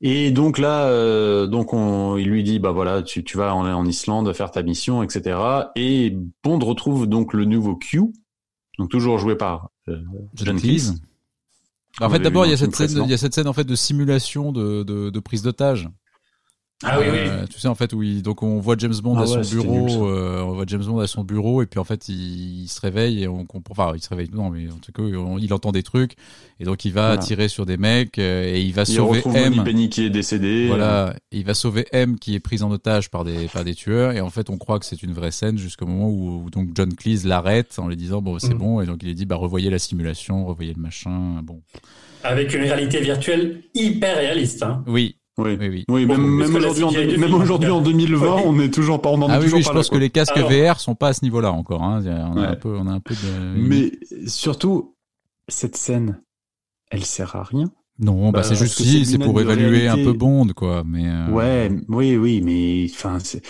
et 0.00 0.30
donc 0.32 0.58
là, 0.58 0.86
euh, 0.86 1.46
donc 1.46 1.72
on, 1.72 2.16
il 2.16 2.26
lui 2.28 2.42
dit 2.42 2.58
bah 2.58 2.72
voilà, 2.72 3.02
tu, 3.02 3.22
tu 3.22 3.38
vas 3.38 3.54
en, 3.54 3.64
en 3.72 3.86
Islande 3.86 4.32
faire 4.34 4.50
ta 4.50 4.62
mission, 4.64 5.02
etc. 5.04 5.38
Et 5.76 6.16
Bond 6.42 6.58
retrouve 6.58 7.06
donc 7.06 7.32
le 7.32 7.44
nouveau 7.44 7.76
Q, 7.76 8.02
donc 8.78 8.90
toujours 8.90 9.18
joué 9.18 9.36
par 9.36 9.70
euh, 9.88 9.96
John 10.34 10.46
John 10.46 10.60
Cleese. 10.60 10.94
En 12.00 12.10
fait, 12.10 12.18
d'abord, 12.18 12.46
il 12.46 12.50
y 12.50 12.54
a 12.54 12.56
cette 12.56 12.74
scène, 12.76 13.02
il 13.04 13.10
y 13.10 13.14
a 13.14 13.18
cette 13.18 13.34
scène 13.34 13.48
en 13.48 13.52
fait 13.52 13.64
de 13.64 13.74
simulation 13.74 14.52
de, 14.52 14.82
de, 14.82 15.10
de 15.10 15.20
prise 15.20 15.42
d'otage. 15.42 15.88
Ah 16.84 17.00
oui, 17.00 17.06
oui. 17.10 17.18
Euh, 17.20 17.46
tu 17.46 17.58
sais 17.58 17.68
en 17.68 17.74
fait 17.74 17.94
où 17.94 18.02
il, 18.02 18.22
donc 18.22 18.42
on 18.42 18.60
voit 18.60 18.74
James 18.78 18.92
Bond 19.02 19.14
Ah 19.16 19.22
à 19.22 19.24
ouais, 19.24 19.42
son 19.44 19.50
bureau, 19.62 20.08
euh, 20.10 20.42
on 20.42 20.52
voit 20.52 20.64
James 20.66 20.84
Bond 20.84 20.98
à 20.98 21.06
son 21.06 21.24
bureau 21.24 21.62
et 21.62 21.66
puis 21.66 21.80
en 21.80 21.84
fait 21.84 22.10
il, 22.10 22.64
il 22.64 22.68
se 22.68 22.78
réveille 22.82 23.22
et 23.22 23.28
on 23.28 23.46
comprend, 23.46 23.72
enfin 23.72 23.92
il 23.96 24.02
se 24.02 24.10
réveille 24.10 24.28
non 24.30 24.50
mais 24.50 24.70
en 24.70 24.76
tout 24.76 24.92
cas 24.92 25.00
on- 25.02 25.38
il 25.38 25.54
entend 25.54 25.72
des 25.72 25.82
trucs 25.82 26.16
et 26.60 26.64
donc 26.64 26.84
il 26.84 26.92
va 26.92 27.06
Voilà. 27.06 27.22
tirer 27.22 27.48
sur 27.48 27.64
des 27.64 27.78
mecs 27.78 28.18
euh, 28.18 28.44
et 28.54 28.60
il 28.60 28.74
va 28.74 28.82
Il 28.82 28.94
sauver 28.94 29.22
M. 29.24 29.64
Penny 29.64 29.88
qui 29.88 30.04
est 30.04 30.10
décédé. 30.10 30.66
Voilà, 30.66 31.14
il 31.32 31.44
va 31.46 31.54
sauver 31.54 31.86
M 31.92 32.18
qui 32.18 32.34
est 32.34 32.40
prise 32.40 32.62
en 32.62 32.70
otage 32.70 33.08
par 33.10 33.24
des 33.24 33.46
par 33.48 33.64
des 33.64 33.74
tueurs 33.74 34.12
et 34.12 34.20
en 34.20 34.28
fait 34.28 34.50
on 34.50 34.58
croit 34.58 34.78
que 34.78 34.84
c'est 34.84 35.02
une 35.02 35.14
vraie 35.14 35.30
scène 35.30 35.56
jusqu'au 35.56 35.86
moment 35.86 36.10
où, 36.10 36.42
où 36.44 36.50
donc 36.50 36.68
John 36.74 36.92
Cleese 36.92 37.24
l'arrête 37.24 37.78
en 37.78 37.88
lui 37.88 37.96
disant 37.96 38.20
bon 38.20 38.38
c'est 38.38 38.52
Mm. 38.52 38.58
bon 38.58 38.80
et 38.82 38.86
donc 38.86 38.98
il 39.02 39.06
lui 39.06 39.14
dit 39.14 39.24
bah 39.24 39.36
revoyez 39.36 39.70
la 39.70 39.78
simulation, 39.78 40.44
revoyez 40.44 40.74
le 40.74 40.82
machin, 40.82 41.40
bon 41.42 41.62
Avec 42.22 42.52
une 42.52 42.60
réalité 42.64 43.00
virtuelle 43.00 43.62
hyper 43.74 44.18
réaliste. 44.18 44.62
Hein. 44.62 44.84
oui 44.86 45.16
Oui. 45.38 45.56
oui 45.60 45.68
oui. 45.68 45.84
Oui, 45.88 46.06
même, 46.06 46.54
aujourd'hui, 46.54 46.84
en, 46.84 46.90
même 46.92 47.34
aujourd'hui 47.34 47.70
en 47.70 47.76
en 47.76 47.82
tout 47.82 47.84
cas. 47.86 47.92
2020, 47.92 48.34
Oui. 48.36 48.42
on 48.46 48.58
est 48.60 48.70
toujours 48.72 49.02
pas, 49.02 49.10
on 49.10 49.20
en 49.22 49.28
est 49.28 49.32
Ah 49.32 49.38
oui, 49.38 49.44
toujours 49.44 49.58
oui, 49.58 49.64
pas 49.64 49.70
je 49.70 49.74
là, 49.74 49.80
pense 49.80 49.90
que 49.90 49.96
les 49.98 50.10
casques 50.10 50.36
Alors- 50.36 50.50
VR 50.50 50.80
sont 50.80 50.94
pas 50.94 51.08
à 51.08 51.12
ce 51.12 51.24
niveau-là 51.24 51.52
encore. 51.52 51.82
Hein. 51.82 52.02
On 52.06 52.36
a 52.36 52.40
Ouais. 52.40 52.46
un 52.46 52.54
peu, 52.56 52.76
on 52.76 52.86
a 52.86 52.92
un 52.92 53.00
peu 53.00 53.14
de. 53.14 53.54
Mais 53.58 53.92
surtout, 54.26 54.94
cette 55.48 55.76
scène, 55.76 56.22
elle 56.90 57.04
sert 57.04 57.36
à 57.36 57.42
rien. 57.42 57.70
non, 57.98 58.30
bah, 58.30 58.40
bah, 58.40 58.42
c'est 58.44 58.56
juste 58.56 58.80
si, 58.82 59.04
c'est 59.06 59.18
pour 59.18 59.40
évaluer 59.40 59.88
un 59.88 59.96
peu 59.96 60.12
Bond, 60.12 60.48
quoi. 60.54 60.82
Mais 60.86 61.06
euh, 61.06 61.28
Ouais, 61.30 61.70
oui, 61.88 62.16
oui, 62.16 62.40
mais 62.42 62.86
enfin, 62.90 63.18
c'est, 63.20 63.42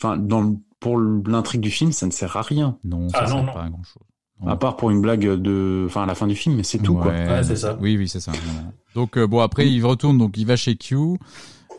enfin, 0.00 0.16
dans 0.16 0.56
pour 0.80 0.98
l'intrigue 0.98 1.60
du 1.60 1.70
film, 1.70 1.92
ça 1.92 2.06
ne 2.06 2.10
sert 2.10 2.36
à 2.36 2.42
rien. 2.42 2.76
non, 2.84 3.08
ça 3.08 3.18
Ah, 3.20 3.26
sert 3.26 3.36
non, 3.36 3.44
non. 3.44 3.52
pas 3.52 3.62
à 3.64 3.68
grand 3.70 3.82
chose. 3.84 4.02
À 4.46 4.56
part 4.56 4.76
pour 4.76 4.90
une 4.90 5.00
blague 5.00 5.26
de, 5.40 5.84
enfin, 5.86 6.02
à 6.02 6.06
la 6.06 6.14
fin 6.14 6.26
du 6.26 6.34
film, 6.34 6.56
mais 6.56 6.62
c'est 6.64 6.78
tout, 6.78 6.94
quoi. 6.94 7.12
Ouais, 7.12 7.42
c'est 7.42 7.56
ça. 7.56 7.76
Oui, 7.80 7.96
oui, 7.96 8.08
c'est 8.08 8.20
ça. 8.20 8.32
voilà. 8.44 8.68
Donc 8.94 9.16
euh, 9.16 9.26
bon, 9.26 9.40
après 9.40 9.68
il 9.68 9.84
retourne, 9.84 10.18
donc 10.18 10.36
il 10.36 10.46
va 10.46 10.56
chez 10.56 10.74
Q. 10.76 10.96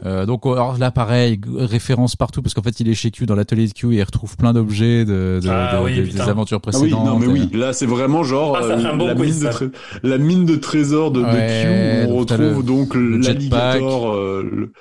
Euh, 0.05 0.25
donc 0.25 0.45
alors 0.47 0.77
là 0.79 0.89
pareil 0.89 1.39
référence 1.55 2.15
partout 2.15 2.41
parce 2.41 2.55
qu'en 2.55 2.63
fait 2.63 2.79
il 2.79 2.89
est 2.89 2.95
chez 2.95 3.11
Q 3.11 3.27
dans 3.27 3.35
l'atelier 3.35 3.67
de 3.67 3.73
Q 3.73 3.93
et 3.93 3.97
il 3.97 4.03
retrouve 4.03 4.35
plein 4.35 4.51
d'objets 4.51 5.05
de, 5.05 5.39
de- 5.41 5.47
Ah 5.49 5.77
de- 5.77 5.83
oui, 5.85 5.95
de- 5.97 6.05
des 6.07 6.19
aventures 6.21 6.59
Ah 6.63 6.69
oui, 6.73 6.79
précédentes. 6.89 7.05
non, 7.05 7.19
mais 7.19 7.27
oui, 7.27 7.47
là, 7.53 7.73
c'est 7.73 7.85
vraiment 7.85 8.23
genre, 8.23 8.57
Ah, 8.59 8.63
euh, 8.65 8.95
bon 8.95 9.05
la, 9.05 9.13
quiz, 9.15 9.35
mine 9.35 9.39
de 9.39 9.43
ça. 9.45 9.49
tré- 9.51 9.69
la 10.01 10.17
mine 10.17 10.45
de 10.45 10.55
trésors 10.55 11.11
de, 11.11 11.21
Ouais, 11.21 12.03
Q, 12.05 12.07
on 12.09 12.17
donc 12.17 12.27
t'as 12.27 12.37
retrouve 12.37 12.57
le- 12.57 12.63
donc 12.63 12.95
l'alligator, 12.95 14.13
euh, 14.13 14.71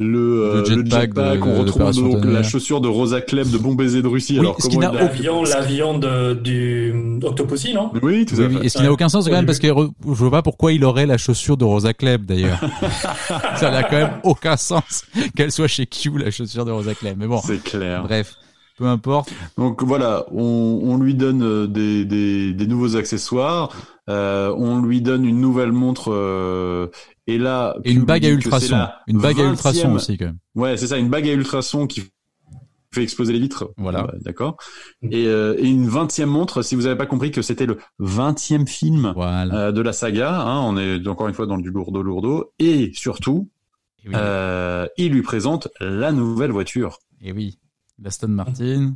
le, 0.00 0.06
le, 0.06 0.18
euh, 0.42 0.54
Le 0.68 0.76
le 0.82 0.84
jetpack 0.90 1.46
on 1.46 1.60
retrouve 1.60 1.92
donc 2.12 2.24
la 2.24 2.42
chaussure 2.42 2.80
de 2.80 2.88
Rosa 2.88 3.20
Klebb 3.20 3.50
de 3.50 3.58
Bon 3.58 3.74
Baiser 3.74 4.02
de 4.02 4.08
Russie. 4.08 4.34
Oui, 4.34 4.40
Alors, 4.40 4.56
ce 4.60 4.68
qui 4.68 4.76
comment 4.76 4.92
n'a 4.92 4.94
il 4.94 4.98
a- 4.98 5.04
L'avion, 5.08 5.42
l'avion 5.44 5.98
de, 5.98 6.34
du 6.34 6.94
Octopussy, 7.22 7.74
non 7.74 7.90
Oui, 8.02 8.24
tout 8.26 8.34
à 8.40 8.46
oui. 8.46 8.54
fait. 8.58 8.66
Et 8.66 8.68
ce 8.68 8.78
qui 8.78 8.82
n'a 8.84 8.92
aucun 8.92 9.08
sens 9.08 9.26
quand 9.26 9.32
même 9.34 9.46
parce 9.46 9.58
que 9.58 9.68
je 9.68 9.72
vois 10.04 10.30
pas 10.30 10.42
pourquoi 10.42 10.72
il 10.72 10.84
aurait 10.84 11.06
la 11.06 11.18
chaussure 11.18 11.56
de 11.56 11.64
Rosa 11.64 11.92
Klebb 11.92 12.24
d'ailleurs. 12.24 12.60
ça 13.56 13.70
n'a 13.70 13.82
quand 13.82 13.96
même 13.96 14.12
aucun 14.24 14.56
sens 14.56 15.04
qu'elle 15.36 15.52
soit 15.52 15.68
chez 15.68 15.86
Q 15.86 16.12
la 16.18 16.30
chaussure 16.30 16.64
de 16.64 16.70
Rosa 16.70 16.94
Klebb. 16.94 17.16
Mais 17.18 17.26
bon, 17.26 17.40
C'est 17.44 17.62
clair. 17.62 18.02
bref, 18.02 18.34
peu 18.78 18.86
importe. 18.86 19.30
Donc 19.58 19.82
voilà, 19.82 20.24
on, 20.32 20.80
on 20.84 20.96
lui 20.98 21.14
donne 21.14 21.42
euh, 21.42 21.66
des, 21.66 22.04
des, 22.04 22.52
des 22.52 22.66
nouveaux 22.66 22.96
accessoires, 22.96 23.70
euh, 24.08 24.52
on 24.56 24.80
lui 24.82 25.00
donne 25.00 25.24
une 25.24 25.40
nouvelle 25.40 25.70
montre, 25.72 26.10
euh, 26.12 26.88
et 27.26 27.38
là... 27.38 27.76
Et 27.84 27.92
une 27.92 28.04
bague 28.04 28.24
à 28.26 28.30
ultrasons. 28.30 28.86
Une 29.06 29.18
bague 29.18 29.40
à 29.40 29.44
ultrasons 29.44 29.90
20e 29.90 29.94
aussi 29.94 30.18
quand 30.18 30.26
même. 30.26 30.38
Ouais, 30.54 30.76
c'est 30.76 30.88
ça, 30.88 30.98
une 30.98 31.08
bague 31.10 31.28
à 31.28 31.32
ultrasons 31.32 31.86
qui 31.86 32.02
fait 32.94 33.02
exploser 33.02 33.32
les 33.32 33.38
vitres. 33.40 33.70
Voilà. 33.78 34.04
Ouais, 34.04 34.18
D'accord. 34.20 34.56
Et, 35.02 35.26
euh, 35.26 35.54
et 35.58 35.66
une 35.68 35.88
vingtième 35.88 36.28
montre, 36.28 36.60
si 36.62 36.74
vous 36.74 36.82
n'avez 36.82 36.96
pas 36.96 37.06
compris 37.06 37.30
que 37.30 37.40
c'était 37.40 37.64
le 37.66 37.78
vingtième 37.98 38.66
film 38.66 39.12
Voilà. 39.16 39.54
euh, 39.68 39.72
de 39.72 39.80
la 39.80 39.92
saga, 39.94 40.40
hein, 40.42 40.60
on 40.60 40.76
est 40.76 41.06
encore 41.08 41.28
une 41.28 41.34
fois 41.34 41.46
dans 41.46 41.56
du 41.58 41.70
lourdo 41.70 42.02
lourdo, 42.02 42.52
et 42.58 42.90
surtout, 42.94 43.48
Et 44.04 44.08
oui. 44.08 44.14
euh, 44.16 44.86
il 44.98 45.12
lui 45.12 45.22
présente 45.22 45.68
la 45.80 46.12
nouvelle 46.12 46.50
voiture, 46.50 46.98
Et 47.22 47.32
oui. 47.32 47.58
L'Aston 48.02 48.28
Martin. 48.28 48.94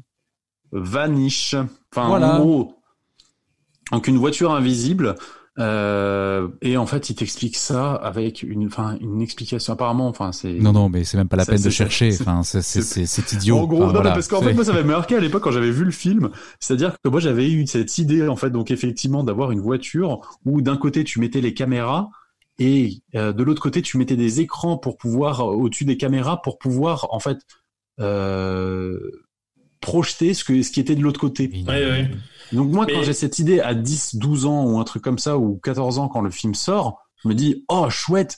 Vanish. 0.72 1.54
Enfin, 1.54 2.08
Voilà. 2.08 2.36
en 2.36 2.40
gros, 2.40 2.74
donc 3.92 4.08
une 4.08 4.16
voiture 4.18 4.52
invisible 4.52 5.14
Euh, 5.58 6.48
et 6.60 6.76
en 6.76 6.84
fait, 6.86 7.08
il 7.08 7.14
t'explique 7.14 7.56
ça 7.56 7.94
avec 7.94 8.42
une, 8.42 8.66
enfin, 8.66 8.96
une 9.00 9.22
explication. 9.22 9.72
Apparemment, 9.72 10.06
enfin, 10.08 10.32
c'est. 10.32 10.52
Non, 10.52 10.72
non, 10.72 10.88
mais 10.90 11.04
c'est 11.04 11.16
même 11.16 11.28
pas 11.28 11.36
la 11.36 11.46
peine 11.46 11.62
de 11.62 11.70
chercher. 11.70 12.10
c'est- 12.10 12.22
Enfin, 12.22 12.42
c'est 12.42 12.60
c'est 12.62 12.82
c'est 12.82 13.06
c'est 13.06 13.32
idiot. 13.32 13.56
En 13.58 13.66
gros, 13.66 13.76
Enfin, 13.78 13.86
non, 13.86 13.92
voilà. 13.94 14.12
parce 14.12 14.28
qu'en 14.28 14.42
fait, 14.42 14.52
moi, 14.52 14.64
ça 14.64 14.72
m'avait 14.72 14.84
marqué 14.84 15.16
à 15.16 15.20
l'époque 15.20 15.42
quand 15.44 15.52
j'avais 15.52 15.70
vu 15.70 15.84
le 15.84 15.90
film. 15.90 16.28
C'est-à-dire 16.60 16.96
que 17.02 17.08
moi, 17.08 17.20
j'avais 17.20 17.50
eu 17.50 17.66
cette 17.66 17.96
idée, 17.98 18.28
en 18.28 18.36
fait, 18.36 18.50
donc 18.50 18.70
effectivement, 18.70 19.24
d'avoir 19.24 19.50
une 19.50 19.60
voiture 19.60 20.20
où 20.44 20.60
d'un 20.60 20.76
côté, 20.76 21.04
tu 21.04 21.20
mettais 21.20 21.40
les 21.40 21.54
caméras 21.54 22.10
et 22.58 23.00
euh, 23.14 23.32
de 23.32 23.42
l'autre 23.42 23.62
côté, 23.62 23.80
tu 23.82 23.96
mettais 23.98 24.16
des 24.16 24.40
écrans 24.40 24.76
pour 24.76 24.96
pouvoir, 24.98 25.40
euh, 25.40 25.54
au-dessus 25.54 25.84
des 25.86 25.96
caméras, 25.96 26.42
pour 26.42 26.58
pouvoir, 26.58 27.06
en 27.12 27.18
fait, 27.20 27.38
euh, 28.00 28.98
projeter 29.80 30.34
ce, 30.34 30.44
que, 30.44 30.62
ce 30.62 30.70
qui 30.70 30.80
était 30.80 30.96
de 30.96 31.02
l'autre 31.02 31.20
côté. 31.20 31.48
Oui, 31.52 31.64
oui. 31.66 32.06
Donc 32.52 32.70
moi, 32.70 32.86
quand 32.86 33.02
j'ai 33.02 33.12
cette 33.12 33.38
idée 33.38 33.60
à 33.60 33.74
10, 33.74 34.16
12 34.16 34.46
ans 34.46 34.64
ou 34.64 34.78
un 34.78 34.84
truc 34.84 35.02
comme 35.02 35.18
ça, 35.18 35.38
ou 35.38 35.58
14 35.62 35.98
ans 35.98 36.08
quand 36.08 36.20
le 36.20 36.30
film 36.30 36.54
sort, 36.54 36.98
je 37.22 37.28
me 37.28 37.34
dis, 37.34 37.64
oh, 37.68 37.88
chouette 37.90 38.36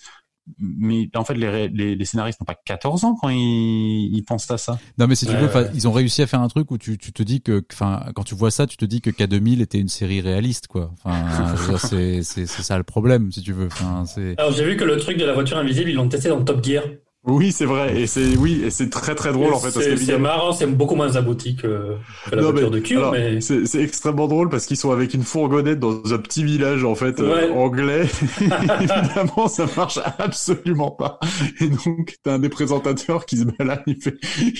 mais 0.58 1.10
en 1.14 1.24
fait, 1.24 1.34
les, 1.34 1.48
ré- 1.48 1.70
les, 1.72 1.94
les 1.94 2.04
scénaristes 2.04 2.40
n'ont 2.40 2.46
pas 2.46 2.56
14 2.64 3.04
ans 3.04 3.14
quand 3.20 3.28
ils, 3.28 4.10
ils 4.14 4.22
pensent 4.22 4.50
à 4.50 4.58
ça. 4.58 4.78
Non, 4.96 5.06
mais 5.06 5.14
si 5.14 5.26
tu 5.26 5.36
veux, 5.36 5.46
ouais. 5.46 5.70
ils 5.74 5.86
ont 5.86 5.92
réussi 5.92 6.22
à 6.22 6.26
faire 6.26 6.40
un 6.40 6.48
truc 6.48 6.70
où 6.70 6.78
tu, 6.78 6.96
tu 6.96 7.12
te 7.12 7.22
dis 7.22 7.42
que, 7.42 7.62
enfin, 7.72 8.06
quand 8.14 8.24
tu 8.24 8.34
vois 8.34 8.50
ça, 8.50 8.66
tu 8.66 8.76
te 8.76 8.84
dis 8.84 9.00
que 9.00 9.10
K2000 9.10 9.60
était 9.60 9.78
une 9.78 9.88
série 9.88 10.20
réaliste, 10.20 10.66
quoi. 10.66 10.94
Enfin, 11.04 11.54
c'est, 11.76 12.22
ça 12.22 12.78
le 12.78 12.84
problème, 12.84 13.30
si 13.32 13.42
tu 13.42 13.52
veux. 13.52 13.66
Enfin, 13.66 14.04
c'est. 14.06 14.38
Alors 14.38 14.52
j'ai 14.52 14.64
vu 14.64 14.76
que 14.76 14.84
le 14.84 14.96
truc 14.96 15.18
de 15.18 15.24
la 15.24 15.34
voiture 15.34 15.58
invisible, 15.58 15.90
ils 15.90 15.96
l'ont 15.96 16.08
testé 16.08 16.28
dans 16.28 16.42
Top 16.42 16.64
Gear. 16.64 16.84
Oui, 17.30 17.52
c'est 17.52 17.66
vrai, 17.66 18.00
et 18.00 18.06
c'est 18.06 18.36
oui, 18.36 18.62
et 18.64 18.70
c'est 18.70 18.88
très 18.88 19.14
très 19.14 19.32
drôle 19.32 19.52
en 19.52 19.58
fait. 19.58 19.70
C'est 19.70 20.18
marrant, 20.18 20.52
c'est 20.52 20.66
beaucoup 20.66 20.94
moins 20.94 21.14
abouti 21.16 21.56
que, 21.56 21.94
que 22.30 22.34
la 22.34 22.40
Non, 22.42 22.50
voiture 22.52 22.70
mais- 22.70 22.76
de 22.76 22.80
cul, 22.82 22.96
alors, 22.96 23.12
mais 23.12 23.40
c'est 23.42 23.82
extrêmement 23.82 24.26
drôle 24.28 24.48
parce 24.48 24.64
qu'ils 24.64 24.78
sont 24.78 24.90
avec 24.92 25.12
une 25.12 25.22
fourgonnette 25.22 25.78
dans 25.78 26.12
un 26.14 26.18
petit 26.18 26.42
village 26.42 26.84
en 26.84 26.94
fait 26.94 27.20
euh, 27.20 27.52
anglais. 27.52 28.06
Évidemment, 28.40 29.46
ça 29.48 29.66
marche 29.76 29.98
absolument 30.18 30.90
pas. 30.90 31.18
Et 31.60 31.68
donc, 31.68 32.16
t'as 32.22 32.34
un 32.34 32.38
des 32.38 32.48
présentateurs 32.48 33.26
qui 33.26 33.36
se 33.36 33.44
balade, 33.44 33.82
il 33.86 34.00
fait, 34.00 34.16
il 34.38 34.52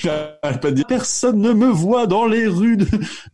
pas 0.61 0.69
de 0.69 0.75
dire, 0.75 0.85
personne 0.87 1.39
ne 1.41 1.53
me 1.53 1.67
voit 1.67 2.05
dans 2.07 2.25
les 2.27 2.45
rues 2.47 2.77
de, 2.77 2.87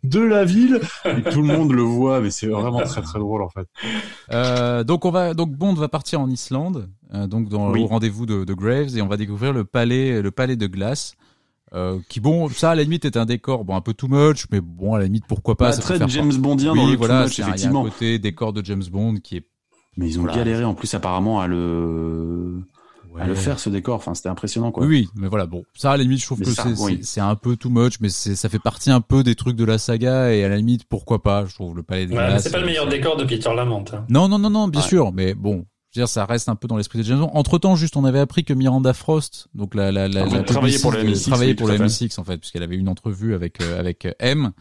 de 0.04 0.20
la 0.22 0.46
ville. 0.46 0.80
Et 1.06 1.22
tout 1.30 1.42
le 1.42 1.48
monde 1.48 1.74
le 1.74 1.82
voit, 1.82 2.22
mais 2.22 2.32
c'est 2.32 2.48
vraiment 2.48 2.82
très 2.84 3.02
très 3.02 3.20
drôle 3.20 3.42
en 3.44 3.50
fait. 3.50 3.68
Euh, 4.32 4.84
donc 4.86 5.04
on 5.06 5.12
va, 5.12 5.34
donc 5.34 5.52
Bond 5.52 5.74
va 5.74 5.88
partir 5.90 6.22
en 6.22 6.30
Islande, 6.30 6.88
donc 7.28 7.50
dans 7.50 7.72
Oui. 7.72 7.82
au 7.82 7.88
rendez-vous 7.88 8.26
de, 8.26 8.44
de 8.44 8.54
Graves, 8.54 8.98
et 8.98 9.02
on 9.02 9.08
va 9.08 9.18
découvrir 9.18 9.54
le 9.54 9.64
palais, 9.64 10.22
le 10.22 10.32
palais 10.32 10.56
de 10.56 10.68
glace. 10.68 11.14
Euh, 11.74 11.98
qui 12.10 12.20
bon, 12.20 12.48
ça 12.48 12.72
à 12.72 12.76
la 12.76 12.84
limite 12.84 13.06
est 13.06 13.18
un 13.18 13.26
décor, 13.26 13.66
bon 13.66 13.76
un 13.76 13.82
peu 13.82 13.94
too 13.94 14.08
much, 14.08 14.46
mais 14.52 14.62
bon 14.62 14.94
à 14.94 15.00
la 15.00 15.06
limite 15.06 15.26
pourquoi 15.28 15.56
pas. 15.58 15.72
Ça 15.72 15.80
peut 15.82 15.84
très 15.84 15.98
faire 15.98 16.08
James 16.08 16.34
Bondien 16.38 16.72
oui, 16.74 16.78
dans 16.80 16.88
le 16.92 16.96
voilà, 16.96 17.22
too 17.22 17.26
much, 17.26 17.36
c'est 17.36 17.42
un- 17.42 17.46
il 17.46 17.48
y 17.48 17.50
a 17.50 17.52
un 17.52 17.56
effectivement. 17.56 17.84
côté 17.84 18.20
décor 18.20 18.54
de 18.54 18.64
James 18.64 18.84
Bond 18.92 19.16
qui 19.16 19.38
est 19.38 19.46
Mais 19.98 20.08
ils 20.10 20.20
ont 20.20 20.24
Voilà. 20.24 20.38
galéré 20.38 20.64
en 20.64 20.74
plus 20.76 20.94
apparemment 20.94 21.40
à 21.42 21.48
le 21.48 22.62
à 23.18 23.26
le 23.28 23.34
faire 23.36 23.60
ce 23.60 23.70
décor. 23.70 23.96
Enfin, 23.96 24.14
c'était 24.14 24.28
impressionnant 24.30 24.72
quoi. 24.74 24.84
Oui, 24.86 24.90
oui, 24.90 25.10
mais 25.16 25.28
voilà, 25.30 25.46
bon, 25.46 25.64
ça 25.74 25.92
à 25.92 25.98
la 25.98 26.04
limite, 26.04 26.20
je 26.20 26.26
trouve 26.26 26.40
Mais 26.40 26.46
que 26.46 26.52
ça, 26.52 26.64
c'est 26.76 26.82
oui. 26.84 27.02
un 27.26 27.36
peu 27.36 27.56
too 27.56 27.70
much, 27.70 27.94
mais 28.02 28.10
ça 28.10 28.50
fait 28.50 28.60
partie 28.60 28.92
un 28.92 29.00
peu 29.02 29.24
des 29.24 29.36
trucs 29.36 29.56
de 29.56 29.64
la 29.64 29.78
saga 29.78 30.34
et 30.34 30.44
à 30.44 30.50
la 30.50 30.58
limite, 30.58 30.84
pourquoi 30.84 31.24
pas 31.24 31.46
Je 31.46 31.54
trouve 31.56 31.76
le 31.78 31.84
palais 31.84 32.08
glace. 32.08 32.44
c'est 32.44 32.52
pas 32.52 32.58
le 32.58 32.64
euh, 32.64 32.68
meilleur 32.68 32.88
décor 32.90 33.16
de 33.16 33.24
Peter 33.24 33.50
Lamont. 33.56 33.86
hein. 33.94 34.04
Non, 34.10 34.28
non, 34.28 34.38
non, 34.38 34.50
non, 34.50 34.68
bien 34.68 34.82
Ouais. 34.82 34.88
sûr, 34.88 35.12
mais 35.14 35.34
bon. 35.34 35.66
Je 35.96 36.02
veux 36.02 36.04
dire, 36.04 36.10
ça 36.10 36.26
reste 36.26 36.50
un 36.50 36.56
peu 36.56 36.68
dans 36.68 36.76
l'esprit 36.76 37.00
de 37.00 37.04
James 37.06 37.20
Bond. 37.20 37.32
Entre 37.34 37.58
temps, 37.58 37.78
juste, 37.78 37.96
on 37.96 38.04
avait 38.04 38.20
appris 38.20 38.44
que 38.44 38.52
Miranda 38.54 38.94
Frost, 38.94 39.48
donc 39.56 39.74
la, 39.76 39.94
la, 39.94 40.10
la, 40.10 40.24
Ah, 40.24 40.26
la 40.26 40.44
travaillait 40.44 40.78
pour 40.80 40.92
la 40.92 41.00
publiciste, 41.00 41.28
MI6, 41.28 41.30
travaillait 41.30 41.52
oui, 41.54 41.56
pour 41.56 41.68
la 41.70 41.76
à 41.76 41.78
fait. 41.78 41.84
MI6, 41.86 42.20
en 42.20 42.24
fait, 42.26 42.38
puisqu'elle 42.38 42.64
avait 42.64 42.76
une 42.76 42.90
entrevue 42.90 43.34
avec, 43.34 43.62
euh, 43.62 43.80
avec 43.80 44.06
euh, 44.06 44.12
M. 44.20 44.52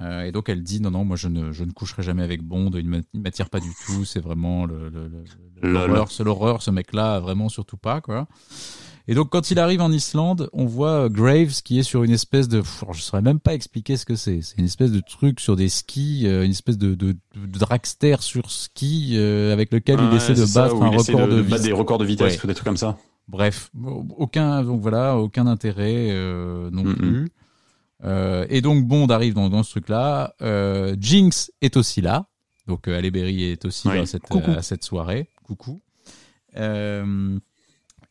Euh, 0.00 0.22
et 0.22 0.30
donc, 0.30 0.48
elle 0.48 0.62
dit, 0.62 0.80
non, 0.80 0.92
non, 0.92 1.04
moi, 1.04 1.16
je 1.16 1.26
ne, 1.26 1.50
je 1.50 1.64
ne 1.64 1.72
coucherai 1.72 2.04
jamais 2.04 2.22
avec 2.22 2.42
Bond, 2.44 2.70
il 2.74 3.02
m'attire 3.14 3.50
pas 3.50 3.58
du 3.58 3.70
tout, 3.86 4.04
c'est 4.04 4.20
vraiment 4.20 4.66
le, 4.66 4.88
le, 4.88 5.08
le- 5.08 5.24
l'horreur, 5.72 6.08
l'horreur, 6.20 6.62
ce 6.62 6.70
mec-là, 6.70 7.18
vraiment 7.18 7.48
surtout 7.48 7.76
pas, 7.76 8.00
quoi. 8.00 8.28
Et 9.10 9.14
donc, 9.14 9.30
quand 9.30 9.50
il 9.50 9.58
arrive 9.58 9.80
en 9.80 9.90
Islande, 9.90 10.50
on 10.52 10.66
voit 10.66 11.04
euh, 11.04 11.08
Graves 11.08 11.62
qui 11.64 11.78
est 11.78 11.82
sur 11.82 12.04
une 12.04 12.10
espèce 12.10 12.46
de, 12.46 12.60
pff, 12.60 12.84
je 12.92 13.00
saurais 13.00 13.22
même 13.22 13.40
pas 13.40 13.54
expliquer 13.54 13.96
ce 13.96 14.04
que 14.04 14.14
c'est. 14.16 14.42
C'est 14.42 14.58
une 14.58 14.66
espèce 14.66 14.92
de 14.92 15.00
truc 15.00 15.40
sur 15.40 15.56
des 15.56 15.70
skis, 15.70 16.24
euh, 16.26 16.44
une 16.44 16.50
espèce 16.50 16.76
de, 16.76 16.94
de, 16.94 17.12
de 17.34 17.58
dragster 17.58 18.16
sur 18.20 18.50
ski 18.50 19.14
euh, 19.16 19.50
avec 19.52 19.72
lequel 19.72 19.98
il 20.10 20.14
essaie 20.16 20.34
de 20.34 20.44
ça, 20.44 20.64
battre 20.68 20.82
un 20.82 20.88
record 20.90 21.26
de, 21.26 21.36
de 21.36 21.42
battre 21.42 21.62
des 21.64 21.72
records 21.72 21.98
de 21.98 22.04
vitesse 22.04 22.34
Ouais. 22.34 22.40
ou 22.44 22.46
des 22.48 22.54
trucs 22.54 22.66
comme 22.66 22.76
ça. 22.76 22.98
Bref, 23.28 23.70
aucun 24.18 24.62
donc 24.62 24.80
voilà, 24.82 25.16
aucun 25.16 25.46
intérêt 25.46 26.08
euh, 26.10 26.68
non 26.70 26.84
plus. 26.94 27.28
Euh, 28.04 28.46
et 28.50 28.60
donc 28.60 28.84
Bond 28.86 29.06
arrive 29.08 29.32
dans, 29.34 29.48
dans 29.48 29.62
ce 29.62 29.70
truc-là. 29.70 30.34
Euh, 30.42 30.94
Jinx 31.00 31.50
est 31.62 31.76
aussi 31.78 32.00
là, 32.02 32.26
donc 32.66 32.88
euh, 32.88 32.96
Halle 32.98 33.10
Berry 33.10 33.44
est 33.44 33.64
aussi 33.64 33.88
Oui. 33.88 33.96
là 33.96 34.02
à 34.02 34.06
cette, 34.06 34.22
Coucou. 34.22 34.50
à 34.50 34.62
cette 34.62 34.84
soirée. 34.84 35.28
Coucou. 35.44 35.80
Euh, 36.56 37.38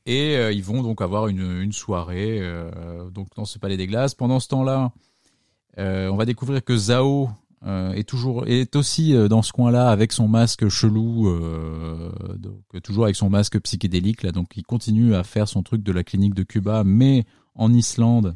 et 0.08 0.36
euh, 0.38 0.52
ils 0.52 0.64
vont 0.64 0.82
donc 0.82 1.02
avoir 1.02 1.28
une, 1.28 1.62
une 1.62 1.74
soirée 1.74 2.40
euh, 2.42 3.10
donc 3.12 3.28
dans 3.36 3.46
ce 3.46 3.60
palais 3.60 3.78
des 3.78 3.86
glaces. 3.86 4.16
Pendant 4.16 4.40
ce 4.40 4.48
temps-là, 4.48 4.92
euh, 5.78 6.10
on 6.10 6.16
va 6.16 6.26
découvrir 6.26 6.64
que 6.64 6.76
Zao 6.76 7.30
est 7.96 8.08
toujours 8.08 8.48
est 8.48 8.76
aussi 8.78 9.14
dans 9.28 9.42
ce 9.42 9.52
coin-là 9.52 9.90
avec 9.90 10.14
son 10.14 10.28
masque 10.30 10.70
chelou, 10.70 11.28
donc 12.38 12.82
toujours 12.82 13.04
avec 13.04 13.18
son 13.18 13.30
masque 13.30 13.60
psychédélique 13.60 14.24
là. 14.24 14.32
Donc 14.32 14.56
il 14.56 14.64
continue 14.64 15.14
à 15.16 15.24
faire 15.24 15.48
son 15.50 15.64
truc 15.64 15.84
de 15.84 15.92
la 15.92 16.04
clinique 16.04 16.34
de 16.34 16.44
Cuba, 16.44 16.84
mais 16.86 17.26
en 17.56 17.74
Islande 17.74 18.36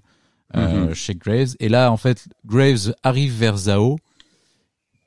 Mhm. 0.54 0.94
chez 0.94 1.16
Graves. 1.16 1.56
Et 1.62 1.70
là, 1.70 1.92
en 1.92 1.98
fait, 1.98 2.28
Graves 2.46 2.94
arrive 3.04 3.34
vers 3.34 3.56
Zao. 3.56 3.98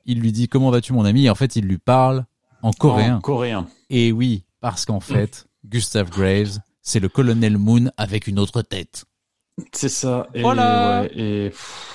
Il 0.05 0.19
lui 0.19 0.31
dit 0.31 0.47
comment 0.47 0.71
vas-tu 0.71 0.91
mon 0.93 1.05
ami? 1.05 1.25
Et 1.25 1.29
en 1.29 1.35
fait, 1.35 1.55
il 1.55 1.65
lui 1.65 1.77
parle 1.77 2.25
en 2.63 2.71
coréen. 2.71 3.17
En 3.17 3.21
coréen. 3.21 3.67
Et 3.91 4.11
oui, 4.11 4.43
parce 4.59 4.85
qu'en 4.85 4.99
fait, 4.99 5.45
Gustav 5.69 6.09
Graves, 6.09 6.59
c'est 6.81 6.99
le 6.99 7.09
colonel 7.09 7.57
Moon 7.57 7.89
avec 7.97 8.27
une 8.27 8.39
autre 8.39 8.61
tête. 8.61 9.05
C'est 9.71 9.87
ça. 9.89 10.27
Et, 10.33 10.41
Voilà. 10.41 11.03
ouais, 11.03 11.11
et... 11.15 11.51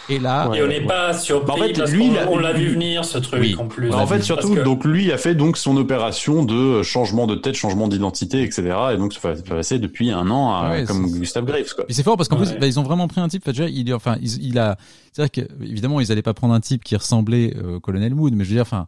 Et 0.08 0.18
là, 0.18 0.48
Ouais. 0.48 0.58
Et 0.58 0.62
on 0.62 0.66
n'est 0.66 0.80
pas 0.86 1.12
surpris 1.12 1.46
Bah, 1.46 1.52
en 1.52 1.66
fait, 1.68 1.72
parce 1.78 1.90
lui, 1.92 2.10
on 2.30 2.38
l'a 2.38 2.54
vu 2.54 2.68
venir 2.70 3.04
ce 3.04 3.18
truc 3.18 3.38
Oui. 3.42 3.54
en 3.58 3.66
plus. 3.68 3.90
Bah, 3.90 3.98
en 3.98 4.06
fait, 4.06 4.22
surtout, 4.22 4.54
que- 4.54 4.60
donc 4.62 4.82
lui 4.86 5.12
a 5.12 5.18
fait 5.18 5.34
donc 5.34 5.58
son 5.58 5.76
opération 5.76 6.42
de 6.42 6.82
changement 6.82 7.26
de 7.26 7.34
tête, 7.34 7.54
changement 7.54 7.86
d'identité, 7.86 8.42
etc. 8.42 8.62
Et 8.94 8.96
donc 8.96 9.12
ça 9.12 9.20
fait 9.34 9.46
passer 9.46 9.78
depuis 9.78 10.10
un 10.10 10.30
an 10.30 10.54
à, 10.54 10.70
Ouais, 10.70 10.84
comme 10.84 11.06
Gustave 11.12 11.44
Graves, 11.44 11.74
quoi. 11.74 11.84
Puis 11.84 11.94
c'est 11.94 12.02
fort 12.02 12.16
parce 12.16 12.30
qu'en 12.30 12.40
Ouais. 12.40 12.46
plus, 12.50 12.58
bah, 12.58 12.66
ils 12.66 12.80
ont 12.80 12.82
vraiment 12.82 13.08
pris 13.08 13.20
un 13.20 13.28
type. 13.28 13.42
enfin, 13.44 13.52
déjà, 13.52 13.68
il, 13.68 13.92
enfin, 13.92 14.16
il, 14.22 14.42
il 14.42 14.58
a. 14.58 14.78
C'est 15.12 15.20
vrai 15.20 15.28
que 15.28 15.42
évidemment, 15.62 16.00
ils 16.00 16.10
allaient 16.10 16.22
pas 16.22 16.34
prendre 16.34 16.54
un 16.54 16.60
type 16.60 16.82
qui 16.82 16.96
ressemblait 16.96 17.54
euh, 17.58 17.76
au 17.76 17.80
colonel 17.80 18.14
Moon, 18.14 18.30
mais 18.32 18.44
je 18.44 18.48
veux 18.48 18.54
dire, 18.56 18.62
enfin, 18.62 18.86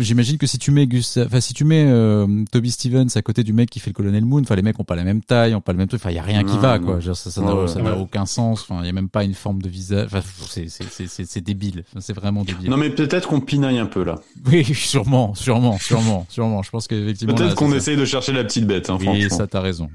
j'imagine 0.00 0.38
que 0.38 0.46
si 0.46 0.58
tu 0.58 0.70
mets 0.70 0.86
Gustav, 0.86 1.26
enfin, 1.26 1.40
si 1.40 1.54
tu 1.54 1.64
mets 1.64 1.84
euh, 1.86 2.44
Toby 2.50 2.70
Stevens 2.70 3.08
à 3.14 3.22
côté 3.22 3.42
du 3.44 3.52
mec 3.52 3.70
qui 3.70 3.80
fait 3.80 3.90
le 3.90 3.94
colonel 3.94 4.24
Moon, 4.24 4.40
enfin, 4.42 4.54
les 4.56 4.62
mecs 4.62 4.78
ont 4.80 4.84
pas 4.84 4.96
la 4.96 5.04
même 5.04 5.22
taille, 5.22 5.54
ont 5.54 5.60
pas 5.60 5.72
le 5.72 5.78
même 5.78 5.88
truc. 5.88 6.00
Enfin, 6.00 6.10
il 6.10 6.16
y 6.16 6.18
a 6.18 6.22
rien 6.22 6.44
qui 6.44 6.58
va, 6.58 6.78
non. 6.78 6.86
quoi. 6.86 6.96
Dire, 6.98 7.16
ça, 7.16 7.40
n'a, 7.40 7.54
ouais. 7.54 7.82
Ouais. 7.82 7.90
aucun 7.98 8.26
sens. 8.26 8.62
Enfin, 8.62 8.80
il 8.82 8.86
y 8.86 8.90
a 8.90 8.92
même 8.92 9.08
pas 9.08 9.24
une 9.24 9.34
forme 9.34 9.62
de 9.62 9.68
visage. 9.68 10.06
Enfin, 10.06 10.22
c'est, 10.48 10.68
c'est, 10.68 10.84
c'est, 10.90 11.06
c'est, 11.08 11.24
c'est 11.26 11.40
débile. 11.40 11.84
Enfin, 11.90 12.00
C'est 12.00 12.12
vraiment 12.12 12.44
débile. 12.44 12.70
Non 12.70 12.76
mais 12.76 12.90
peut-être 12.90 13.28
qu'on 13.28 13.40
pinaille 13.40 13.78
un 13.78 13.86
peu 13.86 14.04
là. 14.04 14.16
Oui, 14.46 14.64
sûrement, 14.64 15.34
sûrement, 15.34 15.78
sûrement, 15.78 16.26
sûrement. 16.28 16.62
Je 16.62 16.70
pense 16.70 16.86
qu'effectivement. 16.88 17.34
Peut-être 17.34 17.54
qu'on 17.54 17.72
essaye 17.72 17.96
de 17.96 18.04
chercher 18.04 18.32
la 18.32 18.44
petite 18.44 18.66
bête, 18.66 18.90
hein, 18.90 18.96
Oui, 18.98 19.04
franchement. 19.04 19.36
ça 19.36 19.46
t'as 19.46 19.60
raison. 19.60 19.88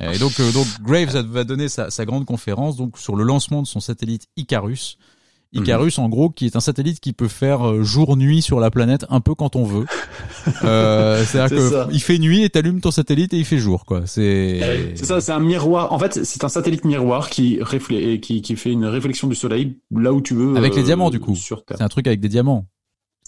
Et 0.00 0.18
donc, 0.18 0.32
euh, 0.40 0.50
donc 0.52 0.66
Graves 0.82 1.14
va 1.26 1.44
donner 1.44 1.68
sa, 1.68 1.90
sa 1.90 2.06
grande 2.06 2.24
conférence 2.24 2.76
donc 2.76 2.98
sur 2.98 3.14
le 3.14 3.24
lancement 3.24 3.60
de 3.62 3.66
son 3.66 3.80
satellite 3.80 4.26
Icarus. 4.36 4.96
Icarus, 5.52 5.98
en 5.98 6.08
gros, 6.08 6.30
qui 6.30 6.46
est 6.46 6.56
un 6.56 6.60
satellite 6.60 7.00
qui 7.00 7.12
peut 7.12 7.28
faire 7.28 7.68
euh, 7.68 7.82
jour-nuit 7.82 8.42
sur 8.42 8.58
la 8.60 8.70
planète 8.70 9.04
un 9.10 9.20
peu 9.20 9.34
quand 9.34 9.56
on 9.56 9.64
veut. 9.64 9.84
Euh, 10.64 11.24
C'est-à-dire 11.24 11.58
C'est 11.58 11.70
ça. 11.70 11.84
que 11.88 11.94
il 11.94 12.00
fait 12.00 12.18
nuit 12.18 12.42
et 12.42 12.50
t'allumes 12.50 12.80
ton 12.80 12.90
satellite 12.90 13.32
et 13.32 13.38
il 13.38 13.44
fait 13.44 13.58
jour, 13.58 13.84
quoi. 13.84 14.02
C'est 14.06 14.92
C'est 14.96 15.04
ça, 15.04 15.20
c'est 15.20 15.32
un 15.32 15.38
miroir. 15.40 15.92
En 15.92 15.98
fait, 15.98 16.24
c'est 16.24 16.42
un 16.44 16.48
satellite 16.48 16.84
miroir 16.84 17.30
qui 17.30 17.62
reflète, 17.62 18.20
qui, 18.20 18.42
qui 18.42 18.56
fait 18.56 18.70
une 18.72 18.84
réflexion 18.84 19.28
du 19.28 19.34
soleil 19.36 19.78
là 19.94 20.12
où 20.12 20.20
tu 20.20 20.34
veux. 20.34 20.56
Avec 20.56 20.74
les 20.74 20.82
euh, 20.82 20.84
diamants, 20.84 21.10
du 21.10 21.20
coup. 21.20 21.36
Sur 21.36 21.64
Terre. 21.64 21.76
C'est 21.78 21.84
un 21.84 21.88
truc 21.88 22.06
avec 22.06 22.20
des 22.20 22.28
diamants. 22.28 22.66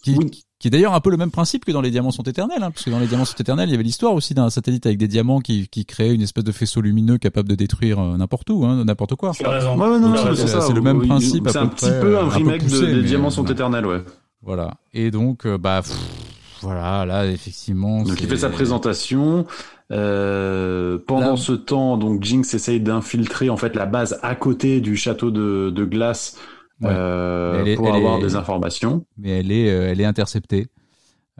Qui, 0.05 0.15
Oui. 0.19 0.31
qui 0.59 0.69
est 0.69 0.71
d'ailleurs 0.71 0.93
un 0.95 1.01
peu 1.01 1.11
le 1.11 1.17
même 1.17 1.31
principe 1.31 1.65
que 1.65 1.73
dans 1.73 1.81
les 1.81 1.91
diamants 1.91 2.11
sont 2.11 2.23
éternels, 2.25 2.63
hein, 2.63 2.71
parce 2.71 2.85
que 2.85 2.91
dans 2.91 2.99
les 2.99 3.07
diamants 3.07 3.25
sont 3.25 3.37
éternels, 3.39 3.69
il 3.69 3.73
y 3.73 3.75
avait 3.75 3.83
l'histoire 3.83 4.13
aussi 4.15 4.35
d'un 4.35 4.51
satellite 4.51 4.85
avec 4.87 4.99
des 4.99 5.09
diamants 5.09 5.41
qui, 5.41 5.67
qui 5.69 5.87
créait 5.87 6.15
une 6.15 6.21
espèce 6.23 6.45
de 6.45 6.53
faisceau 6.53 6.81
lumineux 6.83 7.17
capable 7.19 7.49
de 7.49 7.55
détruire 7.55 7.99
euh, 7.99 8.17
n'importe 8.19 8.51
où, 8.51 8.65
hein, 8.67 8.85
n'importe 8.85 9.15
quoi. 9.15 9.33
Tu 9.35 9.45
as 9.45 9.51
raison. 9.51 9.77
Ouais, 9.79 9.89
ouais, 9.89 9.99
non, 9.99 10.11
non, 10.11 10.17
c'est- 10.17 10.43
c'est 10.43 10.47
ça. 10.49 10.61
c'est 10.61 10.73
le 10.75 10.83
même 10.83 10.99
Oui, 10.99 11.09
principe 11.09 11.45
C'est 11.49 11.53
peu 11.55 11.59
un 11.59 11.67
petit 11.69 11.87
près, 11.87 12.01
peu 12.01 12.17
euh, 12.17 12.23
un 12.23 12.27
un 12.27 12.29
peu 12.29 12.37
remake 12.37 12.63
poussé, 12.65 12.81
de, 12.83 12.87
des 12.87 12.95
mais, 12.97 13.03
diamants 13.03 13.29
euh, 13.29 13.31
sont 13.31 13.43
voilà. 13.43 13.55
éternels, 13.55 13.87
ouais. 13.87 14.03
Voilà. 14.43 14.75
Et 14.93 15.11
donc, 15.11 15.47
euh, 15.47 15.57
bah, 15.59 15.81
pff, 15.83 15.97
voilà, 16.61 17.07
là, 17.07 17.27
effectivement. 17.27 18.03
Donc 18.03 18.21
il 18.21 18.27
fait 18.29 18.37
sa 18.37 18.51
présentation. 18.51 19.47
Euh, 19.93 20.99
pendant 21.07 21.31
Là- 21.33 21.37
ce 21.37 21.53
temps, 21.53 21.97
donc 21.97 22.23
Jinx 22.23 22.55
essaye 22.55 22.81
d'infiltrer 22.81 23.51
en 23.51 23.57
fait 23.57 23.75
la 23.77 23.87
base 23.87 24.19
à 24.23 24.35
côté 24.35 24.81
du 24.81 24.97
château 24.97 25.31
de, 25.31 25.71
de 25.75 25.85
glace 25.85 26.37
Ouais. 26.85 26.91
euh, 26.95 27.61
Elle 27.62 27.68
est- 27.68 27.76
pour 27.76 27.95
avoir 27.95 28.18
est- 28.18 28.22
des 28.22 28.37
informations. 28.37 29.05
Mais 29.18 29.41
elle 29.41 29.51
est, 29.53 29.70
euh, 29.70 29.91
elle 29.91 30.01
est 30.01 30.05
interceptée. 30.05 30.66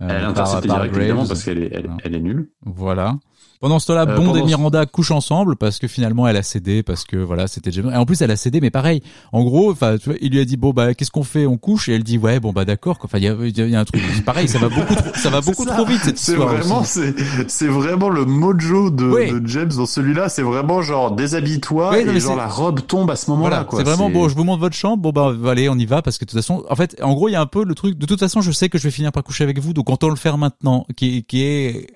euh, 0.03 0.07
Elle 0.09 0.16
est 0.16 0.20
par- 0.20 0.28
interceptée 0.30 0.68
par 0.68 0.76
direct 0.78 0.97
évidemment 0.97 1.18
Graves. 1.20 1.28
parce 1.28 1.45
qu'elle 1.45 1.62
est, 1.62 1.70
elle 2.05 2.14
est 2.14 2.20
nulle. 2.20 2.51
Voilà. 2.64 3.16
Pendant 3.61 3.78
ce 3.78 3.86
temps-là, 3.86 4.07
Euh, 4.09 4.16
Bond 4.16 4.34
et 4.36 4.42
Miranda 4.42 4.84
couchent 4.86 5.11
ensemble 5.11 5.57
parce 5.57 5.78
que 5.78 5.86
finalement 5.88 6.28
elle 6.28 6.36
a 6.36 6.42
cédé 6.42 6.82
parce 6.82 7.05
que 7.05 7.16
voilà 7.16 7.46
c'était 7.46 7.72
James. 7.72 7.90
Et 7.92 7.96
en 7.96 8.05
plus 8.05 8.20
elle 8.22 8.30
a 8.30 8.36
cédé 8.36 8.61
mais 8.61 8.70
pareil. 8.70 9.02
En 9.32 9.42
gros, 9.44 9.70
enfin 9.72 9.96
il 10.20 10.32
lui 10.32 10.40
a 10.40 10.44
dit 10.44 10.57
bon 10.57 10.70
bah 10.72 10.94
qu'est-ce 10.94 11.11
qu'on 11.11 11.22
fait? 11.24 11.46
On 11.46 11.57
couche? 11.57 11.88
Et 11.88 11.94
elle 11.94 12.02
dit 12.05 12.18
ouais 12.18 12.40
bon 12.40 12.52
bah 12.52 12.64
d'accord. 12.64 12.98
Enfin 13.02 13.18
il 13.18 13.24
y 13.24 13.28
a, 13.28 13.66
y 13.66 13.76
un 13.76 13.84
truc. 13.84 14.02
Pareil, 14.24 14.48
ça 14.48 14.59
va 14.59 14.68
beaucoup 14.68 14.94
trop, 14.94 15.11
ça 15.14 15.30
va 15.30 15.40
beaucoup 15.40 15.64
ça. 15.64 15.74
trop 15.74 15.84
vite 15.86 16.00
cette 16.05 16.18
C'est 16.18 16.36
vraiment, 16.36 16.84
c'est, 16.84 17.14
c'est 17.48 17.68
vraiment 17.68 18.09
le 18.09 18.24
mojo 18.24 18.90
de, 18.90 19.42
James 19.46 19.72
dans 19.76 19.86
celui-là. 19.86 20.28
C'est 20.28 20.42
vraiment 20.42 20.82
genre 20.82 21.12
déshabille-toi 21.12 21.98
et 21.98 22.20
genre 22.20 22.36
la 22.36 22.46
robe 22.48 22.80
tombe 22.86 23.11
à 23.11 23.16
ce 23.16 23.30
moment-là. 23.30 23.66
Voilà, 23.68 23.84
c'est 23.84 23.90
vraiment 23.90 24.11
bon. 24.11 24.28
Je 24.28 24.34
vous 24.34 24.44
montre 24.44 24.61
votre 24.61 24.76
chambre. 24.76 25.02
Bon 25.02 25.11
bah 25.11 25.32
allez, 25.50 25.68
on 25.68 25.76
y 25.76 25.86
va 25.86 26.02
parce 26.02 26.18
que 26.18 26.24
de 26.24 26.30
toute 26.30 26.38
façon, 26.38 26.64
en 26.68 26.76
fait, 26.76 26.96
en 27.02 27.14
gros, 27.14 27.28
il 27.28 27.32
y 27.32 27.36
a 27.36 27.40
un 27.40 27.46
peu 27.46 27.64
le 27.64 27.74
truc. 27.74 27.98
De 27.98 28.07
toute 28.07 28.20
façon, 28.20 28.40
je 28.40 28.50
sais 28.52 28.68
que 28.68 28.78
je 28.78 28.84
vais 28.84 28.90
finir 28.90 29.12
par 29.12 29.22
coucher 29.22 29.44
avec 29.44 29.59
vous, 29.59 29.72
donc 29.72 29.88
autant 29.90 30.09
le 30.09 30.16
faire 30.16 30.38
maintenant. 30.38 30.86
Qui, 30.96 31.18
est- 31.18 31.22
qui 31.22 31.42
est, 31.42 31.86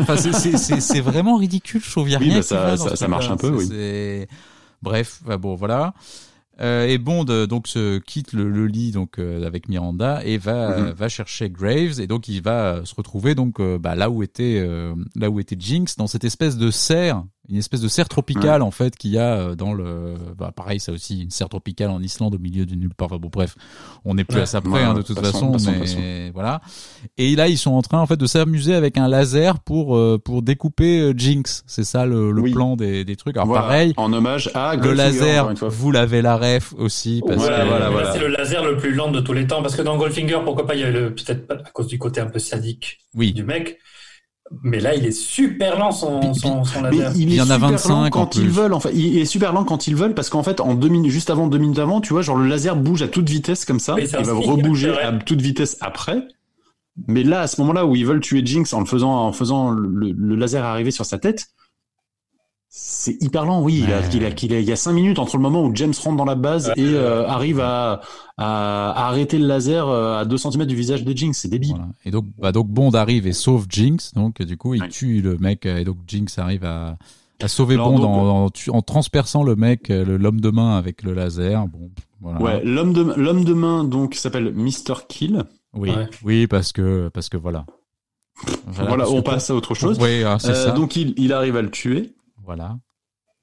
enfin, 0.00 0.16
c'est- 0.16 1.00
vraiment 1.00 1.36
ridicule. 1.36 1.80
Je 1.84 1.90
trouve 1.90 2.08
il 2.08 2.12
y 2.12 2.16
a 2.16 2.18
Oui, 2.18 2.26
rien 2.30 2.36
bah, 2.38 2.42
ça- 2.42 2.62
va 2.62 2.76
dans 2.76 2.84
ça- 2.84 2.90
ce 2.90 2.96
ça 2.96 3.08
marche 3.08 3.30
un 3.30 3.36
peu, 3.36 3.50
oui. 3.50 4.26
Bref, 4.82 5.20
bah, 5.26 5.36
bon 5.38 5.54
voilà. 5.54 5.94
Euh, 6.60 6.86
et 6.88 6.98
Bond 6.98 7.24
euh, 7.28 7.46
donc 7.46 7.68
se 7.68 7.98
quitte 7.98 8.32
le, 8.32 8.50
le 8.50 8.66
lit 8.66 8.90
donc 8.90 9.20
euh, 9.20 9.46
avec 9.46 9.68
Miranda 9.68 10.20
et 10.24 10.38
va 10.38 10.76
Mhm. 10.78 10.90
va 10.90 11.08
chercher 11.08 11.50
Graves 11.50 12.00
et 12.00 12.08
donc 12.08 12.26
il 12.26 12.42
va 12.42 12.80
se 12.84 12.96
retrouver 12.96 13.36
donc 13.36 13.60
euh, 13.60 13.78
bah, 13.78 13.94
là 13.94 14.10
où 14.10 14.24
était 14.24 14.66
là 15.14 15.30
où 15.30 15.38
était 15.38 15.54
Jinx 15.56 15.94
dans 15.96 16.08
cette 16.08 16.24
espèce 16.24 16.56
de 16.56 16.72
serre 16.72 17.22
une 17.50 17.56
espèce 17.56 17.80
de 17.80 17.88
serre 17.88 18.08
tropicale 18.08 18.62
en 18.62 18.70
fait 18.70 18.94
qu'il 18.96 19.10
y 19.12 19.18
a 19.18 19.34
euh, 19.36 19.54
dans 19.54 19.72
le 19.72 20.14
bah 20.36 20.52
pareil 20.54 20.80
ça 20.80 20.92
aussi 20.92 21.22
une 21.22 21.30
serre 21.30 21.48
tropicale 21.48 21.90
en 21.90 22.00
Islande 22.02 22.34
au 22.34 22.38
milieu 22.38 22.66
du 22.66 22.76
nulle 22.76 22.94
part 22.94 23.06
enfin 23.06 23.16
bon 23.18 23.28
bref 23.32 23.56
on 24.04 24.14
n'est 24.14 24.24
plus 24.24 24.36
Ouais. 24.36 24.42
à 24.42 24.46
ça 24.46 24.60
près 24.60 24.70
Ouais, 24.72 24.82
hein, 24.82 24.94
de 24.94 25.02
toute 25.02 25.18
façon 25.18 25.56
mais 25.66 26.30
voilà 26.30 26.60
et 27.16 27.34
là 27.36 27.48
ils 27.48 27.56
sont 27.58 27.72
en 27.72 27.82
train 27.82 28.00
en 28.00 28.06
fait 28.06 28.16
de 28.18 28.26
s'amuser 28.26 28.74
avec 28.74 28.98
un 28.98 29.08
laser 29.08 29.60
pour 29.60 29.96
euh, 29.96 30.18
pour 30.22 30.42
découper 30.42 31.00
euh, 31.00 31.14
Jinx 31.16 31.64
c'est 31.66 31.84
ça 31.84 32.04
le, 32.06 32.30
le 32.32 32.42
Oui. 32.42 32.52
plan 32.52 32.76
des, 32.76 33.04
des 33.04 33.16
trucs 33.16 33.36
alors 33.36 33.46
Voilà, 33.46 33.62
pareil 33.62 33.94
En 33.96 34.12
hommage 34.12 34.50
à 34.54 34.76
le 34.76 34.92
laser, 34.92 35.38
encore 35.44 35.50
une 35.52 35.56
fois. 35.56 35.68
vous 35.68 35.90
l'avez 35.90 36.20
la 36.22 36.36
ref 36.36 36.74
aussi, 36.76 37.22
parce 37.26 37.40
Voilà, 37.40 37.62
que 37.64 37.68
voilà, 37.68 37.90
voilà. 37.90 38.12
c'est 38.12 38.18
le 38.18 38.28
laser 38.28 38.64
le 38.64 38.76
plus 38.76 38.92
lent 38.94 39.10
de 39.10 39.20
tous 39.20 39.32
les 39.32 39.46
temps, 39.46 39.62
parce 39.62 39.74
que 39.74 39.82
dans 39.82 39.96
Goldfinger, 39.96 40.40
pourquoi 40.44 40.66
pas, 40.66 40.74
il 40.74 40.80
y 40.82 40.92
le- 40.92 41.14
peut-être 41.14 41.46
pas 41.46 41.54
à 41.54 41.70
cause 41.70 41.86
du 41.86 41.98
côté 41.98 42.20
un 42.20 42.26
peu 42.26 42.38
sadique 42.38 42.98
oui, 43.14 43.32
du 43.32 43.42
mec, 43.44 43.78
mais 44.62 44.80
là, 44.80 44.94
il 44.94 45.04
est 45.04 45.10
super 45.12 45.78
lent 45.78 45.92
son, 45.92 46.32
son, 46.34 46.62
Mais 46.82 46.90
laser. 46.98 47.12
il, 47.16 47.22
Il 47.22 47.34
y 47.34 47.36
est 47.36 47.40
en 47.40 47.50
a 47.50 47.54
super 47.54 47.70
25 47.70 47.88
lent 47.90 48.04
en 48.04 48.10
quand 48.10 48.36
ils 48.36 48.48
veulent. 48.48 48.72
Enfin, 48.72 48.90
il 48.94 49.18
est 49.18 49.24
super 49.26 49.52
lent 49.52 49.64
quand 49.64 49.86
ils 49.86 49.94
veulent 49.96 50.14
parce 50.14 50.30
qu'en 50.30 50.42
fait, 50.42 50.60
en 50.60 50.74
deux 50.74 50.88
minutes, 50.88 51.10
juste 51.12 51.30
avant, 51.30 51.46
deux 51.48 51.58
minutes 51.58 51.78
avant, 51.78 52.00
tu 52.00 52.12
vois, 52.12 52.22
genre 52.22 52.36
le 52.36 52.48
laser 52.48 52.76
bouge 52.76 53.02
à 53.02 53.08
toute 53.08 53.28
vitesse 53.28 53.64
comme 53.64 53.80
ça. 53.80 53.96
Il 53.98 54.06
va 54.06 54.32
rebouger 54.32 54.98
à 54.98 55.12
toute 55.12 55.40
vitesse 55.42 55.76
après. 55.80 56.22
Mais 57.06 57.22
là, 57.22 57.42
à 57.42 57.46
ce 57.46 57.60
moment-là 57.60 57.86
où 57.86 57.94
ils 57.94 58.06
veulent 58.06 58.20
tuer 58.20 58.42
Jinx 58.44 58.72
en 58.72 58.80
le 58.80 58.86
faisant, 58.86 59.12
en 59.12 59.32
faisant 59.32 59.70
le, 59.70 60.12
le 60.12 60.34
laser 60.34 60.64
arriver 60.64 60.90
sur 60.90 61.04
sa 61.04 61.18
tête, 61.18 61.48
c'est 62.80 63.16
hyper 63.22 63.44
lent. 63.44 63.60
Oui, 63.62 63.82
il, 63.84 63.92
a, 63.92 63.98
Ouais. 63.98 64.04
il, 64.12 64.24
a, 64.24 64.28
il, 64.28 64.52
a- 64.54 64.60
il 64.60 64.64
y 64.68 64.72
a 64.72 64.76
cinq 64.76 64.92
minutes 64.92 65.18
entre 65.18 65.36
le 65.36 65.42
moment 65.42 65.64
où 65.64 65.70
James 65.74 65.92
rentre 66.02 66.16
dans 66.16 66.24
la 66.24 66.34
base 66.34 66.72
et 66.76 66.84
euh, 66.84 67.26
arrive 67.26 67.60
à, 67.60 68.00
à, 68.36 68.90
à 68.92 69.08
arrêter 69.08 69.38
le 69.38 69.46
laser 69.46 69.88
euh, 69.88 70.20
à 70.20 70.24
2 70.24 70.36
cm 70.36 70.64
du 70.64 70.74
visage 70.74 71.04
de 71.04 71.12
Jinx. 71.16 71.38
C'est 71.38 71.48
débile. 71.48 71.70
voilà. 71.70 71.88
Et 72.04 72.10
donc, 72.10 72.26
bah, 72.38 72.52
donc 72.52 72.68
Bond 72.68 72.90
arrive 72.92 73.26
et 73.26 73.32
sauve 73.32 73.66
Jinx, 73.68 74.14
donc 74.14 74.40
du 74.42 74.56
coup 74.56 74.74
il 74.74 74.82
Ouais. 74.82 74.88
tue 74.88 75.20
le 75.22 75.36
mec, 75.38 75.66
euh, 75.66 75.78
et 75.78 75.84
donc 75.84 75.96
Jinx 76.06 76.38
arrive 76.38 76.64
à, 76.64 76.96
à 77.42 77.48
sauver 77.48 77.74
Alors, 77.74 77.90
Bond 77.92 77.98
donc, 77.98 78.06
en, 78.10 78.44
en, 78.44 78.50
tu- 78.50 78.70
en 78.70 78.82
transperçant 78.82 79.42
le 79.42 79.56
mec, 79.56 79.88
le- 79.88 80.16
l'homme 80.16 80.40
de 80.40 80.50
main 80.50 80.76
avec 80.76 81.02
le 81.02 81.14
laser. 81.14 81.66
Bon, 81.66 81.90
voilà. 82.20 82.40
Ouais, 82.42 82.64
l'homme 82.64 82.92
de, 82.92 83.02
l'homme 83.16 83.44
de 83.44 83.54
main, 83.54 83.84
donc, 83.84 84.14
s'appelle 84.14 84.52
Mr. 84.54 84.94
Kill. 85.08 85.44
Oui, 85.74 85.90
Ouais. 85.90 86.06
oui, 86.24 86.46
parce 86.46 86.72
que 86.72 87.08
parce 87.12 87.28
que 87.28 87.36
voilà. 87.36 87.64
Voilà, 88.66 89.08
on 89.10 89.22
passe 89.22 89.50
à 89.50 89.54
autre 89.54 89.74
chose. 89.74 89.98
Oui, 90.00 90.22
ah, 90.24 90.38
c'est 90.38 90.50
Euh, 90.50 90.66
ça. 90.66 90.70
donc 90.70 90.94
il, 90.96 91.12
il 91.16 91.32
arrive 91.32 91.56
à 91.56 91.62
le 91.62 91.70
tuer. 91.70 92.12
Voilà. 92.48 92.78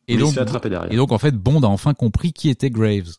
Et 0.08 0.16
il 0.16 0.20
donc, 0.20 0.30
se 0.30 0.34
fait 0.36 0.42
attraper 0.42 0.70
derrière. 0.70 0.92
et 0.92 0.96
donc 0.96 1.12
en 1.12 1.18
fait, 1.20 1.36
Bond 1.36 1.62
a 1.62 1.68
enfin 1.68 1.94
compris 1.94 2.34
qui 2.34 2.50
était 2.50 2.70
Graves. 2.72 3.14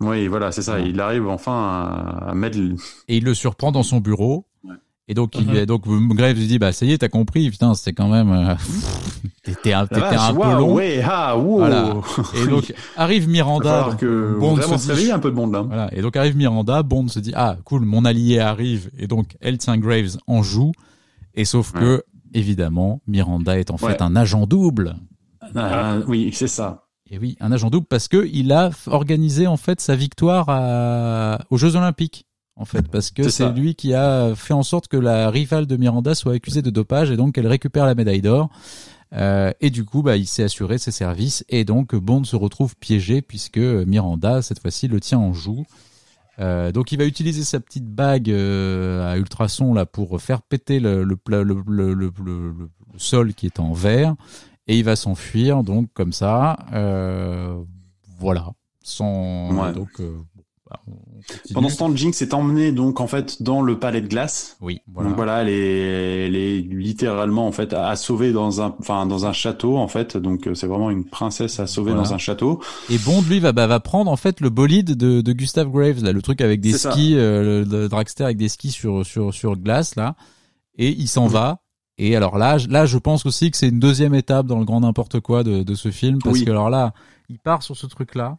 Oui, 0.00 0.26
voilà, 0.28 0.52
c'est 0.52 0.62
ça. 0.62 0.78
Il 0.80 1.00
arrive 1.00 1.26
enfin 1.28 1.52
à, 1.52 2.28
à 2.30 2.34
mettre. 2.34 2.58
le- 2.58 2.74
et 3.08 3.16
il 3.18 3.24
le 3.24 3.34
surprend 3.34 3.72
dans 3.72 3.82
son 3.82 3.98
bureau. 4.00 4.46
Ouais. 4.64 4.74
Et 5.08 5.14
donc, 5.14 5.34
il 5.36 5.46
Mhm. 5.46 5.64
donc 5.66 5.82
Graves 6.14 6.36
lui 6.36 6.46
dit, 6.46 6.58
bah, 6.58 6.72
ça 6.72 6.84
y 6.86 6.92
est, 6.92 6.98
t'as 6.98 7.08
compris, 7.08 7.50
putain, 7.50 7.74
c'était 7.74 7.92
quand 7.94 8.08
même, 8.08 8.30
euh, 8.30 8.54
t'étais 9.42 9.72
un, 9.72 9.86
t'étais 9.86 10.00
vache, 10.00 10.30
un 10.30 10.34
peu 10.34 10.40
long. 10.58 10.74
Ouais, 10.74 11.02
ah, 11.04 11.36
wow. 11.36 11.58
Voilà. 11.58 11.94
Et 12.36 12.46
donc, 12.46 12.72
arrive 12.96 13.28
Miranda. 13.28 13.96
que 13.98 14.36
Bond 14.38 14.54
vraiment 14.54 14.78
se 14.78 14.84
dit- 14.84 14.90
réveiller 14.92 15.12
un 15.12 15.18
peu 15.18 15.30
de 15.30 15.36
monde 15.36 15.52
là. 15.52 15.62
Voilà. 15.62 15.88
Et 15.94 16.02
donc, 16.02 16.14
arrive 16.16 16.36
Miranda, 16.36 16.82
Bond 16.82 17.08
se 17.08 17.18
dit, 17.20 17.32
ah, 17.34 17.56
cool, 17.64 17.84
mon 17.84 18.04
allié 18.04 18.38
arrive. 18.38 18.90
Et 18.98 19.06
donc, 19.08 19.36
elle 19.40 19.58
tient 19.58 19.76
Graves 19.78 20.16
en 20.28 20.42
joue. 20.42 20.72
Et 21.34 21.44
sauf 21.44 21.72
Ouais. 21.74 21.80
que, 21.80 22.04
évidemment, 22.34 23.00
Miranda 23.06 23.58
est 23.58 23.70
en 23.70 23.76
fait 23.78 24.00
un 24.02 24.14
agent 24.14 24.46
double. 24.46 24.94
Ah, 25.54 25.98
oui, 26.06 26.30
c'est 26.32 26.48
ça. 26.48 26.84
Et 27.10 27.18
oui, 27.18 27.36
un 27.40 27.52
agent 27.52 27.70
double 27.70 27.86
parce 27.86 28.06
que 28.08 28.28
il 28.32 28.52
a 28.52 28.70
organisé 28.86 29.46
en 29.46 29.56
fait 29.56 29.80
sa 29.80 29.96
victoire 29.96 30.46
à... 30.48 31.38
aux 31.50 31.56
Jeux 31.56 31.74
Olympiques. 31.76 32.26
En 32.56 32.64
fait, 32.64 32.88
parce 32.88 33.12
que 33.12 33.28
C'est 33.28 33.50
lui 33.52 33.76
qui 33.76 33.94
a 33.94 34.34
fait 34.34 34.52
en 34.52 34.64
sorte 34.64 34.88
que 34.88 34.96
la 34.96 35.30
rivale 35.30 35.66
de 35.66 35.76
Miranda 35.76 36.16
soit 36.16 36.32
accusée 36.34 36.60
de 36.60 36.70
dopage 36.70 37.08
et 37.12 37.16
donc 37.16 37.34
qu'elle 37.36 37.46
récupère 37.46 37.86
la 37.86 37.94
médaille 37.94 38.20
d'or. 38.20 38.50
Euh, 39.14 39.52
et 39.60 39.70
du 39.70 39.84
coup, 39.84 40.02
bah, 40.02 40.16
il 40.16 40.26
s'est 40.26 40.42
assuré 40.42 40.76
ses 40.76 40.90
services 40.90 41.44
et 41.48 41.64
donc 41.64 41.94
Bond 41.94 42.24
se 42.24 42.34
retrouve 42.36 42.74
piégé 42.76 43.22
puisque 43.22 43.58
Miranda 43.58 44.42
cette 44.42 44.60
fois-ci 44.60 44.88
le 44.88 44.98
tient 45.00 45.18
en 45.20 45.32
joue. 45.32 45.64
Euh, 46.40 46.70
donc 46.72 46.92
il 46.92 46.98
va 46.98 47.04
utiliser 47.04 47.42
sa 47.44 47.58
petite 47.60 47.86
bague 47.86 48.28
euh, 48.30 49.08
à 49.12 49.16
ultrasons 49.18 49.72
là 49.72 49.86
pour 49.86 50.20
faire 50.20 50.42
péter 50.42 50.78
le- 50.80 51.04
le 51.04 52.52
sol 52.96 53.34
qui 53.34 53.46
est 53.46 53.60
en 53.60 53.72
verre 53.72 54.14
et 54.68 54.78
il 54.78 54.84
va 54.84 54.94
s'enfuir 54.96 55.62
donc 55.64 55.88
comme 55.94 56.12
ça 56.12 56.56
euh, 56.72 57.58
voilà 58.20 58.50
sans 58.82 59.50
Ouais. 59.54 59.72
donc 59.72 59.88
euh, 60.00 60.16
bah. 60.70 60.80
Pendant 61.54 61.68
ce 61.70 61.78
temps, 61.78 61.94
Jinx 61.94 62.20
est 62.22 62.34
emmenée 62.34 62.72
donc 62.72 63.00
en 63.00 63.06
fait 63.06 63.42
dans 63.42 63.62
le 63.62 63.78
palais 63.78 64.00
de 64.02 64.06
glace. 64.06 64.56
oui 64.60 64.80
voilà, 64.92 65.08
Donc 65.08 65.16
voilà, 65.16 65.40
elle 65.42 65.48
est, 65.48 66.26
elle 66.26 66.36
est 66.36 66.58
littéralement 66.60 67.46
en 67.46 67.52
fait 67.52 67.72
à 67.72 67.96
sauver 67.96 68.32
dans 68.32 68.60
un, 68.60 68.74
enfin 68.78 69.06
dans 69.06 69.24
un 69.26 69.32
château 69.32 69.78
en 69.78 69.88
fait. 69.88 70.16
Donc 70.18 70.46
euh, 70.46 70.54
c'est 70.54 70.66
vraiment 70.66 70.90
une 70.90 71.04
princesse 71.04 71.58
à 71.58 71.66
sauver 71.66 71.92
Voilà. 71.92 72.06
dans 72.06 72.14
un 72.14 72.18
château. 72.18 72.60
et 72.90 72.98
Bond 72.98 73.22
lui 73.28 73.40
va 73.40 73.52
bah, 73.52 73.66
va 73.66 73.80
prendre 73.80 74.10
en 74.10 74.16
fait 74.16 74.40
le 74.42 74.50
bolide 74.50 74.94
de, 74.94 75.22
de 75.22 75.32
Gustave 75.32 75.70
Graves 75.70 76.02
là 76.04 76.12
le 76.12 76.20
truc 76.22 76.40
avec 76.42 76.60
des 76.60 76.72
skis 76.76 77.14
euh, 77.16 77.64
le, 77.64 77.64
le 77.64 77.88
dragster 77.88 78.24
avec 78.24 78.36
des 78.36 78.48
skis 78.50 78.70
sur 78.70 79.04
sur 79.06 79.32
sur 79.32 79.56
glace 79.56 79.96
là 79.96 80.16
et 80.76 80.90
il 80.90 81.08
s'en 81.08 81.26
va 81.28 81.60
et 81.98 82.16
alors 82.16 82.38
là 82.38 82.58
je- 82.58 82.68
là 82.68 82.86
je 82.86 82.98
pense 82.98 83.26
aussi 83.26 83.50
que 83.50 83.56
c'est 83.56 83.68
une 83.68 83.80
deuxième 83.80 84.14
étape 84.14 84.46
dans 84.46 84.58
le 84.58 84.64
grand 84.64 84.80
n'importe 84.80 85.20
quoi 85.20 85.42
de, 85.44 85.62
de 85.62 85.74
ce 85.74 85.90
film 85.90 86.18
parce 86.22 86.38
Oui. 86.38 86.44
que 86.44 86.50
alors 86.50 86.70
là 86.70 86.92
il 87.28 87.38
part 87.38 87.62
sur 87.62 87.76
ce 87.76 87.86
truc 87.86 88.14
là 88.14 88.38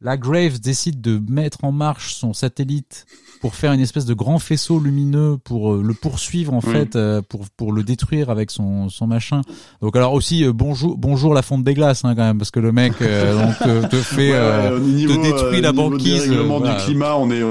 Là, 0.00 0.16
Graves 0.16 0.60
décide 0.60 1.00
de 1.00 1.20
mettre 1.28 1.64
en 1.64 1.72
marche 1.72 2.14
son 2.14 2.32
satellite 2.32 3.04
pour 3.40 3.56
faire 3.56 3.72
une 3.72 3.80
espèce 3.80 4.04
de 4.06 4.14
grand 4.14 4.38
faisceau 4.38 4.78
lumineux 4.78 5.38
pour 5.42 5.72
euh, 5.74 5.82
le 5.82 5.92
poursuivre 5.92 6.54
en 6.54 6.60
Oui. 6.64 6.70
fait, 6.72 6.94
euh, 6.94 7.20
pour 7.20 7.46
pour 7.56 7.72
le 7.72 7.82
détruire 7.82 8.30
avec 8.30 8.52
son 8.52 8.88
son 8.90 9.08
machin. 9.08 9.40
Donc 9.82 9.96
alors 9.96 10.12
aussi 10.12 10.44
euh, 10.44 10.52
bonjour 10.52 10.96
bonjour 10.96 11.34
la 11.34 11.42
fonte 11.42 11.64
des 11.64 11.74
glaces 11.74 12.04
hein, 12.04 12.14
quand 12.14 12.22
même 12.22 12.38
parce 12.38 12.52
que 12.52 12.60
le 12.60 12.70
mec 12.70 12.92
euh, 13.02 13.44
donc, 13.44 13.58
te, 13.58 13.86
te 13.88 13.96
fait 14.14 14.30
euh, 14.34 14.76
au 14.76 14.78
niveau, 14.78 15.20
détruit 15.20 15.60
la 15.60 15.72
banquise, 15.72 16.30
euh, 16.30 16.44
voilà. 16.44 16.76
du 16.76 16.84
climat, 16.84 17.16
on 17.16 17.28
est. 17.32 17.42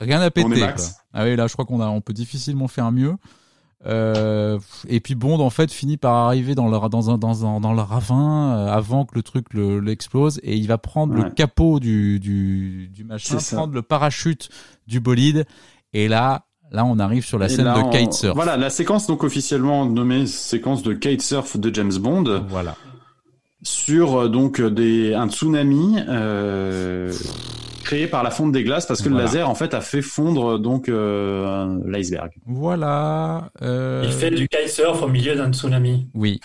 rien 0.00 0.22
à 0.22 0.30
péter. 0.30 0.48
On 0.48 0.52
est 0.52 0.58
quoi. 0.58 0.66
max. 0.68 0.94
Ah 1.12 1.24
oui 1.24 1.36
là 1.36 1.48
je 1.48 1.52
crois 1.52 1.66
qu'on 1.66 1.82
a 1.82 1.88
on 1.88 2.00
peut 2.00 2.14
difficilement 2.14 2.66
faire 2.66 2.90
mieux. 2.92 3.14
Euh, 3.86 4.58
et 4.88 5.00
puis 5.00 5.14
Bond 5.14 5.40
en 5.40 5.48
fait 5.48 5.72
finit 5.72 5.96
par 5.96 6.14
arriver 6.14 6.54
dans 6.54 6.68
le 6.68 6.88
dans 6.90 7.08
un 7.10 7.16
dans 7.16 7.46
un 7.46 7.60
dans 7.60 7.72
le 7.72 7.80
ravin 7.80 8.52
euh, 8.54 8.66
avant 8.70 9.06
que 9.06 9.14
le 9.14 9.22
truc 9.22 9.46
le- 9.54 9.80
l'explose 9.80 10.38
et 10.42 10.54
il 10.54 10.66
va 10.68 10.76
prendre 10.76 11.14
le 11.14 11.30
capot 11.30 11.80
du 11.80 12.20
du 12.20 12.88
du 12.88 13.04
machin, 13.04 13.38
prendre 13.38 13.72
le 13.72 13.80
parachute 13.80 14.50
du 14.86 15.00
bolide 15.00 15.46
et 15.94 16.08
là 16.08 16.44
là 16.70 16.84
on 16.84 16.98
arrive 16.98 17.24
sur 17.24 17.38
la 17.38 17.46
et 17.46 17.48
scène 17.48 17.64
là, 17.64 17.74
de 17.74 17.80
on- 17.80 17.88
kitesurf. 17.90 18.34
Voilà, 18.34 18.58
la 18.58 18.68
séquence 18.68 19.06
donc 19.06 19.24
officiellement 19.24 19.86
nommée 19.86 20.26
séquence 20.26 20.82
de 20.82 20.92
kitesurf 20.92 21.56
de 21.56 21.74
James 21.74 21.96
Bond. 21.98 22.44
Voilà. 22.50 22.76
sur 23.62 24.14
euh, 24.24 24.28
donc 24.28 24.60
des 24.60 25.14
un 25.14 25.28
tsunami 25.30 25.96
euh, 26.06 27.10
créé 27.82 28.06
par 28.06 28.22
la 28.22 28.30
fonte 28.30 28.52
des 28.52 28.62
glaces 28.64 28.86
parce 28.86 29.02
que 29.02 29.08
Voilà. 29.08 29.24
le 29.24 29.30
laser 29.32 29.48
en 29.50 29.54
fait 29.54 29.74
a 29.74 29.80
fait 29.80 30.02
fondre 30.02 30.58
donc 30.58 30.88
euh, 30.88 31.78
l'iceberg. 31.86 32.30
Voilà. 32.46 33.50
Euh... 33.62 34.02
Il 34.04 34.12
fait 34.12 34.30
du 34.30 34.48
kitesurf 34.48 35.02
au 35.02 35.08
milieu 35.08 35.34
d'un 35.34 35.52
tsunami. 35.52 36.08
Oui. 36.14 36.40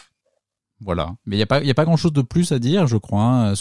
Voilà. 0.82 1.15
Mais 1.26 1.38
il 1.38 1.39
y 1.39 1.41
a 1.41 1.45
pas, 1.45 1.61
il 1.61 1.67
y 1.67 1.71
a 1.71 1.73
pas 1.73 1.86
grand 1.86 1.95
chose 1.95 2.11
de 2.11 2.21
plus 2.21 2.51
à 2.51 2.59
dire, 2.59 2.86
je 2.86 2.97
crois. 2.97 3.21
Hein, 3.23 3.53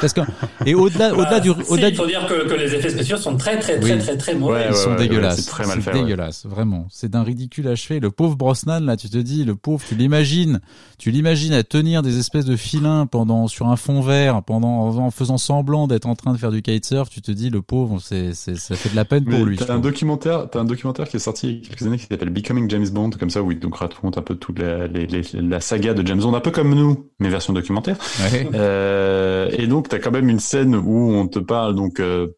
parce 0.00 0.12
que 0.12 0.20
et 0.64 0.74
au-delà, 0.74 1.12
au-delà 1.14 1.40
du, 1.40 1.50
Bah, 1.50 1.56
si, 1.64 1.72
au-delà 1.72 1.88
il 1.88 1.90
du, 1.90 1.96
faut 1.96 2.06
dire 2.06 2.26
que, 2.28 2.48
que 2.48 2.54
les 2.54 2.72
effets 2.74 2.90
spéciaux 2.90 3.16
sont 3.16 3.36
très 3.36 3.58
très 3.58 3.80
très 3.80 3.94
Oui. 3.94 3.98
très 3.98 4.16
très 4.16 4.34
mauvais. 4.36 4.52
Ouais, 4.54 4.66
ils 4.70 4.76
sont 4.76 4.90
ouais, 4.90 4.96
dégueulasses. 4.96 5.40
c'est 5.40 5.50
très 5.50 5.66
mal 5.66 5.78
C'est 5.82 5.90
fait, 5.90 5.96
ouais. 5.96 6.02
dégueulasse, 6.04 6.46
vraiment. 6.46 6.86
C'est 6.90 7.10
d'un 7.10 7.24
ridicule 7.24 7.66
achevé. 7.68 7.98
Le 7.98 8.10
pauvre 8.12 8.36
Brosnan, 8.36 8.80
là, 8.84 8.96
tu 8.96 9.10
te 9.10 9.18
dis, 9.18 9.44
le 9.44 9.56
pauvre, 9.56 9.84
tu 9.86 9.96
l'imagines, 9.96 10.60
tu 10.96 11.10
l'imagines 11.10 11.52
à 11.54 11.64
tenir 11.64 12.02
des 12.02 12.18
espèces 12.20 12.44
de 12.44 12.54
filins 12.56 13.06
pendant 13.06 13.48
sur 13.48 13.66
un 13.68 13.76
fond 13.76 14.00
vert, 14.00 14.42
pendant 14.44 14.88
en 14.96 15.10
faisant 15.10 15.38
semblant 15.38 15.88
d'être 15.88 16.06
en 16.06 16.14
train 16.14 16.32
de 16.32 16.38
faire 16.38 16.52
du 16.52 16.62
kitesurf. 16.62 17.10
Tu 17.10 17.20
te 17.20 17.32
dis, 17.32 17.50
le 17.50 17.62
pauvre, 17.62 17.98
c'est, 18.00 18.32
c'est, 18.32 18.54
ça 18.56 18.76
fait 18.76 18.90
de 18.90 18.96
la 18.96 19.04
peine 19.04 19.24
pour 19.24 19.44
lui. 19.44 19.56
T'as 19.56 19.64
un 19.64 19.66
trouve. 19.66 19.80
documentaire, 19.80 20.48
t'as 20.48 20.60
un 20.60 20.64
documentaire 20.64 21.08
qui 21.08 21.16
est 21.16 21.20
sorti 21.20 21.48
il 21.48 21.54
y 21.56 21.66
a 21.66 21.68
quelques 21.70 21.82
années 21.82 21.96
qui 21.98 22.06
s'appelle 22.06 22.30
Becoming 22.30 22.70
James 22.70 22.88
Bond, 22.90 23.10
comme 23.18 23.30
ça, 23.30 23.42
où 23.42 23.50
il 23.50 23.58
donc 23.58 23.74
raconte 23.76 24.16
un 24.18 24.22
peu 24.22 24.36
toute 24.36 24.60
la, 24.60 24.86
les- 24.86 25.06
les- 25.08 25.22
la 25.34 25.60
saga 25.60 25.94
de 25.94 26.06
James 26.06 26.20
Bond, 26.20 26.32
un 26.34 26.40
peu 26.40 26.52
comme 26.52 26.59
nous, 26.68 27.10
mais 27.18 27.28
version 27.28 27.52
documentaire. 27.52 27.96
Ouais. 28.20 28.48
Euh, 28.54 29.48
et 29.52 29.66
donc, 29.66 29.88
t'as 29.88 29.98
quand 29.98 30.10
même 30.10 30.28
une 30.28 30.40
scène 30.40 30.74
où 30.74 31.12
on 31.12 31.26
te 31.26 31.38
parle, 31.38 31.74
donc, 31.74 31.98
euh, 32.00 32.28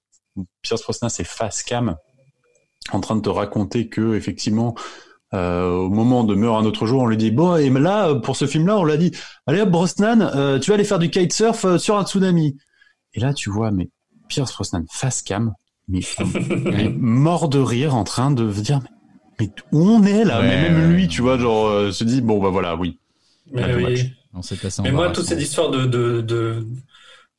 Pierce 0.63 0.83
Brosnan, 0.83 1.09
c'est 1.09 1.25
face 1.25 1.63
cam, 1.63 1.97
en 2.93 3.01
train 3.01 3.17
de 3.17 3.23
te 3.23 3.29
raconter 3.29 3.89
que, 3.89 4.15
effectivement, 4.15 4.75
euh, 5.35 5.71
au 5.71 5.89
moment 5.89 6.25
de 6.25 6.35
meurt 6.35 6.63
un 6.63 6.67
autre 6.67 6.87
jour, 6.87 7.03
on 7.03 7.07
lui 7.07 7.17
dit, 7.17 7.31
bon, 7.31 7.57
et 7.57 7.71
là, 7.71 8.15
pour 8.15 8.37
ce 8.37 8.47
film-là, 8.47 8.79
on 8.79 8.85
l'a 8.85 8.97
dit, 8.97 9.13
allez 9.47 9.61
hop, 9.63 9.71
Brosnan, 9.71 10.21
euh, 10.21 10.59
tu 10.59 10.71
vas 10.71 10.75
aller 10.75 10.85
faire 10.85 10.99
du 10.99 11.11
kitesurf 11.11 11.79
sur 11.79 11.97
un 11.97 12.05
tsunami. 12.05 12.57
Et 13.15 13.21
là, 13.21 13.33
tu 13.33 13.51
vois, 13.51 13.71
mais 13.71 13.89
Pierce 14.29 14.53
Brosnan, 14.53 14.85
face 14.91 15.23
cam, 15.23 15.55
mais, 15.89 16.01
mais 16.65 16.91
mort 16.91 17.49
de 17.49 17.59
rire, 17.59 17.95
en 17.95 18.05
train 18.05 18.31
de 18.31 18.51
dire, 18.53 18.81
mais, 18.83 18.91
mais 19.41 19.51
où 19.73 19.89
on 19.89 20.03
est 20.05 20.25
là? 20.25 20.41
Ouais, 20.41 20.49
mais 20.49 20.71
même 20.71 20.93
lui, 20.93 21.09
tu 21.09 21.23
vois, 21.23 21.39
genre, 21.39 21.93
se 21.93 22.05
dit, 22.05 22.21
bon, 22.21 22.41
bah 22.41 22.51
voilà, 22.51 22.77
oui. 22.77 22.99
Mais, 23.53 23.75
oui. 23.75 24.13
Mais 24.83 24.93
moi, 24.93 25.11
toute 25.11 25.27
cette 25.27 25.41
histoire 25.41 25.71
de, 25.71 25.85
de, 25.85 26.21
de, 26.23 26.67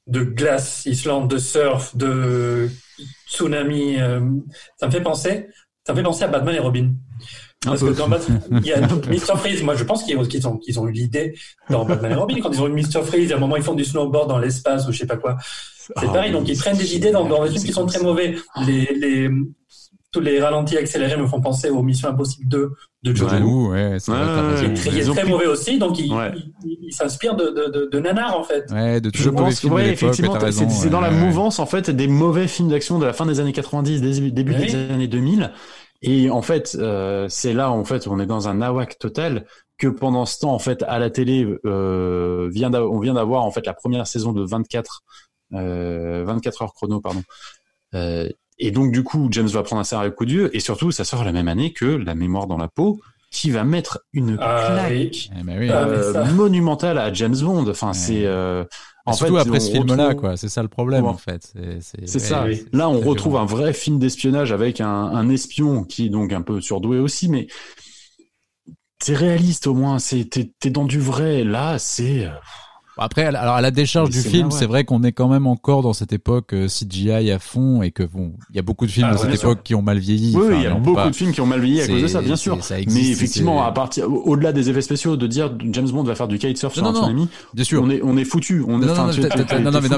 de 0.07 0.23
glace, 0.23 0.85
Islande, 0.85 1.29
de 1.29 1.37
surf, 1.37 1.95
de 1.97 2.69
tsunami, 3.27 3.99
euh, 3.99 4.19
ça 4.77 4.87
me 4.87 4.91
fait 4.91 5.01
penser, 5.01 5.47
ça 5.85 5.93
me 5.93 5.97
fait 5.97 6.03
penser 6.03 6.23
à 6.23 6.27
Batman 6.27 6.55
et 6.55 6.59
Robin. 6.59 6.93
Parce 7.65 7.81
que 7.81 7.89
dans 7.97 8.09
Batman, 8.09 8.41
il 8.51 8.67
y 8.67 8.73
a 8.73 8.81
Mr. 9.09 9.37
Freeze. 9.37 9.63
Moi, 9.63 9.75
je 9.75 9.85
pense 9.85 10.03
qu'ils 10.03 10.17
ont, 10.17 10.57
qu'ils 10.57 10.79
ont 10.79 10.87
eu 10.87 10.91
l'idée 10.91 11.33
dans 11.69 11.85
Batman 11.85 12.11
et 12.11 12.15
Robin. 12.15 12.35
Quand 12.41 12.51
ils 12.51 12.61
ont 12.61 12.67
eu 12.67 12.73
Mr. 12.73 13.01
Freeze, 13.03 13.31
à 13.31 13.37
un 13.37 13.39
moment, 13.39 13.55
ils 13.55 13.63
font 13.63 13.73
du 13.73 13.85
snowboard 13.85 14.27
dans 14.29 14.37
l'espace 14.37 14.87
ou 14.87 14.91
je 14.91 14.97
sais 14.99 15.07
pas 15.07 15.17
quoi. 15.17 15.37
C'est 15.77 15.93
Ah, 15.95 16.01
pareil. 16.01 16.31
Donc, 16.31 16.47
ils 16.49 16.57
prennent 16.57 16.77
des 16.77 16.95
idées 16.95 17.11
dans, 17.11 17.25
dans 17.25 17.43
des 17.43 17.51
films 17.51 17.63
qui 17.63 17.71
sont 17.73 17.85
très 17.85 17.99
mauvais. 18.01 18.35
Les, 18.67 18.93
les, 18.93 19.29
tous 20.11 20.19
les 20.19 20.41
ralentis 20.41 20.77
accélérés 20.77 21.17
me 21.17 21.25
font 21.27 21.41
penser 21.41 21.69
aux 21.69 21.81
Missions 21.81 22.09
Impossibles 22.09 22.47
2 22.49 22.71
de 23.03 23.13
Joe 23.15 23.31
Ouais. 23.31 23.97
C'est 23.99 24.11
Ouais, 24.11 24.17
Ils 24.93 25.11
ont 25.11 25.13
très 25.13 25.25
mauvais 25.25 25.45
aussi, 25.47 25.77
donc 25.77 25.99
il, 25.99 26.13
Ouais. 26.13 26.31
il, 26.35 26.53
il- 26.65 26.77
il 26.87 26.93
s'inspire 26.93 27.35
de, 27.35 27.45
de, 27.49 27.71
de, 27.71 27.89
de 27.91 27.99
nanar 27.99 28.37
en 28.39 28.43
fait. 28.43 28.69
Ouais, 28.71 29.01
de 29.01 29.09
les 29.09 29.25
mauvais 29.31 29.43
pense 29.43 29.55
que 29.55 29.59
films 29.61 29.73
ouais, 29.73 29.89
effectivement, 29.89 30.37
c'est 30.69 30.89
dans 30.89 31.01
la 31.01 31.11
mouvance 31.11 31.59
en 31.59 31.65
fait 31.65 31.89
des 31.89 32.07
mauvais 32.07 32.47
films 32.47 32.69
d'action 32.69 32.99
de 32.99 33.05
la 33.05 33.13
fin 33.13 33.25
des 33.25 33.39
années 33.39 33.53
90, 33.53 34.01
des- 34.01 34.31
début 34.31 34.53
des 34.55 34.75
années 34.75 35.07
2000. 35.07 35.51
Et 36.05 36.29
en 36.29 36.41
fait, 36.41 36.75
euh, 36.79 37.27
c'est 37.29 37.53
là 37.53 37.71
en 37.71 37.85
fait 37.85 38.07
on 38.07 38.19
est 38.19 38.25
dans 38.25 38.47
un 38.49 38.55
nawak 38.55 38.99
total 38.99 39.45
que 39.77 39.87
pendant 39.87 40.25
ce 40.25 40.39
temps 40.39 40.53
en 40.53 40.59
fait 40.59 40.83
à 40.83 40.99
la 40.99 41.09
télé 41.09 41.47
euh, 41.65 42.49
vient 42.51 42.73
on 42.73 42.99
vient 42.99 43.13
d'avoir 43.13 43.43
en 43.43 43.51
fait 43.51 43.65
la 43.65 43.73
première 43.73 44.05
saison 44.05 44.33
de 44.33 44.43
24 44.45 45.01
euh, 45.53 46.23
24 46.25 46.61
heures 46.63 46.73
chrono 46.73 46.99
pardon. 46.99 47.23
Euh, 47.95 48.27
et 48.59 48.71
donc 48.71 48.91
du 48.91 49.03
coup 49.03 49.27
James 49.31 49.47
va 49.47 49.63
prendre 49.63 49.79
un 49.81 49.83
sérieux 49.83 50.11
coup 50.11 50.25
dur 50.25 50.49
et 50.53 50.59
surtout 50.59 50.91
ça 50.91 51.03
sort 51.03 51.23
la 51.23 51.31
même 51.31 51.47
année 51.47 51.73
que 51.73 51.85
La 51.85 52.15
mémoire 52.15 52.47
dans 52.47 52.57
la 52.57 52.67
peau 52.67 52.99
qui 53.31 53.49
va 53.49 53.63
mettre 53.63 53.99
une 54.13 54.37
Ah, 54.39 54.67
claque 54.67 54.91
oui. 54.91 55.29
Eh 55.39 55.43
ben 55.43 55.57
oui. 55.59 55.69
Ah, 55.71 55.85
euh, 55.87 56.25
monumentale 56.33 56.99
à 56.99 57.11
James 57.11 57.35
Bond. 57.35 57.67
Enfin 57.67 57.87
Ouais. 57.87 57.93
c'est 57.93 58.25
euh, 58.27 58.63
en 59.07 59.13
surtout 59.13 59.35
fait, 59.35 59.41
après 59.41 59.59
ce 59.59 59.71
film-là, 59.71 60.09
retrouve- 60.09 60.21
quoi. 60.21 60.37
C'est 60.37 60.49
ça 60.49 60.61
le 60.61 60.67
problème, 60.67 61.03
Ouais. 61.05 61.09
en 61.09 61.17
fait. 61.17 61.51
C'est, 61.81 61.99
ouais, 62.01 62.07
ça. 62.19 62.45
oui. 62.45 62.63
Là, 62.73 62.89
on 62.89 62.99
retrouve 62.99 63.35
un 63.37 63.45
vrai 63.45 63.73
film 63.73 63.97
d'espionnage 63.97 64.51
avec 64.51 64.79
un, 64.81 64.87
un 64.87 65.29
espion 65.29 65.83
qui 65.83 66.05
est 66.05 66.09
donc 66.09 66.31
un 66.31 66.41
peu 66.43 66.61
surdoué 66.61 66.99
aussi, 66.99 67.27
mais 67.27 67.47
c'est 69.01 69.15
réaliste 69.15 69.67
au 69.67 69.73
moins. 69.73 69.99
C'est 69.99 70.25
t'es, 70.25 70.51
t'es 70.59 70.69
dans 70.69 70.85
du 70.85 70.99
vrai. 70.99 71.43
Là, 71.43 71.79
c'est 71.79 72.25
euh, 72.25 72.29
Après, 72.97 73.23
alors 73.25 73.55
à 73.55 73.61
la 73.61 73.71
décharge 73.71 74.09
Mais 74.09 74.21
du 74.21 74.21
film, 74.29 74.47
ouais. 74.49 74.53
c'est 74.53 74.65
vrai 74.67 74.83
qu'on 74.85 75.01
est 75.03 75.11
quand 75.13 75.27
même 75.27 75.47
encore 75.47 75.81
dans 75.81 75.93
cette 75.93 76.13
époque 76.13 76.53
euh, 76.53 76.67
CGI 76.67 77.31
à 77.31 77.39
fond 77.39 77.81
et 77.81 77.89
que 77.91 78.03
bon, 78.03 78.33
il 78.51 78.55
y 78.55 78.59
a 78.59 78.61
beaucoup 78.61 78.85
de 78.85 78.91
films 78.91 79.07
Ah, 79.09 79.13
de 79.13 79.17
cette 79.19 79.33
époque 79.35 79.59
qui 79.63 79.73
ont 79.73 79.81
mal 79.81 79.97
vieilli. 79.97 80.35
oui, 80.35 80.43
Enfin, 80.47 80.55
il 80.57 80.63
y 80.63 80.67
a 80.67 80.75
beaucoup 80.75 80.95
pas- 80.95 81.09
de 81.09 81.15
films 81.15 81.31
qui 81.31 81.41
ont 81.41 81.47
mal 81.47 81.59
vieilli 81.59 81.81
à 81.81 81.87
cause 81.87 82.01
de 82.03 82.07
ça, 82.07 82.21
bien 82.21 82.35
sûr. 82.35 82.63
ça 82.63 82.79
existe, 82.79 83.01
mais 83.03 83.09
effectivement, 83.11 83.63
à 83.65 83.71
partir 83.71 84.05
au-delà 84.11 84.51
des 84.53 84.69
effets 84.69 84.81
spéciaux, 84.83 85.17
de 85.17 85.25
dire 85.25 85.51
James 85.71 85.89
Bond 85.89 86.03
va 86.03 86.13
faire 86.13 86.27
du 86.27 86.37
kitesurf 86.37 86.73
sur 86.73 86.83
Non, 86.83 86.89
un 86.89 86.93
non, 86.93 86.99
tsunami, 87.01 87.27
Bien 87.55 87.63
sûr. 87.63 87.81
on 87.83 87.89
est 87.89 88.01
on 88.03 88.15
est 88.17 88.25
foutu. 88.25 88.63
On 88.67 88.81
est, 88.81 88.85
Non, 88.85 88.93
non, 88.95 89.09
tu- 89.11 89.21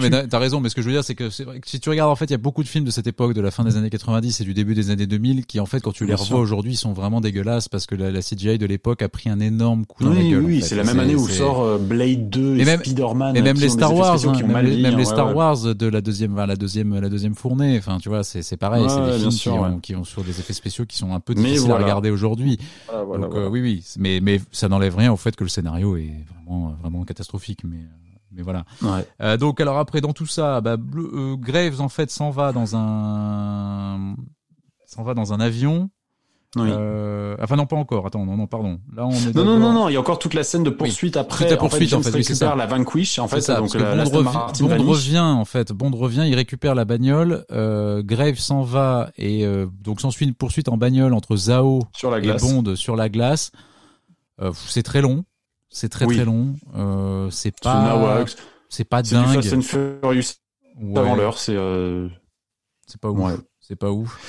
mais 0.09 0.27
t'as 0.27 0.39
raison. 0.39 0.61
Mais 0.61 0.69
ce 0.69 0.75
que 0.75 0.81
je 0.81 0.87
veux 0.87 0.93
dire, 0.93 1.03
c'est 1.03 1.15
que 1.15 1.25
vrai 1.43 1.59
que 1.59 1.67
si 1.69 1.79
tu 1.81 1.89
regardes, 1.89 2.11
en 2.11 2.15
fait, 2.15 2.25
il 2.25 2.31
y 2.31 2.35
a 2.35 2.37
beaucoup 2.37 2.63
de 2.63 2.67
films 2.69 2.85
de 2.85 2.91
cette 2.91 3.07
époque, 3.07 3.33
de 3.33 3.41
la 3.41 3.51
fin 3.51 3.63
des 3.65 3.75
années 3.77 3.89
90 3.89 4.39
et 4.39 4.43
du 4.45 4.53
début 4.53 4.73
des 4.73 4.89
années 4.89 5.05
2000, 5.07 5.45
qui 5.45 5.59
en 5.59 5.65
fait, 5.65 5.81
quand 5.81 5.91
tu 5.91 6.05
les 6.05 6.15
revois 6.15 6.39
aujourd'hui, 6.39 6.73
ils 6.73 6.77
sont 6.77 6.93
vraiment 6.93 7.19
dégueulasses 7.19 7.67
parce 7.67 7.85
que 7.87 7.95
la, 7.95 8.21
CGI 8.21 8.57
de 8.57 8.65
l'époque 8.65 9.01
a 9.01 9.09
pris 9.09 9.29
un 9.29 9.39
énorme 9.41 9.85
coup 9.85 10.03
dans 10.05 10.11
la 10.11 10.21
Oui, 10.21 10.29
gueule. 10.31 10.43
oui, 10.45 10.61
c'est 10.61 10.75
la 10.75 10.83
même 10.85 10.99
année 10.99 11.15
où 11.15 11.27
sort 11.27 11.61
euh, 11.61 11.77
Blade 11.77 12.29
2 12.29 12.55
Et 12.57 12.61
et, 12.61 12.65
même- 12.65 12.81
Spider-Man. 12.89 13.35
Et 13.35 13.41
même 13.41 13.55
qui 13.55 13.61
les 13.63 13.69
Star 13.69 13.93
Wars, 13.95 14.25
hein, 14.25 14.31
même, 14.31 14.47
même 14.47 14.55
hein, 14.55 14.61
les 14.61 14.95
ouais, 14.95 15.05
Star 15.05 15.27
ouais. 15.27 15.33
Wars 15.33 15.75
de 15.75 15.87
la 15.87 16.01
deuxième, 16.01 16.35
la 16.35 16.55
deuxième, 16.55 16.99
la 16.99 17.09
deuxième 17.09 17.35
fournée. 17.35 17.77
Enfin, 17.77 17.97
tu 17.97 18.09
vois, 18.09 18.23
c'est 18.23 18.41
c'est 18.41 18.57
pareil. 18.57 18.83
Ouais, 18.83 18.89
c'est 18.89 18.95
des 18.95 19.01
ouais, 19.01 19.11
films 19.11 19.21
bien 19.21 19.29
qui, 19.29 19.37
sûr, 19.37 19.53
ont, 19.53 19.61
ouais. 19.61 19.79
qui 19.81 19.95
ont 19.95 20.03
sur 20.03 20.23
des 20.23 20.39
effets 20.39 20.53
spéciaux 20.53 20.85
qui 20.85 20.97
sont 20.97 21.13
un 21.13 21.19
peu 21.19 21.33
difficiles 21.33 21.59
voilà. 21.61 21.75
à 21.75 21.83
regarder 21.83 22.09
aujourd'hui. 22.09 22.57
Voilà, 22.87 23.03
voilà, 23.03 23.27
Donc 23.27 23.35
euh, 23.35 23.49
oui, 23.49 23.61
oui, 23.61 23.83
mais 23.97 24.19
mais 24.21 24.41
ça 24.51 24.67
n'enlève 24.69 24.95
rien 24.95 25.11
au 25.11 25.17
fait 25.17 25.35
que 25.35 25.43
le 25.43 25.49
scénario 25.49 25.97
est 25.97 26.25
vraiment 26.27 26.75
vraiment 26.81 27.03
catastrophique. 27.03 27.63
Mais 27.63 27.83
mais 28.31 28.41
voilà. 28.41 28.65
Ouais. 28.81 29.07
Euh, 29.21 29.37
donc 29.37 29.61
alors 29.61 29.77
après 29.77 30.01
dans 30.01 30.13
tout 30.13 30.25
ça, 30.25 30.61
bah, 30.61 30.77
Bleu- 30.77 31.09
euh, 31.13 31.35
Graves 31.37 31.81
en 31.81 31.89
fait 31.89 32.11
s'en 32.11 32.29
va 32.31 32.51
dans 32.51 32.75
un 32.75 34.15
s'en 34.85 35.03
va 35.03 35.13
dans 35.13 35.33
un 35.33 35.39
avion. 35.39 35.89
Oui. 36.55 36.69
Euh, 36.71 37.35
enfin 37.41 37.55
non 37.57 37.65
pas 37.65 37.75
encore. 37.75 38.07
Attends 38.07 38.25
non 38.25 38.37
non 38.37 38.47
pardon. 38.47 38.79
Là 38.95 39.05
on 39.05 39.11
est 39.11 39.35
Non, 39.35 39.43
non, 39.43 39.59
non, 39.59 39.73
non, 39.73 39.89
il 39.89 39.93
y 39.93 39.95
a 39.97 39.99
encore 39.99 40.19
toute 40.19 40.33
la 40.33 40.43
scène 40.43 40.63
de 40.63 40.69
poursuite 40.69 41.17
après. 41.17 41.43
Toute 41.45 41.51
la 41.51 41.57
poursuite, 41.57 41.93
en 41.93 41.97
en 41.97 42.01
fait, 42.01 42.11
fait, 42.11 42.11
James 42.11 42.21
oui, 42.21 42.27
récupère 42.27 42.55
la 42.55 42.65
Vanquish, 42.65 43.19
en 43.19 43.27
fait, 43.27 43.41
ça, 43.41 43.55
donc 43.59 43.73
la, 43.73 43.91
Bond, 43.91 43.95
la 43.95 44.03
revi- 44.05 44.77
Bond 44.77 44.83
revient 44.89 45.19
en 45.19 45.45
fait. 45.45 45.71
Bond 45.73 45.91
revient, 45.91 46.23
il 46.25 46.35
récupère 46.35 46.75
la 46.75 46.85
bagnole. 46.85 47.45
Euh, 47.51 48.01
Graves 48.03 48.37
s'en 48.37 48.61
va 48.61 49.11
et 49.17 49.45
euh, 49.45 49.67
donc 49.81 49.99
s'ensuit 50.01 50.25
une 50.25 50.33
poursuite 50.33 50.69
en 50.69 50.77
bagnole 50.77 51.13
entre 51.13 51.35
Zao 51.35 51.83
sur 51.93 52.09
la 52.09 52.19
et 52.19 52.21
glace. 52.21 52.41
Bond 52.41 52.75
sur 52.75 52.95
la 52.95 53.09
glace. 53.09 53.51
Euh, 54.41 54.51
c'est 54.67 54.83
très 54.83 55.01
long. 55.01 55.25
C'est 55.69 55.89
très 55.89 56.05
Oui. 56.05 56.15
très 56.15 56.25
long. 56.25 56.55
Euh, 56.75 57.29
c'est 57.31 57.59
pas. 57.59 58.25
C'est 58.69 58.85
pas 58.85 59.01
dingue. 59.01 59.41
Fast 59.41 59.53
and 59.53 59.61
Furious 59.61 60.23
Ouais, 60.81 60.99
avant 60.99 61.15
l'heure, 61.15 61.37
c'est 61.37 61.55
euh... 61.55 62.09
C'est 62.85 62.99
pas 62.99 63.09
ouf. 63.09 63.19
Ouais. 63.19 63.35
C'est 63.61 63.75
pas 63.77 63.91
ouf. 63.91 64.19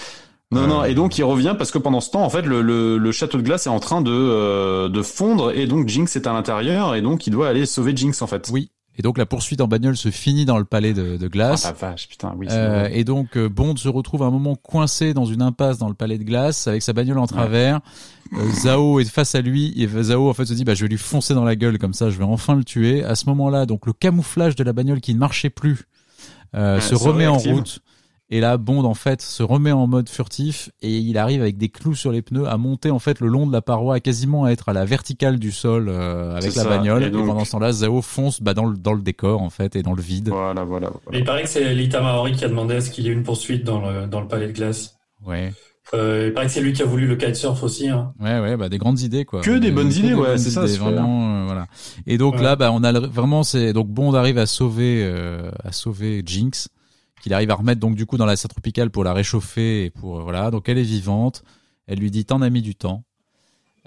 Non, 0.52 0.66
non, 0.68 0.84
et 0.84 0.94
donc 0.94 1.18
il 1.18 1.24
revient 1.24 1.54
parce 1.58 1.72
que 1.72 1.78
pendant 1.78 2.00
ce 2.00 2.10
temps, 2.10 2.22
en 2.22 2.30
fait, 2.30 2.42
le, 2.42 2.62
le, 2.62 2.98
le 2.98 3.12
château 3.12 3.38
de 3.38 3.42
glace 3.42 3.66
est 3.66 3.70
en 3.70 3.80
train 3.80 4.00
de, 4.00 4.12
euh, 4.12 4.88
de 4.88 5.02
fondre 5.02 5.50
et 5.50 5.66
donc 5.66 5.88
Jinx 5.88 6.14
est 6.14 6.26
à 6.28 6.32
l'intérieur 6.32 6.94
et 6.94 7.02
donc 7.02 7.26
il 7.26 7.30
doit 7.30 7.48
aller 7.48 7.66
sauver 7.66 7.96
Jinx 7.96 8.22
en 8.22 8.28
fait. 8.28 8.48
Oui. 8.52 8.70
Et 8.98 9.02
donc 9.02 9.18
la 9.18 9.26
poursuite 9.26 9.60
en 9.60 9.68
bagnole 9.68 9.96
se 9.96 10.08
finit 10.10 10.46
dans 10.46 10.56
le 10.56 10.64
palais 10.64 10.94
de, 10.94 11.18
de 11.18 11.26
Ah, 11.26 11.28
glace. 11.28 11.64
la 11.64 11.72
vache, 11.72 12.08
putain, 12.08 12.32
oui. 12.38 12.46
Euh, 12.50 12.88
et 12.92 13.04
donc 13.04 13.36
euh, 13.36 13.48
Bond 13.48 13.76
se 13.76 13.88
retrouve 13.88 14.22
à 14.22 14.26
un 14.26 14.30
moment 14.30 14.54
coincé 14.54 15.12
dans 15.12 15.26
une 15.26 15.42
impasse 15.42 15.76
dans 15.78 15.88
le 15.88 15.94
palais 15.94 16.16
de 16.16 16.22
glace 16.24 16.66
avec 16.66 16.80
sa 16.80 16.92
bagnole 16.94 17.18
en 17.18 17.26
travers. 17.26 17.80
Euh, 18.32 18.50
Zao 18.52 19.00
est 19.00 19.04
face 19.04 19.34
à 19.34 19.40
lui 19.42 19.74
et 19.76 19.86
Zao 20.02 20.30
en 20.30 20.32
fait 20.32 20.46
se 20.46 20.54
dit 20.54 20.64
bah 20.64 20.74
je 20.74 20.82
vais 20.84 20.88
lui 20.88 20.96
foncer 20.96 21.34
dans 21.34 21.44
la 21.44 21.56
gueule 21.56 21.76
comme 21.78 21.92
ça 21.92 22.08
je 22.08 22.16
vais 22.16 22.24
enfin 22.24 22.54
le 22.54 22.64
tuer. 22.64 23.02
À 23.04 23.16
ce 23.16 23.26
moment-là 23.28 23.66
donc 23.66 23.84
le 23.84 23.92
camouflage 23.92 24.54
de 24.54 24.64
la 24.64 24.72
bagnole 24.72 25.00
qui 25.00 25.12
ne 25.12 25.18
marchait 25.18 25.50
plus 25.50 25.80
euh, 26.54 26.76
Ouais, 26.76 26.80
se 26.80 26.94
remet 26.94 27.26
en 27.26 27.36
route. 27.36 27.80
Et 28.28 28.40
là, 28.40 28.56
Bond 28.56 28.82
en 28.84 28.94
fait 28.94 29.22
se 29.22 29.44
remet 29.44 29.70
en 29.70 29.86
mode 29.86 30.08
furtif 30.08 30.70
et 30.82 30.90
il 30.98 31.16
arrive 31.16 31.42
avec 31.42 31.58
des 31.58 31.68
clous 31.68 31.94
sur 31.94 32.10
les 32.10 32.22
pneus 32.22 32.48
à 32.48 32.56
monter 32.56 32.90
en 32.90 32.98
fait 32.98 33.20
le 33.20 33.28
long 33.28 33.46
de 33.46 33.52
la 33.52 33.62
paroi, 33.62 33.94
à 33.94 34.00
quasiment 34.00 34.44
à 34.46 34.50
être 34.50 34.68
à 34.68 34.72
la 34.72 34.84
verticale 34.84 35.38
du 35.38 35.52
sol 35.52 35.88
euh, 35.88 36.32
avec 36.36 36.56
la 36.56 36.62
ça. 36.64 36.68
bagnole. 36.68 37.04
Et 37.04 37.10
pendant 37.10 37.44
ce 37.44 37.52
temps-là, 37.52 37.70
Zao 37.70 38.02
fonce 38.02 38.40
bah, 38.42 38.52
dans 38.52 38.64
le 38.66 38.76
dans 38.76 38.94
le 38.94 39.00
décor 39.02 39.42
en 39.42 39.50
fait 39.50 39.76
et 39.76 39.82
dans 39.84 39.94
le 39.94 40.02
vide. 40.02 40.30
Voilà, 40.30 40.64
voilà. 40.64 40.88
Mais 40.88 41.00
voilà. 41.04 41.18
il 41.20 41.24
paraît 41.24 41.42
que 41.44 41.48
c'est 41.48 41.72
Lita 41.72 42.00
Maori 42.00 42.32
qui 42.32 42.44
a 42.44 42.48
demandé 42.48 42.74
à 42.74 42.80
ce 42.80 42.90
qu'il 42.90 43.04
y 43.04 43.08
ait 43.08 43.12
une 43.12 43.22
poursuite 43.22 43.62
dans 43.62 43.80
le, 43.88 44.08
dans 44.08 44.20
le 44.20 44.26
palais 44.26 44.48
de 44.48 44.52
glace. 44.52 44.96
Ouais. 45.24 45.52
Euh, 45.94 46.24
il 46.26 46.34
paraît 46.34 46.46
que 46.48 46.52
c'est 46.52 46.60
lui 46.60 46.72
qui 46.72 46.82
a 46.82 46.84
voulu 46.84 47.06
le 47.06 47.14
kitesurf 47.14 47.62
aussi. 47.62 47.88
Hein. 47.88 48.12
Ouais, 48.18 48.40
ouais, 48.40 48.56
bah 48.56 48.68
des 48.68 48.78
grandes 48.78 48.98
idées 49.02 49.24
quoi. 49.24 49.40
Que 49.40 49.56
des 49.56 49.70
bonnes 49.70 49.92
idées, 49.92 50.14
ouais, 50.14 50.36
c'est 50.36 50.50
ça, 50.50 50.66
vraiment, 50.66 51.42
euh, 51.42 51.44
voilà. 51.46 51.68
Et 52.08 52.18
donc 52.18 52.34
Ouais. 52.34 52.42
là, 52.42 52.56
bah 52.56 52.72
on 52.72 52.82
a 52.82 52.90
le- 52.90 53.06
vraiment 53.06 53.44
c'est 53.44 53.72
donc 53.72 53.86
Bond 53.86 54.12
arrive 54.14 54.36
à 54.38 54.46
sauver 54.46 55.02
euh, 55.04 55.48
à 55.62 55.70
sauver 55.70 56.24
Jinx, 56.26 56.66
qu'il 57.26 57.34
arrive 57.34 57.50
à 57.50 57.56
remettre 57.56 57.80
donc 57.80 57.96
du 57.96 58.06
coup 58.06 58.16
dans 58.18 58.24
la 58.24 58.36
serre 58.36 58.50
tropicale 58.50 58.88
pour 58.90 59.02
la 59.02 59.12
réchauffer 59.12 59.86
et 59.86 59.90
pour 59.90 60.20
euh, 60.20 60.22
voilà. 60.22 60.52
Donc 60.52 60.68
elle 60.68 60.78
est 60.78 60.82
vivante. 60.82 61.42
Elle 61.88 61.98
lui 61.98 62.12
dit 62.12 62.24
t'en 62.24 62.40
as 62.40 62.50
mis 62.50 62.62
du 62.62 62.76
temps. 62.76 63.02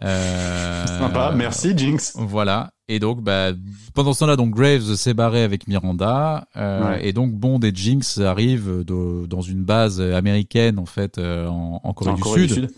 Euh, 0.01 0.85
Sympa, 0.99 1.31
merci 1.33 1.77
Jinx. 1.77 2.13
Voilà. 2.17 2.71
Et 2.89 2.99
donc, 2.99 3.21
bah, 3.21 3.51
pendant 3.93 4.11
ce 4.13 4.19
temps-là, 4.21 4.35
donc 4.35 4.53
Graves 4.55 4.95
s'est 4.95 5.13
barré 5.13 5.43
avec 5.43 5.67
Miranda, 5.67 6.47
euh, 6.57 6.89
Ouais. 6.95 7.07
et 7.07 7.13
donc 7.13 7.31
Bond 7.33 7.59
et 7.61 7.71
Jinx 7.73 8.17
arrivent 8.19 8.83
de- 8.83 9.25
dans 9.25 9.41
une 9.41 9.63
base 9.63 10.01
américaine 10.01 10.77
en 10.79 10.85
fait 10.85 11.17
euh, 11.17 11.47
en, 11.47 11.79
en 11.83 11.93
Corée, 11.93 12.11
En 12.11 12.15
du, 12.15 12.21
Corée 12.21 12.47
Sud, 12.49 12.69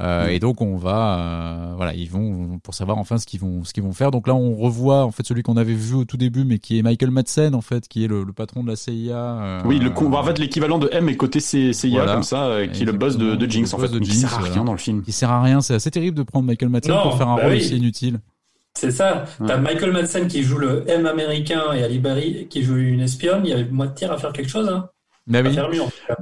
Euh, 0.00 0.26
Et 0.28 0.38
donc 0.40 0.60
on 0.60 0.76
va, 0.76 1.18
euh, 1.18 1.74
voilà, 1.76 1.94
ils 1.94 2.10
vont 2.10 2.58
pour 2.62 2.74
savoir 2.74 2.98
enfin 2.98 3.16
ce 3.16 3.24
qu'ils 3.26 3.40
vont, 3.40 3.64
ce 3.64 3.72
qu'ils 3.72 3.82
vont 3.82 3.92
faire. 3.92 4.10
Donc 4.10 4.26
là 4.28 4.34
on 4.34 4.54
revoit 4.54 5.04
en 5.04 5.10
fait 5.10 5.26
celui 5.26 5.42
qu'on 5.42 5.56
avait 5.56 5.72
vu 5.74 5.94
au 5.94 6.04
tout 6.04 6.18
début, 6.18 6.44
mais 6.44 6.58
qui 6.58 6.78
est 6.78 6.82
Michael 6.82 7.10
Madsen 7.10 7.54
en 7.54 7.62
fait, 7.62 7.88
qui 7.88 8.04
est 8.04 8.08
le, 8.08 8.22
le 8.22 8.32
patron 8.34 8.62
de 8.62 8.68
la 8.68 8.76
CIA. 8.76 9.16
euh, 9.16 9.60
Oui, 9.64 9.78
le 9.78 9.88
con- 9.90 10.12
en 10.12 10.22
fait 10.22 10.38
l'équivalent 10.38 10.78
de 10.78 10.90
M 10.92 11.08
est 11.08 11.16
côté 11.16 11.40
C- 11.40 11.72
CIA 11.72 11.90
Voilà. 11.98 12.12
comme 12.14 12.22
ça, 12.24 12.44
euh, 12.44 12.66
qui 12.66 12.82
est 12.82 12.86
le 12.86 12.92
boss 12.92 13.16
de, 13.16 13.36
de 13.36 13.50
Jinx 13.50 13.72
en 13.72 13.78
fait, 13.78 13.88
de 13.88 13.98
mais 13.98 14.04
qui 14.04 14.14
sert 14.16 14.28
à 14.28 14.36
Jinx, 14.36 14.42
rien 14.44 14.50
voilà. 14.52 14.64
dans 14.66 14.72
le 14.72 14.78
film. 14.78 15.02
qui 15.02 15.12
sert 15.12 15.30
à 15.30 15.42
rien. 15.42 15.60
C'est 15.62 15.74
assez 15.74 15.90
terrible 15.90 16.16
de 16.18 16.22
prendre 16.24 16.44
Michael 16.46 16.68
Madsen 16.68 16.92
Non, 16.94 17.02
pour 17.02 17.16
faire 17.16 17.28
un 17.28 17.36
bah 17.36 17.42
rôle 17.44 17.52
oui. 17.52 17.58
aussi 17.58 17.76
inutile. 17.78 18.20
C'est 18.78 18.90
ça. 18.90 19.24
T'as 19.46 19.54
Ouais. 19.56 19.60
Michael 19.62 19.92
Madsen 19.92 20.28
qui 20.28 20.42
joue 20.42 20.58
le 20.58 20.84
M 20.90 21.06
américain 21.06 21.72
et 21.72 21.82
Ali 21.82 21.98
Berry 21.98 22.46
qui 22.50 22.62
joue 22.62 22.76
une 22.76 23.00
espionne. 23.00 23.40
Il 23.44 23.48
y 23.48 23.52
avait 23.54 23.64
moitié 23.64 24.06
à 24.08 24.18
faire 24.18 24.34
quelque 24.34 24.50
chose, 24.50 24.68
hein. 24.68 24.90
Mais 25.26 25.38
À 25.38 25.42
oui. 25.42 25.54
faire 25.54 25.70
mieux, 25.70 25.80
en 25.80 25.86
tout 25.86 25.92
cas. 26.06 26.16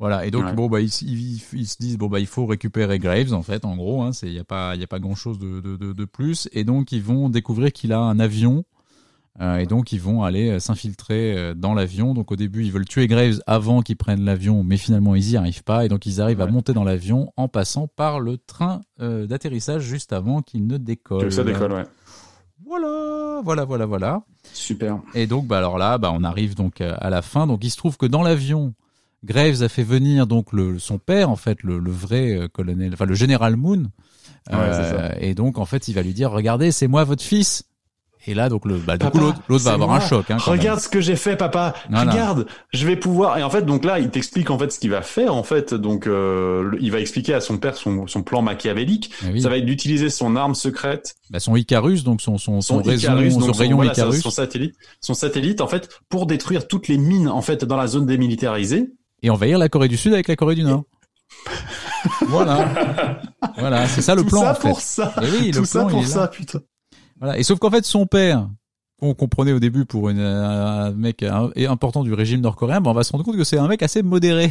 Voilà, 0.00 0.24
et 0.26 0.30
donc 0.30 0.46
Ouais. 0.46 0.54
bon 0.54 0.66
bah 0.68 0.80
ils, 0.80 0.88
ils, 1.02 1.42
ils 1.52 1.66
se 1.66 1.76
disent 1.78 1.98
bon 1.98 2.08
bah 2.08 2.18
il 2.20 2.26
faut 2.26 2.46
récupérer 2.46 2.98
Graves 2.98 3.34
en 3.34 3.42
fait 3.42 3.64
en 3.66 3.76
gros 3.76 4.02
hein, 4.02 4.12
c'est 4.12 4.26
il 4.28 4.32
y 4.32 4.38
a 4.38 4.44
pas 4.44 4.74
il 4.74 4.80
y 4.80 4.84
a 4.84 4.86
pas 4.86 4.98
grand 4.98 5.14
chose 5.14 5.38
de, 5.38 5.60
de, 5.60 5.76
de, 5.76 5.92
de 5.92 6.04
plus 6.06 6.48
et 6.52 6.64
donc 6.64 6.90
ils 6.90 7.02
vont 7.02 7.28
découvrir 7.28 7.70
qu'il 7.70 7.92
a 7.92 7.98
un 8.00 8.18
avion 8.18 8.64
euh, 9.42 9.58
et 9.58 9.66
donc 9.66 9.92
ils 9.92 10.00
vont 10.00 10.24
aller 10.24 10.48
euh, 10.52 10.58
s'infiltrer 10.58 11.36
euh, 11.36 11.54
dans 11.54 11.74
l'avion 11.74 12.14
donc 12.14 12.32
au 12.32 12.36
début 12.36 12.64
ils 12.64 12.72
veulent 12.72 12.86
tuer 12.86 13.06
Graves 13.08 13.40
avant 13.46 13.82
qu'ils 13.82 13.98
prennent 13.98 14.24
l'avion 14.24 14.64
mais 14.64 14.78
finalement 14.78 15.14
ils 15.14 15.32
y 15.32 15.36
arrivent 15.36 15.64
pas 15.64 15.84
et 15.84 15.88
donc 15.88 16.06
ils 16.06 16.22
arrivent 16.22 16.40
à 16.40 16.46
monter 16.46 16.72
dans 16.72 16.84
l'avion 16.84 17.30
en 17.36 17.48
passant 17.48 17.86
par 17.86 18.20
le 18.20 18.38
train 18.38 18.80
euh, 19.02 19.26
d'atterrissage 19.26 19.82
juste 19.82 20.14
avant 20.14 20.40
qu'il 20.40 20.66
ne 20.66 20.78
décolle. 20.78 21.24
Que 21.24 21.30
ça 21.30 21.44
décolle, 21.44 21.72
ouais. 21.74 21.84
Voilà, 22.64 23.40
voilà, 23.44 23.64
voilà, 23.64 23.84
voilà. 23.86 24.22
Super. 24.52 24.98
Et 25.14 25.26
donc, 25.26 25.46
bah 25.46 25.58
alors 25.58 25.76
là, 25.78 25.98
bah 25.98 26.10
on 26.14 26.22
arrive 26.24 26.54
donc 26.54 26.80
à 26.80 27.10
la 27.10 27.20
fin. 27.22 27.46
Donc, 27.46 27.64
il 27.64 27.70
se 27.70 27.76
trouve 27.76 27.96
que 27.96 28.06
dans 28.06 28.22
l'avion, 28.22 28.74
Graves 29.24 29.62
a 29.62 29.68
fait 29.68 29.82
venir 29.82 30.26
donc 30.26 30.52
le, 30.52 30.78
son 30.78 30.98
père, 30.98 31.30
en 31.30 31.36
fait, 31.36 31.62
le, 31.62 31.78
le 31.78 31.90
vrai 31.90 32.32
euh, 32.36 32.48
colonel, 32.48 32.90
enfin 32.94 33.04
le 33.06 33.14
général 33.14 33.56
Moon. 33.56 33.84
Ouais, 34.50 34.56
ça. 34.72 35.12
et 35.20 35.34
donc, 35.34 35.58
en 35.58 35.66
fait, 35.66 35.88
il 35.88 35.94
va 35.94 36.02
lui 36.02 36.14
dire, 36.14 36.30
regardez, 36.30 36.72
c'est 36.72 36.88
moi 36.88 37.04
votre 37.04 37.22
fils. 37.22 37.64
Et 38.26 38.34
là, 38.34 38.50
donc, 38.50 38.66
le, 38.66 38.76
bah, 38.76 38.98
du 38.98 39.04
Papa, 39.06 39.18
coup, 39.18 39.24
l'autre, 39.48 39.64
va 39.64 39.72
avoir 39.72 39.88
moi. 39.88 39.96
un 39.98 40.00
choc. 40.06 40.30
Hein, 40.30 40.34
même. 40.34 40.58
Regarde 40.58 40.78
ce 40.78 40.90
que 40.90 41.00
j'ai 41.00 41.16
fait, 41.16 41.36
papa. 41.36 41.74
Voilà. 41.88 42.10
Regarde, 42.10 42.46
je 42.70 42.86
vais 42.86 42.96
pouvoir. 42.96 43.38
Et 43.38 43.42
en 43.42 43.48
fait, 43.48 43.62
donc 43.62 43.82
là, 43.82 43.98
il 43.98 44.10
t'explique 44.10 44.50
en 44.50 44.58
fait 44.58 44.70
ce 44.70 44.78
qu'il 44.78 44.90
va 44.90 45.00
faire. 45.00 45.34
En 45.34 45.42
fait, 45.42 45.72
donc 45.72 46.06
euh, 46.06 46.70
il 46.80 46.90
va 46.92 47.00
expliquer 47.00 47.32
à 47.32 47.40
son 47.40 47.56
père 47.56 47.76
son, 47.76 48.06
son 48.06 48.22
plan 48.22 48.42
machiavélique. 48.42 49.10
Eh 49.26 49.32
oui. 49.32 49.40
Ça 49.40 49.48
va 49.48 49.56
être 49.56 49.64
d'utiliser 49.64 50.10
son 50.10 50.36
arme 50.36 50.54
secrète, 50.54 51.14
Bah, 51.30 51.40
son 51.40 51.56
Icarus, 51.56 52.04
donc 52.04 52.20
son, 52.20 52.36
son, 52.36 52.60
son, 52.60 52.82
son 52.82 52.90
Icarus, 52.90 53.32
son 53.38 53.52
rayon 53.52 53.76
voilà, 53.76 53.92
Icarus. 53.92 54.20
son 54.20 54.30
satellite, 54.30 54.74
son 55.00 55.14
satellite 55.14 55.62
en 55.62 55.66
fait 55.66 55.88
pour 56.10 56.26
détruire 56.26 56.68
toutes 56.68 56.88
les 56.88 56.98
mines 56.98 57.28
en 57.28 57.40
fait 57.40 57.64
dans 57.64 57.76
la 57.78 57.86
zone 57.86 58.04
démilitarisée. 58.04 58.90
Et 59.22 59.30
envahir 59.30 59.58
la 59.58 59.68
Corée 59.68 59.88
du 59.88 59.96
Sud 59.96 60.12
avec 60.12 60.28
la 60.28 60.36
Corée 60.36 60.54
du 60.54 60.62
Nord. 60.62 60.84
voilà. 62.28 63.20
Voilà, 63.58 63.86
c'est 63.88 64.02
ça 64.02 64.14
le 64.14 64.22
Tout 64.22 64.28
plan, 64.28 64.40
ça 64.42 64.50
en 64.52 64.54
fait. 64.54 64.68
pour 64.68 64.80
ça. 64.80 65.14
Et 65.22 65.26
oui, 65.30 65.46
le 65.52 65.58
Tout 65.60 65.64
ça 65.64 65.80
plan, 65.80 65.88
il 65.88 65.92
pour 65.92 66.06
ça, 66.06 66.28
putain. 66.28 66.60
Voilà. 67.18 67.38
Et 67.38 67.42
sauf 67.42 67.58
qu'en 67.58 67.70
fait, 67.70 67.84
son 67.84 68.06
père, 68.06 68.48
qu'on 68.98 69.14
comprenait 69.14 69.52
au 69.52 69.60
début 69.60 69.84
pour 69.84 70.08
une, 70.10 70.20
un 70.20 70.90
mec 70.92 71.22
un- 71.22 71.50
et 71.56 71.66
important 71.66 72.02
du 72.02 72.12
régime 72.14 72.40
nord-coréen, 72.40 72.80
ben 72.80 72.90
on 72.90 72.94
va 72.94 73.04
se 73.04 73.12
rendre 73.12 73.24
compte 73.24 73.36
que 73.36 73.44
c'est 73.44 73.58
un 73.58 73.68
mec 73.68 73.82
assez 73.82 74.02
modéré. 74.02 74.50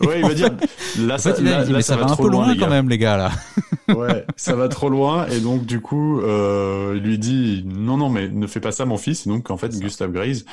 Ouais, 0.00 0.20
il 0.20 0.26
va 0.26 0.34
dire 0.34 0.50
là 0.98 1.18
ça, 1.18 1.34
fait, 1.34 1.42
il, 1.42 1.48
a 1.48 1.58
là, 1.58 1.64
dit, 1.64 1.72
là, 1.72 1.78
mais 1.78 1.82
ça, 1.82 1.96
va, 1.96 2.06
un 2.10 2.16
peu 2.16 2.28
loin, 2.30 2.54
quand 2.56 2.70
même, 2.70 2.88
les 2.88 2.98
gars, 2.98 3.16
là. 3.16 3.30
Ouais, 3.94 4.26
ça 4.36 4.56
va 4.56 4.66
trop 4.68 4.88
loin 4.88 5.26
et 5.28 5.38
donc 5.38 5.64
du 5.64 5.80
coup, 5.80 6.20
euh, 6.20 6.94
il 6.96 7.02
lui 7.08 7.18
dit 7.20 7.62
non 7.64 7.96
non 7.96 8.08
mais 8.08 8.28
ne 8.28 8.48
fais 8.48 8.58
pas 8.58 8.72
ça 8.72 8.84
mon 8.84 8.96
fils. 8.96 9.26
Et 9.26 9.30
donc 9.30 9.48
en 9.48 9.56
fait, 9.56 9.78
Gustav 9.78 10.10
Grace 10.10 10.44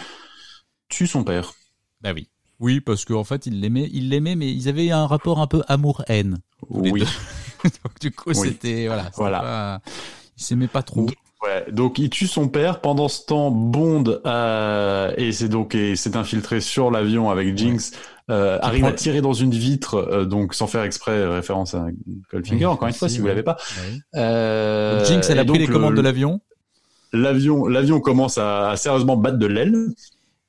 tue 0.88 1.08
son 1.08 1.24
père. 1.24 1.54
Bah 2.02 2.12
oui. 2.14 2.30
Oui, 2.64 2.80
parce 2.80 3.04
qu'en 3.04 3.24
fait, 3.26 3.46
il 3.46 3.60
l'aimait, 3.60 3.90
il 3.94 4.08
l'aimait, 4.10 4.36
mais 4.36 4.50
ils 4.52 4.70
avaient 4.70 4.90
un 4.90 5.06
rapport 5.06 5.40
un 5.42 5.48
peu 5.48 5.62
amour-haine. 5.68 6.38
Oui. 6.70 7.04
Donc, 7.64 8.00
du 8.02 8.10
coup, 8.12 8.30
Oui. 8.30 8.36
c'était, 8.42 8.88
voilà. 8.88 9.12
Voilà. 9.16 9.40
pas- 9.40 9.82
ils 10.38 10.44
s'aimaient 10.44 10.68
pas 10.68 10.82
trop. 10.82 11.06
Ouais, 11.44 11.66
donc 11.74 12.00
il 12.00 12.10
tue 12.10 12.26
son 12.26 12.48
père. 12.48 12.80
Pendant 12.80 13.10
ce 13.10 13.26
temps, 13.26 13.52
Bond 13.52 14.06
euh, 14.26 15.14
et 15.18 15.34
c'est 15.34 15.50
donc 15.50 15.76
et 15.76 15.98
s'est 15.98 16.16
infiltré 16.16 16.62
sur 16.62 16.90
l'avion 16.90 17.30
avec 17.30 17.58
Jinx. 17.58 17.92
Euh, 18.32 18.58
arrive 18.62 18.86
à 18.86 18.94
tirer 18.94 19.20
dans 19.20 19.34
une 19.34 19.52
vitre, 19.52 19.96
euh, 19.96 20.24
donc 20.26 20.54
sans 20.54 20.68
faire 20.68 20.84
exprès 20.84 21.26
référence 21.28 21.76
à 21.76 21.88
Goldfinger, 22.32 22.66
Oui, 22.66 22.72
encore 22.72 22.88
une 22.88 22.94
fois, 22.94 23.10
si 23.10 23.20
vous 23.20 23.28
l'avez 23.28 23.44
pas. 23.44 23.58
Bah 23.58 23.82
oui. 23.90 24.98
Donc, 25.00 25.06
Jinx, 25.08 25.30
elle 25.30 25.40
a 25.40 25.44
pris 25.46 25.60
les 25.60 25.68
commandes 25.68 25.92
le- 25.92 25.98
de 25.98 26.02
l'avion. 26.02 26.40
L'avion, 27.12 27.66
l'avion 27.68 28.00
commence 28.00 28.38
à, 28.38 28.70
à 28.70 28.78
sérieusement 28.78 29.18
battre 29.18 29.38
de 29.38 29.46
l'aile. 29.48 29.76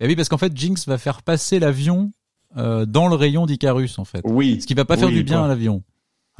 Et 0.05 0.07
oui, 0.07 0.17
parce 0.17 0.29
qu'en 0.29 0.39
fait, 0.39 0.55
Jinx 0.57 0.87
va 0.87 0.99
faire 0.99 1.23
passer 1.23 1.59
l'avion 1.59 2.11
euh, 2.59 2.85
dans 2.85 3.09
le 3.09 3.17
rayon 3.17 3.47
d'Icarus, 3.47 3.99
en 3.99 4.05
fait. 4.05 4.21
Oui. 4.25 4.61
Ce 4.61 4.67
qui 4.67 4.75
va 4.75 4.85
pas 4.85 4.97
faire 4.97 5.09
Oui, 5.09 5.15
du 5.15 5.23
bien 5.25 5.39
quoi. 5.39 5.47
à 5.47 5.49
l'avion. 5.49 5.83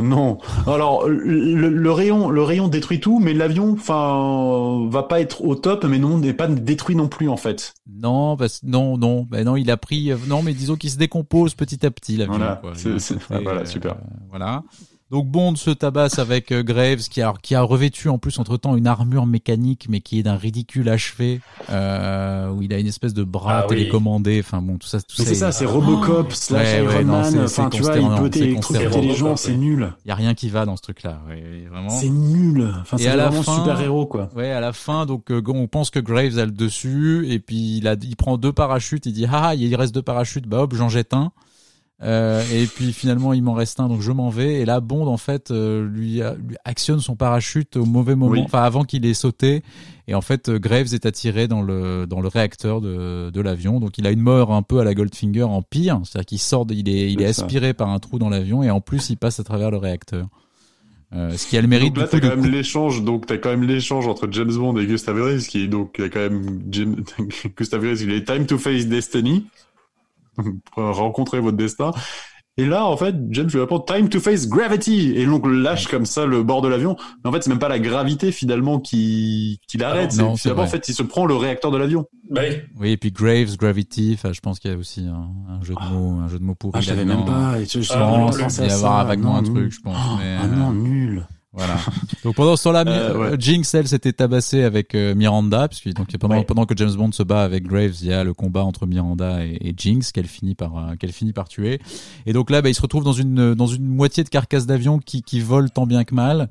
Non. 0.01 0.39
Alors 0.67 1.07
le, 1.07 1.69
le 1.69 1.93
rayon, 1.93 2.29
le 2.29 2.43
rayon 2.43 2.67
détruit 2.67 2.99
tout, 2.99 3.21
mais 3.21 3.33
l'avion, 3.33 3.73
enfin, 3.75 4.89
va 4.91 5.05
pas 5.05 5.21
être 5.21 5.45
au 5.45 5.55
top, 5.55 5.85
mais 5.85 6.01
non, 6.01 6.19
n'est 6.19 6.33
pas 6.33 6.49
détruit 6.49 6.97
non 6.97 7.07
plus 7.07 7.29
en 7.29 7.37
fait. 7.37 7.75
Non, 7.89 8.37
parce 8.37 8.63
non, 8.65 8.99
non, 8.99 9.23
ben 9.23 9.45
non, 9.45 9.55
il 9.57 9.71
a 9.71 9.77
pris, 9.77 10.11
euh, 10.11 10.17
non, 10.27 10.43
mais 10.43 10.53
disons 10.53 10.75
qu'il 10.75 10.91
se 10.91 10.99
décompose 10.99 11.55
petit 11.55 11.87
à 11.87 11.93
petit 11.93 12.17
l'avion. 12.17 12.37
Voilà, 12.37 12.57
quoi. 12.57 12.73
Il 12.85 13.01
super. 13.01 13.97
voilà. 14.31 14.65
Donc 15.15 15.29
Bond 15.29 15.55
se 15.55 15.71
tabasse 15.71 16.19
avec 16.19 16.51
euh, 16.51 16.65
Graves 16.65 17.09
qui 17.09 17.23
a 17.23 17.33
qui 17.41 17.55
a 17.55 17.63
revêtu 17.63 18.09
en 18.09 18.19
plus 18.19 18.37
entre 18.41 18.57
temps 18.57 18.75
une 18.75 18.89
armure 18.89 19.27
mécanique 19.27 19.87
mais 19.89 20.01
qui 20.01 20.19
est 20.19 20.25
d'un 20.25 20.35
ridicule 20.35 20.89
achevé 20.89 21.41
euh, 21.71 22.51
où 22.51 22.63
il 22.63 22.73
a 22.75 22.79
une 22.81 22.89
espèce 22.89 23.15
de 23.15 23.23
bras 23.23 23.61
Ah 23.61 23.67
oui. 23.71 23.77
télécommandé. 23.77 24.41
Enfin 24.45 24.61
bon, 24.61 24.77
tout 24.77 24.89
ça, 24.89 25.01
tout 25.01 25.15
Mais 25.21 25.25
ça. 25.25 25.29
c'est 25.31 25.37
ça, 25.37 25.53
c'est 25.53 25.67
Robocop 25.67 26.33
slash 26.33 26.81
Ouais, 26.81 26.83
Iron 27.01 27.05
Man. 27.05 27.25
c'est- 27.31 27.61
Enfin, 27.61 27.71
tu 27.71 27.81
vois, 27.83 27.97
il 27.97 28.09
peut 28.29 28.39
électrocuter 28.39 29.01
les 29.03 29.15
gens, 29.15 29.37
c'est 29.37 29.55
nul. 29.57 29.93
Il 30.05 30.09
y 30.09 30.11
a 30.11 30.17
rien 30.17 30.35
qui 30.35 30.49
va 30.49 30.67
dans 30.67 30.77
ce 30.77 30.83
truc-là. 30.83 31.21
ouais, 31.29 31.65
vraiment. 31.71 31.91
C'est 31.91 32.09
nul. 32.09 32.69
Enfin, 32.81 32.97
c'est 32.99 33.09
vraiment 33.09 33.43
fin- 33.43 33.57
super 33.59 33.81
héros 33.81 34.07
quoi. 34.07 34.31
Ouais, 34.35 34.51
à 34.51 34.59
la 34.59 34.73
fin, 34.73 35.07
donc 35.07 35.31
euh, 35.31 35.41
on 35.47 35.69
pense 35.69 35.91
que 35.91 36.01
Graves 36.01 36.39
a 36.41 36.45
le 36.45 36.51
dessus 36.51 37.25
et 37.31 37.39
puis 37.39 37.77
il 37.79 37.87
a, 37.87 37.95
il 38.03 38.17
prend 38.17 38.37
deux 38.37 38.53
parachutes. 38.53 39.07
Il 39.07 39.13
dit 39.13 39.27
ah, 39.31 39.43
ah, 39.51 39.55
il 39.55 39.77
reste 39.77 39.95
deux 39.95 40.03
parachutes. 40.03 40.49
Bah 40.49 40.59
hop, 40.63 40.75
j'en 40.75 40.89
jette 40.89 41.15
un. 41.15 41.31
Euh, 42.03 42.43
et 42.53 42.67
puis 42.67 42.93
finalement 42.93 43.33
il 43.33 43.43
m'en 43.43 43.55
reste 43.55 43.79
un, 43.79 43.89
donc 43.89 44.01
je 44.01 44.11
m'en 44.11 44.29
vais. 44.29 44.55
Et 44.61 44.65
là, 44.65 44.81
Bond 44.81 45.07
en 45.07 45.17
fait 45.17 45.51
euh, 45.51 45.89
lui, 45.89 46.21
a- 46.23 46.35
lui 46.35 46.57
actionne 46.65 46.99
son 47.01 47.15
parachute 47.15 47.77
au 47.77 47.85
mauvais 47.87 48.17
moment, 48.17 48.33
Oui. 48.33 48.43
enfin 48.45 48.63
avant 48.63 48.83
qu'il 48.85 49.07
ait 49.07 49.15
sauté. 49.15 49.63
Et 50.09 50.15
en 50.15 50.21
fait, 50.21 50.49
euh, 50.49 50.59
Graves 50.59 50.93
est 50.93 51.07
attiré 51.07 51.47
dans 51.49 51.63
le 51.63 52.07
dans 52.07 52.21
le 52.21 52.29
réacteur 52.29 52.81
de, 52.81 53.31
de 53.31 53.41
l'avion. 53.41 53.79
Donc 53.81 53.97
il 53.97 54.07
a 54.07 54.11
une 54.11 54.21
mort 54.21 54.53
un 54.53 54.63
peu 54.63 54.81
à 54.81 54.85
la 54.85 54.93
Goldfinger 54.93 55.45
en 55.45 55.63
pire, 55.63 56.01
c'est-à-dire 56.05 56.27
qu'il 56.27 56.39
sort, 56.41 56.67
de- 56.67 56.75
il 56.75 56.89
est 56.89 57.13
il 57.13 57.23
est 57.23 57.33
ça. 57.33 57.43
aspiré 57.45 57.75
par 57.75 57.89
un 57.89 57.99
trou 58.01 58.19
dans 58.19 58.29
l'avion 58.29 58.63
et 58.65 58.71
en 58.71 58.81
plus 58.81 59.09
il 59.11 59.17
passe 59.17 59.39
à 59.39 59.45
travers 59.45 59.71
le 59.71 59.77
réacteur. 59.79 60.27
Euh, 61.15 61.37
ce 61.37 61.47
qui 61.47 61.57
a 61.57 61.63
le 61.63 61.69
mérite 61.69 61.95
Donc 61.95 62.03
là, 62.03 62.05
du 62.07 62.11
coup 62.11 62.27
de 62.27 62.29
quand 62.35 62.43
même 62.43 62.51
l'échange. 62.53 63.05
Donc 63.05 63.27
t'as 63.27 63.39
quand 63.39 63.51
même 63.51 63.63
l'échange 63.63 64.09
entre 64.09 64.27
James 64.33 64.53
Bond 64.53 64.77
et 64.79 64.87
Gustav 64.87 65.17
Grace, 65.17 65.47
qui 65.47 65.63
est 65.63 65.69
donc 65.69 65.95
y 66.01 66.03
a 66.03 66.09
quand 66.09 66.19
même 66.19 66.61
Gustav 67.57 67.81
Grace, 67.85 68.01
il 68.03 68.11
est 68.11 68.25
Time 68.27 68.47
to 68.47 68.59
Face 68.59 68.87
Destiny, 68.89 69.47
rencontrer 70.77 71.41
votre 71.41 71.57
destin. 71.57 71.93
Et 72.57 72.67
là, 72.67 72.87
en 72.87 72.97
fait, 72.97 73.17
James 73.31 73.49
lui 73.49 73.59
répond 73.59 73.81
Time 73.81 74.09
to 74.09 74.21
Face 74.21 74.49
Gravity, 74.49 75.13
et 75.17 75.27
donc 75.27 75.45
lâche 75.45 75.89
comme 75.89 76.07
ça 76.07 76.25
le 76.25 76.45
bord 76.45 76.63
de 76.63 76.69
l'avion. 76.69 76.95
Mais 77.25 77.31
en 77.31 77.33
fait, 77.33 77.43
c'est 77.43 77.51
même 77.51 77.59
pas 77.59 77.69
la 77.69 77.81
gravité 77.81 78.31
finalement 78.31 78.79
qui 78.79 79.59
qui 79.67 79.77
l'arrête. 79.77 80.13
Ah 80.17 80.23
non, 80.23 80.37
c'est 80.37 80.43
finalement 80.43 80.63
en 80.63 80.67
fait, 80.69 80.89
il 80.89 80.95
se 80.95 81.03
prend 81.03 81.27
le 81.27 81.35
réacteur 81.35 81.73
de 81.73 81.79
l'avion. 81.79 82.07
Bah 82.31 82.43
oui. 82.49 82.57
Oui, 82.79 82.91
et 82.93 82.97
puis 82.97 83.11
Graves, 83.11 83.57
Gravity, 83.57 84.13
enfin, 84.15 84.33
je 84.33 84.39
pense 84.41 84.61
qu'il 84.61 84.71
y 84.71 84.75
a 84.75 84.77
aussi 84.77 85.01
un, 85.05 85.31
un 85.53 85.65
jeu 85.65 85.75
de 85.75 85.93
mots, 85.95 86.21
un 86.21 86.29
jeu 86.29 86.39
de 86.39 86.45
mots 86.45 86.55
pourri. 86.55 86.75
Ah, 86.77 86.81
je 86.81 86.87
savais 86.91 87.05
même 87.05 87.25
pas. 87.25 87.59
Et 87.59 87.65
je, 87.67 87.81
je 87.81 87.93
Ah, 87.93 87.99
vraiment 87.99 88.27
non, 88.27 88.31
qu'il 88.31 88.63
à 88.63 88.67
y 88.67 88.71
avoir 88.71 89.05
vaguement 89.05 89.33
Non, 89.33 89.39
un 89.39 89.43
truc, 89.43 89.73
je 89.73 89.81
pense. 89.81 89.97
mais, 90.21 90.37
Ah 90.39 90.45
euh, 90.45 90.47
non, 90.55 90.73
nul. 90.73 91.27
Voilà. 91.57 91.77
Donc 92.25 92.35
pendant 92.35 92.57
ce 92.57 92.65
temps-là, 92.65 92.85
Euh, 92.87 93.31
ouais. 93.31 93.37
Jinx, 93.39 93.73
elle, 93.75 93.87
s'était 93.87 94.13
tabassée 94.13 94.65
avec 94.65 94.95
euh, 94.95 95.15
Miranda, 95.15 95.69
parce 95.69 95.81
que 95.81 95.91
donc 95.91 96.09
pendant, 96.19 96.37
Ouais. 96.39 96.45
pendant 96.45 96.67
que 96.67 96.77
James 96.77 96.93
Bond 96.93 97.13
se 97.13 97.23
bat 97.23 97.43
avec 97.45 97.65
Graves, 97.65 97.95
il 98.03 98.09
y 98.09 98.13
a 98.13 98.25
le 98.25 98.35
combat 98.35 98.65
entre 98.65 98.87
Miranda 98.87 99.45
et, 99.45 99.59
et 99.61 99.75
Jinx 99.77 100.11
qu'elle 100.11 100.27
finit 100.27 100.55
par 100.57 100.77
euh, 100.77 100.97
qu'elle 100.97 101.13
finit 101.13 101.33
par 101.33 101.49
tuer. 101.49 101.81
Et 102.27 102.33
donc 102.33 102.51
là, 102.51 102.61
bah, 102.61 102.71
il 102.71 102.75
se 102.75 102.83
retrouve 102.83 103.05
dans 103.05 103.13
une 103.13 103.55
dans 103.55 103.67
une 103.69 103.87
moitié 103.87 104.25
de 104.25 104.29
carcasse 104.31 104.67
d'avion 104.67 104.99
qui 104.99 105.23
qui 105.23 105.41
vole 105.41 105.71
tant 105.71 105.87
bien 105.87 106.03
que 106.05 106.15
mal. 106.15 106.49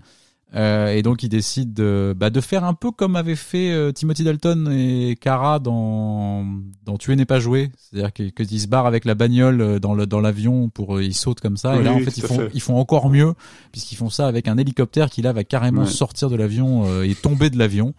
Euh, 0.56 0.89
et 0.89 1.01
donc 1.01 1.24
il 1.24 1.30
décide 1.30 1.74
de, 1.74 2.14
bah, 2.16 2.30
de 2.30 2.39
faire 2.39 2.64
un 2.64 2.76
peu 2.76 2.91
comme 2.91 3.16
avait 3.16 3.36
fait 3.36 3.72
euh, 3.72 3.91
Timothy 3.91 4.24
Dalton 4.24 4.70
et 4.72 5.18
Cara 5.20 5.58
dans, 5.60 6.45
dans 6.86 6.97
Tuer 6.97 7.16
n'est 7.16 7.26
pas 7.26 7.39
joué. 7.39 7.72
C'est-à-dire 7.78 8.14
que- 8.14 8.30
qu'ils 8.43 8.62
se 8.62 8.68
barrent 8.68 8.86
avec 8.86 9.06
la 9.06 9.16
bagnole 9.16 9.62
euh, 9.62 9.80
dans 9.80 9.95
le 9.95 10.06
dans 10.06 10.20
l'avion 10.22 10.70
pour 10.70 10.97
euh, 10.97 11.04
ils 11.04 11.16
sautent 11.16 11.39
comme 11.39 11.58
ça. 11.58 11.76
et 11.78 11.82
là 11.84 11.93
en 11.93 11.95
oui, 11.97 12.04
fait 12.04 12.18
ils 12.18 12.24
font 12.24 12.36
fait. 12.38 12.49
ils 12.54 12.62
font 12.62 12.78
encore 12.78 13.10
mieux 13.10 13.34
puisqu'ils 13.72 13.95
font 13.95 14.12
ça 14.12 14.28
avec 14.28 14.47
un 14.47 14.58
hélicoptère 14.60 15.10
qui 15.10 15.24
là 15.24 15.34
va 15.34 15.43
carrément 15.43 15.82
Ouais. 15.82 15.88
sortir 15.88 16.30
de 16.30 16.36
l'avion 16.36 16.86
euh, 16.88 17.01
et 17.04 17.16
tomber 17.16 17.49
de 17.49 17.58
l'avion. 17.58 17.95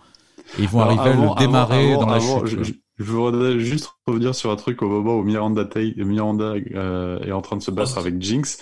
Et 0.58 0.62
ils 0.62 0.68
vont 0.68 0.80
Alors, 0.82 0.92
arriver 1.00 1.10
avant- 1.16 1.34
à 1.34 1.40
le 1.40 1.46
démarrer 1.46 1.92
avant- 1.94 2.00
dans 2.02 2.06
la 2.10 2.16
avant, 2.16 2.46
chute. 2.46 2.76
Je, 2.98 3.04
voudrais 3.04 3.58
juste 3.58 3.88
revenir 4.06 4.32
sur 4.34 4.52
un 4.52 4.56
truc 4.56 4.80
au 4.82 4.88
moment 4.88 5.16
où 5.16 5.24
Miranda, 5.24 5.64
Tay- 5.64 5.94
Miranda 5.96 6.54
euh, 6.76 7.18
est 7.24 7.32
en 7.32 7.40
train 7.42 7.56
de 7.56 7.62
se 7.62 7.72
battre 7.72 7.98
avec 7.98 8.22
Jinx. 8.22 8.58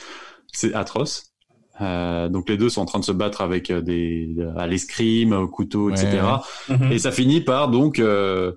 C'est 0.50 0.72
atroce. 0.72 1.31
Euh, 1.80 2.28
donc 2.28 2.48
les 2.48 2.56
deux 2.56 2.68
sont 2.68 2.82
en 2.82 2.86
train 2.86 2.98
de 3.00 3.04
se 3.04 3.12
battre 3.12 3.40
avec 3.40 3.70
euh, 3.70 3.80
des 3.80 4.28
à 4.56 4.66
l'escrime, 4.66 5.32
au 5.32 5.48
couteau, 5.48 5.86
Ouais, 5.90 5.92
etc. 5.94 6.22
ouais. 6.68 6.76
Mhm. 6.76 6.92
Et 6.92 6.98
ça 6.98 7.10
finit 7.10 7.40
par 7.40 7.68
donc 7.68 7.98
euh, 7.98 8.52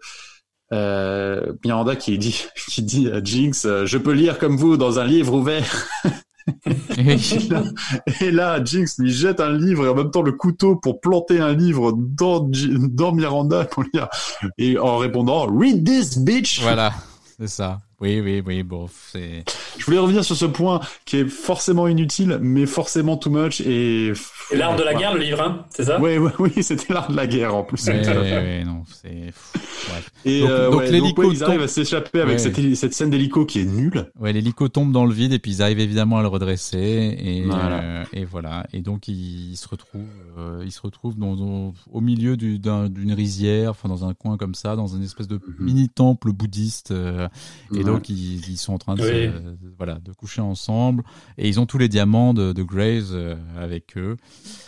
euh, 0.73 1.53
Miranda 1.64 1.95
qui 1.95 2.18
dit 2.18 2.44
qui 2.69 2.81
dit 2.84 3.10
à 3.10 3.23
Jinx, 3.23 3.65
euh, 3.65 3.85
je 3.85 3.98
peux 3.98 4.11
lire 4.11 4.38
comme 4.38 4.57
vous 4.57 4.77
dans 4.77 4.99
un 4.99 5.06
livre 5.06 5.34
ouvert. 5.34 5.88
Et 6.98 7.49
là, 7.49 7.64
et 8.22 8.30
là, 8.31 8.64
Jinx 8.64 8.99
lui 8.99 9.11
jette 9.11 9.39
un 9.39 9.52
livre 9.52 9.88
et 9.88 9.89
en 9.89 9.95
même 9.95 10.11
temps 10.11 10.22
le 10.22 10.31
couteau 10.31 10.76
pour 10.76 11.02
planter 11.02 11.39
un 11.39 11.53
livre 11.53 11.91
dans, 11.98 12.39
dans 12.39 13.14
Miranda 13.14 13.65
pour 13.65 13.84
lire. 13.91 14.07
Et 14.60 14.77
en 14.77 14.98
répondant, 14.98 15.48
read 15.48 15.84
this 15.84 16.19
bitch. 16.19 16.61
Voilà, 16.61 16.94
c'est 17.39 17.48
ça. 17.48 17.80
Oui, 18.01 18.19
oui, 18.19 18.43
oui, 18.45 18.63
bon, 18.63 18.88
c'est... 18.91 19.43
Je 19.77 19.85
voulais 19.85 19.97
revenir 19.99 20.23
sur 20.26 20.35
ce 20.35 20.45
point 20.45 20.80
qui 21.05 21.17
est 21.17 21.27
forcément 21.27 21.88
inutile, 21.88 22.39
mais 22.41 22.65
forcément 22.65 23.15
too 23.17 23.30
much 23.30 23.61
et. 23.61 24.11
Et 24.51 24.55
l'art 24.57 24.76
de 24.76 24.84
la 24.84 24.91
Ouais. 24.93 24.99
guerre, 24.99 25.13
le 25.15 25.22
livre, 25.22 25.41
hein, 25.41 25.65
c'est 25.69 25.85
ça? 25.85 25.99
Ouais, 25.99 26.17
ouais, 26.17 26.31
oui, 26.39 26.51
c'était 26.61 26.93
l'art 26.93 27.09
de 27.09 27.15
la 27.15 27.26
guerre 27.27 27.55
en 27.55 27.63
plus. 27.63 27.85
Ouais, 27.88 28.05
ouais, 28.07 28.63
non, 28.65 28.84
c'est... 28.88 29.34
Et 30.26 30.41
Donc- 30.41 30.49
euh, 30.49 30.72
donc 30.72 30.80
ouais, 30.81 30.91
l'hélico 30.91 31.22
ouais, 31.22 31.34
ils 31.34 31.43
arrivent 31.43 31.57
tombe- 31.59 31.63
à 31.65 31.67
s'échapper 31.67 32.19
avec 32.22 32.34
Ouais. 32.34 32.39
cette, 32.39 32.76
cette 32.76 32.93
scène 32.93 33.09
d'hélico 33.11 33.45
qui 33.45 33.59
est 33.59 33.65
nulle. 33.65 34.11
Ouais, 34.19 34.34
l'hélico 34.34 34.67
tombe 34.67 34.91
dans 34.91 35.05
le 35.05 35.13
vide 35.13 35.34
et 35.34 35.39
puis 35.39 35.51
ils 35.51 35.61
arrivent 35.61 35.80
évidemment 35.80 36.17
à 36.17 36.22
le 36.22 36.27
redresser 36.27 37.15
et 37.19 37.43
Voilà. 37.43 37.81
euh, 37.84 38.03
et 38.13 38.26
voilà. 38.26 38.65
Et 38.73 38.81
donc 38.81 39.07
ils, 39.07 39.51
ils 39.51 39.57
se 39.57 39.67
retrouvent, 39.67 40.01
euh, 40.38 40.63
ils 40.65 40.72
se 40.72 40.81
retrouvent 40.81 41.17
dans, 41.17 41.35
dans- 41.35 41.73
au 41.91 42.01
milieu 42.01 42.35
du- 42.38 42.57
d'un- 42.59 42.89
d'une 42.89 43.13
rizière, 43.13 43.72
enfin 43.72 43.88
dans 43.89 44.05
un 44.05 44.13
coin 44.13 44.38
comme 44.38 44.55
ça, 44.55 44.76
dans 44.76 44.88
une 44.88 45.03
espèce 45.03 45.27
de 45.27 45.35
Mhm. 45.35 45.53
mini 45.65 45.89
temple 45.89 46.31
bouddhiste. 46.31 46.91
euh, 46.91 47.27
et. 47.73 47.84
Donc 47.86 48.10
ils, 48.10 48.49
ils 48.49 48.57
sont 48.57 48.74
en 48.74 48.78
train 48.78 48.95
de, 48.95 49.02
Oui. 49.03 49.30
voilà 49.78 49.95
de 50.03 50.12
coucher 50.14 50.41
ensemble 50.41 51.03
et 51.38 51.48
ils 51.48 51.60
ont 51.60 51.66
tous 51.66 51.78
les 51.78 51.88
diamants 51.90 52.34
de, 52.34 52.52
de 52.53 52.64
Graves 52.64 53.12
euh, 53.14 53.36
avec 53.60 53.98
eux. 53.98 54.18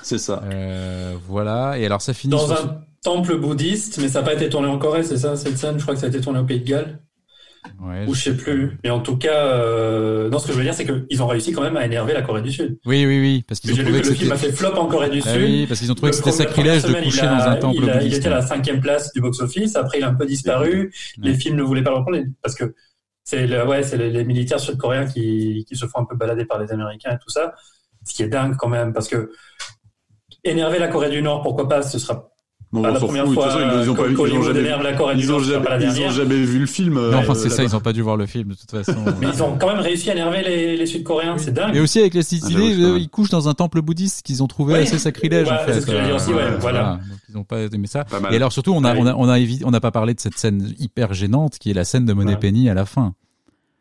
C'est 0.04 0.18
ça. 0.18 0.42
Euh, 0.46 1.16
voilà. 1.28 1.78
Et 1.80 1.86
alors 1.86 2.02
ça 2.02 2.14
finit 2.14 2.32
Dans 2.32 2.48
ce- 2.48 2.54
un 2.54 2.82
temple 3.04 3.38
bouddhiste, 3.38 4.00
mais 4.02 4.08
ça 4.10 4.20
n'a 4.22 4.26
pas 4.26 4.34
été 4.34 4.50
tourné 4.50 4.68
en 4.68 4.78
Corée, 4.78 5.04
c'est 5.04 5.18
ça, 5.18 5.36
cette 5.36 5.58
scène? 5.58 5.78
Je 5.78 5.82
crois 5.84 5.94
que 5.94 6.00
ça 6.00 6.08
a 6.08 6.10
été 6.10 6.20
tourné 6.20 6.40
au 6.40 6.44
Pays 6.46 6.60
de 6.60 6.66
Galles, 6.66 7.00
ouais, 7.82 8.06
ou 8.08 8.14
je 8.16 8.22
sais 8.24 8.36
plus. 8.36 8.78
Mais 8.84 8.90
en 8.90 9.00
tout 9.00 9.16
cas, 9.18 9.46
euh, 9.46 10.30
non, 10.30 10.40
ce 10.40 10.48
que 10.48 10.54
je 10.54 10.58
veux 10.58 10.64
dire, 10.64 10.74
c'est 10.74 10.86
qu'ils 10.86 11.22
ont 11.24 11.28
réussi 11.28 11.54
quand 11.54 11.62
même 11.62 11.78
à 11.78 11.86
énerver 11.86 12.14
la 12.14 12.22
Corée 12.22 12.42
du 12.42 12.52
Sud. 12.52 12.78
Oui, 12.86 13.06
oui, 13.06 13.20
oui, 13.22 13.46
parce 13.48 13.60
qu'ils 13.62 13.72
ont 13.74 13.76
trouvé 13.84 14.00
que 14.02 14.06
que 14.06 14.10
le 14.10 14.16
film 14.16 14.32
a 14.32 14.36
fait 14.38 14.52
flop 14.52 14.74
en 14.76 14.88
Corée 14.88 15.10
du 15.10 15.22
Ah 15.26 15.32
Sud. 15.34 15.42
oui, 15.42 15.66
parce 15.68 15.80
qu'ils 15.80 15.92
ont 15.92 15.96
trouvé 15.96 16.12
Le 16.12 16.18
que 16.18 16.24
c'était 16.24 16.36
sacrilège 16.36 16.84
de 16.84 16.94
coucher 17.04 17.22
a- 17.22 17.38
dans 17.38 17.44
un 17.46 17.56
temple 17.56 17.80
il, 17.84 17.90
a- 17.90 18.04
il 18.04 18.14
était 18.14 18.28
à 18.28 18.32
la 18.32 18.42
cinquième 18.42 18.82
place 18.82 19.14
du 19.14 19.22
box-office. 19.22 19.76
Après, 19.76 20.00
il 20.00 20.04
a 20.04 20.10
un 20.10 20.16
peu 20.16 20.26
disparu. 20.26 20.92
Les 21.18 21.34
films 21.36 21.56
ne 21.56 21.64
voulaient 21.64 21.84
pas 21.84 21.92
le 21.92 21.98
reprendre 21.98 22.18
parce 22.42 22.56
que 22.56 22.74
c'est 23.28 23.46
le, 23.46 23.68
ouais, 23.68 23.84
c'est 23.84 23.98
les, 23.98 24.24
militaires 24.24 24.58
sud-coréens 24.58 25.06
qui, 25.06 25.66
qui 25.68 25.76
se 25.76 25.86
font 25.86 26.00
un 26.00 26.06
peu 26.06 26.16
balader 26.16 26.46
par 26.46 26.60
les 26.60 26.72
Américains 26.72 27.12
et 27.12 27.18
tout 27.20 27.30
ça. 27.30 27.56
Ce 28.06 28.14
qui 28.14 28.24
est 28.24 28.30
dingue 28.30 28.56
quand 28.56 28.70
même 28.70 28.94
parce 28.94 29.10
que 29.10 29.34
énerver 30.46 30.80
la 30.80 30.88
Corée 30.88 31.10
du 31.10 31.22
Nord, 31.22 31.42
pourquoi 31.42 31.68
pas 31.68 31.82
Ce 31.82 32.00
sera 32.00 32.30
Bon, 32.74 32.82
pas 32.82 32.90
on 32.90 32.94
la 32.94 33.00
première 33.00 33.24
fout. 33.26 33.36
De 33.38 33.42
toute 33.42 33.44
fois 33.50 33.62
façon, 33.62 33.80
ils 33.82 33.90
ont 33.90 33.96
pas 33.96 34.04
que 34.04 34.08
vu, 34.10 34.14
ils 34.30 34.38
ont 34.38 34.44
jamais, 34.44 34.62
la 34.84 34.94
Corée 34.94 35.16
ils 35.18 35.32
ont 35.32 35.38
pas 35.38 35.44
la 35.44 35.80
jamais, 35.80 35.86
ils 35.86 35.90
ont 35.90 35.94
dernière. 35.94 36.12
jamais 36.12 36.36
vu 36.36 36.60
le 36.60 36.66
film. 36.66 36.96
Non, 36.96 37.00
euh, 37.02 37.16
enfin, 37.16 37.34
c'est 37.34 37.50
ça, 37.50 37.64
ils 37.64 37.74
ont 37.76 37.80
pas 37.80 37.94
dû 37.94 38.02
voir 38.02 38.18
le 38.18 38.26
film 38.26 38.50
de 38.50 38.56
toute 38.56 38.70
façon. 38.72 38.98
Mais 39.22 39.28
ils 39.34 39.42
ont 39.42 39.58
quand 39.58 39.68
même 39.68 39.80
réussi 39.80 40.10
à 40.10 40.14
énerver 40.14 40.42
les, 40.44 40.76
les 40.76 40.86
Sud-Coréens. 40.86 41.36
Oui. 41.38 41.42
C'est 41.44 41.54
dingue. 41.54 41.74
Et 41.76 41.80
aussi 41.80 42.00
avec 42.00 42.14
les 42.14 42.20
Ah, 42.20 42.24
c'est 42.24 42.40
pas 42.42 42.50
mal. 42.90 43.02
ils 43.02 43.10
couchent 43.10 43.30
dans 43.30 43.48
un 43.48 43.54
temple 43.54 43.82
bouddhiste 43.82 44.22
qu'ils 44.26 44.44
ont 44.44 44.48
trouvé 44.48 44.74
Oui. 44.74 44.80
assez 44.82 45.00
sacrilège 45.00 45.48
Ouais, 45.48 45.54
en 45.54 45.60
fait. 45.66 45.74
c'est 45.76 45.82
ce 45.82 45.86
que 45.86 46.06
dire 46.06 46.16
aussi, 46.16 46.34
ouais, 46.34 46.42
Euh, 46.42 46.58
voilà. 46.60 47.00
Donc 47.10 47.20
ils 47.30 47.38
ont 47.38 47.44
pas 47.46 47.60
aimé 47.62 47.88
ça. 47.88 48.04
Pas. 48.04 48.20
Et 48.32 48.36
alors 48.36 48.52
surtout, 48.52 48.74
on 48.74 48.84
a, 48.84 48.94
Ouais. 48.94 49.00
on 49.02 49.08
a, 49.08 49.14
on 49.16 49.30
a, 49.30 49.38
on 49.64 49.72
n'a 49.72 49.80
pas 49.80 49.92
parlé 49.92 50.14
de 50.14 50.20
cette 50.20 50.38
scène 50.38 50.74
hyper 50.78 51.14
gênante 51.14 51.58
qui 51.60 51.72
est 51.72 51.74
la 51.74 51.86
scène 51.86 52.06
de 52.06 52.12
Money 52.12 52.34
Ouais. 52.34 52.38
Penny 52.40 52.70
à 52.70 52.74
la 52.74 52.86
fin. 52.86 53.14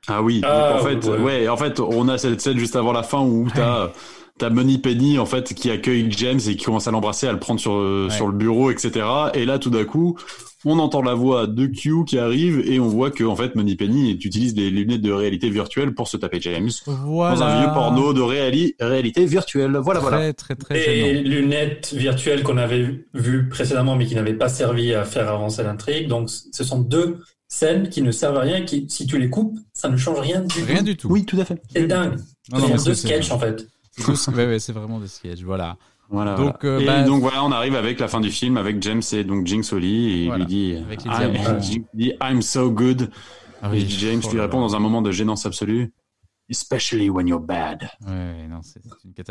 Ah 0.06 0.22
oui. 0.22 0.40
Ah, 0.44 0.76
en 0.80 0.84
fait, 0.84 1.04
ouais. 1.08 1.18
ouais. 1.18 1.48
En 1.48 1.56
fait, 1.56 1.80
on 1.80 2.08
a 2.08 2.18
cette 2.18 2.40
scène 2.40 2.58
juste 2.58 2.76
avant 2.76 2.92
la 2.92 3.02
fin 3.02 3.18
où 3.22 3.48
t'as 3.52 3.90
t'as 4.38 4.50
Money 4.50 4.78
Penny 4.78 5.18
en 5.18 5.26
fait 5.26 5.54
qui 5.54 5.70
accueille 5.70 6.06
James 6.10 6.40
et 6.48 6.56
qui 6.56 6.64
commence 6.64 6.86
à 6.88 6.90
l'embrasser, 6.90 7.26
à 7.26 7.32
le 7.32 7.38
prendre 7.38 7.60
sur 7.60 7.72
euh, 7.74 8.06
Ouais. 8.08 8.14
sur 8.14 8.26
le 8.28 8.32
bureau, 8.36 8.70
etc. 8.70 9.04
Et 9.34 9.44
là, 9.46 9.58
tout 9.58 9.70
d'un 9.70 9.84
coup, 9.84 10.18
on 10.64 10.78
entend 10.78 11.00
la 11.02 11.14
voix 11.14 11.46
de 11.46 11.66
Q 11.66 12.04
qui 12.06 12.18
arrive 12.18 12.60
et 12.66 12.78
on 12.80 12.88
voit 12.88 13.10
que 13.10 13.24
en 13.24 13.36
fait 13.36 13.54
Money 13.54 13.76
Penny 13.76 14.10
utilise 14.12 14.52
des 14.54 14.68
lunettes 14.70 15.00
de 15.02 15.12
réalité 15.12 15.48
virtuelle 15.48 15.94
pour 15.94 16.08
se 16.08 16.16
taper 16.16 16.40
James 16.40 16.70
Voilà. 16.86 17.34
dans 17.36 17.42
un 17.42 17.60
vieux 17.60 17.72
porno 17.72 18.12
de 18.12 18.20
réali- 18.20 18.74
réalité 18.80 19.24
virtuelle. 19.26 19.76
Voilà, 19.76 20.00
très, 20.00 20.08
voilà. 20.10 20.32
très, 20.32 20.54
très 20.56 20.78
Et 20.78 21.14
gênant. 21.14 21.28
lunettes 21.30 21.94
virtuelles 21.96 22.42
qu'on 22.42 22.56
avait 22.58 23.04
vues 23.14 23.48
précédemment, 23.48 23.96
mais 23.96 24.06
qui 24.06 24.14
n'avaient 24.16 24.34
pas 24.34 24.48
servi 24.48 24.92
à 24.92 25.04
faire 25.04 25.28
avancer 25.28 25.62
l'intrigue. 25.62 26.08
Donc, 26.08 26.28
ce 26.30 26.64
sont 26.64 26.80
deux 26.80 27.18
scènes 27.48 27.88
qui 27.88 28.02
ne 28.02 28.10
servent 28.10 28.36
à 28.38 28.40
rien, 28.40 28.62
qui, 28.62 28.86
si 28.88 29.06
tu 29.06 29.18
les 29.18 29.30
coupes, 29.30 29.56
ça 29.72 29.88
ne 29.88 29.96
change 29.96 30.18
rien 30.18 30.40
du 30.40 30.64
Rien 30.64 30.78
tout. 30.78 30.84
du 30.84 30.96
tout. 30.96 31.08
Oui, 31.08 31.24
tout 31.24 31.38
à 31.40 31.44
fait. 31.44 31.62
C'est 31.72 31.86
dingue. 31.86 32.16
Non, 32.52 32.58
non, 32.58 32.76
C'est 32.76 32.88
deux 32.90 32.94
c'est- 32.94 33.06
sketchs, 33.08 33.30
en 33.30 33.38
fait. 33.38 33.66
C'est- 33.96 34.30
ouais, 34.34 34.46
ouais, 34.46 34.58
c'est 34.58 34.72
vraiment 34.72 34.98
des 35.00 35.08
sketchs. 35.08 35.42
Voilà. 35.42 35.76
Voilà. 36.08 36.34
Donc, 36.36 36.56
voilà. 36.62 36.76
euh, 36.76 36.80
et 36.80 36.86
bah- 36.86 37.02
donc 37.02 37.20
voilà, 37.20 37.42
on 37.44 37.50
arrive 37.50 37.74
avec 37.74 37.98
la 37.98 38.06
fin 38.08 38.20
du 38.20 38.30
film 38.30 38.56
avec 38.56 38.80
James 38.82 39.02
et 39.12 39.24
donc 39.24 39.46
Jinx 39.46 39.72
lit 39.72 40.06
et 40.12 40.20
il 40.22 40.26
Voilà. 40.26 40.44
lui 40.44 40.46
dit, 40.46 40.76
Avec 40.76 41.04
les 41.04 41.10
I'm, 41.10 41.58
dit 41.94 42.12
I'm 42.22 42.42
so 42.42 42.70
good. 42.70 43.10
Ah 43.62 43.74
et. 43.74 43.80
James 43.88 44.20
Oh 44.24 44.32
lui 44.32 44.40
répond 44.40 44.60
dans 44.60 44.76
un 44.76 44.78
moment 44.78 45.02
de 45.02 45.10
gênance 45.10 45.46
absolue, 45.46 45.92
especially 46.48 47.08
when 47.10 47.26
you're 47.26 47.40
bad. 47.40 47.88
Ouais, 48.06 48.46
non, 48.48 48.60
c'est 48.62 48.80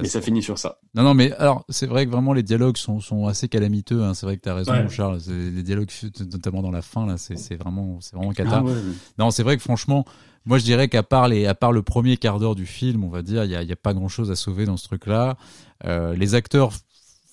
Et 0.03 0.07
ça 0.07 0.19
finit 0.19 0.41
sur 0.43 0.57
ça. 0.57 0.79
Non, 0.95 1.03
non, 1.03 1.13
mais 1.13 1.31
alors, 1.33 1.63
c'est 1.69 1.85
vrai 1.87 2.05
que 2.05 2.11
vraiment 2.11 2.33
les 2.33 2.43
dialogues 2.43 2.75
sont, 2.77 2.99
sont 2.99 3.27
assez 3.27 3.47
calamiteux. 3.47 4.03
Hein. 4.03 4.13
C'est 4.13 4.25
vrai 4.25 4.35
que 4.35 4.41
tu 4.41 4.49
as 4.49 4.55
raison, 4.55 4.73
Ouais. 4.73 4.89
Charles. 4.89 5.19
Les 5.29 5.63
dialogues, 5.63 5.89
notamment 6.31 6.61
dans 6.61 6.71
la 6.71 6.81
fin, 6.81 7.05
là, 7.05 7.15
c'est 7.17 7.55
vraiment, 7.55 7.99
c'est 8.01 8.15
vraiment 8.17 8.33
cata. 8.33 8.57
Ah 8.57 8.63
ouais. 8.63 8.73
Non, 9.17 9.31
c'est 9.31 9.43
vrai 9.43 9.55
que 9.55 9.63
franchement, 9.63 10.03
moi 10.45 10.57
je 10.57 10.63
dirais 10.63 10.87
qu'à 10.87 11.03
part 11.03 11.27
les, 11.27 11.45
à 11.45 11.55
part 11.55 11.71
le 11.71 11.81
premier 11.81 12.17
quart 12.17 12.39
d'heure 12.39 12.55
du 12.55 12.65
film, 12.65 13.03
on 13.03 13.09
va 13.09 13.21
dire, 13.21 13.43
il 13.45 13.51
y 13.51 13.55
a, 13.55 13.63
y 13.63 13.71
a 13.71 13.75
pas 13.75 13.93
grand 13.93 14.07
chose 14.09 14.31
à 14.31 14.35
sauver 14.35 14.65
dans 14.65 14.77
ce 14.77 14.85
truc-là. 14.85 15.37
Euh, 15.85 16.15
les 16.15 16.35
acteurs, 16.35 16.71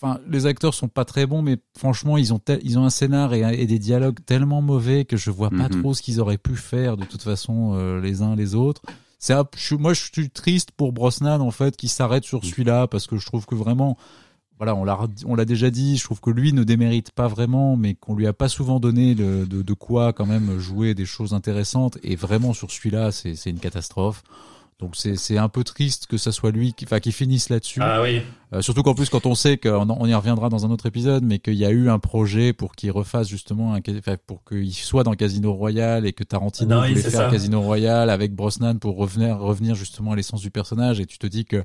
enfin, 0.00 0.18
les 0.28 0.46
acteurs 0.46 0.74
sont 0.74 0.88
pas 0.88 1.04
très 1.04 1.26
bons, 1.26 1.42
mais 1.42 1.58
franchement, 1.78 2.16
ils 2.18 2.32
ont, 2.34 2.40
ils 2.62 2.78
ont 2.78 2.84
un 2.84 2.90
scénar 2.90 3.34
et, 3.34 3.40
et 3.60 3.66
des 3.66 3.78
dialogues 3.78 4.18
tellement 4.26 4.62
mauvais 4.62 5.04
que 5.04 5.16
je 5.16 5.30
vois 5.30 5.50
pas 5.50 5.68
Mhm. 5.68 5.80
trop 5.80 5.94
ce 5.94 6.02
qu'ils 6.02 6.20
auraient 6.20 6.38
pu 6.38 6.56
faire 6.56 6.96
de 6.96 7.04
toute 7.04 7.22
façon 7.22 7.72
euh, 7.74 8.00
les 8.00 8.22
uns 8.22 8.34
les 8.34 8.54
autres. 8.54 8.82
C'est 9.18 9.34
moi 9.78 9.94
je 9.94 10.02
suis 10.12 10.30
triste 10.30 10.72
pour 10.72 10.92
Brosnan 10.92 11.40
en 11.40 11.52
fait 11.52 11.76
qui 11.76 11.86
s'arrête 11.86 12.24
sur 12.24 12.44
celui-là 12.44 12.88
parce 12.88 13.06
que 13.06 13.16
je 13.18 13.24
trouve 13.26 13.46
que 13.46 13.54
vraiment 13.54 13.96
voilà, 14.58 14.74
on 14.76 14.84
l'a 14.84 14.98
on 15.26 15.34
l'a 15.34 15.44
déjà 15.44 15.70
dit, 15.70 15.96
je 15.96 16.04
trouve 16.04 16.20
que 16.20 16.30
lui 16.30 16.52
ne 16.52 16.62
démérite 16.62 17.10
pas 17.10 17.26
vraiment, 17.28 17.76
mais 17.76 17.94
qu'on 17.94 18.14
lui 18.14 18.26
a 18.26 18.32
pas 18.32 18.48
souvent 18.48 18.78
donné 18.78 19.14
le- 19.14 19.44
de, 19.46 19.62
de 19.62 19.72
quoi 19.74 20.12
quand 20.12 20.26
même 20.26 20.58
jouer 20.58 20.94
des 20.94 21.04
choses 21.06 21.34
intéressantes. 21.34 21.98
Et 22.04 22.14
vraiment 22.16 22.52
sur 22.52 22.70
celui-là, 22.70 23.10
c'est 23.12 23.34
c'est 23.34 23.50
une 23.50 23.58
catastrophe. 23.58 24.22
Donc 24.78 24.96
c'est 24.96 25.14
c'est 25.16 25.38
un 25.38 25.48
peu 25.48 25.62
triste 25.62 26.06
que 26.06 26.16
ça 26.16 26.32
soit 26.32 26.50
lui 26.50 26.72
qui, 26.74 26.84
enfin, 26.86 26.98
qui 26.98 27.12
finisse 27.12 27.48
là-dessus. 27.50 27.78
Ah 27.82 28.02
oui. 28.02 28.20
Euh, 28.52 28.62
surtout 28.62 28.82
qu'en 28.82 28.94
plus 28.94 29.08
quand 29.10 29.26
on 29.26 29.34
sait 29.36 29.56
qu'on 29.56 29.88
on 29.88 30.06
y 30.06 30.14
reviendra 30.14 30.48
dans 30.48 30.66
un 30.66 30.70
autre 30.72 30.86
épisode, 30.86 31.22
mais 31.24 31.38
qu'il 31.38 31.54
y 31.54 31.64
a 31.64 31.70
eu 31.70 31.88
un 31.88 32.00
projet 32.00 32.52
pour 32.52 32.74
qu'il 32.74 32.90
refasse 32.90 33.28
justement 33.28 33.74
un, 33.74 33.80
pour 34.26 34.42
qu'il 34.44 34.72
soit 34.74 35.04
dans 35.04 35.14
Casino 35.14 35.52
Royale 35.52 36.04
et 36.04 36.12
que 36.12 36.24
Tarantino 36.24 36.68
Non, 36.74 36.82
oui, 36.82 36.90
voulait 36.90 37.02
faire 37.02 37.12
ça. 37.12 37.30
Casino 37.30 37.60
Royale 37.60 38.10
avec 38.10 38.34
Brosnan 38.34 38.76
pour 38.78 38.96
revenir 38.96 39.38
revenir 39.38 39.76
justement 39.76 40.12
à 40.12 40.16
l'essence 40.16 40.40
du 40.40 40.50
personnage 40.50 40.98
et 40.98 41.06
tu 41.06 41.18
te 41.18 41.28
dis 41.28 41.44
que 41.44 41.62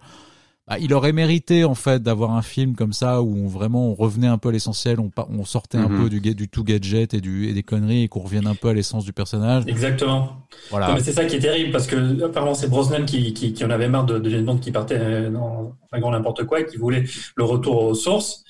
bah, 0.68 0.77
il 0.80 0.94
aurait 0.94 1.14
mérité 1.14 1.64
en 1.64 1.76
fait 1.76 2.03
d'avoir 2.03 2.31
un 2.31 2.41
film 2.41 2.76
comme 2.76 2.91
ça 2.91 3.22
où 3.22 3.38
on 3.38 3.48
vraiment 3.48 3.88
on 3.88 3.95
revenait 3.95 4.27
un 4.27 4.38
peu 4.38 4.49
à 4.49 4.52
l'essentiel, 4.52 4.98
on, 4.99 5.45
sortait 5.45 5.77
un 5.77 5.88
Mhm. 5.88 6.10
peu 6.10 6.10
du, 6.10 6.49
tout 6.49 6.64
gadget 6.64 7.14
et 7.14 7.22
du 7.22 7.48
et 7.48 7.53
des 7.53 7.64
conneries 7.64 8.03
et 8.03 8.07
qu'on 8.10 8.19
revienne 8.19 8.48
un 8.48 8.56
peu 8.56 8.68
à 8.68 8.73
l'essence 8.73 9.06
du 9.06 9.14
personnage. 9.14 9.64
Exactement. 9.68 10.48
Voilà. 10.69 10.89
Non, 10.89 10.95
mais 10.95 10.99
c'est 10.99 11.14
ça 11.14 11.23
qui 11.26 11.38
est 11.38 11.39
terrible 11.39 11.72
parce 11.72 11.88
que 11.88 12.26
apparemment 12.26 12.53
c'est 12.53 12.69
Brosnan 12.69 13.06
qui, 13.06 13.34
qui, 13.34 13.53
qui 13.53 13.64
en 13.64 13.69
avait 13.69 13.88
marre 13.88 14.06
de, 14.06 14.19
de 14.19 14.30
James 14.30 14.44
Bond 14.44 14.57
qui 14.57 14.72
partait 14.72 15.30
dans 15.30 15.73
un 15.91 15.99
grand 15.99 16.11
n'importe 16.11 16.44
quoi 16.44 16.60
et 16.60 16.65
qui 16.65 16.76
voulait 16.77 17.06
le 17.35 17.44
retour 17.45 17.84
aux 17.84 17.95
sources. 17.95 18.44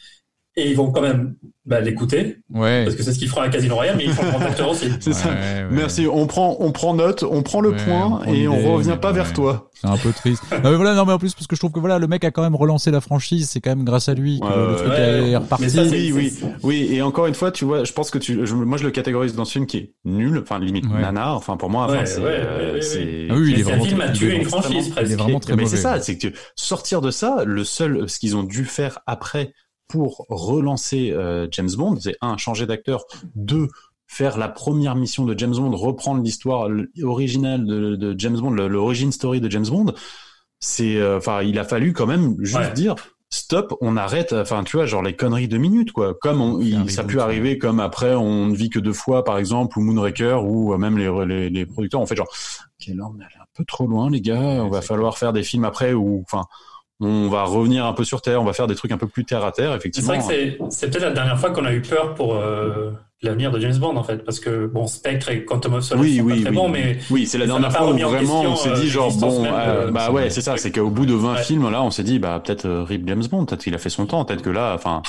Et 0.59 0.71
ils 0.71 0.75
vont 0.75 0.89
quand 0.91 1.01
même 1.03 1.35
bah, 1.67 1.81
l'écouter 1.81 2.37
Ouais. 2.51 2.83
parce 2.85 2.95
que 2.95 3.03
c'est 3.03 3.13
ce 3.13 3.19
qu'ils 3.19 3.27
feront 3.29 3.41
à 3.41 3.49
Casino 3.49 3.75
Royale, 3.75 3.95
mais 3.97 4.05
ils 4.05 4.11
font 4.11 4.23
le 4.25 4.31
contacteur 4.31 4.69
aussi. 4.71 4.89
C'est 4.99 5.13
ça. 5.13 5.29
Ouais, 5.29 5.35
ouais. 5.35 5.67
Merci. 5.69 6.07
On 6.11 6.25
prend, 6.25 6.57
on 6.59 6.71
prend 6.71 6.95
note, 6.95 7.23
on 7.29 7.43
prend 7.43 7.61
le 7.61 7.69
Ouais, 7.71 7.75
point 7.85 8.05
on 8.05 8.17
prend 8.23 8.33
et 8.33 8.47
on 8.47 8.73
revient 8.73 8.97
pas 8.99 9.09
ouais. 9.09 9.15
vers 9.15 9.33
toi. 9.33 9.69
C'est 9.79 9.87
un 9.87 9.97
peu 9.97 10.11
triste. 10.13 10.41
non, 10.51 10.71
mais 10.71 10.75
voilà, 10.77 10.95
non, 10.95 11.05
mais 11.05 11.11
en 11.13 11.19
plus, 11.19 11.35
parce 11.35 11.45
que 11.45 11.55
je 11.55 11.59
trouve 11.59 11.71
que 11.73 11.79
voilà, 11.79 11.99
le 11.99 12.07
mec 12.07 12.23
a 12.23 12.31
quand 12.31 12.41
même 12.41 12.55
relancé 12.55 12.89
la 12.89 13.01
franchise, 13.01 13.49
c'est 13.51 13.59
quand 13.59 13.69
même 13.69 13.83
grâce 13.83 14.09
à 14.09 14.15
lui 14.15 14.39
que 14.39 14.45
le 14.47 14.75
truc 14.77 14.89
ouais. 14.89 15.29
est 15.31 15.37
reparti. 15.37 15.63
Mais 15.65 15.69
ça, 15.69 15.83
c'est- 15.87 15.91
Oui, 15.91 16.11
oui, 16.15 16.33
oui. 16.63 16.87
Et 16.91 17.01
encore 17.03 17.27
une 17.27 17.35
fois, 17.35 17.51
tu 17.51 17.65
vois, 17.65 17.83
je 17.83 17.91
pense 17.93 18.09
que 18.09 18.17
tu, 18.17 18.47
je- 18.47 18.55
moi 18.55 18.77
je 18.79 18.83
le 18.85 18.89
catégorise 18.91 19.35
dans 19.35 19.45
ce 19.45 19.51
film 19.51 19.67
qui 19.67 19.77
est 19.77 19.93
nul, 20.05 20.39
enfin 20.41 20.57
limite 20.57 20.85
Ouais. 20.85 21.01
nanar. 21.01 21.35
Enfin 21.35 21.57
pour 21.57 21.69
moi, 21.69 21.83
enfin 21.85 21.97
Ouais, 21.99 22.05
c'est, 22.07 22.19
ouais, 22.21 22.25
euh, 22.31 22.67
ouais, 22.69 22.73
ouais, 22.75 22.81
c'est- 22.81 23.27
Ah 23.29 23.33
oui, 23.35 23.51
il 23.53 23.59
est 23.59 23.63
c'est 23.63 23.71
un 23.71 23.75
vraiment 23.75 23.83
film 23.85 24.01
à 24.01 24.05
il 24.05 24.09
est 24.09 24.13
tuer 24.13 24.35
une 24.37 24.43
vraiment- 24.47 24.61
franchise 24.63 24.85
Il 24.85 24.87
est 24.87 24.91
presque. 24.95 25.11
vraiment 25.19 25.39
très 25.39 25.55
mais 25.55 25.65
c'est 25.67 25.77
ça, 25.77 26.01
c'est 26.01 26.17
que 26.17 26.27
tu- 26.29 26.33
sortir 26.55 27.01
de 27.01 27.11
ça, 27.11 27.43
le 27.45 27.63
seul, 27.63 28.09
ce 28.09 28.17
qu'ils 28.17 28.35
ont 28.35 28.43
dû 28.43 28.63
faire 28.65 28.99
après 29.05 29.51
pour 29.87 30.25
relancer 30.29 31.11
euh, 31.11 31.47
James 31.51 31.69
Bond, 31.77 31.97
c'est 31.99 32.15
un, 32.21 32.37
changer 32.37 32.65
d'acteur, 32.65 33.05
deux, 33.35 33.67
faire 34.07 34.37
la 34.37 34.47
première 34.49 34.95
mission 34.95 35.25
de 35.25 35.37
James 35.37 35.55
Bond, 35.55 35.75
reprendre 35.75 36.21
l'histoire 36.23 36.69
originale 37.03 37.65
de, 37.65 37.95
de 37.95 38.15
James 38.17 38.37
Bond, 38.39 38.51
l'origin 38.51 39.11
story 39.11 39.41
de 39.41 39.49
James 39.49 39.67
Bond. 39.67 39.93
C'est, 40.59 40.97
euh, 40.97 41.17
enfin, 41.17 41.41
il 41.43 41.59
a 41.59 41.63
fallu 41.63 41.93
quand 41.93 42.07
même 42.07 42.35
juste 42.39 42.57
Ouais. 42.57 42.73
dire. 42.73 42.95
Stop, 43.29 43.75
on 43.81 43.97
arrête. 43.97 44.31
Enfin, 44.31 44.63
tu 44.63 44.77
vois, 44.77 44.85
genre 44.85 45.03
les 45.03 45.13
conneries 45.13 45.49
de 45.49 45.57
minutes, 45.57 45.91
quoi. 45.91 46.13
Comme 46.13 46.39
on, 46.41 46.61
il, 46.61 46.89
ça 46.89 47.01
a 47.01 47.03
pu 47.03 47.19
arriver, 47.19 47.57
comme 47.57 47.81
après, 47.81 48.15
on 48.15 48.45
ne 48.45 48.55
vit 48.55 48.69
que 48.69 48.79
deux 48.79 48.93
fois, 48.93 49.25
par 49.25 49.37
exemple, 49.37 49.77
ou 49.77 49.81
Moonraker, 49.81 50.45
ou 50.45 50.73
euh, 50.73 50.77
même 50.77 50.97
les, 50.97 51.11
les, 51.25 51.49
les 51.49 51.65
producteurs 51.65 51.99
ont 51.99 52.05
fait 52.05 52.15
genre, 52.15 52.29
ok, 52.29 52.87
là, 52.95 53.03
on 53.05 53.19
est 53.19 53.23
allé 53.25 53.35
un 53.41 53.45
peu 53.53 53.65
trop 53.65 53.85
loin, 53.85 54.09
les 54.09 54.21
gars. 54.21 54.39
on 54.39 54.69
va 54.69 54.81
falloir 54.81 55.17
faire 55.17 55.33
des 55.33 55.43
films 55.43 55.65
après, 55.65 55.91
ou, 55.93 56.23
enfin, 56.25 56.45
on 56.99 57.29
va 57.29 57.43
revenir 57.43 57.85
un 57.85 57.93
peu 57.93 58.03
sur 58.03 58.21
terre, 58.21 58.41
on 58.41 58.45
va 58.45 58.53
faire 58.53 58.67
des 58.67 58.75
trucs 58.75 58.91
un 58.91 58.97
peu 58.97 59.07
plus 59.07 59.23
terre 59.25 59.43
à 59.45 59.51
terre, 59.51 59.71
C'est 59.71 59.77
effectivement. 59.77 60.13
vrai 60.13 60.17
que 60.19 60.23
c'est, 60.23 60.57
c'est 60.69 60.89
peut-être 60.89 61.03
la 61.03 61.11
dernière 61.11 61.39
fois 61.39 61.51
qu'on 61.51 61.65
a 61.65 61.73
eu 61.73 61.81
peur 61.81 62.13
pour, 62.15 62.35
euh, 62.35 62.91
l'avenir 63.23 63.49
de 63.51 63.59
James 63.59 63.77
Bond 63.77 63.95
en 63.97 64.03
fait, 64.03 64.23
parce 64.23 64.39
que 64.39 64.67
bon, 64.67 64.85
Spectre 64.87 65.29
et 65.29 65.43
Quantum 65.45 65.73
of 65.75 65.83
Solace 65.83 66.03
Oui, 66.03 66.17
sont 66.17 66.23
oui, 66.23 66.35
pas 66.35 66.41
très 66.41 66.49
oui. 66.51 66.55
bons, 66.55 66.69
mais 66.69 66.97
Oui, 67.09 67.25
c'est 67.25 67.37
la 67.39 67.45
dernière 67.47 67.71
fois 67.71 67.89
où 67.91 67.97
vraiment 67.97 68.41
on 68.41 68.55
s'est 68.55 68.73
dit 68.73 68.85
euh, 68.87 68.89
genre 68.89 69.11
bon, 69.17 69.41
même 69.41 69.53
euh, 69.55 69.91
bah 69.91 70.05
c'est 70.07 70.11
ouais, 70.13 70.29
c'est 70.29 70.41
ça, 70.41 70.57
c'est 70.57 70.71
qu'au 70.71 70.89
bout 70.91 71.05
de 71.07 71.13
20 71.15 71.33
Ouais. 71.35 71.43
films 71.43 71.69
là, 71.71 71.81
on 71.83 71.89
s'est 71.91 72.03
dit 72.03 72.19
bah 72.19 72.39
peut-être 72.43 72.65
euh, 72.65 72.83
Rip 72.83 73.07
James 73.07 73.23
Bond, 73.29 73.45
peut-être 73.45 73.63
qu'il 73.63 73.73
a 73.75 73.79
fait 73.79 73.89
son 73.89 74.05
temps, 74.05 74.23
peut-être 74.25 74.43
que 74.43 74.49
là, 74.51 74.73
enfin, 74.75 75.01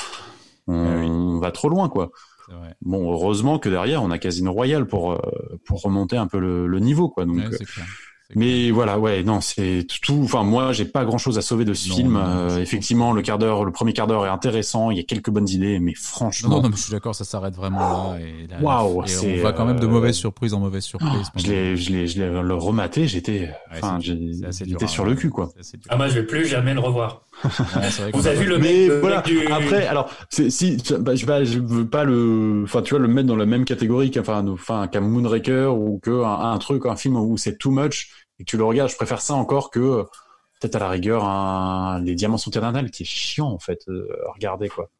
on 0.66 1.38
va 1.38 1.50
trop 1.50 1.68
loin 1.68 1.88
quoi. 1.88 2.10
C'est. 2.48 2.54
Bon, 2.82 3.12
heureusement 3.12 3.58
que 3.58 3.68
derrière 3.68 4.02
on 4.02 4.10
a 4.10 4.16
Casino 4.18 4.52
Royale 4.52 4.86
pour 4.86 5.12
euh, 5.12 5.18
pour 5.66 5.82
remonter 5.82 6.16
un 6.16 6.26
peu 6.26 6.38
le, 6.38 6.66
le 6.66 6.80
niveau 6.80 7.08
quoi. 7.10 7.26
Donc, 7.26 7.36
Ouais, 7.36 7.44
c'est 7.50 7.66
clair. 7.66 7.86
Mais 8.34 8.70
voilà, 8.70 8.98
ouais, 8.98 9.22
non, 9.22 9.40
c'est 9.40 9.86
tout. 10.02 10.20
Enfin, 10.22 10.42
moi, 10.44 10.72
j'ai 10.72 10.84
pas 10.84 11.04
grand-chose 11.06 11.38
à 11.38 11.42
sauver 11.42 11.64
de 11.64 11.72
ce 11.72 11.88
Non, 11.88 11.96
film. 11.96 12.12
non, 12.12 12.20
Euh, 12.26 12.58
effectivement, 12.60 13.12
le 13.12 13.22
quart 13.22 13.38
d'heure, 13.38 13.64
le 13.64 13.72
premier 13.72 13.92
quart 13.94 14.06
d'heure 14.06 14.26
est 14.26 14.30
intéressant. 14.30 14.90
Il 14.90 14.98
y 14.98 15.00
a 15.00 15.04
quelques 15.04 15.30
bonnes 15.30 15.48
idées, 15.48 15.78
mais 15.80 15.94
franchement, 15.94 16.50
non, 16.50 16.62
non, 16.62 16.68
mais 16.68 16.76
je 16.76 16.82
suis 16.82 16.92
d'accord, 16.92 17.14
ça 17.14 17.24
s'arrête 17.24 17.54
vraiment 17.56 18.12
là. 18.12 18.18
Et, 18.20 18.46
là, 18.46 18.58
et 19.04 19.08
c'est, 19.08 19.40
on 19.40 19.42
va 19.42 19.52
quand 19.52 19.64
même 19.64 19.80
de 19.80 19.86
euh, 19.86 19.88
mauvaises 19.88 20.16
surprises 20.16 20.52
en 20.52 20.60
mauvaises 20.60 20.84
surprises. 20.84 21.28
je 21.36 21.46
l'ai, 21.46 21.76
je 21.76 21.90
l'ai, 21.90 22.06
je 22.06 22.20
l'ai 22.20 22.42
le 22.42 22.54
rematé. 22.54 23.08
J'étais, 23.08 23.40
Ouais, 23.70 23.78
enfin, 23.82 23.98
dur 23.98 24.14
j'étais 24.50 24.86
sur 24.86 25.04
le 25.04 25.14
cul, 25.14 25.30
quoi. 25.30 25.50
Ah 25.88 25.96
moi 25.96 26.08
je 26.08 26.14
vais 26.14 26.26
plus 26.26 26.46
jamais 26.46 26.74
le 26.74 26.80
revoir. 26.80 27.22
Ouais, 27.44 28.10
Vous 28.12 28.26
a 28.26 28.30
avez 28.30 28.40
vu 28.40 28.46
le 28.46 28.58
Mais 28.58 28.72
mec, 28.72 28.88
le 28.88 29.00
voilà. 29.00 29.16
mec 29.16 29.24
du 29.26 29.46
Après, 29.46 29.86
alors, 29.86 30.10
si, 30.30 30.76
bah, 30.98 31.14
je, 31.14 31.26
bah, 31.26 31.44
je 31.44 31.58
veux 31.60 31.88
pas 31.88 32.04
le, 32.04 32.62
enfin, 32.64 32.82
tu 32.82 32.90
vois, 32.90 32.98
le 32.98 33.08
mettre 33.08 33.28
dans 33.28 33.36
la 33.36 33.46
même 33.46 33.64
catégorie 33.64 34.10
qu'enfin, 34.10 34.46
enfin, 34.48 34.88
qu'un 34.88 35.00
Moonraker 35.00 35.68
ou 35.76 35.98
que 36.02 36.22
un, 36.24 36.52
un 36.52 36.58
truc, 36.58 36.86
un 36.86 36.96
film 36.96 37.16
où 37.16 37.36
c'est 37.36 37.56
too 37.58 37.70
much 37.70 38.10
et 38.38 38.44
que 38.44 38.50
tu 38.50 38.56
le 38.56 38.64
regardes. 38.64 38.90
Je 38.90 38.96
préfère 38.96 39.20
ça 39.20 39.34
encore 39.34 39.70
que 39.70 39.78
euh, 39.80 40.02
peut-être 40.60 40.76
à 40.76 40.80
la 40.80 40.88
rigueur 40.88 41.24
un, 41.24 42.00
les 42.02 42.14
Diamants 42.14 42.38
sont 42.38 42.50
éternels 42.50 42.90
qui 42.90 43.04
est 43.04 43.06
chiant 43.06 43.48
en 43.48 43.58
fait 43.58 43.80
euh, 43.88 44.08
à 44.28 44.32
regarder 44.32 44.68
quoi. 44.68 44.90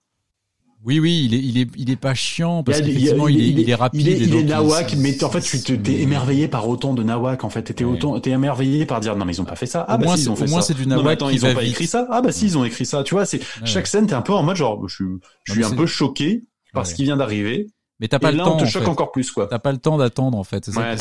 Oui, 0.84 1.00
oui, 1.00 1.22
il 1.24 1.34
est, 1.34 1.38
il 1.38 1.59
est, 1.59 1.68
il 1.76 1.90
est 1.90 1.96
pas 1.96 2.14
chiant 2.14 2.62
parce 2.62 2.78
qu'effectivement, 2.80 3.26
il, 3.28 3.40
est, 3.40 3.48
il 3.48 3.68
est 3.70 3.74
rapide. 3.74 4.00
Il 4.00 4.09
est, 4.09 4.12
et 4.12 4.22
il 4.22 4.34
est 4.36 4.42
donc, 4.44 4.50
nawak, 4.68 4.94
mais 4.96 5.22
en 5.24 5.28
fait, 5.30 5.40
tu 5.40 5.60
te- 5.60 5.72
t'es 5.72 5.94
émerveillé 6.00 6.46
par 6.46 6.68
autant 6.68 6.94
de 6.94 7.02
nawak. 7.02 7.42
En 7.44 7.50
fait, 7.50 7.62
t'étais 7.64 7.84
Ouais. 7.84 7.94
autant, 7.94 8.18
t'es 8.20 8.30
émerveillé 8.30 8.86
par 8.86 9.00
dire 9.00 9.16
non 9.16 9.24
mais 9.24 9.32
ils 9.34 9.40
ont 9.40 9.44
pas 9.44 9.56
fait 9.56 9.66
ça. 9.66 9.84
Ah 9.88 9.96
Au 9.96 9.98
bah 9.98 10.05
moins, 10.06 10.16
si, 10.16 10.22
ils 10.22 10.24
c'est- 10.24 10.30
ont 10.30 10.36
fait 10.36 10.44
au 10.44 10.48
moins, 10.50 10.60
c'est 10.60 10.74
du 10.74 10.86
Non, 10.86 10.96
nawak 10.96 11.14
attends, 11.14 11.28
ils 11.30 11.44
ont 11.44 11.52
pas 11.52 11.60
vite. 11.62 11.72
écrit 11.72 11.86
ça. 11.88 12.06
Ah 12.10 12.22
bah 12.22 12.30
si, 12.32 12.46
ils 12.46 12.56
ont 12.56 12.64
écrit 12.64 12.86
ça. 12.86 13.02
Tu 13.02 13.14
vois, 13.14 13.26
c'est 13.26 13.38
Ouais, 13.38 13.44
chaque 13.64 13.86
scène, 13.88 14.06
t'es 14.06 14.14
un 14.14 14.22
peu 14.22 14.32
en 14.32 14.42
mode 14.44 14.56
genre, 14.56 14.88
je 14.88 14.94
suis, 14.94 15.05
je 15.44 15.52
suis 15.52 15.64
un 15.64 15.70
peu 15.74 15.86
choqué 15.86 16.44
par 16.72 16.86
ce 16.86 16.94
qui 16.94 17.02
vient 17.05 17.16
d'arriver. 17.16 17.66
Mais 18.00 18.06
t'as 18.06 18.20
pas 18.20 18.28
Et 18.30 18.36
le 18.36 18.38
temps. 18.38 18.55
on 18.55 18.60
te 18.60 18.64
choque 18.64 18.86
encore 18.86 19.10
plus 19.10 19.32
quoi. 19.32 19.48
T'as 19.48 19.59
pas 19.59 19.72
le 19.72 19.78
temps 19.78 19.98
d'attendre 19.98 20.38
en 20.38 20.44
fait. 20.44 20.70
Pas 20.72 20.94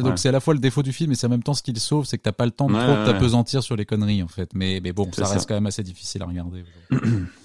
donc 0.00 0.18
c'est 0.18 0.28
à 0.28 0.32
la 0.32 0.40
fois 0.40 0.52
le 0.54 0.58
défaut 0.60 0.82
du 0.82 0.92
film, 0.92 1.10
mais 1.10 1.14
c'est 1.14 1.28
en 1.28 1.30
même 1.30 1.44
temps 1.44 1.54
ce 1.54 1.62
qu'il 1.62 1.78
sauve, 1.78 2.04
c'est 2.06 2.18
que 2.18 2.22
t'as 2.24 2.32
pas 2.32 2.44
le 2.44 2.50
temps 2.50 2.66
de 2.66 2.72
trop 2.74 3.04
t'apesantir 3.12 3.62
sur 3.62 3.76
les 3.76 3.84
conneries 3.86 4.24
en 4.24 4.28
fait. 4.28 4.50
Mais, 4.52 4.80
mais 4.82 4.92
bon, 4.92 5.08
ça 5.12 5.26
reste 5.26 5.46
quand 5.48 5.54
même 5.54 5.66
assez 5.66 5.84
difficile 5.84 6.20
à 6.22 6.26
regarder. 6.26 6.64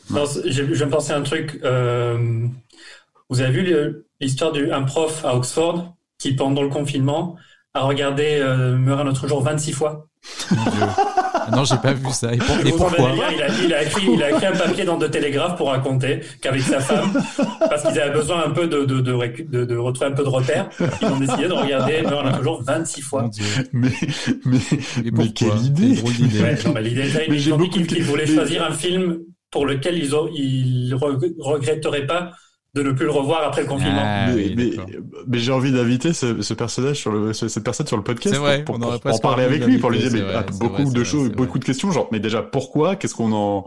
Non, 0.09 0.23
je, 0.45 0.73
je 0.73 0.84
me 0.85 0.89
pensais 0.89 1.13
à 1.13 1.17
un 1.17 1.21
truc. 1.23 1.59
euh, 1.63 2.47
vous 3.29 3.41
avez 3.41 3.51
vu 3.51 3.75
l'histoire 4.21 4.51
d'un 4.53 4.84
prof 4.84 5.23
à 5.25 5.35
Oxford 5.35 5.93
qui, 6.17 6.34
pendant 6.34 6.61
le 6.63 6.69
confinement, 6.69 7.35
a 7.73 7.81
regardé 7.81 8.38
euh, 8.39 8.75
Meurt 8.77 9.01
un 9.01 9.07
autre 9.07 9.27
jour 9.27 9.41
26 9.43 9.73
fois. 9.73 10.07
Mon 10.51 10.63
Dieu. 10.71 10.81
Ah 11.34 11.49
non, 11.55 11.63
j'ai 11.63 11.77
pas 11.77 11.93
vu 11.93 12.09
ça. 12.11 12.34
Et, 12.34 12.38
pour- 12.38 12.57
et 12.65 12.71
pourquoi 12.71 13.11
il, 13.13 13.41
a, 13.43 13.47
il, 13.63 13.73
a 13.73 13.84
écrit, 13.84 14.07
il 14.11 14.21
a 14.23 14.31
écrit 14.31 14.45
un 14.47 14.51
papier 14.51 14.84
dans 14.84 14.97
The 14.97 15.09
Telegraph 15.11 15.55
pour 15.55 15.69
raconter 15.69 16.19
qu'avec 16.41 16.61
sa 16.61 16.79
femme, 16.81 17.11
parce 17.69 17.84
qu'ils 17.84 17.99
avaient 17.99 18.13
besoin 18.13 18.43
un 18.45 18.49
peu 18.49 18.67
de, 18.67 18.84
de, 18.85 18.99
de, 18.99 19.43
de, 19.43 19.65
de 19.65 19.77
retrouver 19.77 20.07
un 20.11 20.15
peu 20.15 20.23
de 20.23 20.27
repères, 20.29 20.69
ils 21.01 21.07
ont 21.07 21.19
décidé 21.19 21.47
de 21.47 21.53
regarder 21.53 22.01
Meurt 22.01 22.25
un 22.25 22.29
autre 22.31 22.43
jour 22.43 22.61
26 22.63 23.01
Mon 23.01 23.07
fois. 23.07 23.29
Dieu. 23.29 23.45
Mais, 23.71 23.89
mais, 24.45 24.57
mais 25.13 25.29
quelle 25.31 25.57
idée. 25.63 26.01
Ouais, 26.01 26.81
l'idée, 26.81 27.03
Mais 27.29 27.35
ils 27.35 27.39
j'ai 27.39 27.51
ont 27.53 27.57
dit 27.57 27.63
beaucoup 27.65 27.77
qu'ils 27.77 27.88
de- 27.88 27.93
qu'ils 27.95 28.03
voulaient 28.03 28.25
mais- 28.27 28.34
choisir 28.35 28.65
un 28.65 28.71
film 28.71 29.19
pour 29.52 29.65
lequel 29.65 29.98
ils, 29.98 30.15
ont, 30.15 30.28
ils 30.34 30.94
re- 30.94 31.34
regretteraient 31.40 32.06
pas 32.06 32.32
de 32.74 32.84
ne 32.84 32.91
plus 32.91 33.06
le 33.06 33.11
revoir 33.11 33.44
après 33.48 33.61
le 33.64 33.68
confinement. 33.68 34.02
Ah, 34.03 34.28
mais, 34.28 34.34
oui, 34.36 34.53
mais, 34.56 34.69
d'accord. 34.69 34.86
mais 35.28 35.40
j'ai 35.40 35.52
envie 35.52 35.72
d'inviter 35.72 36.14
ce, 36.14 36.41
ce 36.41 36.53
personnage 36.53 36.98
sur 36.98 37.11
le, 37.11 37.34
ce- 37.34 37.48
cette 37.48 37.64
personne 37.64 37.88
sur 37.88 37.98
le 37.98 38.03
podcast 38.03 38.36
vrai, 38.36 38.64
pour, 38.64 38.76
en 38.76 39.18
parler 39.19 39.45
avec 39.45 39.65
lui, 39.65 39.78
pour 39.80 39.90
lui 39.90 39.99
dire 39.99 40.11
mais, 40.14 40.22
ah, 40.22 40.41
vrai, 40.41 40.45
beaucoup 40.60 40.84
vrai, 40.84 40.94
de 40.94 41.03
choses, 41.03 41.30
beaucoup 41.32 41.60
de 41.60 41.65
questions, 41.65 41.91
genre 41.91 42.07
mais 42.11 42.19
déjà 42.19 42.44
pourquoi, 42.44 42.95
qu'est-ce 42.95 43.15
qu'on 43.15 43.32
en, 43.32 43.65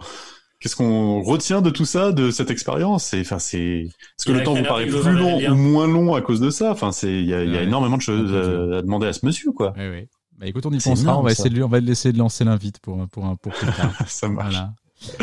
qu'est-ce 0.60 0.76
qu'on 0.76 1.22
retient 1.22 1.60
de 1.62 1.70
tout 1.70 1.86
ça, 1.86 2.12
de 2.12 2.30
cette 2.30 2.50
expérience? 2.50 3.12
Enfin 3.18 3.38
c'est, 3.40 3.80
est-ce 3.88 4.26
que 4.26 4.32
le 4.32 4.40
a 4.40 4.42
temps 4.44 4.54
vous 4.54 4.62
paraît 4.62 4.86
plus 4.86 5.12
long 5.12 5.38
ou 5.50 5.54
moins 5.54 5.88
long 5.88 6.14
à 6.14 6.20
cause 6.20 6.38
de 6.40 6.50
ça? 6.50 6.70
Enfin 6.70 6.92
c'est, 6.92 7.10
il 7.12 7.24
y 7.26 7.34
a, 7.34 7.42
il 7.42 7.50
y 7.50 7.56
a 7.56 7.60
Ouais. 7.60 7.64
énormément 7.64 7.96
de 7.96 8.02
choses 8.02 8.32
à 8.32 8.82
demander 8.82 9.06
à 9.08 9.12
ce 9.12 9.24
monsieur 9.26 9.50
quoi. 9.50 9.72
Oui, 9.76 9.88
oui. 9.90 10.08
Bah 10.38 10.46
écoute, 10.46 10.64
on 10.66 10.70
y 10.70 10.78
pensera. 10.78 11.00
énorme, 11.02 11.20
on 11.20 11.22
va 11.22 11.30
ça. 11.30 11.32
essayer 11.32 11.50
de 11.50 11.54
lui, 11.56 11.62
on 11.64 11.68
va 11.68 11.78
essayer 11.78 12.12
de 12.12 12.18
lancer 12.18 12.44
l'invite 12.44 12.78
pour 12.80 13.08
pour 13.08 13.24
un 13.24 13.34
pour 13.36 13.52
plus 13.52 13.66
tard. 13.66 13.92
ça 14.06 14.28
marche. 14.28 14.52
Voilà. 14.54 14.70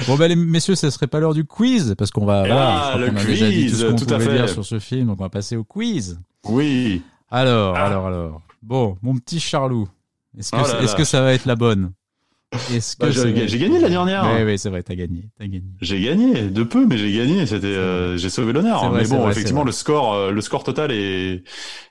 Bon 0.08 0.16
bah 0.16 0.28
les 0.28 0.36
messieurs, 0.36 0.76
ce 0.76 0.90
serait 0.90 1.08
pas 1.08 1.20
l'heure 1.20 1.34
du 1.34 1.46
quiz 1.46 1.94
parce 1.98 2.12
qu'on 2.12 2.26
va. 2.26 2.42
Ah, 2.42 2.46
voilà, 2.48 2.90
crois 2.90 3.00
le 3.02 3.12
qu'on 3.12 3.18
a 3.18 3.24
déjà 3.26 3.50
dit 3.50 3.66
tout 3.66 3.72
quiz, 3.72 3.80
ce 3.82 3.86
qu'on 3.86 3.96
tout 3.96 4.14
à 4.14 4.20
fait. 4.20 4.34
dire 4.34 4.50
sur 4.50 4.66
ce 4.66 4.80
film, 4.80 5.08
donc 5.08 5.20
on 5.20 5.24
va 5.24 5.30
passer 5.30 5.56
au 5.56 5.64
quiz. 5.64 6.20
Oui. 6.46 7.02
Alors, 7.30 7.76
Ah. 7.76 7.86
alors, 7.86 8.08
alors. 8.08 8.42
Bon, 8.64 8.98
mon 9.02 9.16
petit 9.18 9.40
Charlou, 9.40 9.88
est-ce 10.38 10.52
que 10.52 10.58
Oh 10.60 10.84
est-ce 10.84 10.96
que 10.96 11.04
ça 11.04 11.22
va 11.22 11.34
être 11.34 11.46
la 11.46 11.56
bonne? 11.56 11.92
Est-ce 12.72 12.96
que 12.96 13.06
Bah, 13.06 13.12
ça 13.14 13.24
j'ai- 13.46 13.60
gagné 13.60 13.78
la 13.80 13.90
dernière. 13.90 14.24
Oui, 14.34 14.44
oui, 14.46 14.58
c'est 14.58 14.70
vrai, 14.70 14.82
t'as 14.82 14.96
gagné, 14.96 15.30
t'as 15.38 15.46
gagné. 15.46 15.66
J'ai 15.82 16.02
gagné 16.02 16.50
de 16.50 16.64
peu, 16.64 16.86
mais 16.88 16.98
j'ai 16.98 17.12
gagné. 17.14 17.46
C'était, 17.46 17.68
euh, 17.68 18.18
j'ai 18.18 18.30
sauvé 18.30 18.54
l'honneur. 18.54 18.90
Vrai, 18.90 19.02
Mais 19.04 19.08
bon, 19.10 19.20
vrai, 19.22 19.32
effectivement, 19.32 19.64
le 19.66 19.74
score, 19.74 20.14
euh, 20.14 20.32
le 20.32 20.42
score 20.42 20.64
total 20.64 20.92
est 20.92 21.44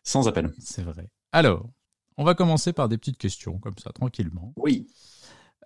sans 0.03 0.27
appel. 0.29 0.51
C'est 0.59 0.83
vrai. 0.83 1.09
Alors, 1.33 1.67
on 2.17 2.25
va 2.25 2.35
commencer 2.35 2.73
par 2.73 2.89
des 2.89 2.97
petites 2.97 3.19
questions 3.19 3.59
comme 3.59 3.75
ça, 3.83 3.91
tranquillement. 3.93 4.55
Oui. 4.57 4.87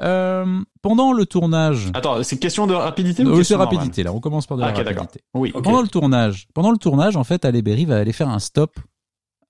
Euh, 0.03 0.61
pendant 0.83 1.13
le 1.13 1.27
tournage. 1.27 1.91
Attends, 1.95 2.23
c'est 2.23 2.39
question 2.39 2.67
de 2.67 2.75
rapidité 2.75 3.23
ou 3.25 3.43
c'est 3.45 3.55
rapidité 3.55 4.03
là. 4.03 4.13
On 4.13 4.21
commence 4.21 4.47
par 4.47 4.57
de 4.57 4.63
la 4.63 4.69
Ah, 4.69 4.71
ok, 4.73 4.77
d'accord. 4.85 5.03
rapidité. 5.03 5.25
Oui. 5.35 5.53
Pendant 5.53 5.83
le 5.83 5.89
tournage, 5.89 6.47
pendant 6.55 6.71
le 6.71 6.79
tournage, 6.79 7.17
en 7.17 7.25
fait, 7.25 7.45
Ale 7.45 7.61
Berry 7.63 7.85
va 7.85 7.99
aller 7.99 8.13
faire 8.13 8.29
un 8.29 8.39
stop 8.39 8.79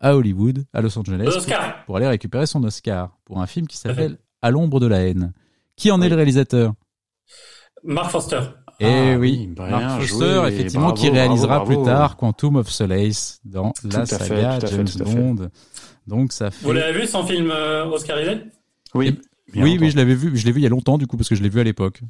à 0.01 0.17
Hollywood, 0.17 0.65
à 0.73 0.81
Los 0.81 0.99
Angeles, 0.99 1.47
pour 1.87 1.97
aller 1.97 2.07
récupérer 2.09 2.47
son 2.47 2.65
Oscar 2.65 3.17
pour 3.25 3.41
un 3.41 3.47
film 3.47 3.67
qui 3.67 3.77
s'appelle 3.77 4.19
À 4.43 4.51
l'ombre 4.51 4.81
de 4.81 4.87
la 4.87 5.01
haine. 5.07 5.33
Qui 5.77 5.91
en 5.91 6.01
est 6.03 6.09
le 6.09 6.17
réalisateur? 6.17 6.73
Mark 7.85 8.11
Foster. 8.11 8.41
Eh 8.81 8.87
Ah 8.87 9.19
oui, 9.19 9.47
bien 9.47 9.67
Mark 9.69 10.01
Foster, 10.03 10.43
effectivement, 10.49 10.87
bravo, 10.89 11.01
qui 11.01 11.11
réalisera 11.11 11.57
bravo, 11.59 11.65
bravo. 11.67 11.83
plus 11.83 11.91
tard 11.93 12.17
Quantum 12.17 12.57
of 12.57 12.69
Solace 12.71 13.41
dans 13.45 13.73
la 13.85 14.01
à 14.01 14.07
fait, 14.07 14.17
saga 14.17 14.59
tout 14.59 14.67
à 14.67 14.69
fait, 14.69 14.77
James 14.77 14.89
tout 14.89 15.03
à 15.03 15.07
fait. 15.07 15.15
Bond. 15.15 15.49
Donc 16.07 16.33
ça 16.33 16.51
fait. 16.51 16.67
Vous 16.67 16.73
l'avez 16.73 16.99
vu 17.01 17.07
son 17.07 17.25
film 17.25 17.51
euh, 17.51 17.85
Oscarisé? 17.87 18.41
Oui. 18.95 19.21
Bien 19.53 19.65
oui, 19.65 19.79
oui, 19.81 19.91
je 19.91 19.97
l'avais 19.97 20.15
vu. 20.15 20.37
Je 20.37 20.45
l'ai 20.47 20.53
vu 20.53 20.61
il 20.61 20.63
y 20.63 20.67
a 20.67 20.71
longtemps, 20.71 20.99
du 20.99 21.07
coup, 21.07 21.17
parce 21.17 21.29
que 21.29 21.35
je 21.35 21.43
l'ai 21.43 21.49
vu 21.49 21.61
à 21.61 21.65
l'époque. 21.65 22.01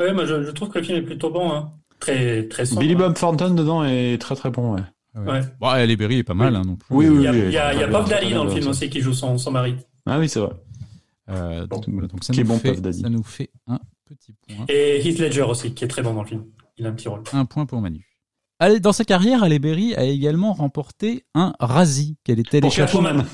Oui, 0.00 0.12
moi 0.12 0.26
je, 0.26 0.44
je 0.44 0.50
trouve 0.50 0.68
que 0.70 0.78
le 0.78 0.84
film 0.84 0.98
est 0.98 1.02
plutôt 1.02 1.30
bon. 1.30 1.52
Hein. 1.52 1.72
Très, 2.00 2.48
très 2.48 2.66
sombre. 2.66 2.80
Billy 2.80 2.94
Bob 2.96 3.14
Thornton 3.14 3.54
dedans 3.54 3.84
est 3.84 4.20
très 4.20 4.34
très 4.34 4.50
bon. 4.50 4.74
Ouais. 4.74 4.82
Ouais. 5.14 5.40
Bon, 5.60 5.68
Ale 5.68 5.94
Berry 5.96 6.18
est 6.18 6.24
pas 6.24 6.34
mal, 6.34 6.56
hein, 6.56 6.62
non 6.66 6.76
plus. 6.76 6.86
Oui, 6.94 7.08
oui, 7.08 7.16
Il 7.18 7.22
y 7.22 7.26
a, 7.28 7.32
oui, 7.32 7.38
il 7.46 7.52
y 7.52 7.58
a, 7.58 7.74
il 7.74 7.80
y 7.80 7.82
a 7.82 7.86
très 7.86 7.92
Bob 7.92 8.06
très 8.06 8.30
dans 8.32 8.44
le 8.44 8.50
film 8.50 8.66
aussi 8.68 8.88
qui 8.90 9.00
joue 9.00 9.12
son, 9.12 9.36
son 9.38 9.50
mari. 9.50 9.76
Ah 10.06 10.18
oui, 10.18 10.28
c'est 10.28 10.40
vrai. 10.40 10.52
Euh, 11.30 11.66
donc, 11.66 11.86
Bon. 11.86 11.92
voilà, 11.92 12.08
donc 12.08 12.24
ça, 12.24 12.32
Qui 12.32 12.40
est 12.40 12.42
nous 12.42 12.48
bon, 12.48 12.58
fait, 12.58 12.92
ça 12.92 13.08
nous 13.08 13.22
fait 13.22 13.50
un 13.68 13.78
petit 14.06 14.32
point. 14.48 14.64
Et 14.68 15.06
Heath 15.06 15.18
Ledger 15.20 15.42
aussi, 15.42 15.74
qui 15.74 15.84
est 15.84 15.88
très 15.88 16.02
bon 16.02 16.14
dans 16.14 16.22
le 16.22 16.28
film. 16.28 16.44
Il 16.78 16.86
a 16.86 16.88
un 16.88 16.92
petit 16.92 17.08
rôle. 17.08 17.22
Un 17.32 17.44
point 17.44 17.66
pour 17.66 17.80
Manu. 17.80 18.08
Allez, 18.58 18.80
dans 18.80 18.92
sa 18.92 19.04
carrière, 19.04 19.42
Ale 19.42 19.58
Berry 19.58 19.94
a 19.94 20.04
également 20.04 20.52
remporté 20.52 21.24
un 21.34 21.52
Razzie 21.60 22.16
qu'elle 22.24 22.40
est 22.40 22.48
allée 22.54 22.60
Pour 22.62 22.72
chercher. 22.72 22.96
Catwoman. 22.98 23.24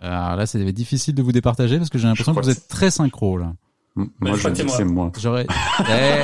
Alors 0.00 0.36
là, 0.36 0.46
c'est 0.46 0.62
difficile 0.72 1.14
de 1.14 1.22
vous 1.22 1.32
départager 1.32 1.78
parce 1.78 1.90
que 1.90 1.98
j'ai 1.98 2.06
l'impression 2.06 2.32
que 2.34 2.40
vous 2.40 2.46
que 2.46 2.50
êtes 2.52 2.68
très 2.68 2.90
synchro 2.90 3.36
là. 3.38 3.52
Moi, 3.96 4.08
je 4.26 4.32
je 4.34 4.38
crois 4.38 4.50
que 4.50 4.54
dis 4.54 4.60
c'est 4.60 4.66
que 4.66 4.72
c'est 4.72 4.84
moi. 4.84 5.10
J'aurais. 5.18 5.46
Eh, 5.90 6.22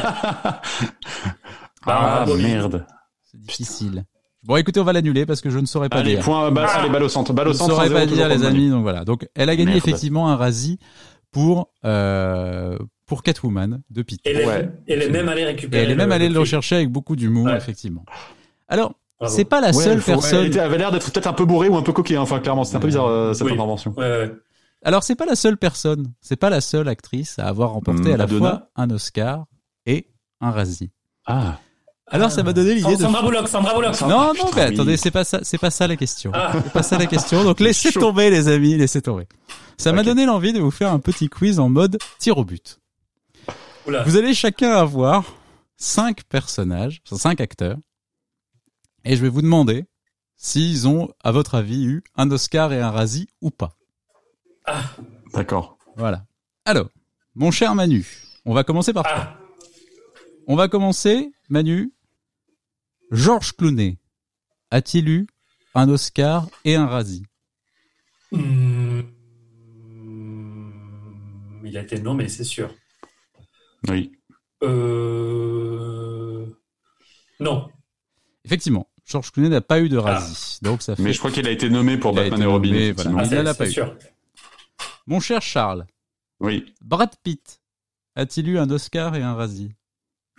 Ah, 1.87 2.25
bon, 2.27 2.37
merde. 2.37 2.87
c'est 3.31 3.39
difficile. 3.41 4.05
Bon, 4.43 4.57
écoutez, 4.57 4.81
on 4.81 4.85
va 4.85 4.93
l'annuler 4.93 5.27
parce 5.27 5.41
que 5.41 5.51
je 5.51 5.59
ne 5.59 5.67
saurais 5.67 5.89
pas 5.89 5.99
Allez, 5.99 6.17
dire. 6.17 6.25
point, 6.25 6.51
bah, 6.51 6.67
allez, 6.69 6.89
balle 6.91 7.03
au 7.03 7.09
centre. 7.09 7.33
Balle 7.33 7.47
Je 7.47 7.51
au 7.51 7.53
ne 7.53 7.59
centre. 7.59 7.75
saurais 7.75 7.89
1-0, 7.89 7.93
pas 7.93 8.07
dire, 8.07 8.29
les 8.29 8.45
amis. 8.45 8.69
Donc 8.71 8.83
voilà. 8.83 9.05
Donc, 9.05 9.27
elle 9.35 9.49
a 9.51 9.57
gagné 9.57 9.73
Merde. 9.73 9.79
effectivement 9.79 10.29
un 10.31 10.37
Razzie 10.37 10.79
pour 11.31 11.71
euh, 11.85 12.79
pour 13.07 13.23
Catwoman 13.23 13.83
de 13.91 14.03
Pete. 14.03 14.21
Et 14.25 14.31
elle 14.31 14.41
est, 14.41 14.47
Ouais. 14.47 14.71
elle 14.87 15.03
est 15.03 15.11
même 15.11 15.29
allée 15.29 15.43
Et 15.43 15.47
récupérer. 15.47 15.83
elle 15.85 15.91
est 15.91 15.97
même 15.97 16.13
allée 16.13 16.29
le 16.29 16.39
rechercher 16.39 16.77
avec 16.77 16.91
beaucoup 16.91 17.17
d'humour, 17.17 17.47
Ouais. 17.47 17.57
effectivement. 17.57 18.05
Alors. 18.69 18.95
C'est 19.27 19.45
pas 19.45 19.61
la 19.61 19.69
Ouais, 19.69 19.73
seule 19.85 20.01
faut- 20.01 20.13
personne. 20.13 20.47
Elle 20.47 20.59
avait 20.61 20.79
l'air 20.79 20.91
d'être 20.93 21.11
peut-être 21.11 21.27
un 21.27 21.33
peu 21.33 21.45
bourrée 21.45 21.69
ou 21.69 21.77
un 21.77 21.83
peu 21.83 21.93
coquée. 21.93 22.17
hein. 22.17 22.23
Enfin, 22.23 22.41
clairement, 22.41 22.65
c'était 22.65 22.77
un 22.77 22.81
peu 22.81 22.89
bizarre 22.89 23.07
euh, 23.07 23.33
cette 23.33 23.47
Oui. 23.47 23.53
intervention. 23.53 23.93
Ouais, 23.97 24.05
ouais. 24.09 24.33
Alors, 24.85 25.03
c'est 25.03 25.15
pas 25.15 25.25
la 25.27 25.35
seule 25.37 25.57
personne, 25.57 26.13
c'est 26.21 26.37
pas 26.37 26.51
la 26.51 26.61
seule 26.61 26.89
actrice 26.89 27.39
à 27.39 27.47
avoir 27.47 27.71
remporté 27.71 28.09
à 28.13 28.17
la 28.19 28.27
Madonna. 28.27 28.39
fois 28.51 28.69
un 28.77 28.91
Oscar 28.91 29.47
et 29.87 30.09
un 30.43 30.51
Razzie. 30.51 30.91
Ah. 31.27 31.59
Alors, 32.09 32.31
ça 32.31 32.43
m'a 32.43 32.53
donné 32.53 32.75
l'idée 32.75 32.97
de. 32.97 33.01
Sandra 33.03 33.23
Bullock, 33.23 33.49
Sandra 33.49 33.75
Bullock. 33.75 33.95
Ah, 34.03 34.07
Non, 34.07 34.35
non, 34.35 34.51
mais 34.55 34.61
attendez, 34.63 34.99
c'est 34.99 35.11
pas 35.11 35.25
ça, 35.25 35.41
c'est 35.43 35.57
pas 35.57 35.71
ça 35.71 35.87
la 35.87 35.97
question. 35.97 36.33
Ah. 36.35 36.53
C'est 36.63 36.73
pas 36.73 36.83
ça 36.83 36.99
la 36.99 37.07
question. 37.07 37.45
Donc, 37.45 37.61
laissez 37.61 37.91
chaud. 37.93 38.01
tomber, 38.01 38.29
les 38.29 38.49
amis, 38.49 38.77
laissez 38.77 39.01
tomber. 39.01 39.27
Ça 39.79 39.93
m'a 39.93 40.03
donné 40.03 40.27
l'envie 40.27 40.53
de 40.53 40.61
vous 40.61 40.71
faire 40.71 40.93
un 40.93 40.99
petit 40.99 41.31
quiz 41.31 41.59
en 41.59 41.71
mode 41.71 41.97
tir 42.19 42.37
au 42.37 42.45
but. 42.45 42.79
Oula. 43.87 44.03
Vous 44.03 44.17
allez 44.19 44.35
chacun 44.35 44.73
avoir 44.73 45.25
cinq 45.79 46.25
personnages, 46.29 47.01
cinq 47.11 47.41
acteurs, 47.41 47.79
et 49.05 49.17
je 49.17 49.23
vais 49.23 49.29
vous 49.29 49.43
demander 49.43 49.87
s'ils 50.37 50.87
ont, 50.89 51.13
à 51.23 51.31
votre 51.33 51.55
avis, 51.55 51.85
eu 51.85 52.03
un 52.17 52.31
Oscar 52.31 52.73
et 52.73 52.81
un 52.81 52.91
Razzie 52.91 53.29
ou 53.41 53.51
pas. 53.51 53.77
Ah, 54.67 54.83
D'accord. 55.33 55.79
Voilà. 55.97 56.27
Alors, 56.65 56.89
mon 57.35 57.51
cher 57.51 57.75
Manu, 57.75 58.07
on 58.45 58.55
va 58.55 58.65
commencer 58.65 58.93
par 58.93 59.05
toi. 59.05 59.13
ah. 59.17 59.39
On 60.47 60.57
va 60.57 60.69
commencer, 60.69 61.33
Manu. 61.49 61.93
Georges 63.11 63.53
Clooney 63.53 63.99
a-t-il 64.71 65.09
eu 65.09 65.27
un 65.75 65.89
Oscar 65.89 66.49
et 66.65 66.75
un 66.75 66.87
Razzie? 66.87 67.25
Hmm, 68.33 69.03
Il 71.65 71.77
a 71.79 71.83
été 71.83 72.01
nommé, 72.01 72.29
c'est 72.29 72.45
sûr. 72.45 72.75
Oui. 73.89 74.13
Euh... 74.63 76.47
Non. 77.41 77.69
Effectivement, 78.45 78.89
George 79.07 79.31
Clooney 79.33 79.51
n'a 79.51 79.61
pas 79.61 79.81
eu 79.81 79.89
de 79.89 79.99
Razzie. 79.99 80.59
Donc 80.63 80.83
ça 80.83 80.97
fait... 80.97 81.03
Mais 81.03 81.13
je 81.13 81.19
crois 81.19 81.31
qu'il 81.31 81.47
a 81.47 81.51
été 81.51 81.69
nommé 81.69 81.99
pour 81.99 82.13
Il 82.13 82.19
a 82.21 82.23
Batman 82.23 82.43
et 82.43 82.47
Robin. 82.47 82.71
nommé, 82.71 82.93
voilà. 82.93 83.11
Ah, 83.19 83.25
il 83.25 83.31
l'a 83.39 83.55
pas 83.55 83.65
c'est 83.65 83.71
eu. 83.71 83.75
sûr. 83.75 83.95
Mon 85.07 85.21
cher 85.21 85.43
Charles, 85.43 85.87
Oui. 86.41 86.73
Brad 86.83 87.11
Pitt 87.23 87.61
a-t-il 88.17 88.49
eu 88.49 88.59
un 88.59 88.71
Oscar 88.71 89.15
et 89.17 89.23
un 89.23 89.35
Razzie? 89.35 89.73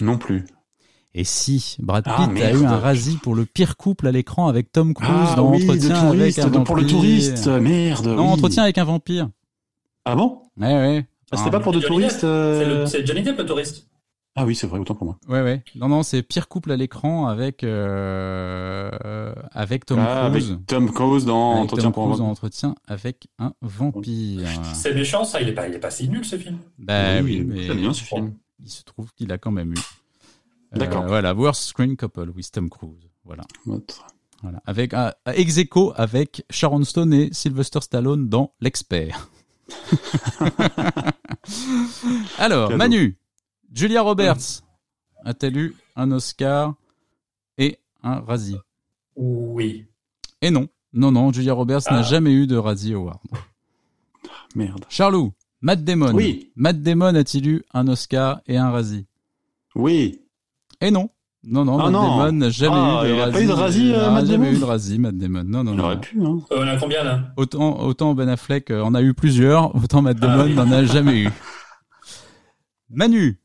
Non 0.01 0.17
plus. 0.17 0.45
Et 1.13 1.23
si, 1.23 1.77
Brad 1.79 2.03
Pitt 2.03 2.13
Ah, 2.17 2.23
a 2.23 2.27
merde. 2.27 2.59
eu 2.61 2.65
un 2.65 2.77
Razzie 2.79 3.17
pour 3.17 3.35
le 3.35 3.45
pire 3.45 3.77
couple 3.77 4.07
à 4.07 4.11
l'écran 4.11 4.47
avec 4.47 4.71
Tom 4.71 4.93
Cruise 4.93 5.09
Ah 5.11 5.35
dans 5.37 5.51
oui, 5.51 5.59
de 5.65 5.71
Entretien 5.71 5.95
avec 5.95 6.11
touriste, 6.17 6.39
un 6.39 6.49
de- 6.49 6.59
pour 6.59 6.75
le 6.75 6.81
vampire. 6.81 6.97
touriste. 6.97 7.47
Merde. 7.47 8.07
Non, 8.07 8.25
oui. 8.25 8.33
Entretien 8.33 8.63
avec 8.63 8.77
un 8.79 8.83
vampire. 8.83 9.29
Ah 10.03 10.15
bon? 10.15 10.41
Ouais, 10.57 10.67
ouais. 10.73 11.05
Ah, 11.31 11.37
C'était 11.37 11.51
pas 11.51 11.59
pour 11.59 11.71
de 11.71 11.79
Johnny 11.79 11.95
touristes. 11.95 12.15
Depp. 12.15 12.19
C'est 12.21 12.25
euh, 12.27 12.79
le- 12.81 12.85
C'est 12.87 13.05
Johnny 13.05 13.21
Depp, 13.21 13.37
le 13.37 13.45
touriste. 13.45 13.87
Ah 14.37 14.45
oui, 14.45 14.53
c'est 14.53 14.67
vrai, 14.67 14.79
autant 14.79 14.95
pour 14.95 15.05
moi. 15.07 15.17
Ouais, 15.29 15.41
ouais. 15.41 15.63
Non, 15.75 15.87
non, 15.87 16.03
c'est 16.03 16.21
pire 16.21 16.49
couple 16.49 16.71
à 16.73 16.75
l'écran 16.75 17.27
avec 17.27 17.63
euh, 17.63 18.91
euh, 19.05 19.33
avec 19.53 19.85
Tom 19.85 19.99
Ah, 19.99 20.27
Cruise. 20.29 20.51
avec 20.51 20.65
Tom 20.67 20.91
Cruise 20.91 21.23
dans 21.23 21.51
Avec 21.53 21.63
Entretien 21.63 21.83
Tom 21.85 21.93
pour 21.93 22.05
Cruise 22.07 22.19
un 22.19 22.23
en 22.25 22.29
entretien 22.31 22.75
avec 22.85 23.27
un 23.39 23.53
vampire. 23.61 24.47
C'est 24.73 24.93
méchant, 24.93 25.23
ça. 25.23 25.39
Il 25.41 25.47
est 25.47 25.53
pas, 25.53 25.69
il 25.69 25.73
est 25.75 25.79
pas 25.79 25.89
si 25.91 26.09
nul, 26.09 26.25
ce 26.25 26.37
film. 26.37 26.57
Bah 26.77 27.21
oui, 27.21 27.45
oui, 27.47 27.67
mais 27.67 27.73
bien 27.75 27.93
ce 27.93 28.03
film. 28.03 28.33
il 28.61 28.69
se 28.69 28.83
trouve 28.83 29.09
qu'il 29.13 29.31
a 29.31 29.37
quand 29.37 29.51
même 29.51 29.71
eu. 29.71 29.77
Euh, 30.75 30.79
D'accord. 30.79 31.05
voilà, 31.07 31.33
Worst 31.33 31.63
Screen 31.69 31.95
Couple 31.95 32.29
with 32.35 32.51
Tom 32.51 32.69
Cruise. 32.69 33.09
Voilà. 33.23 33.43
Votre- 33.65 34.05
Voilà. 34.41 34.61
Avec 34.65 34.93
un 34.93 35.13
ex 35.33 35.57
aequo 35.59 35.93
avec 35.95 36.43
Sharon 36.49 36.83
Stone 36.83 37.13
et 37.13 37.29
Sylvester 37.31 37.79
Stallone 37.79 38.27
dans 38.27 38.51
L'expert. 38.59 39.29
Alors, 42.37 42.67
Cadeau. 42.69 42.77
Manu, 42.77 43.17
Julia 43.75 44.01
Roberts 44.01 44.63
a-t-elle 45.25 45.57
eu 45.57 45.75
un 45.97 46.11
Oscar 46.11 46.73
et 47.57 47.77
un 48.03 48.21
Razzie? 48.21 48.57
Oui. 49.15 49.85
Et 50.41 50.49
non, 50.49 50.67
non, 50.93 51.11
non, 51.11 51.31
Julia 51.33 51.53
Roberts 51.53 51.83
n'a 51.91 51.99
Ah. 51.99 52.03
jamais 52.03 52.31
eu 52.33 52.47
de 52.47 52.55
Razzie 52.55 52.93
Award. 52.93 53.19
Merde. 54.55 54.85
Charlot, 54.89 55.33
Matt 55.61 55.83
Damon. 55.83 56.13
Oui. 56.13 56.51
Matt 56.55 56.81
Damon 56.81 57.15
a-t-il 57.15 57.47
eu 57.47 57.63
un 57.73 57.87
Oscar 57.89 58.39
et 58.47 58.57
un 58.57 58.69
Razzie? 58.71 59.05
Oui. 59.75 60.21
Et 60.81 60.89
non. 60.91 61.09
Non, 61.47 61.63
non, 61.63 61.77
Ah 61.77 61.83
Matt 61.83 61.91
non. 61.93 62.17
Damon 62.17 62.31
n'a 62.31 62.49
jamais 62.49 62.75
Ah, 62.75 63.03
eu 63.05 63.09
de 63.09 63.13
il 63.13 63.19
a 63.19 63.25
Razzie. 63.25 63.33
pas 63.33 63.41
eu 63.43 63.47
de 63.47 63.51
Razzie, 63.51 63.81
euh, 63.81 63.85
Il 63.85 63.91
n'a 63.99 64.09
Matt 64.11 64.25
jamais 64.25 64.45
Damon 64.45 64.55
eu 64.55 64.59
de 64.59 64.63
Razzie, 64.65 64.99
Matt 64.99 65.17
Damon. 65.17 65.43
Non, 65.43 65.63
non, 65.63 65.73
Il 65.73 65.77
non. 65.77 65.83
aurait 65.83 65.99
pu, 66.01 66.21
hein. 66.23 66.39
Euh, 66.51 66.57
on 66.59 66.67
a 66.67 66.77
combien, 66.77 67.03
là? 67.03 67.33
Autant, 67.37 67.79
autant 67.81 68.15
Ben 68.15 68.29
Affleck 68.29 68.71
euh, 68.71 68.81
en 68.81 68.93
a 68.95 69.01
eu 69.01 69.13
plusieurs, 69.13 69.75
autant 69.75 70.01
Matt 70.01 70.17
Damon 70.17 70.39
Ah 70.39 70.45
oui. 70.45 70.55
n'en 70.55 70.71
a 70.71 70.85
jamais 70.85 71.23
eu. 71.23 71.29
Manu, 72.89 73.37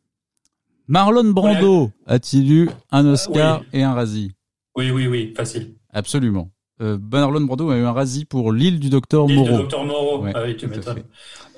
Marlon 0.91 1.31
Brando 1.31 1.93
a-t-il 2.05 2.53
eu 2.53 2.69
un 2.91 3.07
Oscar 3.07 3.61
oui. 3.61 3.67
et 3.75 3.83
un 3.85 3.95
Razzie? 3.95 4.33
Oui, 4.75 4.91
oui, 4.91 5.07
oui, 5.07 5.33
facile. 5.37 5.77
Absolument. 5.91 6.51
Euh, 6.83 6.99
Marlon 6.99 7.43
Brando 7.43 7.71
a 7.71 7.77
eu 7.77 7.85
un 7.85 7.93
Razzie 7.93 8.25
pour 8.25 8.53
l'île 8.53 8.81
du 8.81 8.91
docteur 8.91 9.29
L'île 9.29 9.37
de 9.37 9.41
Moreau. 9.43 9.59
Docteur 9.59 9.85
Moreau. 9.85 10.25
Ouais, 10.25 10.33
ah 10.35 10.43
oui, 10.45 10.57
tu 10.57 10.67
m'étonnes. 10.67 11.05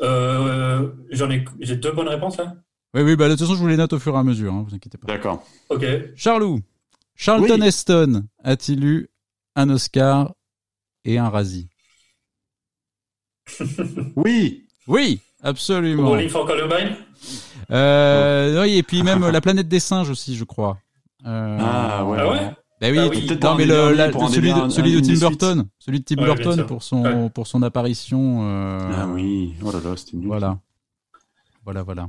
Euh, 0.03 0.87
j'en 1.13 1.31
ai, 1.31 1.47
j'ai 1.61 1.77
deux 1.77 1.93
bonnes 1.93 2.09
réponses, 2.09 2.37
là? 2.37 2.57
Oui, 2.93 3.01
oui, 3.01 3.17
bah, 3.17 3.29
de 3.29 3.33
toute 3.33 3.41
façon, 3.41 3.55
je 3.55 3.61
vous 3.61 3.69
les 3.69 3.79
note 3.79 3.95
au 3.95 3.99
fur 3.99 4.15
et 4.15 4.19
à 4.19 4.23
mesure, 4.23 4.53
hein, 4.53 4.67
vous 4.69 4.75
inquiétez 4.75 4.99
pas. 4.99 5.07
D'accord. 5.07 5.43
Ok. 5.71 5.87
Charlou, 6.15 6.61
Charlton 7.15 7.59
Oui. 7.59 7.67
Heston 7.67 8.25
a-t-il 8.45 8.85
eu 8.85 9.09
un 9.57 9.71
Oscar 9.71 10.35
et 11.07 11.17
un 11.17 11.31
Razzie? 11.31 11.71
Oui. 14.15 14.67
Oui, 14.87 15.21
absolument. 15.43 16.11
Rolling 16.11 16.29
for 16.29 16.47
Columbine 16.47 16.97
Euh, 17.73 18.63
oui, 18.63 18.77
et 18.77 18.83
puis 18.83 19.03
même 19.03 19.27
la 19.29 19.41
planète 19.41 19.69
des 19.69 19.81
singes 19.81 20.11
aussi, 20.11 20.37
je 20.37 20.45
crois. 20.45 20.79
Euh, 21.27 21.59
Ah, 21.61 22.05
ouais. 22.05 22.19
Ah 22.21 22.31
ouais 22.31 22.51
Bah 22.81 22.89
oui, 22.91 22.99
Ah 22.99 23.09
oui. 23.09 23.27
Peut-être 23.27 23.45
non 23.45 23.55
mais 23.55 23.65
le, 23.65 23.75
derniers 23.75 23.97
la- 23.97 24.09
pour 24.11 24.25
un 24.25 24.29
des 24.29 24.35
celui 24.35 24.53
de, 24.53 24.69
celui 24.69 25.03
Tim 25.03 25.15
Burton, 25.29 25.67
celui 25.79 26.01
de 26.01 26.05
Tim 26.05 26.17
Ouais, 26.21 26.25
Burton 26.27 26.67
pour 26.67 26.83
son 26.83 27.03
Ouais. 27.05 27.31
pour 27.31 27.47
son 27.47 27.63
apparition. 27.63 28.41
euh, 28.43 28.91
Ah 28.95 29.07
oui. 29.07 29.55
Oh 29.63 29.71
là 29.73 29.79
là, 29.85 29.97
c'était 29.97 30.17
nul. 30.17 30.27
Voilà, 30.27 30.59
voilà, 31.65 31.83
voilà. 31.83 32.09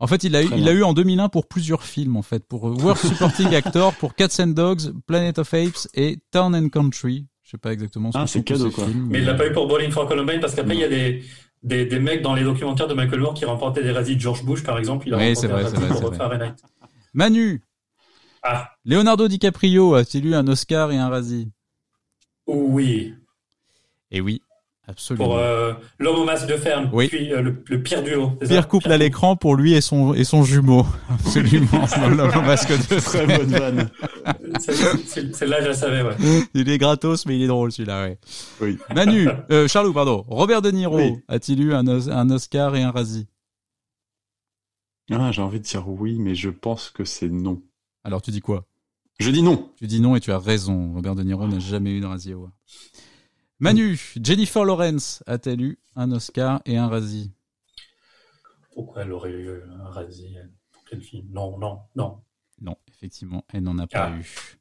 En 0.00 0.06
fait, 0.06 0.22
il 0.22 0.36
a 0.36 0.42
eu, 0.44 0.48
il 0.56 0.68
a 0.68 0.72
eu 0.72 0.84
en 0.84 0.92
2001 0.92 1.28
pour 1.28 1.48
plusieurs 1.48 1.82
films 1.82 2.16
en 2.16 2.22
fait, 2.22 2.46
pour 2.46 2.62
Worst 2.64 3.08
Supporting 3.08 3.52
Actor, 3.54 3.92
pour 3.94 4.14
Cats 4.14 4.28
and 4.40 4.48
Dogs, 4.48 4.92
Planet 5.08 5.38
of 5.40 5.52
Apes 5.52 5.88
et 5.94 6.18
Town 6.30 6.54
and 6.54 6.68
Country. 6.68 7.26
Je 7.42 7.50
sais 7.50 7.58
pas 7.58 7.72
exactement 7.72 8.12
ce 8.12 8.18
Ah, 8.18 8.22
que 8.24 8.28
c'est 8.30 8.44
cadeau, 8.44 8.68
ces 8.68 8.74
quoi. 8.74 8.84
films, 8.84 9.08
Mais 9.10 9.18
il 9.18 9.24
l'a 9.24 9.34
pas 9.34 9.48
eu 9.48 9.52
pour 9.52 9.66
Bowling 9.66 9.90
for 9.90 10.06
Columbine 10.06 10.38
parce 10.38 10.54
qu'après, 10.54 10.74
il 10.74 10.80
y 10.80 10.84
a 10.84 10.88
des, 10.88 11.24
des, 11.62 11.86
des 11.86 11.98
mecs 11.98 12.22
dans 12.22 12.34
les 12.34 12.44
documentaires 12.44 12.88
de 12.88 12.94
Michael 12.94 13.20
Moore 13.20 13.34
qui 13.34 13.44
remportaient 13.44 13.82
des 13.82 13.92
razzies. 13.92 14.18
George 14.18 14.44
Bush, 14.44 14.62
par 14.62 14.78
exemple, 14.78 15.08
il 15.08 15.14
a 15.14 15.16
Oui, 15.16 15.34
remporté 15.34 15.40
c'est 15.40 15.52
vrai, 15.52 15.64
un 15.64 15.68
vrai, 15.70 16.00
pour. 16.00 16.14
Fahrenheit. 16.14 16.54
Manu, 17.14 17.62
Ah, 18.42 18.70
Leonardo 18.84 19.28
DiCaprio 19.28 19.94
a-t-il 19.94 20.26
eu 20.26 20.34
un 20.34 20.46
Oscar 20.48 20.90
et 20.92 20.96
un 20.98 21.08
Razzie 21.08 21.50
oui. 22.46 23.14
Et 24.10 24.20
oui, 24.20 24.42
absolument. 24.88 25.26
Pour 25.26 25.36
euh, 25.38 25.74
L'homme 25.98 26.16
au 26.20 26.24
masque 26.24 26.48
de 26.48 26.56
ferme, 26.56 26.90
Oui. 26.92 27.06
puis 27.08 27.32
euh, 27.32 27.40
le, 27.42 27.62
le 27.68 27.82
pire 27.82 28.02
duo. 28.02 28.32
ça 28.42 28.48
Pire 28.48 28.66
couple 28.68 28.90
à 28.90 28.96
l'écran 28.98 29.36
pour 29.36 29.54
lui 29.54 29.74
et 29.74 29.80
son 29.80 30.14
et 30.14 30.24
son 30.24 30.42
jumeau. 30.42 30.84
Absolument. 31.10 31.66
dans 32.16 32.26
le 32.26 32.46
masque 32.46 32.70
de 32.70 32.98
Très 33.00 33.26
bonne 33.26 33.50
vanne. 33.50 33.90
Celle-là, 34.58 35.60
je 35.62 35.68
la 35.68 35.74
savais, 35.74 36.02
ouais. 36.02 36.16
Il 36.54 36.68
est 36.68 36.78
gratos, 36.78 37.26
mais 37.26 37.36
il 37.36 37.42
est 37.42 37.46
drôle 37.46 37.70
celui-là, 37.70 38.04
ouais. 38.04 38.18
Oui. 38.60 38.78
Manu, 38.94 39.28
euh, 39.50 39.68
Charlot, 39.68 39.92
pardon. 39.92 40.24
Robert 40.28 40.62
De 40.62 40.70
Niro 40.70 40.96
Oui. 40.96 41.12
a-t-il 41.28 41.62
eu 41.62 41.74
un, 41.74 41.86
Os- 41.86 42.08
un 42.10 42.28
Oscar 42.30 42.74
et 42.76 42.82
un 42.82 42.90
Razzie? 42.90 43.26
Ah, 45.10 45.30
j'ai 45.32 45.42
envie 45.42 45.58
de 45.60 45.64
dire 45.64 45.88
oui, 45.88 46.18
mais 46.18 46.34
je 46.34 46.50
pense 46.50 46.90
que 46.90 47.04
c'est 47.04 47.28
non. 47.30 47.62
Alors 48.04 48.20
tu 48.22 48.30
dis 48.30 48.40
quoi? 48.40 48.66
Je 49.18 49.30
dis 49.30 49.42
non. 49.42 49.70
Tu 49.76 49.86
dis 49.86 50.00
non 50.00 50.14
et 50.16 50.20
tu 50.20 50.30
as 50.32 50.38
raison. 50.38 50.92
Robert 50.94 51.14
De 51.14 51.22
Niro 51.22 51.46
n'a 51.46 51.58
jamais 51.58 51.90
eu 51.92 52.00
de 52.00 52.06
Razzie 52.06 52.32
Award. 52.32 52.52
Manu, 53.60 53.98
Jennifer 54.22 54.64
Lawrence 54.64 55.22
a-t-elle 55.26 55.60
eu 55.62 55.78
un 55.96 56.12
Oscar 56.12 56.60
et 56.64 56.76
un 56.76 56.86
Razzie? 56.88 57.32
Pourquoi 58.72 59.02
elle 59.02 59.12
aurait 59.12 59.32
eu 59.32 59.50
un 59.80 59.90
razzie 59.90 60.36
Pour 60.72 60.84
quel 60.84 61.02
film 61.02 61.26
Non, 61.30 61.58
non, 61.58 61.80
non. 61.96 62.20
Non, 62.60 62.76
effectivement, 62.88 63.44
elle 63.52 63.64
n'en 63.64 63.78
a 63.78 63.86
pas 63.88 64.06
Ah. 64.12 64.16
eu. 64.16 64.58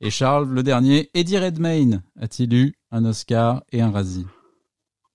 Et 0.00 0.10
Charles, 0.10 0.48
le 0.48 0.62
dernier, 0.62 1.10
Eddie 1.14 1.38
Redmayne 1.38 2.02
a-t-il 2.20 2.52
eu 2.54 2.74
un 2.92 3.04
Oscar 3.04 3.64
et 3.72 3.80
un 3.80 3.90
Razzie? 3.90 4.26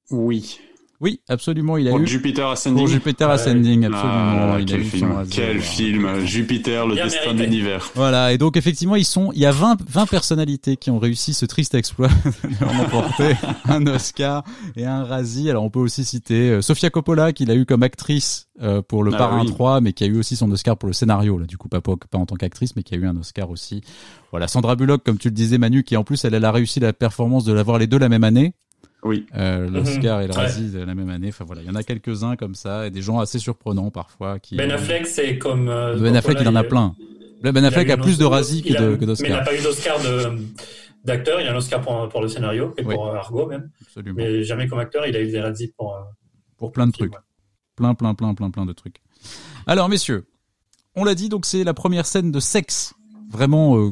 Oui. 0.10 0.60
Oui, 1.02 1.20
absolument, 1.28 1.78
il 1.78 1.88
a 1.88 1.92
Pour 1.92 2.00
eu 2.00 2.06
Jupiter 2.08 2.44
pour 2.46 2.52
Ascending. 2.52 2.88
Jupiter 2.88 3.28
Ouais. 3.28 3.34
Ascending, 3.34 3.86
Ah, 3.86 3.88
absolument. 3.88 4.36
là, 4.36 4.46
là, 4.46 4.60
il 4.60 4.62
a 4.62 4.66
quel 4.66 4.82
eu 4.82 4.84
film, 4.84 5.24
quel 5.32 5.60
film, 5.62 6.26
Jupiter, 6.26 6.86
le 6.86 6.94
Bien 6.94 7.06
destin 7.06 7.34
de 7.34 7.42
l'univers. 7.42 7.90
Voilà, 7.96 8.32
et 8.34 8.38
donc 8.38 8.56
effectivement, 8.56 8.96
ils 8.96 9.04
sont, 9.06 9.32
il 9.34 9.40
y 9.40 9.48
a 9.48 9.52
20, 9.52 9.78
20 9.90 10.06
personnalités 10.06 10.78
qui 10.78 10.92
ont 10.92 11.00
réussi 11.00 11.34
ce 11.34 11.48
triste 11.48 11.74
exploit 11.74 12.08
de 12.44 12.66
remporter 12.66 13.34
un 13.68 13.86
Oscar 13.88 14.44
et 14.76 14.86
un 14.86 15.04
Razzie. 15.04 15.50
Alors 15.50 15.64
on 15.64 15.72
peut 15.72 15.80
aussi 15.80 16.06
citer 16.06 16.52
euh, 16.52 16.62
Sofia 16.62 16.92
Coppola, 16.92 17.34
qui 17.34 17.46
l'a 17.46 17.56
eu 17.56 17.66
comme 17.66 17.82
actrice 17.82 18.48
euh, 18.62 18.84
pour 18.84 19.04
Le 19.04 19.12
Ah 19.16 19.18
Parrain 19.18 19.42
oui. 19.42 19.48
3, 19.48 19.82
mais 19.82 19.94
qui 19.94 20.04
a 20.04 20.08
eu 20.08 20.18
aussi 20.20 20.36
son 20.36 20.52
Oscar 20.52 20.78
pour 20.78 20.86
le 20.86 20.94
scénario, 20.94 21.40
là, 21.40 21.48
du 21.48 21.58
coup 21.58 21.68
pas, 21.68 21.82
pas, 21.82 21.94
pas 22.12 22.20
en 22.20 22.28
tant 22.28 22.36
qu'actrice, 22.36 22.76
mais 22.76 22.84
qui 22.84 22.94
a 22.94 22.98
eu 23.00 23.08
un 23.08 23.18
Oscar 23.18 23.50
aussi. 23.50 23.82
Voilà, 24.30 24.48
Sandra 24.48 24.76
Bullock, 24.76 25.04
comme 25.04 25.18
tu 25.18 25.30
le 25.30 25.34
disais 25.34 25.58
Manu, 25.58 25.84
qui 25.84 25.98
en 25.98 26.04
plus 26.04 26.24
elle, 26.26 26.36
elle 26.36 26.46
a 26.46 26.52
réussi 26.52 26.80
la 26.80 26.94
performance 26.94 27.44
de 27.44 27.54
l'avoir 27.54 27.80
les 27.80 27.88
deux 27.88 27.98
la 27.98 28.08
même 28.08 28.24
année. 28.24 28.54
Oui. 29.04 29.26
Euh, 29.36 29.68
L'Oscar 29.70 30.22
et 30.22 30.28
le 30.28 30.34
Mhm. 30.34 30.38
Ouais. 30.38 30.44
Razzie 30.46 30.70
de 30.72 30.80
la 30.80 30.94
même 30.96 31.10
année. 31.10 31.30
Enfin 31.30 31.44
voilà, 31.46 31.62
il 31.62 31.68
y 31.68 31.72
en 31.72 31.76
a 31.76 31.84
quelques-uns 31.84 32.36
comme 32.36 32.54
ça, 32.56 32.86
et 32.88 32.92
des 32.92 33.02
gens 33.02 33.20
assez 33.20 33.40
surprenants 33.40 33.90
parfois. 33.92 34.40
Qui, 34.40 34.56
Ben 34.56 34.70
Affleck, 34.72 35.08
c'est 35.08 35.38
comme. 35.38 35.70
euh, 35.70 35.98
Ben 36.00 36.16
Affleck, 36.16 36.38
il 36.42 36.48
en 36.48 36.56
a 36.56 36.64
plein. 36.64 36.96
Ben 37.42 37.64
Affleck 37.66 37.90
a 37.90 37.98
plus 37.98 38.18
de 38.20 38.26
Razzie 38.26 38.62
que 38.62 38.68
que 38.70 38.74
Mais 38.74 38.86
il 38.96 39.00
n'a 39.00 39.06
d'Oscar. 39.08 39.44
pas 39.44 39.58
eu 39.58 39.62
d'Oscar 39.64 40.00
de- 40.00 40.38
d'acteur, 41.04 41.42
il 41.42 41.48
a 41.48 41.52
un 41.54 41.56
Oscar 41.56 41.82
pour, 41.82 42.08
pour 42.10 42.22
le 42.22 42.28
scénario 42.28 42.76
et 42.78 42.84
Oui. 42.86 42.94
pour 42.94 43.08
euh, 43.08 43.16
Argo 43.16 43.48
même. 43.48 43.72
Absolument. 43.82 44.16
Mais 44.18 44.44
jamais 44.44 44.68
comme 44.68 44.78
acteur, 44.78 45.08
il 45.08 45.16
a 45.16 45.22
eu 45.22 45.32
des 45.32 45.42
razzies 45.42 45.74
pour. 45.76 45.96
euh, 45.96 46.00
Pour 46.58 46.72
plein 46.72 46.86
de 46.86 46.96
film, 46.96 47.10
trucs. 47.10 47.20
ouais. 47.20 47.26
Plein, 47.76 47.96
plein, 47.96 48.14
plein, 48.14 48.36
plein, 48.36 48.52
plein 48.52 48.66
de 48.68 48.74
trucs. 48.74 48.98
Alors, 49.66 49.90
messieurs, 49.90 50.28
on 50.96 51.04
l'a 51.04 51.16
dit, 51.16 51.30
donc 51.30 51.48
c'est 51.48 51.64
la 51.64 51.74
première 51.74 52.06
scène 52.06 52.32
de 52.32 52.40
sexe 52.40 52.94
vraiment 53.32 53.78
euh, 53.78 53.90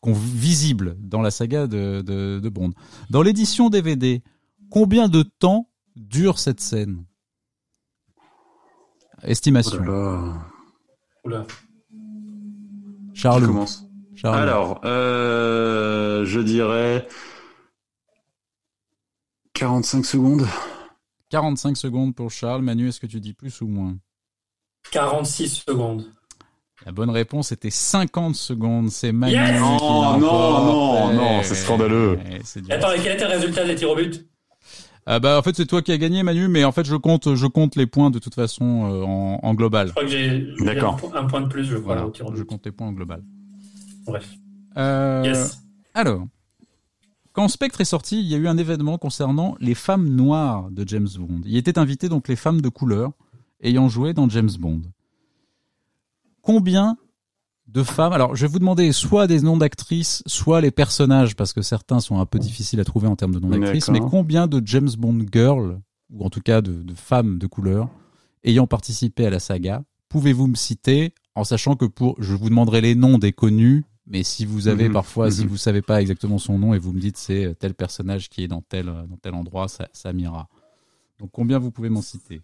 qu'on- 0.00 0.12
visible 0.12 0.96
dans 1.00 1.20
la 1.22 1.30
saga 1.30 1.66
de, 1.66 2.02
de, 2.02 2.40
de 2.40 2.48
Bond. 2.48 2.70
Dans 3.10 3.22
l'édition 3.22 3.68
DVD, 3.70 4.22
combien 4.70 5.08
de 5.08 5.22
temps 5.22 5.68
dure 5.96 6.38
cette 6.38 6.60
scène? 6.60 7.04
Oh 8.18 9.20
Estimation. 9.24 9.82
là 9.82 9.90
là. 9.90 10.46
Oula. 11.24 11.46
Charles. 13.14 13.46
commence 13.46 13.84
Charles. 14.14 14.38
Alors, 14.38 14.80
euh, 14.84 16.24
je 16.24 16.40
dirais 16.40 17.06
45 19.54 20.04
secondes. 20.04 20.46
45 21.30 21.76
secondes 21.76 22.14
pour 22.14 22.30
Charles. 22.30 22.62
Manu, 22.62 22.88
est-ce 22.88 23.00
que 23.00 23.06
tu 23.06 23.20
dis 23.20 23.34
plus 23.34 23.60
ou 23.60 23.66
moins? 23.66 23.96
46 24.92 25.48
secondes. 25.66 26.04
La 26.86 26.92
bonne 26.92 27.10
réponse 27.10 27.52
était 27.52 27.70
50 27.70 28.34
secondes. 28.34 28.90
C'est 28.90 29.12
magnifique. 29.12 29.40
Yes 29.42 29.56
il 29.56 29.60
Non, 29.60 30.18
non, 30.18 30.18
non, 30.18 31.12
non, 31.12 31.42
c'est 31.42 31.54
scandaleux. 31.54 32.18
Et. 32.30 32.72
Attends, 32.72 32.92
et 32.92 33.00
quel 33.02 33.14
était 33.14 33.24
le 33.26 33.34
résultat 33.34 33.64
des 33.66 33.74
tirs 33.74 33.90
au 33.90 33.96
but? 33.96 34.26
Ah 35.10 35.20
bah 35.20 35.38
en 35.38 35.42
fait 35.42 35.56
c'est 35.56 35.64
toi 35.64 35.80
qui 35.80 35.90
as 35.90 35.96
gagné 35.96 36.22
Manu, 36.22 36.48
mais 36.48 36.64
en 36.64 36.72
fait 36.72 36.84
je 36.84 36.94
compte 36.94 37.34
je 37.34 37.46
compte 37.46 37.76
les 37.76 37.86
points 37.86 38.10
de 38.10 38.18
toute 38.18 38.34
façon 38.34 38.90
euh, 38.92 39.02
en, 39.04 39.40
en 39.42 39.54
global. 39.54 39.86
Je 39.88 39.92
crois 39.92 40.04
que 40.04 40.10
j'ai 40.10 40.48
j'ai 40.58 40.64
D'accord. 40.66 40.94
un, 40.94 40.96
po- 40.98 41.12
un 41.14 41.24
point 41.24 41.40
de 41.40 41.46
plus, 41.48 41.64
je 41.64 41.76
crois, 41.78 41.94
Voilà, 41.94 42.06
au 42.06 42.10
tir 42.10 42.26
au 42.26 42.36
je 42.36 42.42
compte 42.42 42.66
les 42.66 42.72
points 42.72 42.88
en 42.88 42.92
global. 42.92 43.22
Bref. 44.04 44.28
Euh, 44.76 45.22
Yes. 45.24 45.62
Alors, 45.94 46.26
quand 47.32 47.48
Spectre 47.48 47.80
est 47.80 47.86
sorti, 47.86 48.20
il 48.20 48.26
y 48.26 48.34
a 48.34 48.36
eu 48.38 48.48
un 48.48 48.58
événement 48.58 48.98
concernant 48.98 49.56
les 49.60 49.74
femmes 49.74 50.08
noires 50.10 50.68
de 50.70 50.86
James 50.86 51.08
Bond. 51.18 51.40
Il 51.46 51.56
était 51.56 51.78
invité 51.78 52.10
donc 52.10 52.28
les 52.28 52.36
femmes 52.36 52.60
de 52.60 52.68
couleur 52.68 53.12
ayant 53.62 53.88
joué 53.88 54.12
dans 54.12 54.28
James 54.28 54.50
Bond. 54.58 54.82
Combien 56.48 56.96
de 57.66 57.82
femmes 57.82 58.14
Alors, 58.14 58.34
je 58.34 58.46
vais 58.46 58.50
vous 58.50 58.58
demander 58.58 58.90
soit 58.92 59.26
des 59.26 59.42
noms 59.42 59.58
d'actrices, 59.58 60.22
soit 60.24 60.62
les 60.62 60.70
personnages, 60.70 61.36
parce 61.36 61.52
que 61.52 61.60
certains 61.60 62.00
sont 62.00 62.20
un 62.20 62.24
peu 62.24 62.38
difficiles 62.38 62.80
à 62.80 62.84
trouver 62.84 63.06
en 63.06 63.16
termes 63.16 63.34
de 63.34 63.38
noms 63.38 63.50
d'actrices. 63.50 63.90
Mais 63.90 64.00
combien 64.00 64.46
de 64.46 64.62
James 64.64 64.88
Bond 64.96 65.26
girls, 65.30 65.78
ou 66.10 66.24
en 66.24 66.30
tout 66.30 66.40
cas 66.40 66.62
de, 66.62 66.72
de 66.72 66.94
femmes 66.94 67.38
de 67.38 67.46
couleur, 67.46 67.90
ayant 68.44 68.66
participé 68.66 69.26
à 69.26 69.30
la 69.30 69.40
saga, 69.40 69.84
pouvez-vous 70.08 70.46
me 70.46 70.54
citer 70.54 71.12
en 71.34 71.44
sachant 71.44 71.76
que 71.76 71.84
pour, 71.84 72.14
je 72.18 72.34
vous 72.34 72.48
demanderai 72.48 72.80
les 72.80 72.94
noms 72.94 73.18
des 73.18 73.32
connus, 73.32 73.84
mais 74.06 74.22
si 74.22 74.46
vous 74.46 74.68
avez 74.68 74.86
Mhm, 74.86 74.94
parfois, 74.94 75.30
si 75.30 75.42
mhm. 75.42 75.48
vous 75.48 75.58
savez 75.58 75.82
pas 75.82 76.00
exactement 76.00 76.38
son 76.38 76.58
nom 76.58 76.72
et 76.72 76.78
vous 76.78 76.94
me 76.94 76.98
dites 76.98 77.18
c'est 77.18 77.56
tel 77.58 77.74
personnage 77.74 78.30
qui 78.30 78.42
est 78.42 78.48
dans 78.48 78.62
tel, 78.62 78.86
dans 78.86 79.18
tel 79.20 79.34
endroit, 79.34 79.68
ça, 79.68 79.90
ça 79.92 80.14
m'ira. 80.14 80.48
Donc 81.20 81.28
combien 81.30 81.58
vous 81.58 81.70
pouvez 81.70 81.90
m'en 81.90 82.00
citer? 82.00 82.40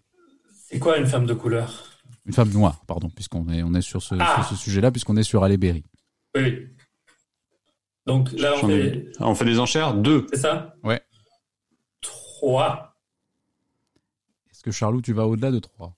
C'est 0.69 0.77
quoi 0.77 0.99
une 0.99 1.07
femme 1.07 1.25
de 1.25 1.33
couleur? 1.33 1.94
Une 2.25 2.33
femme 2.33 2.49
noire, 2.49 2.83
pardon, 2.87 3.09
puisqu'on 3.09 3.47
est, 3.49 3.61
on 3.63 3.73
est 3.75 3.81
sur 3.81 4.01
ce, 4.01 4.15
Ah. 4.19 4.35
sur 4.43 4.45
ce 4.45 4.55
sujet-là, 4.63 4.91
puisqu'on 4.91 5.15
est 5.17 5.23
sur 5.23 5.43
Halle 5.43 5.57
Berry. 5.57 5.83
Oui. 6.35 6.67
Donc 8.07 8.31
là, 8.33 8.53
on 8.63 8.69
ai-. 8.69 9.09
Ah, 9.19 9.27
on 9.27 9.35
fait 9.35 9.45
des 9.45 9.59
enchères? 9.59 9.93
Deux. 9.95 10.25
C'est 10.31 10.39
ça? 10.39 10.75
Ouais. 10.83 11.01
3. 12.01 12.95
Est-ce 14.51 14.63
que 14.63 14.71
Charlot, 14.71 15.01
tu 15.01 15.13
vas 15.13 15.27
au-delà 15.27 15.51
de 15.51 15.59
3 15.59 15.95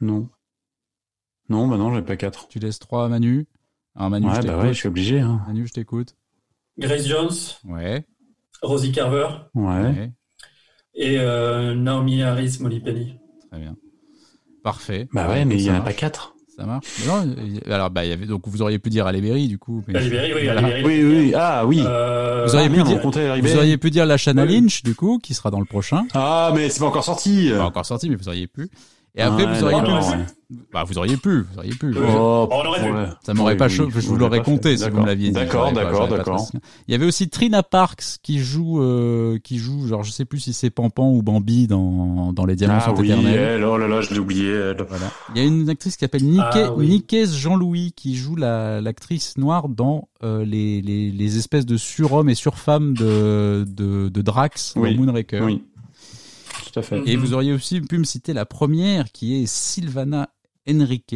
Non. 0.00 0.28
Non, 1.48 1.68
bah 1.68 1.76
non, 1.76 1.94
j'ai 1.94 2.02
pas 2.02 2.16
quatre. 2.16 2.48
Tu 2.48 2.58
laisses 2.58 2.78
3 2.78 3.04
à 3.06 3.08
Manu? 3.08 3.46
Alors 3.94 4.10
Manu, 4.10 4.26
je 4.26 4.30
Ouais, 4.32 4.36
bah 4.38 4.42
t'écoute. 4.42 4.62
ouais, 4.62 4.68
je 4.74 4.78
suis 4.78 4.88
obligé. 4.88 5.20
Hein. 5.20 5.42
Manu, 5.46 5.66
je 5.66 5.72
t'écoute. 5.72 6.16
Grace 6.78 7.06
Jones, 7.06 7.30
Ouais. 7.64 8.06
Rosie 8.62 8.92
Carver 8.92 9.28
Ouais. 9.54 9.64
ouais. 9.82 10.12
et 10.94 11.18
euh, 11.18 11.74
Naomi 11.74 12.22
Harris, 12.22 12.58
Molly 12.60 12.80
Penny. 12.80 13.18
Très 13.50 13.60
bien. 13.60 13.76
Parfait. 14.64 15.06
Bah 15.12 15.28
ouais, 15.28 15.44
mais 15.44 15.54
il 15.54 15.60
y 15.60 15.64
ça 15.66 15.72
en 15.74 15.76
a 15.76 15.80
pas 15.80 15.92
quatre. 15.92 16.34
Ça 16.56 16.64
marche. 16.64 16.86
Mais 17.00 17.06
non, 17.06 17.34
alors 17.72 17.90
bah 17.90 18.04
il 18.04 18.10
y 18.10 18.12
avait 18.12 18.26
donc 18.26 18.42
vous 18.46 18.62
auriez 18.62 18.78
pu 18.78 18.88
dire 18.88 19.06
Halle 19.08 19.20
Berry 19.20 19.46
du 19.48 19.58
coup. 19.58 19.82
mais- 19.88 19.98
oui, 20.00 20.44
Voilà. 20.44 20.62
Oui, 20.84 21.02
oui, 21.04 21.32
ah 21.36 21.66
oui. 21.66 21.82
Euh, 21.84 22.44
Vous 22.46 22.54
auriez 22.54 22.66
Ah, 22.66 22.70
pu 22.70 22.76
merde, 22.76 22.88
dire- 22.88 23.42
Vous 23.42 23.56
auriez 23.56 23.76
pu 23.76 23.90
dire 23.90 24.06
la 24.06 24.16
Oui. 24.16 24.60
Lynch 24.60 24.82
du 24.84 24.94
coup 24.94 25.18
qui 25.22 25.34
sera 25.34 25.50
dans 25.50 25.58
le 25.60 25.64
prochain. 25.66 26.04
Ah, 26.14 26.52
mais 26.54 26.70
c'est 26.70 26.78
pas 26.80 26.86
encore 26.86 27.04
sorti. 27.04 27.50
Pas 27.56 27.64
encore 27.66 27.84
sorti 27.86 28.08
mais 28.08 28.16
vous 28.16 28.28
auriez 28.28 28.46
pu. 28.46 28.70
Et 29.16 29.22
après 29.22 29.46
vous 29.46 29.62
auriez 29.64 29.82
pu. 29.82 29.90
Bah 30.72 30.84
vous 30.84 30.98
auriez 30.98 31.16
pu, 31.16 31.42
vous 31.42 31.58
auriez 31.58 31.72
pu. 31.74 31.94
Oh, 31.96 32.48
On 32.50 32.66
aurait 32.66 32.84
pu. 32.84 32.92
ouais. 32.92 33.06
Ça 33.24 33.32
m'aurait 33.32 33.52
Oui, 33.54 33.58
pas 33.58 33.66
oui, 33.66 33.72
je 33.74 34.06
vous 34.08 34.16
l'aurais 34.16 34.42
compté 34.42 34.76
si 34.76 34.82
vous 34.82 34.88
D'accord. 34.90 35.02
me 35.02 35.06
l'aviez 35.06 35.28
dit. 35.28 35.34
D'accord, 35.34 35.72
d'accord, 35.72 36.08
d'accord. 36.08 36.48
Il 36.86 36.92
y 36.92 36.94
avait 36.94 37.06
aussi 37.06 37.28
Trina 37.28 37.62
Parks 37.62 38.18
qui 38.22 38.38
joue, 38.40 38.80
euh, 38.82 39.38
qui 39.42 39.58
joue, 39.58 39.86
genre 39.86 40.02
je 40.04 40.10
sais 40.12 40.24
plus 40.24 40.40
si 40.40 40.52
c'est 40.52 40.70
Pampan 40.70 41.10
ou 41.12 41.22
Bambi 41.22 41.66
dans 41.66 42.32
dans 42.32 42.44
les 42.44 42.56
Diamants 42.56 42.78
Ah 42.78 42.86
sont 42.86 42.94
oui, 43.00 43.06
éternels. 43.10 43.34
elle, 43.38 43.64
oh 43.64 43.78
là 43.78 43.88
là, 43.88 44.00
je 44.00 44.12
l'ai 44.12 44.18
oublié. 44.20 44.50
elle. 44.50 44.84
Voilà. 44.88 45.06
Il 45.34 45.42
y 45.42 45.44
a 45.44 45.48
une 45.48 45.68
actrice 45.68 45.96
qui 45.96 46.00
s'appelle 46.04 46.24
Niké, 46.24 47.22
Ah 47.22 47.26
Jean-Louis 47.32 47.92
qui 47.96 48.16
joue 48.16 48.36
la 48.36 48.80
l'actrice 48.80 49.36
noire 49.38 49.68
dans 49.68 50.08
euh, 50.24 50.44
les, 50.44 50.82
les 50.82 51.10
les 51.10 51.38
espèces 51.38 51.66
de 51.66 51.76
surhommes 51.76 52.28
et 52.28 52.34
surfemmes 52.34 52.94
de 52.94 53.64
de, 53.66 54.08
de 54.08 54.22
Drax 54.22 54.74
Oui. 54.76 54.94
dans 54.96 55.02
Moonraker. 55.04 55.40
Oui. 55.42 55.62
Tout 56.74 56.80
à 56.80 56.82
fait. 56.82 57.02
Et 57.06 57.16
vous 57.16 57.32
auriez 57.34 57.52
aussi 57.52 57.80
pu 57.80 57.98
me 57.98 58.04
citer 58.04 58.32
la 58.32 58.44
première 58.44 59.12
qui 59.12 59.36
est 59.36 59.46
Sylvana 59.46 60.30
Henrique, 60.68 61.14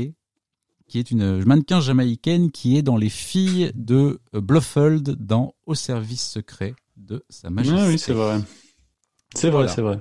qui 0.89 0.99
est 0.99 1.11
une 1.11 1.45
mannequin 1.45 1.81
jamaïcaine 1.81 2.51
qui 2.51 2.77
est 2.77 2.83
dans 2.83 2.97
les 2.97 3.09
filles 3.09 3.73
de 3.75 4.21
euh, 4.35 4.41
Blofeld 4.41 5.17
dans 5.19 5.55
Au 5.67 5.75
service 5.75 6.25
secret 6.31 6.75
de 6.97 7.25
Sa 7.29 7.51
Majesté. 7.51 7.79
Ah 7.81 7.87
oui, 7.89 7.99
c'est 7.99 8.13
vrai. 8.13 8.41
C'est 9.35 9.51
vrai, 9.51 9.69
c'est 9.69 9.83
vrai. 9.83 10.01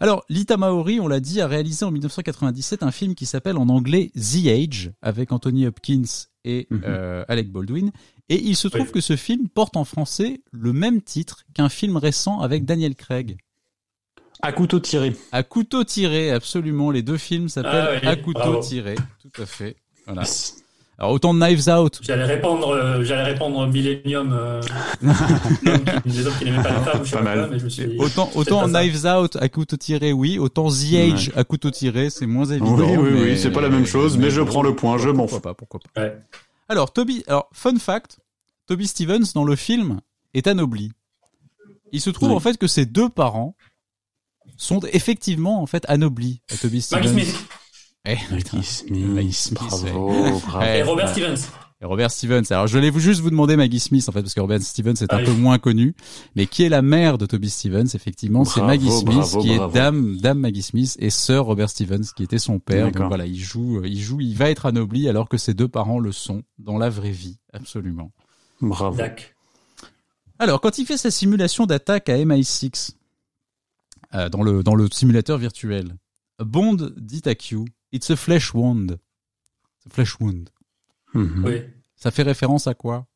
Alors, 0.00 0.24
Lita 0.28 0.56
Maori, 0.56 1.00
on 1.00 1.08
l'a 1.08 1.18
dit, 1.18 1.40
a 1.40 1.48
réalisé 1.48 1.84
en 1.84 1.90
1997 1.90 2.84
un 2.84 2.92
film 2.92 3.14
qui 3.16 3.26
s'appelle 3.26 3.56
en 3.56 3.68
anglais 3.68 4.12
The 4.14 4.46
Age, 4.46 4.92
avec 5.02 5.32
Anthony 5.32 5.66
Hopkins 5.66 6.02
et 6.44 6.68
Mhm. 6.70 6.82
euh, 6.84 7.24
Alec 7.26 7.50
Baldwin. 7.50 7.90
Et 8.28 8.40
il 8.44 8.54
se 8.54 8.68
trouve 8.68 8.82
Oui. 8.86 8.92
que 8.92 9.00
ce 9.00 9.16
film 9.16 9.48
porte 9.48 9.76
en 9.76 9.84
français 9.84 10.40
le 10.52 10.72
même 10.72 11.02
titre 11.02 11.42
qu'un 11.54 11.68
film 11.68 11.96
récent 11.96 12.38
avec 12.40 12.64
Daniel 12.64 12.94
Craig. 12.94 13.38
À 14.42 14.52
couteau 14.52 14.78
tiré. 14.80 15.14
À 15.32 15.42
couteau 15.42 15.84
tiré, 15.84 16.30
absolument. 16.30 16.90
Les 16.90 17.02
deux 17.02 17.16
films 17.18 17.48
s'appellent 17.48 17.88
Ah 17.88 17.98
oui, 18.02 18.08
À 18.08 18.16
couteau 18.16 18.38
bravo. 18.40 18.60
tiré. 18.60 18.94
Tout 19.20 19.42
à 19.42 19.46
fait. 19.46 19.76
Voilà. 20.06 20.22
Alors, 21.00 21.12
autant 21.12 21.32
de 21.32 21.38
Knives 21.38 21.68
Out. 21.68 22.00
J'allais 22.02 22.24
répondre, 22.24 22.70
euh, 22.70 23.04
j'allais 23.04 23.22
répondre 23.22 23.64
Millennium, 23.68 24.32
euh, 24.32 24.60
l'homme 25.02 25.84
qui- 25.84 26.08
les 26.08 26.26
hommes 26.26 26.34
qui 26.38 26.44
n'aimaient 26.46 26.62
pas 26.62 26.70
les 26.70 26.84
femmes, 26.84 27.00
ou 27.00 27.04
je 27.04 27.10
sais 27.10 27.16
Pas 27.16 27.22
mal. 27.22 27.38
quoi, 27.38 27.48
mais 27.48 27.58
je 27.60 27.64
me 27.64 27.68
suis 27.68 27.86
dit, 27.86 27.96
Autant, 27.98 28.30
autant 28.34 28.60
pas 28.62 28.68
ça. 28.68 28.82
Knives 28.82 29.06
Out 29.06 29.36
à 29.36 29.48
couteau 29.48 29.76
tiré, 29.76 30.12
oui. 30.12 30.38
Autant 30.40 30.68
The 30.68 30.94
Age 30.94 31.30
à 31.36 31.44
couteau 31.44 31.70
tiré, 31.70 32.10
c'est 32.10 32.26
moins 32.26 32.46
évident. 32.46 32.74
Oui, 32.76 32.96
oui, 32.96 33.10
mais- 33.12 33.22
oui, 33.22 33.38
c'est 33.38 33.50
pas 33.52 33.60
la 33.60 33.68
même 33.68 33.86
chose, 33.86 34.18
mais 34.18 34.30
je 34.30 34.40
prends 34.42 34.62
le 34.62 34.74
point, 34.74 34.98
je 34.98 35.08
m'en 35.08 35.26
pourquoi 35.26 35.36
fous. 35.38 35.42
pas, 35.42 35.54
pourquoi 35.54 35.80
pas. 35.94 36.00
Ouais. 36.02 36.18
Alors, 36.68 36.92
Toby, 36.92 37.22
alors, 37.28 37.48
fun 37.52 37.76
fact, 37.78 38.18
Toby 38.66 38.86
Stevens, 38.88 39.32
dans 39.34 39.44
le 39.44 39.54
film, 39.54 40.00
est 40.34 40.48
anobli. 40.48 40.90
Il 41.92 42.00
se 42.00 42.10
trouve, 42.10 42.30
Oui. 42.30 42.34
en 42.34 42.40
fait, 42.40 42.58
que 42.58 42.66
ses 42.66 42.86
deux 42.86 43.08
parents 43.08 43.54
sont 44.56 44.80
effectivement, 44.92 45.62
en 45.62 45.66
fait, 45.66 45.84
anoblis 45.88 46.40
à 46.52 46.56
Toby 46.56 46.80
Stevens. 46.82 47.00
Maggie 47.12 47.24
Smith 47.26 47.46
Eh, 48.06 48.16
putain. 48.16 48.56
Maggie 48.58 48.68
Smith, 48.68 49.06
Maggie 49.06 49.32
Smith, 49.32 49.58
bravo, 49.68 50.40
bravo. 50.46 50.64
Eh, 50.66 50.78
et 50.78 50.82
Robert 50.82 51.06
ouais. 51.06 51.12
Stevens. 51.12 51.48
Et 51.80 51.84
Robert 51.84 52.10
Stevens. 52.10 52.42
Alors, 52.50 52.66
je 52.66 52.76
voulais 52.76 52.90
vous 52.90 52.98
juste 52.98 53.20
vous 53.20 53.30
demander 53.30 53.54
Maggie 53.56 53.78
Smith, 53.78 54.04
en 54.08 54.12
fait, 54.12 54.20
parce 54.22 54.34
que 54.34 54.40
Robert 54.40 54.60
Stevens 54.60 54.94
est 55.00 55.04
un 55.12 55.16
Ah 55.16 55.16
oui. 55.18 55.26
peu 55.26 55.32
moins 55.32 55.58
connu. 55.60 55.94
Mais 56.34 56.46
qui 56.46 56.64
est 56.64 56.68
la 56.68 56.82
mère 56.82 57.18
de 57.18 57.26
Toby 57.26 57.48
Stevens, 57.50 57.86
effectivement, 57.94 58.44
c'est 58.44 58.60
Maggie 58.62 58.90
Smith, 58.90 59.04
bravo, 59.16 59.40
qui 59.40 59.54
bravo. 59.56 59.70
est 59.70 59.74
dame, 59.74 60.16
dame 60.16 60.38
Maggie 60.40 60.62
Smith 60.62 60.96
et 60.98 61.08
sœur 61.10 61.44
Robert 61.44 61.70
Stevens, 61.70 62.02
qui 62.16 62.24
était 62.24 62.40
son 62.40 62.58
père. 62.58 62.90
Donc 62.90 63.06
voilà, 63.06 63.26
il 63.26 63.38
joue, 63.38 63.80
il 63.84 64.00
joue, 64.00 64.20
il 64.20 64.34
va 64.36 64.50
être 64.50 64.66
anobli 64.66 65.08
alors 65.08 65.28
que 65.28 65.36
ses 65.36 65.54
deux 65.54 65.68
parents 65.68 66.00
le 66.00 66.10
sont 66.10 66.42
dans 66.58 66.78
la 66.78 66.88
vraie 66.90 67.12
vie. 67.12 67.38
Absolument. 67.52 68.10
Bravo. 68.60 69.00
Alors, 70.40 70.60
quand 70.60 70.78
il 70.78 70.86
fait 70.86 70.96
sa 70.96 71.10
simulation 71.12 71.66
d'attaque 71.66 72.08
à 72.08 72.16
MI6, 72.16 72.90
euh, 74.14 74.28
dans, 74.28 74.42
le, 74.42 74.62
dans 74.62 74.74
le 74.74 74.88
simulateur 74.90 75.38
virtuel, 75.38 75.96
Bond 76.38 76.76
dit 76.96 77.22
à 77.26 77.34
Q, 77.34 77.58
It's 77.92 78.10
a 78.10 78.16
flesh 78.16 78.54
wound. 78.54 78.98
It's 79.78 79.86
a 79.86 79.94
flesh 79.94 80.18
wound. 80.20 80.50
Mhm. 81.14 81.44
Oui. 81.44 81.62
Ça 81.96 82.10
fait 82.10 82.22
référence 82.22 82.66
à 82.66 82.74
quoi? 82.74 83.06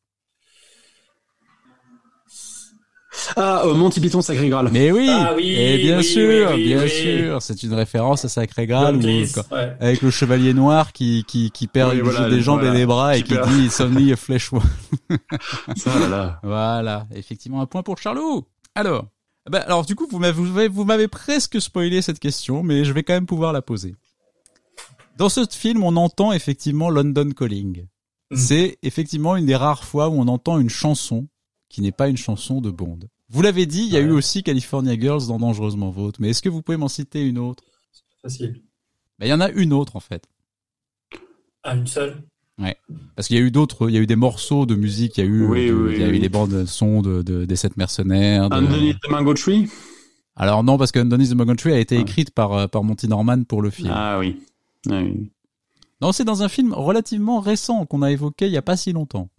Ah, 3.35 3.61
euh, 3.65 3.73
Monty 3.75 4.01
Python, 4.01 4.21
Sacré 4.21 4.49
Graal. 4.49 4.69
Mais 4.71 4.91
oui, 4.91 5.07
Ah 5.09 5.33
oui, 5.35 5.51
Et 5.55 5.77
bien 5.77 5.99
oui, 5.99 6.03
sûr, 6.03 6.49
oui, 6.49 6.55
oui, 6.55 6.63
bien 6.65 6.81
oui. 6.83 6.89
sûr, 6.89 7.41
c'est 7.41 7.61
une 7.63 7.73
référence 7.73 8.25
à 8.25 8.29
Sacré 8.29 8.65
Graal, 8.67 8.97
où- 8.97 9.01
ouais. 9.01 9.77
avec 9.79 10.01
le 10.01 10.09
chevalier 10.09 10.53
noir 10.53 10.91
qui, 10.93 11.23
qui, 11.27 11.51
qui 11.51 11.67
perd 11.67 11.95
voilà, 11.99 12.29
des 12.29 12.41
jambes 12.41 12.59
voilà. 12.61 12.73
et 12.75 12.77
des 12.79 12.85
bras 12.85 13.15
et 13.17 13.21
Qui 13.23 13.35
perd. 13.35 13.47
dit 13.49 13.65
It's 13.65 13.79
only 13.79 14.11
a 14.11 14.15
flesh 14.15 14.51
wound. 14.51 14.63
Ça, 15.77 15.97
là, 15.99 16.07
là. 16.09 16.39
Voilà, 16.43 17.07
effectivement 17.13 17.61
un 17.61 17.65
point 17.67 17.83
pour 17.83 17.97
Charlot. 17.99 18.47
Alors, 18.75 19.05
bah, 19.49 19.59
alors 19.59 19.85
du 19.85 19.95
coup 19.95 20.07
vous 20.09 20.19
m'avez 20.19 20.67
vous 20.67 20.83
m'avez- 20.85 21.07
presque 21.07 21.59
spoilé 21.61 22.01
cette 22.01 22.19
question, 22.19 22.63
mais 22.63 22.85
je 22.85 22.93
vais 22.93 23.03
quand 23.03 23.13
même 23.13 23.25
pouvoir 23.25 23.53
la 23.53 23.61
poser. 23.61 23.95
Dans 25.17 25.29
ce 25.29 25.45
film, 25.49 25.83
on 25.83 25.95
entend 25.95 26.31
effectivement 26.31 26.89
London 26.89 27.29
Calling. 27.31 27.85
Mm. 28.31 28.35
C'est 28.35 28.77
effectivement 28.81 29.35
une 29.35 29.45
des 29.45 29.55
rares 29.55 29.83
fois 29.83 30.09
où 30.09 30.13
on 30.13 30.27
entend 30.27 30.57
une 30.59 30.69
chanson 30.69 31.27
qui 31.69 31.81
n'est 31.81 31.91
pas 31.91 32.07
une 32.07 32.17
chanson 32.17 32.61
de 32.61 32.71
Bond. 32.71 32.99
Vous 33.29 33.41
l'avez 33.41 33.65
dit, 33.65 33.83
il 33.83 33.93
y 33.93 33.97
a 33.97 33.99
Ouais. 33.99 34.05
eu 34.07 34.11
aussi 34.11 34.43
California 34.43 34.97
Girls 34.99 35.27
dans 35.27 35.39
Dangereusement 35.39 35.89
Vôtre, 35.91 36.19
mais 36.21 36.29
est-ce 36.29 36.41
que 36.41 36.49
vous 36.49 36.61
pouvez 36.61 36.77
m'en 36.77 36.87
citer 36.87 37.21
une 37.27 37.37
autre? 37.39 37.63
Facile. 38.21 38.61
Ben, 39.19 39.25
Il 39.27 39.29
y 39.29 39.33
en 39.33 39.41
a 39.41 39.49
une 39.49 39.73
autre 39.73 39.95
en 39.95 39.99
fait. 39.99 40.25
Ah, 41.63 41.75
une 41.75 41.87
seule? 41.87 42.23
Parce 43.15 43.27
qu'il 43.27 43.37
y 43.37 43.39
a 43.39 43.43
eu 43.43 43.51
d'autres, 43.51 43.89
il 43.89 43.95
y 43.95 43.97
a 43.97 44.01
eu 44.01 44.05
des 44.07 44.15
morceaux 44.15 44.65
de 44.65 44.75
musique, 44.75 45.17
il 45.17 45.23
y 45.23 45.27
a 45.27 45.29
eu, 45.29 45.45
Oui, 45.47 45.67
de- 45.67 45.73
oui, 45.73 45.93
il 45.95 46.01
y 46.01 46.03
a 46.03 46.07
eu 46.07 46.11
oui. 46.11 46.19
les 46.19 46.29
bandes 46.29 46.65
son 46.65 47.01
de, 47.01 47.21
de- 47.21 47.45
des 47.45 47.55
sept 47.55 47.77
mercenaires. 47.77 48.49
de- 48.49 48.55
Underneath 48.55 48.99
the 49.01 49.09
Mango 49.09 49.33
Tree? 49.33 49.69
Alors 50.35 50.63
non, 50.63 50.77
parce 50.77 50.91
que 50.91 50.99
Underneath 50.99 51.29
the 51.29 51.35
Mango 51.35 51.55
Tree 51.55 51.73
a 51.73 51.79
été 51.79 51.95
Ouais. 51.95 52.01
écrite 52.01 52.31
par, 52.31 52.53
euh, 52.53 52.67
par 52.67 52.83
Monty 52.83 53.07
Norman 53.07 53.43
pour 53.43 53.61
le 53.61 53.69
film. 53.69 53.91
Ah 53.93 54.17
oui. 54.19 54.41
Ah 54.89 54.99
oui. 55.01 55.31
Non, 56.01 56.11
c'est 56.11 56.25
dans 56.25 56.43
un 56.43 56.49
film 56.49 56.73
relativement 56.73 57.39
récent 57.39 57.85
qu'on 57.85 58.01
a 58.01 58.11
évoqué 58.11 58.47
il 58.47 58.51
y 58.51 58.57
a 58.57 58.61
pas 58.61 58.75
si 58.77 58.91
longtemps. 58.93 59.29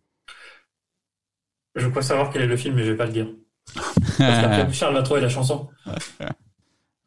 Je 1.76 1.88
crois 1.88 2.02
savoir 2.02 2.30
quel 2.30 2.42
est 2.42 2.46
le 2.46 2.56
film, 2.56 2.74
mais 2.76 2.84
je 2.84 2.92
vais 2.92 2.96
pas 2.96 3.06
le 3.06 3.12
dire. 3.12 3.28
Parce 3.74 4.16
qu'après, 4.18 4.72
Charles 4.72 4.94
va 4.94 5.02
trouver 5.02 5.20
la 5.20 5.28
chanson. 5.28 5.68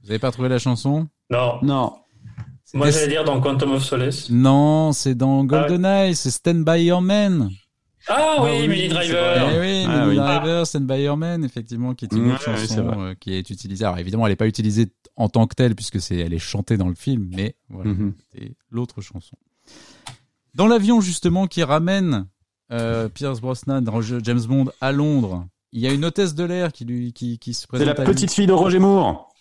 Vous 0.03 0.09
avez 0.09 0.19
pas 0.19 0.31
trouvé 0.31 0.49
la 0.49 0.59
chanson? 0.59 1.07
Non. 1.29 1.59
Non. 1.63 1.93
Moi, 2.73 2.91
j'allais 2.91 3.07
dire 3.07 3.23
dans 3.23 3.39
Quantum 3.39 3.71
of 3.71 3.83
Solace. 3.83 4.29
Non, 4.29 4.91
c'est 4.91 5.15
dans 5.15 5.43
GoldenEye, 5.45 6.15
c'est 6.15 6.31
Stand 6.31 6.63
By 6.65 6.83
Your 6.83 7.01
Man. 7.01 7.49
Ah, 8.09 8.37
oui, 8.41 8.51
oui, 8.61 8.67
Mini 8.67 8.81
c'est 8.83 8.87
Driver. 8.89 9.49
Eh 9.53 9.59
oui, 9.59 9.83
Ah 9.87 10.05
Mini 10.05 10.09
oui. 10.09 10.15
Driver, 10.15 10.65
Stand 10.67 10.85
By 10.87 11.01
Your 11.03 11.17
Man, 11.17 11.43
effectivement, 11.43 11.93
qui 11.93 12.05
est 12.05 12.13
une 12.13 12.31
autre 12.31 12.41
c'est 12.57 12.67
chanson 12.67 13.01
euh, 13.01 13.13
qui 13.19 13.33
est 13.33 13.49
utilisée. 13.49 13.83
Alors 13.85 13.97
évidemment, 13.97 14.25
elle 14.27 14.31
n'est 14.31 14.37
pas 14.37 14.47
utilisée 14.47 14.87
en 15.15 15.27
tant 15.29 15.45
que 15.47 15.55
telle 15.55 15.75
puisque 15.75 15.99
c'est 15.99 16.17
elle 16.17 16.33
est 16.33 16.39
chantée 16.39 16.77
dans 16.77 16.87
le 16.89 16.95
film, 16.95 17.29
mais 17.35 17.55
voilà, 17.69 17.89
Mhm. 17.91 18.13
c'est 18.33 18.55
l'autre 18.69 19.01
chanson. 19.01 19.35
Dans 20.53 20.67
l'avion 20.67 21.01
justement 21.01 21.47
qui 21.47 21.63
ramène 21.63 22.27
euh, 22.71 23.09
Pierce 23.09 23.39
Brosnan, 23.41 23.83
Roger- 23.87 24.19
James 24.23 24.41
Bond 24.41 24.65
à 24.81 24.91
Londres, 24.91 25.45
il 25.71 25.81
y 25.81 25.87
a 25.87 25.91
une 25.93 26.05
hôtesse 26.05 26.33
de 26.35 26.43
l'air 26.43 26.71
qui 26.71 26.85
lui 26.85 27.11
qui, 27.13 27.39
qui 27.39 27.53
se 27.53 27.61
C'est 27.61 27.67
présente. 27.67 27.87
la 27.87 27.93
à 27.93 28.05
lui. 28.05 28.13
petite 28.13 28.31
fille 28.31 28.47
de 28.47 28.53
Roger 28.53 28.79
Moore. 28.79 29.33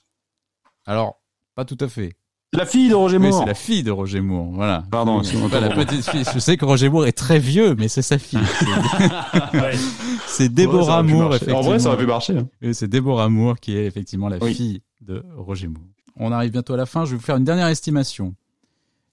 Alors 0.87 1.21
pas 1.55 1.65
tout 1.65 1.79
à 1.81 1.89
fait. 1.89 2.17
La 2.53 2.65
fille 2.65 2.89
de 2.89 2.95
Roger 2.95 3.19
Oui, 3.19 3.29
Moore. 3.29 3.41
c'est 3.41 3.47
la 3.47 3.55
fille 3.55 3.83
de 3.83 3.91
Roger 3.91 4.21
Moore, 4.21 4.47
voilà. 4.53 4.85
Pardon, 4.91 5.15
Oui, 5.17 5.21
excuse-moi, 5.21 5.51
pas 5.51 5.61
la 5.61 5.69
petite 5.71 6.09
fille. 6.09 6.25
Je 6.33 6.39
sais 6.39 6.57
que 6.57 6.65
Roger 6.65 6.89
Moore 6.89 7.07
est 7.07 7.13
très 7.13 7.39
vieux, 7.39 7.75
mais 7.77 7.89
c'est 7.89 8.03
sa 8.03 8.19
fille. 8.19 8.39
C'est- 10.27 10.51
Ouais. 10.57 11.03
Moore, 11.03 11.35
effectivement. 11.35 11.59
En 11.59 11.63
vrai, 11.63 11.79
ça 11.79 11.89
aurait 11.89 11.99
pu 11.99 12.07
marcher. 12.07 12.39
hein. 12.39 12.73
C'est 12.73 12.89
Déborah 12.89 13.29
Moore 13.29 13.59
qui 13.59 13.77
est 13.77 13.85
effectivement 13.87 14.29
la 14.29 14.39
Oui. 14.39 14.55
fille 14.55 14.83
de 15.01 15.23
Roger 15.37 15.69
Moore. 15.69 15.83
On 16.17 16.33
arrive 16.33 16.53
bientôt 16.53 16.75
à 16.75 16.77
la 16.77 16.87
fin. 16.87 17.05
Je 17.05 17.11
vais 17.13 17.17
vous 17.17 17.23
faire 17.23 17.37
une 17.37 17.45
dernière 17.45 17.67
estimation. 17.69 18.35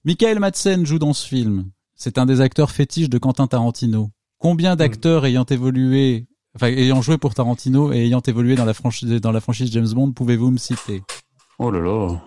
Michael 0.04 0.38
Madsen 0.38 0.86
joue 0.86 0.98
dans 0.98 1.12
ce 1.12 1.26
film. 1.26 1.70
C'est 1.94 2.18
un 2.18 2.26
des 2.26 2.40
acteurs 2.40 2.70
fétiches 2.70 3.08
de 3.10 3.18
Quentin 3.18 3.46
Tarantino. 3.46 4.10
Combien 4.38 4.76
d'acteurs 4.76 5.24
ayant 5.26 5.44
évolué, 5.44 6.26
enfin 6.54 6.66
ayant 6.68 7.00
joué 7.02 7.18
pour 7.18 7.34
Tarantino 7.34 7.92
et 7.92 7.98
ayant 8.04 8.20
évolué 8.20 8.54
dans 8.56 8.64
la 8.64 8.74
franchise 8.74 9.08
dans 9.20 9.32
la 9.32 9.40
franchise 9.40 9.70
James 9.72 9.88
Bond, 9.94 10.12
pouvez-vous 10.12 10.50
me 10.50 10.58
citer? 10.58 11.02
Oh 11.58 11.70
là 11.70 11.80
là. 11.80 12.20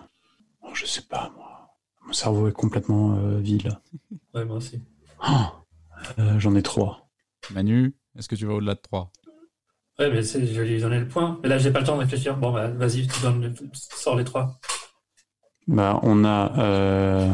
Oh, 0.68 0.72
je 0.74 0.86
sais 0.86 1.02
pas, 1.04 1.32
moi. 1.36 1.70
Mon 2.06 2.14
cerveau 2.14 2.48
est 2.48 2.52
complètement 2.54 3.16
euh, 3.18 3.40
vide. 3.40 3.72
Ouais, 4.34 4.46
moi 4.46 4.58
aussi. 4.58 4.80
Euh, 6.20 6.40
J'en 6.40 6.54
ai 6.56 6.62
trois. 6.62 7.10
Manu, 7.52 7.96
est-ce 8.18 8.28
que 8.28 8.36
tu 8.36 8.46
vas 8.46 8.54
au-delà 8.54 8.76
de 8.76 8.80
3 8.82 9.12
Ouais, 9.98 10.12
mais 10.12 10.22
c'est- 10.22 10.46
je 10.46 10.62
vais 10.62 10.68
lui 10.68 10.80
donner 10.80 11.00
le 11.00 11.08
point. 11.08 11.40
Mais 11.42 11.50
là, 11.50 11.58
j'ai 11.58 11.72
pas 11.72 11.80
le 11.80 11.86
temps 11.88 11.96
de 11.96 12.02
réfléchir. 12.02 12.38
Bon, 12.38 12.52
bah, 12.52 12.68
vas-y, 12.68 13.08
tu 13.08 13.20
donnes 13.22 13.42
le... 13.42 13.54
sors 13.74 14.16
les 14.16 14.24
trois. 14.24 14.60
Bah, 15.68 16.00
on 16.04 16.24
a. 16.24 16.54
Euh... 16.60 17.34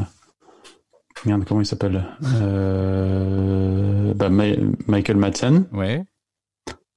Merde, 1.25 1.43
comment 1.45 1.59
il 1.61 1.65
s'appelle? 1.65 2.05
Euh... 2.41 4.13
bah, 4.13 4.29
Ma- 4.29 4.55
Michael 4.87 5.17
Madsen. 5.17 5.67
Ouais. 5.73 6.05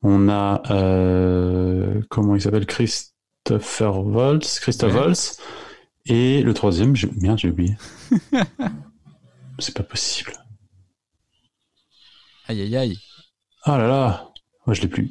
On 0.03 0.29
a. 0.29 0.63
Euh... 0.71 2.01
Comment 2.11 2.37
il 2.37 2.41
s'appelle? 2.43 2.67
Christopher 2.67 3.99
Waltz. 4.07 4.61
Christophe 4.61 4.95
Ouais. 4.95 5.01
Waltz. 5.01 5.41
Et 6.09 6.43
le 6.43 6.55
troisième, 6.55 6.95
j'ai- 6.95 7.11
merde, 7.21 7.39
j'ai 7.39 7.51
oublié. 7.51 7.77
C'est 9.59 9.75
pas 9.77 9.83
possible. 9.83 10.33
Aïe 12.49 12.61
aïe 12.63 12.77
aïe. 12.77 12.99
Ah 13.65 13.79
là 13.79 13.89
là. 13.89 14.29
Moi, 14.67 14.75
je 14.75 14.83
l'ai 14.83 14.89
plus. 14.89 15.09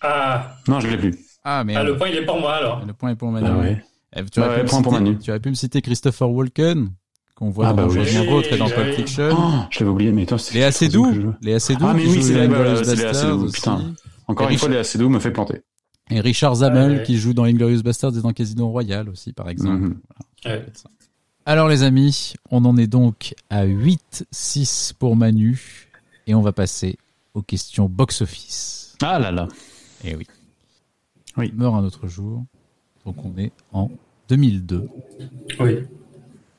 Ah, 0.00 0.56
Non, 0.68 0.78
je 0.80 0.86
l'ai 0.88 0.96
plus. 0.96 1.18
Ah 1.44 1.64
mais 1.64 1.74
ah, 1.74 1.82
le 1.82 1.96
point, 1.96 2.08
il 2.08 2.16
est 2.16 2.24
pour 2.24 2.38
moi, 2.40 2.54
alors. 2.56 2.84
le 2.84 2.92
point 2.92 3.10
est 3.10 3.16
pour 3.16 3.30
Manu. 3.30 3.48
Ah 3.50 3.56
ouais. 3.58 3.82
Eh, 4.14 4.24
Tu 4.26 4.38
aurais, 4.40 4.48
Ouais, 4.50 4.56
pu 4.58 4.62
me 4.64 4.68
point 4.68 4.82
pour 4.82 4.92
citer, 4.92 5.04
Manu. 5.04 5.18
tu 5.18 5.30
aurais 5.30 5.40
pu 5.40 5.48
me 5.48 5.54
citer 5.54 5.82
Christopher 5.82 6.30
Walken, 6.30 6.90
qu'on 7.34 7.50
voit 7.50 7.68
Ah, 7.68 7.72
dans 7.72 7.86
bah 7.86 7.92
oui. 7.92 8.00
Et 8.50 8.56
dans 8.58 8.68
Pulp 8.68 8.86
oui. 8.86 8.94
Fiction. 8.94 9.30
Oh, 9.32 9.66
je 9.70 9.78
l'avais 9.80 9.90
oublié, 9.90 10.12
mais 10.12 10.26
toi, 10.26 10.38
c'est 10.38 10.54
Léa 10.54 10.66
le 10.68 10.72
troisième 10.72 10.90
Seydoux, 10.92 11.08
que 11.08 11.14
je 11.14 11.20
veux. 11.26 11.34
Léa 11.42 11.58
Seydoux 11.60 11.86
Ah, 11.88 11.94
mais 11.94 12.06
oui, 12.06 12.22
c'est 12.22 12.46
Bastards 12.46 13.14
Seydoux, 13.14 13.44
aussi. 13.44 13.54
putain. 13.54 13.94
Encore 14.28 14.48
une 14.50 14.58
fois, 14.58 14.68
Richard- 14.68 14.68
Léa 14.70 14.84
Seydoux 14.84 15.08
me 15.08 15.18
fait 15.18 15.30
planter. 15.32 15.62
Et 16.10 16.20
Richard 16.20 16.54
Zamel 16.56 16.98
Ouais. 16.98 17.02
qui 17.02 17.18
joue 17.18 17.34
dans 17.34 17.44
Inglorious 17.44 17.82
Bastards 17.82 18.16
et 18.16 18.22
dans 18.22 18.32
Casino 18.32 18.68
Royale 18.70 19.08
aussi, 19.08 19.32
par 19.32 19.48
exemple. 19.48 19.80
Mhm. 19.82 20.00
Ouais. 20.46 20.66
Alors 21.46 21.68
les 21.68 21.82
amis, 21.82 22.34
on 22.50 22.64
en 22.64 22.76
est 22.76 22.86
donc 22.86 23.34
à 23.50 23.64
8-6 23.64 24.92
pour 24.98 25.16
Manu 25.16 25.88
et 26.26 26.34
on 26.34 26.42
va 26.42 26.52
passer 26.52 26.98
aux 27.34 27.42
questions 27.42 27.88
box-office. 27.88 28.96
Ah 29.02 29.18
là 29.18 29.30
là. 29.30 29.48
Eh 30.04 30.14
oui. 30.14 30.26
Oui. 31.36 31.52
Meurt 31.56 31.74
un 31.74 31.84
autre 31.84 32.06
jour. 32.08 32.44
Donc 33.06 33.16
on 33.24 33.36
est 33.38 33.52
en 33.72 33.90
2002. 34.28 34.88
Oui. 35.60 35.78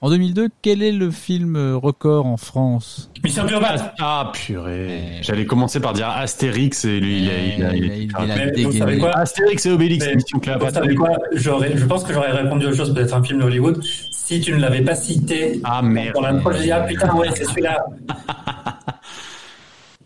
En 0.02 0.10
2002, 0.10 0.48
quel 0.62 0.82
est 0.82 0.94
le 0.94 1.12
film 1.12 1.58
euh, 1.58 1.76
record 1.76 2.26
en 2.26 2.38
France? 2.38 3.12
Mission 3.22 3.46
Cléopâtre. 3.46 3.92
Ah 4.00 4.32
purée. 4.34 5.18
Eh. 5.20 5.24
J'allais 5.24 5.46
commencer 5.46 5.82
par 5.82 5.92
dire 5.92 6.08
Astérix 6.08 6.86
et 6.86 7.02
lui, 7.02 7.24
il 7.24 7.30
a, 7.30 7.38
il 7.38 7.64
a, 7.66 7.76
il 7.76 7.92
a- 7.92 7.94
Eh, 7.96 8.04
il 8.04 8.16
a 8.16 8.36
Mais 8.36 8.46
vous 8.46 8.52
dégainé. 8.56 8.78
savez 8.80 8.98
quoi? 8.98 9.12
Astérix 9.18 9.66
et 9.66 9.72
Obélix, 9.72 10.06
Mais- 10.06 10.16
Mission 10.16 10.38
Vous 10.38 10.42
Cléopâtre. 10.42 10.74
savez 10.76 10.96
quoi? 10.96 11.10
Je 11.34 11.86
pense 11.86 12.06
que 12.06 12.14
j'aurais 12.14 12.32
répondu 12.32 12.66
autre 12.68 12.78
chose, 12.78 12.94
peut-être 12.94 13.14
un 13.14 13.22
film 13.24 13.40
d'Hollywood, 13.42 13.84
si 13.84 14.40
tu 14.40 14.54
ne 14.54 14.60
l'avais 14.60 14.82
pas 14.84 14.96
cité. 14.96 15.60
Ah 15.66 15.82
merde. 15.82 16.14
Pour 16.14 16.22
l'intro, 16.22 16.54
je 16.54 16.60
dis, 16.60 16.72
ah 16.72 16.82
putain, 16.82 17.14
ouais, 17.16 17.30
c'est 17.36 17.44
celui-là. 17.46 17.84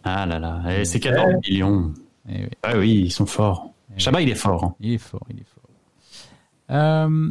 Ah 0.06 0.26
là 0.26 0.38
là. 0.38 0.62
Eh, 0.70 0.84
c'est 0.86 1.00
14 1.00 1.36
millions. 1.50 1.94
Oui, 2.28 2.36
Ah 2.62 2.78
oui, 2.78 3.04
ils 3.06 3.12
sont 3.12 3.26
forts. 3.26 3.70
Chabat, 3.96 4.22
il 4.22 4.30
est 4.30 4.36
fort. 4.36 4.64
hein. 4.66 4.76
il 4.82 4.94
est 4.94 4.98
fort, 4.98 5.22
il 5.30 5.38
est 5.40 5.46
fort. 5.46 5.70
Euh, 6.72 7.30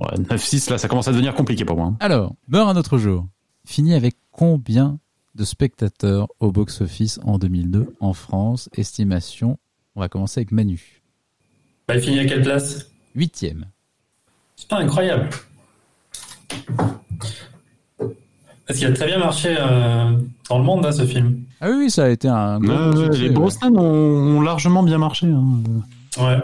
9-6, 0.00 0.70
là, 0.70 0.78
ça 0.78 0.88
commence 0.88 1.08
à 1.08 1.12
devenir 1.12 1.34
compliqué 1.34 1.64
pour 1.64 1.76
moi. 1.76 1.94
alors, 2.00 2.34
Meurt 2.48 2.68
un 2.68 2.76
autre 2.76 2.98
jour. 2.98 3.26
Fini 3.66 3.94
avec 3.94 4.16
combien 4.32 4.98
de 5.34 5.44
spectateurs 5.44 6.28
au 6.40 6.50
box-office 6.52 7.20
en 7.24 7.38
2002 7.38 7.94
en 8.00 8.12
France? 8.12 8.68
Estimation. 8.76 9.58
On 9.96 10.00
va 10.00 10.08
commencer 10.08 10.40
avec 10.40 10.52
Manu. 10.52 11.02
Bah, 11.88 11.96
il 11.96 12.02
finit 12.02 12.18
à 12.20 12.24
quelle 12.26 12.42
place? 12.42 12.86
Huitième. 13.14 13.66
C'est 14.56 14.68
pas 14.68 14.78
incroyable. 14.78 15.28
Parce 18.66 18.78
qu'il 18.78 18.86
a 18.86 18.92
très 18.92 19.06
bien 19.06 19.18
marché 19.18 19.56
euh, 19.58 20.16
dans 20.48 20.58
le 20.58 20.64
monde, 20.64 20.86
hein, 20.86 20.92
ce 20.92 21.04
film. 21.04 21.40
Ah 21.60 21.68
oui, 21.70 21.76
oui, 21.78 21.90
ça 21.90 22.04
a 22.04 22.08
été 22.08 22.28
un 22.28 22.60
gros, 22.60 22.70
Ouais, 22.72 22.78
gros 22.90 22.98
ouais, 23.00 23.04
succès, 23.06 23.18
les 23.22 23.28
ouais. 23.28 23.34
Brosnan 23.34 23.76
ont, 23.76 24.36
ont 24.36 24.40
largement 24.40 24.82
bien 24.82 24.98
marché. 24.98 25.26
hein. 25.26 25.42
Ouais. 26.18 26.38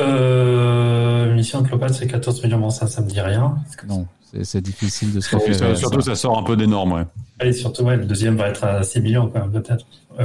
Euh, 0.00 1.34
Mission 1.34 1.62
Cléopâtre, 1.62 1.94
c'est 1.94 2.06
14 2.06 2.42
millions. 2.42 2.58
Bon, 2.58 2.70
ça, 2.70 2.86
ça 2.86 3.00
me 3.02 3.08
dit 3.08 3.20
rien. 3.20 3.56
Non, 3.88 4.06
c'est 4.42 4.60
difficile 4.60 5.12
de 5.12 5.20
se 5.20 5.34
Et 5.34 5.38
référer 5.38 5.58
ça- 5.58 5.66
à 5.70 5.74
surtout, 5.76 6.00
ça. 6.00 6.14
ça 6.14 6.22
sort 6.22 6.38
un 6.38 6.42
peu 6.42 6.56
des 6.56 6.66
normes, 6.66 6.92
ouais. 6.92 7.04
Allez, 7.38 7.52
surtout, 7.52 7.82
ouais, 7.84 7.96
le 7.96 8.04
deuxième 8.04 8.36
va 8.36 8.48
être 8.48 8.64
à 8.64 8.82
6 8.82 9.00
millions, 9.00 9.28
quand 9.28 9.40
même, 9.40 9.52
peut-être. 9.52 9.86
Euh, 10.18 10.24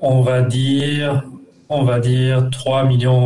on 0.00 0.22
va 0.22 0.42
dire, 0.42 1.24
on 1.68 1.84
va 1.84 1.98
dire 2.00 2.48
3 2.50 2.84
millions 2.84 3.16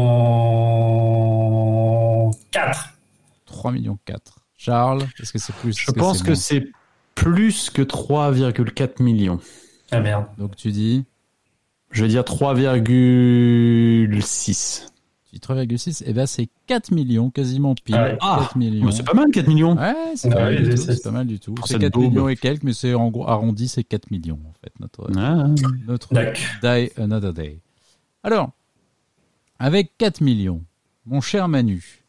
4. 2.50 2.90
3 3.46 3.72
millions 3.72 3.98
4. 4.04 4.38
Charles, 4.56 5.02
est-ce 5.20 5.32
que 5.32 5.38
c'est 5.38 5.54
plus? 5.54 5.76
Je 5.78 5.90
pense 5.92 6.22
que 6.22 6.34
c'est 6.34 6.66
plus 7.14 7.70
que 7.70 7.82
3,4 7.82 9.02
millions. 9.02 9.38
Ah 9.92 10.00
merde. 10.00 10.24
Donc 10.38 10.56
tu 10.56 10.72
dis, 10.72 11.04
Je 11.94 12.02
vais 12.02 12.08
dire 12.08 12.22
3,6. 12.24 14.86
tu 15.30 15.32
dis 15.32 15.38
3,6, 15.40 16.02
et 16.06 16.12
ben 16.12 16.26
c'est 16.26 16.48
4 16.66 16.90
millions, 16.90 17.30
quasiment 17.30 17.74
pile. 17.76 17.94
Ah 17.96 18.04
ouais. 18.04 18.18
4 18.18 18.56
millions. 18.56 18.86
Mais 18.86 18.92
c'est 18.92 19.04
pas 19.04 19.14
mal, 19.14 19.30
4 19.30 19.46
millions. 19.48 19.76
Ouais, 19.76 19.94
c'est 20.16 20.30
Ah 20.32 20.36
pas, 20.36 20.48
oui, 20.48 20.54
mal 20.56 20.64
du 20.64 20.70
tout, 20.74 20.82
c'est- 20.82 21.02
pas 21.02 21.10
mal 21.12 21.26
du 21.26 21.38
tout. 21.40 21.54
pour 21.54 21.66
C'est 21.68 21.74
cette 21.74 21.82
4 21.82 21.92
daube. 21.94 22.10
millions 22.10 22.28
et 22.28 22.36
quelques, 22.36 22.64
mais 22.64 22.72
c'est 22.72 22.94
en 22.94 23.10
gros 23.10 23.28
arrondi, 23.28 23.68
c'est 23.68 23.84
4 23.84 24.10
millions 24.10 24.40
en 24.44 24.52
fait, 24.60 24.72
notre, 24.80 25.08
Ah. 25.16 25.46
notre. 25.86 26.08
Die 26.62 26.90
Another 27.00 27.32
Day. 27.32 27.60
Alors, 28.22 28.50
avec 29.58 29.92
4 29.98 30.20
millions, 30.20 30.62
mon 31.06 31.20
cher 31.20 31.46
Manu, 31.48 32.04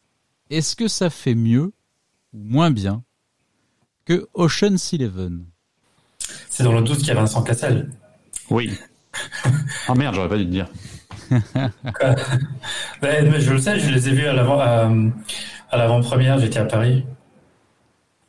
est-ce 0.50 0.74
que 0.74 0.88
ça 0.88 1.10
fait 1.10 1.34
mieux 1.36 1.72
ou 2.32 2.38
moins 2.38 2.70
bien 2.72 3.02
que 4.04 4.28
Ocean's 4.34 4.92
Eleven? 4.94 5.44
C'est 6.48 6.64
dans 6.64 6.72
le 6.72 6.82
12 6.82 6.98
qu'il 6.98 7.08
y 7.08 7.10
a 7.12 7.14
Vincent 7.14 7.42
Cassel. 7.44 7.88
Oui. 8.50 8.72
Ah 9.88 9.94
merde, 9.94 10.14
j'aurais 10.14 10.28
pas 10.28 10.36
dû 10.38 10.46
te 10.46 10.50
dire. 10.50 10.66
Mais 13.02 13.40
je 13.40 13.52
le 13.52 13.58
sais, 13.58 13.78
je 13.78 13.90
les 13.90 14.08
ai 14.08 14.12
vus 14.12 14.26
à 14.26 14.32
l'avant, 14.32 14.58
à, 14.60 14.90
à 15.70 15.76
l'avant-première, 15.76 16.38
j'étais 16.38 16.58
à 16.58 16.64
Paris. 16.64 17.04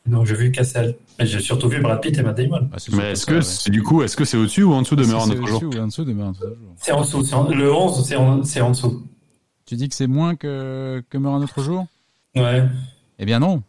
Donc 0.06 0.26
j'ai 0.26 0.36
vu 0.36 0.52
Cassel. 0.52 0.96
Mais 1.20 1.26
j'ai 1.26 1.40
surtout 1.40 1.68
vu 1.68 1.82
Brad 1.82 2.00
Pitt 2.02 2.18
et 2.18 2.22
Matt 2.24 2.38
Damon. 2.38 2.70
Ah, 2.72 2.78
c'est 2.80 2.94
Mais 2.94 3.12
est-ce 3.12 3.26
ça, 3.26 3.32
que 3.32 3.36
ouais. 3.38 3.42
c'est 3.42 3.72
du 3.72 3.84
coup, 3.84 4.04
est-ce 4.04 4.16
que 4.16 4.24
c'est 4.24 4.38
au-dessus 4.38 4.64
ou 4.64 4.74
en 4.74 4.82
dessous 4.84 4.96
de 4.96 5.04
c'est 5.04 5.14
autre 5.14 5.46
jour 5.48 5.62
au-dessus 5.64 5.66
ou 5.80 5.82
en 5.82 5.88
dessous 5.88 6.06
de 6.06 6.14
jour 6.14 6.34
C'est 6.78 6.92
en 6.92 7.02
dessous. 7.02 7.24
c'est 7.26 7.34
en- 7.34 7.50
le 7.50 7.74
11, 7.74 8.08
c'est 8.08 8.16
en, 8.16 8.44
c'est 8.44 8.62
en 8.62 8.70
dessous. 8.70 9.06
Tu 9.66 9.76
dis 9.76 9.90
que 9.90 9.96
c'est 9.96 10.08
moins 10.08 10.36
que, 10.36 11.04
que 11.10 11.18
Meurt 11.18 11.36
un 11.36 11.44
autre 11.44 11.62
jour? 11.62 11.88
Ouais. 12.36 12.64
Eh 13.20 13.26
bien 13.26 13.40
non. 13.40 13.64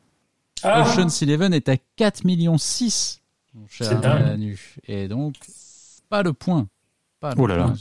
Ah, 0.63 0.83
Ocean's 0.83 1.23
Eleven 1.23 1.55
est 1.55 1.69
à 1.69 1.77
4 1.97 2.25
millions 2.25 2.59
6, 2.59 3.21
mon 3.55 3.67
cher 3.69 3.87
C'est 3.89 4.01
dingue. 4.01 4.23
Manu. 4.25 4.77
Et 4.87 5.09
donc, 5.09 5.35
pas 6.11 6.23
le 6.23 6.33
point. 6.33 6.67
Pas 7.21 7.35
Oh 7.37 7.47
là. 7.47 7.73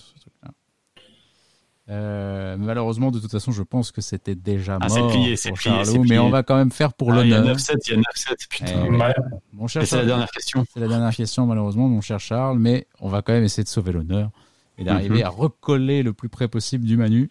Euh, 1.89 2.57
malheureusement, 2.59 3.11
de 3.11 3.19
toute 3.19 3.31
façon, 3.31 3.53
je 3.53 3.63
pense 3.63 3.93
que 3.93 4.01
c'était 4.01 4.35
déjà 4.35 4.77
Ah, 4.81 4.87
mort 4.89 4.97
c'est 4.97 5.07
plié, 5.07 5.29
pour 5.31 5.37
c'est 5.39 5.51
plié, 5.53 5.61
Charlot, 5.75 5.85
c'est 5.85 5.99
plié. 5.99 6.09
mais 6.09 6.19
on 6.19 6.29
va 6.29 6.43
quand 6.43 6.57
même 6.57 6.71
faire 6.71 6.93
pour 6.93 7.13
Ah, 7.13 7.23
Il 7.23 7.29
y 7.29 7.33
a 7.33 7.37
l'honneur. 7.39 7.55
9-7, 7.55 7.75
il 7.87 7.91
y 7.93 7.95
a 7.95 7.99
9-7, 7.99 8.47
putain. 8.49 8.65
Eh 8.85 8.89
oui. 8.89 8.97
ouais. 8.97 9.13
Mon 9.53 9.67
cher 9.67 9.83
Et 9.83 9.85
c'est 9.85 9.95
la 9.95 10.05
dernière 10.05 10.29
question. 10.29 10.65
c'est 10.73 10.81
la 10.81 10.89
dernière 10.89 11.15
question, 11.15 11.45
malheureusement, 11.45 11.87
mon 11.87 12.01
cher 12.01 12.19
Charles, 12.19 12.59
mais 12.59 12.87
on 12.99 13.07
va 13.07 13.21
quand 13.21 13.31
même 13.31 13.45
essayer 13.45 13.63
de 13.63 13.69
sauver 13.69 13.93
l'honneur. 13.93 14.31
et 14.79 14.83
d'arriver 14.83 15.21
Mhm. 15.21 15.25
à 15.25 15.29
recoller 15.29 16.03
le 16.03 16.13
plus 16.13 16.29
près 16.29 16.47
possible 16.47 16.85
du 16.85 16.97
Manu 16.97 17.27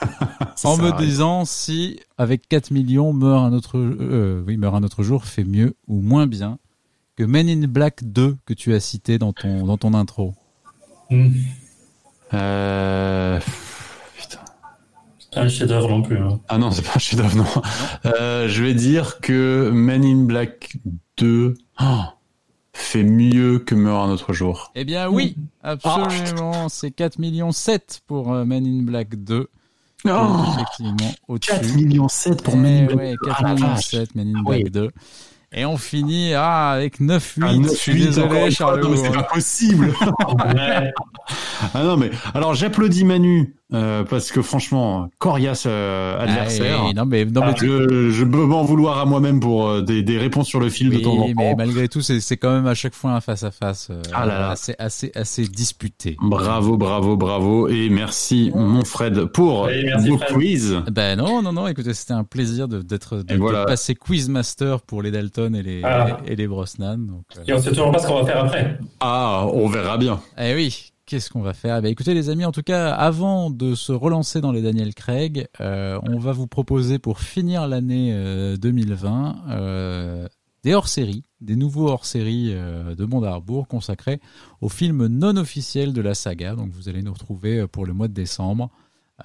en 0.64 0.76
me 0.76 0.94
disant 0.98 1.46
si 1.46 1.98
avec 2.18 2.46
4 2.48 2.70
millions 2.70 3.14
meurt 3.14 3.42
un 3.46 3.54
autre 3.54 3.78
euh, 3.78 4.44
oui 4.46 4.58
meurt 4.58 4.74
un 4.74 4.82
autre 4.82 5.02
jour 5.02 5.24
fait 5.24 5.44
mieux 5.44 5.74
ou 5.88 6.02
moins 6.02 6.26
bien 6.26 6.58
que 7.16 7.22
Men 7.24 7.48
in 7.48 7.66
Black 7.66 8.04
2 8.04 8.36
que 8.44 8.52
tu 8.52 8.74
as 8.74 8.80
cité 8.80 9.16
dans 9.16 9.32
ton 9.32 9.64
dans 9.64 9.78
ton 9.78 9.94
intro. 9.94 10.34
Euh... 12.34 13.38
Putain. 14.18 14.38
C'est 15.18 15.34
pas 15.34 15.40
un 15.42 15.48
chef-d'œuvre 15.48 15.88
non 15.88 16.02
plus. 16.02 16.18
hein. 16.18 16.40
Ah 16.48 16.58
non, 16.58 16.70
c'est 16.70 16.82
pas 16.82 16.92
un 16.96 16.98
chef-d'œuvre, 16.98 17.36
non. 17.36 17.46
Euh, 18.06 18.48
je 18.48 18.62
vais 18.62 18.74
dire 18.74 19.20
que 19.20 19.70
Men 19.72 20.04
in 20.04 20.24
Black 20.24 20.76
2 21.18 21.54
oh, 21.80 21.84
fait 22.72 23.02
mieux 23.04 23.58
que 23.58 23.74
Meurt 23.74 24.08
un 24.08 24.12
autre 24.12 24.32
jour. 24.32 24.72
Eh 24.74 24.84
bien 24.84 25.08
oui, 25.08 25.36
absolument, 25.62 26.68
c'est 26.68 26.90
4 26.90 27.18
millions 27.18 27.52
7 27.52 28.00
pour 28.06 28.32
euh, 28.32 28.44
Men 28.44 28.66
in 28.66 28.82
Black 28.82 29.14
2. 29.16 29.48
Oh, 30.04 30.10
effectivement 30.54 31.12
au-dessus. 31.28 31.52
4 31.52 31.74
millions 31.76 32.08
7 32.08 32.42
pour 32.42 32.54
Eh 32.54 32.56
Men 32.56 32.82
in 32.82 32.86
Black 32.86 32.98
ouais, 32.98 33.10
2. 33.22 33.26
4 33.28 33.36
Ah, 33.44 33.54
millions 33.54 33.66
vache. 33.68 33.86
7 33.86 34.14
Men 34.16 34.28
in 34.28 34.38
Ah 34.40 34.42
Black 34.48 34.62
oui. 34.64 34.70
2. 34.70 34.90
Et 35.54 35.66
on 35.66 35.76
finit 35.76 36.32
ah, 36.34 36.70
avec 36.70 37.00
9-8. 37.00 37.42
Ah, 37.42 37.54
9, 37.54 37.70
je 37.70 37.76
suis 37.76 37.92
8, 37.92 38.18
encore 38.18 38.28
désolé, 38.30 38.50
Charles. 38.50 38.80
non, 38.80 38.88
mais 38.90 38.96
c'est 38.96 39.12
pas 39.12 39.22
possible. 39.24 39.92
Ah 41.74 41.84
non, 41.84 41.96
mais 41.96 42.10
alors 42.34 42.54
j'applaudis 42.54 43.04
Manu 43.04 43.54
euh, 43.74 44.04
parce 44.04 44.30
que 44.30 44.42
franchement, 44.42 45.08
coriace 45.18 45.64
euh, 45.66 46.18
adversaire. 46.20 46.82
Ah, 46.88 46.92
non 46.94 47.04
mais, 47.06 47.24
non, 47.24 47.42
mais 47.46 47.54
tu- 47.54 47.66
Je, 47.66 48.10
je 48.10 48.24
peux 48.24 48.44
m'en 48.44 48.62
vouloir 48.64 48.98
à 48.98 49.04
moi-même 49.04 49.40
pour 49.40 49.68
euh, 49.68 49.80
des, 49.82 50.02
des 50.02 50.18
réponses 50.18 50.48
sur 50.48 50.60
le 50.60 50.68
fil 50.68 50.90
de 50.90 50.98
temps 50.98 51.12
en 51.12 51.26
temps. 51.28 51.32
mais 51.36 51.54
malgré 51.54 51.88
tout, 51.88 52.00
c'est 52.00 52.36
quand 52.36 52.52
même 52.52 52.66
à 52.66 52.74
chaque 52.74 52.94
fois 52.94 53.12
un 53.12 53.20
face 53.20 53.42
à 53.44 53.50
face 53.50 53.90
Ah 54.12 54.26
là 54.26 54.38
là. 54.38 54.50
assez 54.50 54.74
assez 54.78 55.12
assez 55.14 55.44
disputé. 55.46 56.16
Bravo, 56.20 56.76
bravo, 56.76 57.16
bravo. 57.16 57.68
Et 57.68 57.88
merci, 57.88 58.50
mon 58.54 58.84
Fred, 58.84 59.26
pour 59.26 59.66
merci, 59.66 60.08
vos 60.10 60.18
Fred. 60.18 60.32
quiz. 60.34 60.76
Ben 60.90 61.16
non, 61.16 61.42
non, 61.42 61.52
non. 61.52 61.66
Écoutez, 61.66 61.94
c'était 61.94 62.12
un 62.14 62.24
plaisir 62.24 62.68
de 62.68 62.82
d'être 62.82 63.16
de, 63.18 63.34
Et 63.34 63.36
voilà. 63.36 63.60
de 63.60 63.64
passer 63.66 63.94
quizmaster 63.94 64.76
pour 64.86 65.02
les 65.02 65.10
Dalton 65.10 65.54
et 65.54 65.62
les 65.62 65.82
Ah. 65.84 66.18
et 66.26 66.36
les 66.36 66.46
Brosnan. 66.46 66.98
Donc, 66.98 67.22
euh, 67.38 67.42
Et 67.46 67.52
on 67.52 67.58
sait 67.58 67.70
toujours 67.70 67.90
pas 67.92 67.98
ce 67.98 68.06
qu'on 68.06 68.20
va 68.22 68.26
faire 68.26 68.44
après. 68.44 68.78
Ah, 69.00 69.46
on 69.52 69.68
verra 69.68 69.96
bien. 69.98 70.20
Eh 70.38 70.54
oui, 70.54 70.91
qu'est-ce 71.12 71.28
qu'on 71.28 71.42
va 71.42 71.52
faire? 71.52 71.76
Eh 71.76 71.82
ben, 71.82 71.90
Écoutez 71.90 72.14
les 72.14 72.30
amis, 72.30 72.46
en 72.46 72.52
tout 72.52 72.62
cas, 72.62 72.90
avant 72.90 73.50
de 73.50 73.74
se 73.74 73.92
relancer 73.92 74.40
dans 74.40 74.50
les 74.50 74.62
Daniel 74.62 74.94
Craig, 74.94 75.46
euh, 75.60 76.00
on 76.04 76.18
va 76.18 76.32
vous 76.32 76.46
proposer 76.46 76.98
pour 76.98 77.20
finir 77.20 77.68
l'année 77.68 78.12
euh, 78.14 78.56
2020 78.56 79.44
euh, 79.50 80.26
des 80.62 80.72
hors-séries, 80.72 81.22
des 81.42 81.54
nouveaux 81.54 81.90
hors-séries 81.90 82.52
euh, 82.54 82.94
de 82.94 83.04
Mondarbourg 83.04 83.68
consacrés 83.68 84.20
aux 84.62 84.70
films 84.70 85.06
non 85.06 85.36
officiels 85.36 85.92
de 85.92 86.00
la 86.00 86.14
saga. 86.14 86.54
Donc 86.54 86.70
vous 86.70 86.88
allez 86.88 87.02
nous 87.02 87.12
retrouver 87.12 87.58
euh, 87.58 87.68
pour 87.68 87.84
le 87.84 87.92
mois 87.92 88.08
de 88.08 88.14
décembre. 88.14 88.70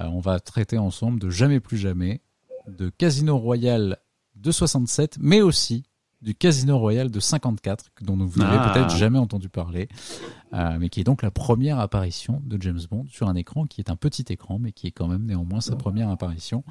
Euh, 0.02 0.08
on 0.08 0.20
va 0.20 0.42
traiter 0.42 0.78
ensemble 0.78 1.22
de 1.22 1.30
Jamais 1.30 1.62
plus 1.62 1.78
jamais, 1.78 2.20
de 2.68 2.90
Casino 2.90 3.38
Royale 3.38 3.96
de 4.36 4.52
67, 4.52 5.20
mais 5.22 5.42
aussi 5.42 5.86
du 6.22 6.34
Casino 6.36 6.78
Royale 6.80 7.12
de 7.12 7.20
54, 7.20 7.86
dont 8.02 8.18
vous 8.18 8.40
n'avez 8.40 8.58
Ah. 8.60 8.72
peut-être 8.74 8.96
jamais 8.96 9.20
entendu 9.20 9.50
parler, 9.50 9.88
euh, 10.54 10.78
mais 10.80 10.90
qui 10.90 11.00
est 11.00 11.04
donc 11.04 11.22
la 11.22 11.32
première 11.32 11.80
apparition 11.80 12.42
de 12.46 12.62
James 12.62 12.80
Bond 12.90 13.06
sur 13.10 13.28
un 13.28 13.36
écran 13.36 13.66
qui 13.66 13.82
est 13.82 13.90
un 13.92 13.96
petit 13.96 14.26
écran, 14.30 14.58
mais 14.60 14.72
qui 14.72 14.88
est 14.88 14.92
quand 14.92 15.08
même 15.08 15.26
néanmoins 15.26 15.62
sa 15.62 15.76
première 15.76 16.10
apparition. 16.10 16.64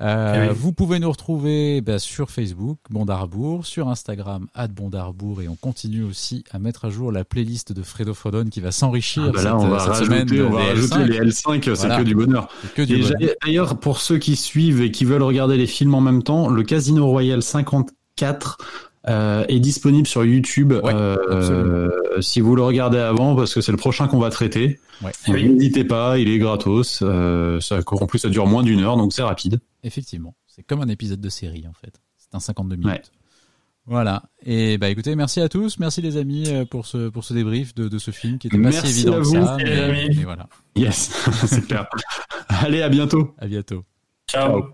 Euh, 0.00 0.44
Eh 0.44 0.48
oui. 0.50 0.54
Vous 0.56 0.72
pouvez 0.72 1.00
nous 1.00 1.10
retrouver 1.10 1.80
bah, 1.80 1.98
sur 1.98 2.30
Facebook, 2.30 2.78
Bondarbourg, 2.88 3.66
sur 3.66 3.88
Instagram, 3.88 4.46
Bondarbourg, 4.70 5.42
et 5.42 5.48
on 5.48 5.56
continue 5.56 6.04
aussi 6.04 6.44
à 6.52 6.60
mettre 6.60 6.84
à 6.84 6.90
jour 6.90 7.10
la 7.10 7.24
playlist 7.24 7.72
de 7.72 7.82
Fredo 7.82 8.14
Fodon 8.14 8.44
qui 8.44 8.60
va 8.60 8.70
s'enrichir 8.70 9.24
Ah 9.26 9.32
bah 9.32 9.42
cette, 9.42 9.52
on 9.54 9.66
va 9.68 9.78
cette 9.80 10.08
rajouter, 10.08 10.36
de 10.36 10.44
on 10.44 10.50
va 10.50 10.60
des 10.62 10.68
rajouter 10.68 10.94
L5. 10.98 11.06
les 11.08 11.18
L5, 11.32 11.62
c'est 11.64 11.74
Voilà. 11.74 11.96
que 11.98 12.02
du 12.04 12.14
bonheur. 12.14 12.48
D'ailleurs, 13.44 13.80
pour 13.80 14.00
ceux 14.00 14.18
qui 14.18 14.36
suivent 14.36 14.82
et 14.82 14.92
qui 14.92 15.04
veulent 15.04 15.22
regarder 15.24 15.56
les 15.56 15.66
films 15.66 15.94
en 15.94 16.00
même 16.00 16.22
temps, 16.22 16.48
le 16.48 16.62
Casino 16.62 17.04
Royale 17.08 17.42
54 17.42 17.92
euh, 19.08 19.44
est 19.48 19.60
disponible 19.60 20.06
sur 20.06 20.24
YouTube. 20.24 20.72
Ouais, 20.72 20.92
euh, 20.94 21.88
si 22.20 22.40
vous 22.40 22.54
le 22.56 22.62
regardez 22.62 22.98
avant, 22.98 23.34
parce 23.36 23.54
que 23.54 23.60
c'est 23.60 23.72
le 23.72 23.78
prochain 23.78 24.08
qu'on 24.08 24.18
va 24.18 24.30
traiter. 24.30 24.80
Ouais. 25.02 25.12
Donc, 25.26 25.36
Oui. 25.36 25.48
N'hésitez 25.48 25.84
pas, 25.84 26.18
il 26.18 26.28
est 26.28 26.38
gratos. 26.38 27.00
Euh, 27.02 27.60
ça, 27.60 27.80
en 27.86 28.06
plus, 28.06 28.18
ça 28.18 28.28
dure 28.28 28.46
moins 28.46 28.62
d'une 28.62 28.80
heure, 28.80 28.96
donc 28.96 29.12
c'est 29.12 29.22
rapide. 29.22 29.60
Effectivement, 29.84 30.34
c'est 30.46 30.62
comme 30.64 30.80
un 30.82 30.88
épisode 30.88 31.20
de 31.20 31.28
série 31.28 31.66
en 31.68 31.72
fait. 31.72 32.00
C'est 32.18 32.34
un 32.34 32.40
52 32.40 32.76
minutes. 32.76 32.90
Ouais. 32.92 33.02
Voilà. 33.86 34.24
Et 34.44 34.76
bah 34.76 34.90
écoutez, 34.90 35.16
merci 35.16 35.40
à 35.40 35.48
tous, 35.48 35.78
merci 35.78 36.02
les 36.02 36.18
amis 36.18 36.46
pour 36.70 36.84
ce 36.84 37.08
pour 37.08 37.24
ce 37.24 37.32
débrief 37.32 37.74
de, 37.74 37.88
de 37.88 37.96
ce 37.98 38.10
film 38.10 38.38
qui 38.38 38.48
était 38.48 38.58
pas 38.58 38.64
Merci 38.64 38.86
si 38.88 39.00
évident 39.00 39.12
à 39.14 39.18
que 39.20 39.22
vous. 39.24 39.32
ça. 39.32 39.38
Merci, 39.56 39.64
les 39.64 39.70
Mais, 39.70 39.80
amis. 40.04 40.14
mais 40.18 40.24
voilà. 40.24 40.46
Yes, 40.76 41.10
c'est 41.46 41.66
clair. 41.66 41.86
Allez, 42.48 42.82
à 42.82 42.90
bientôt. 42.90 43.34
À 43.38 43.46
bientôt. 43.46 43.84
Ciao. 44.28 44.60
Ciao. 44.60 44.68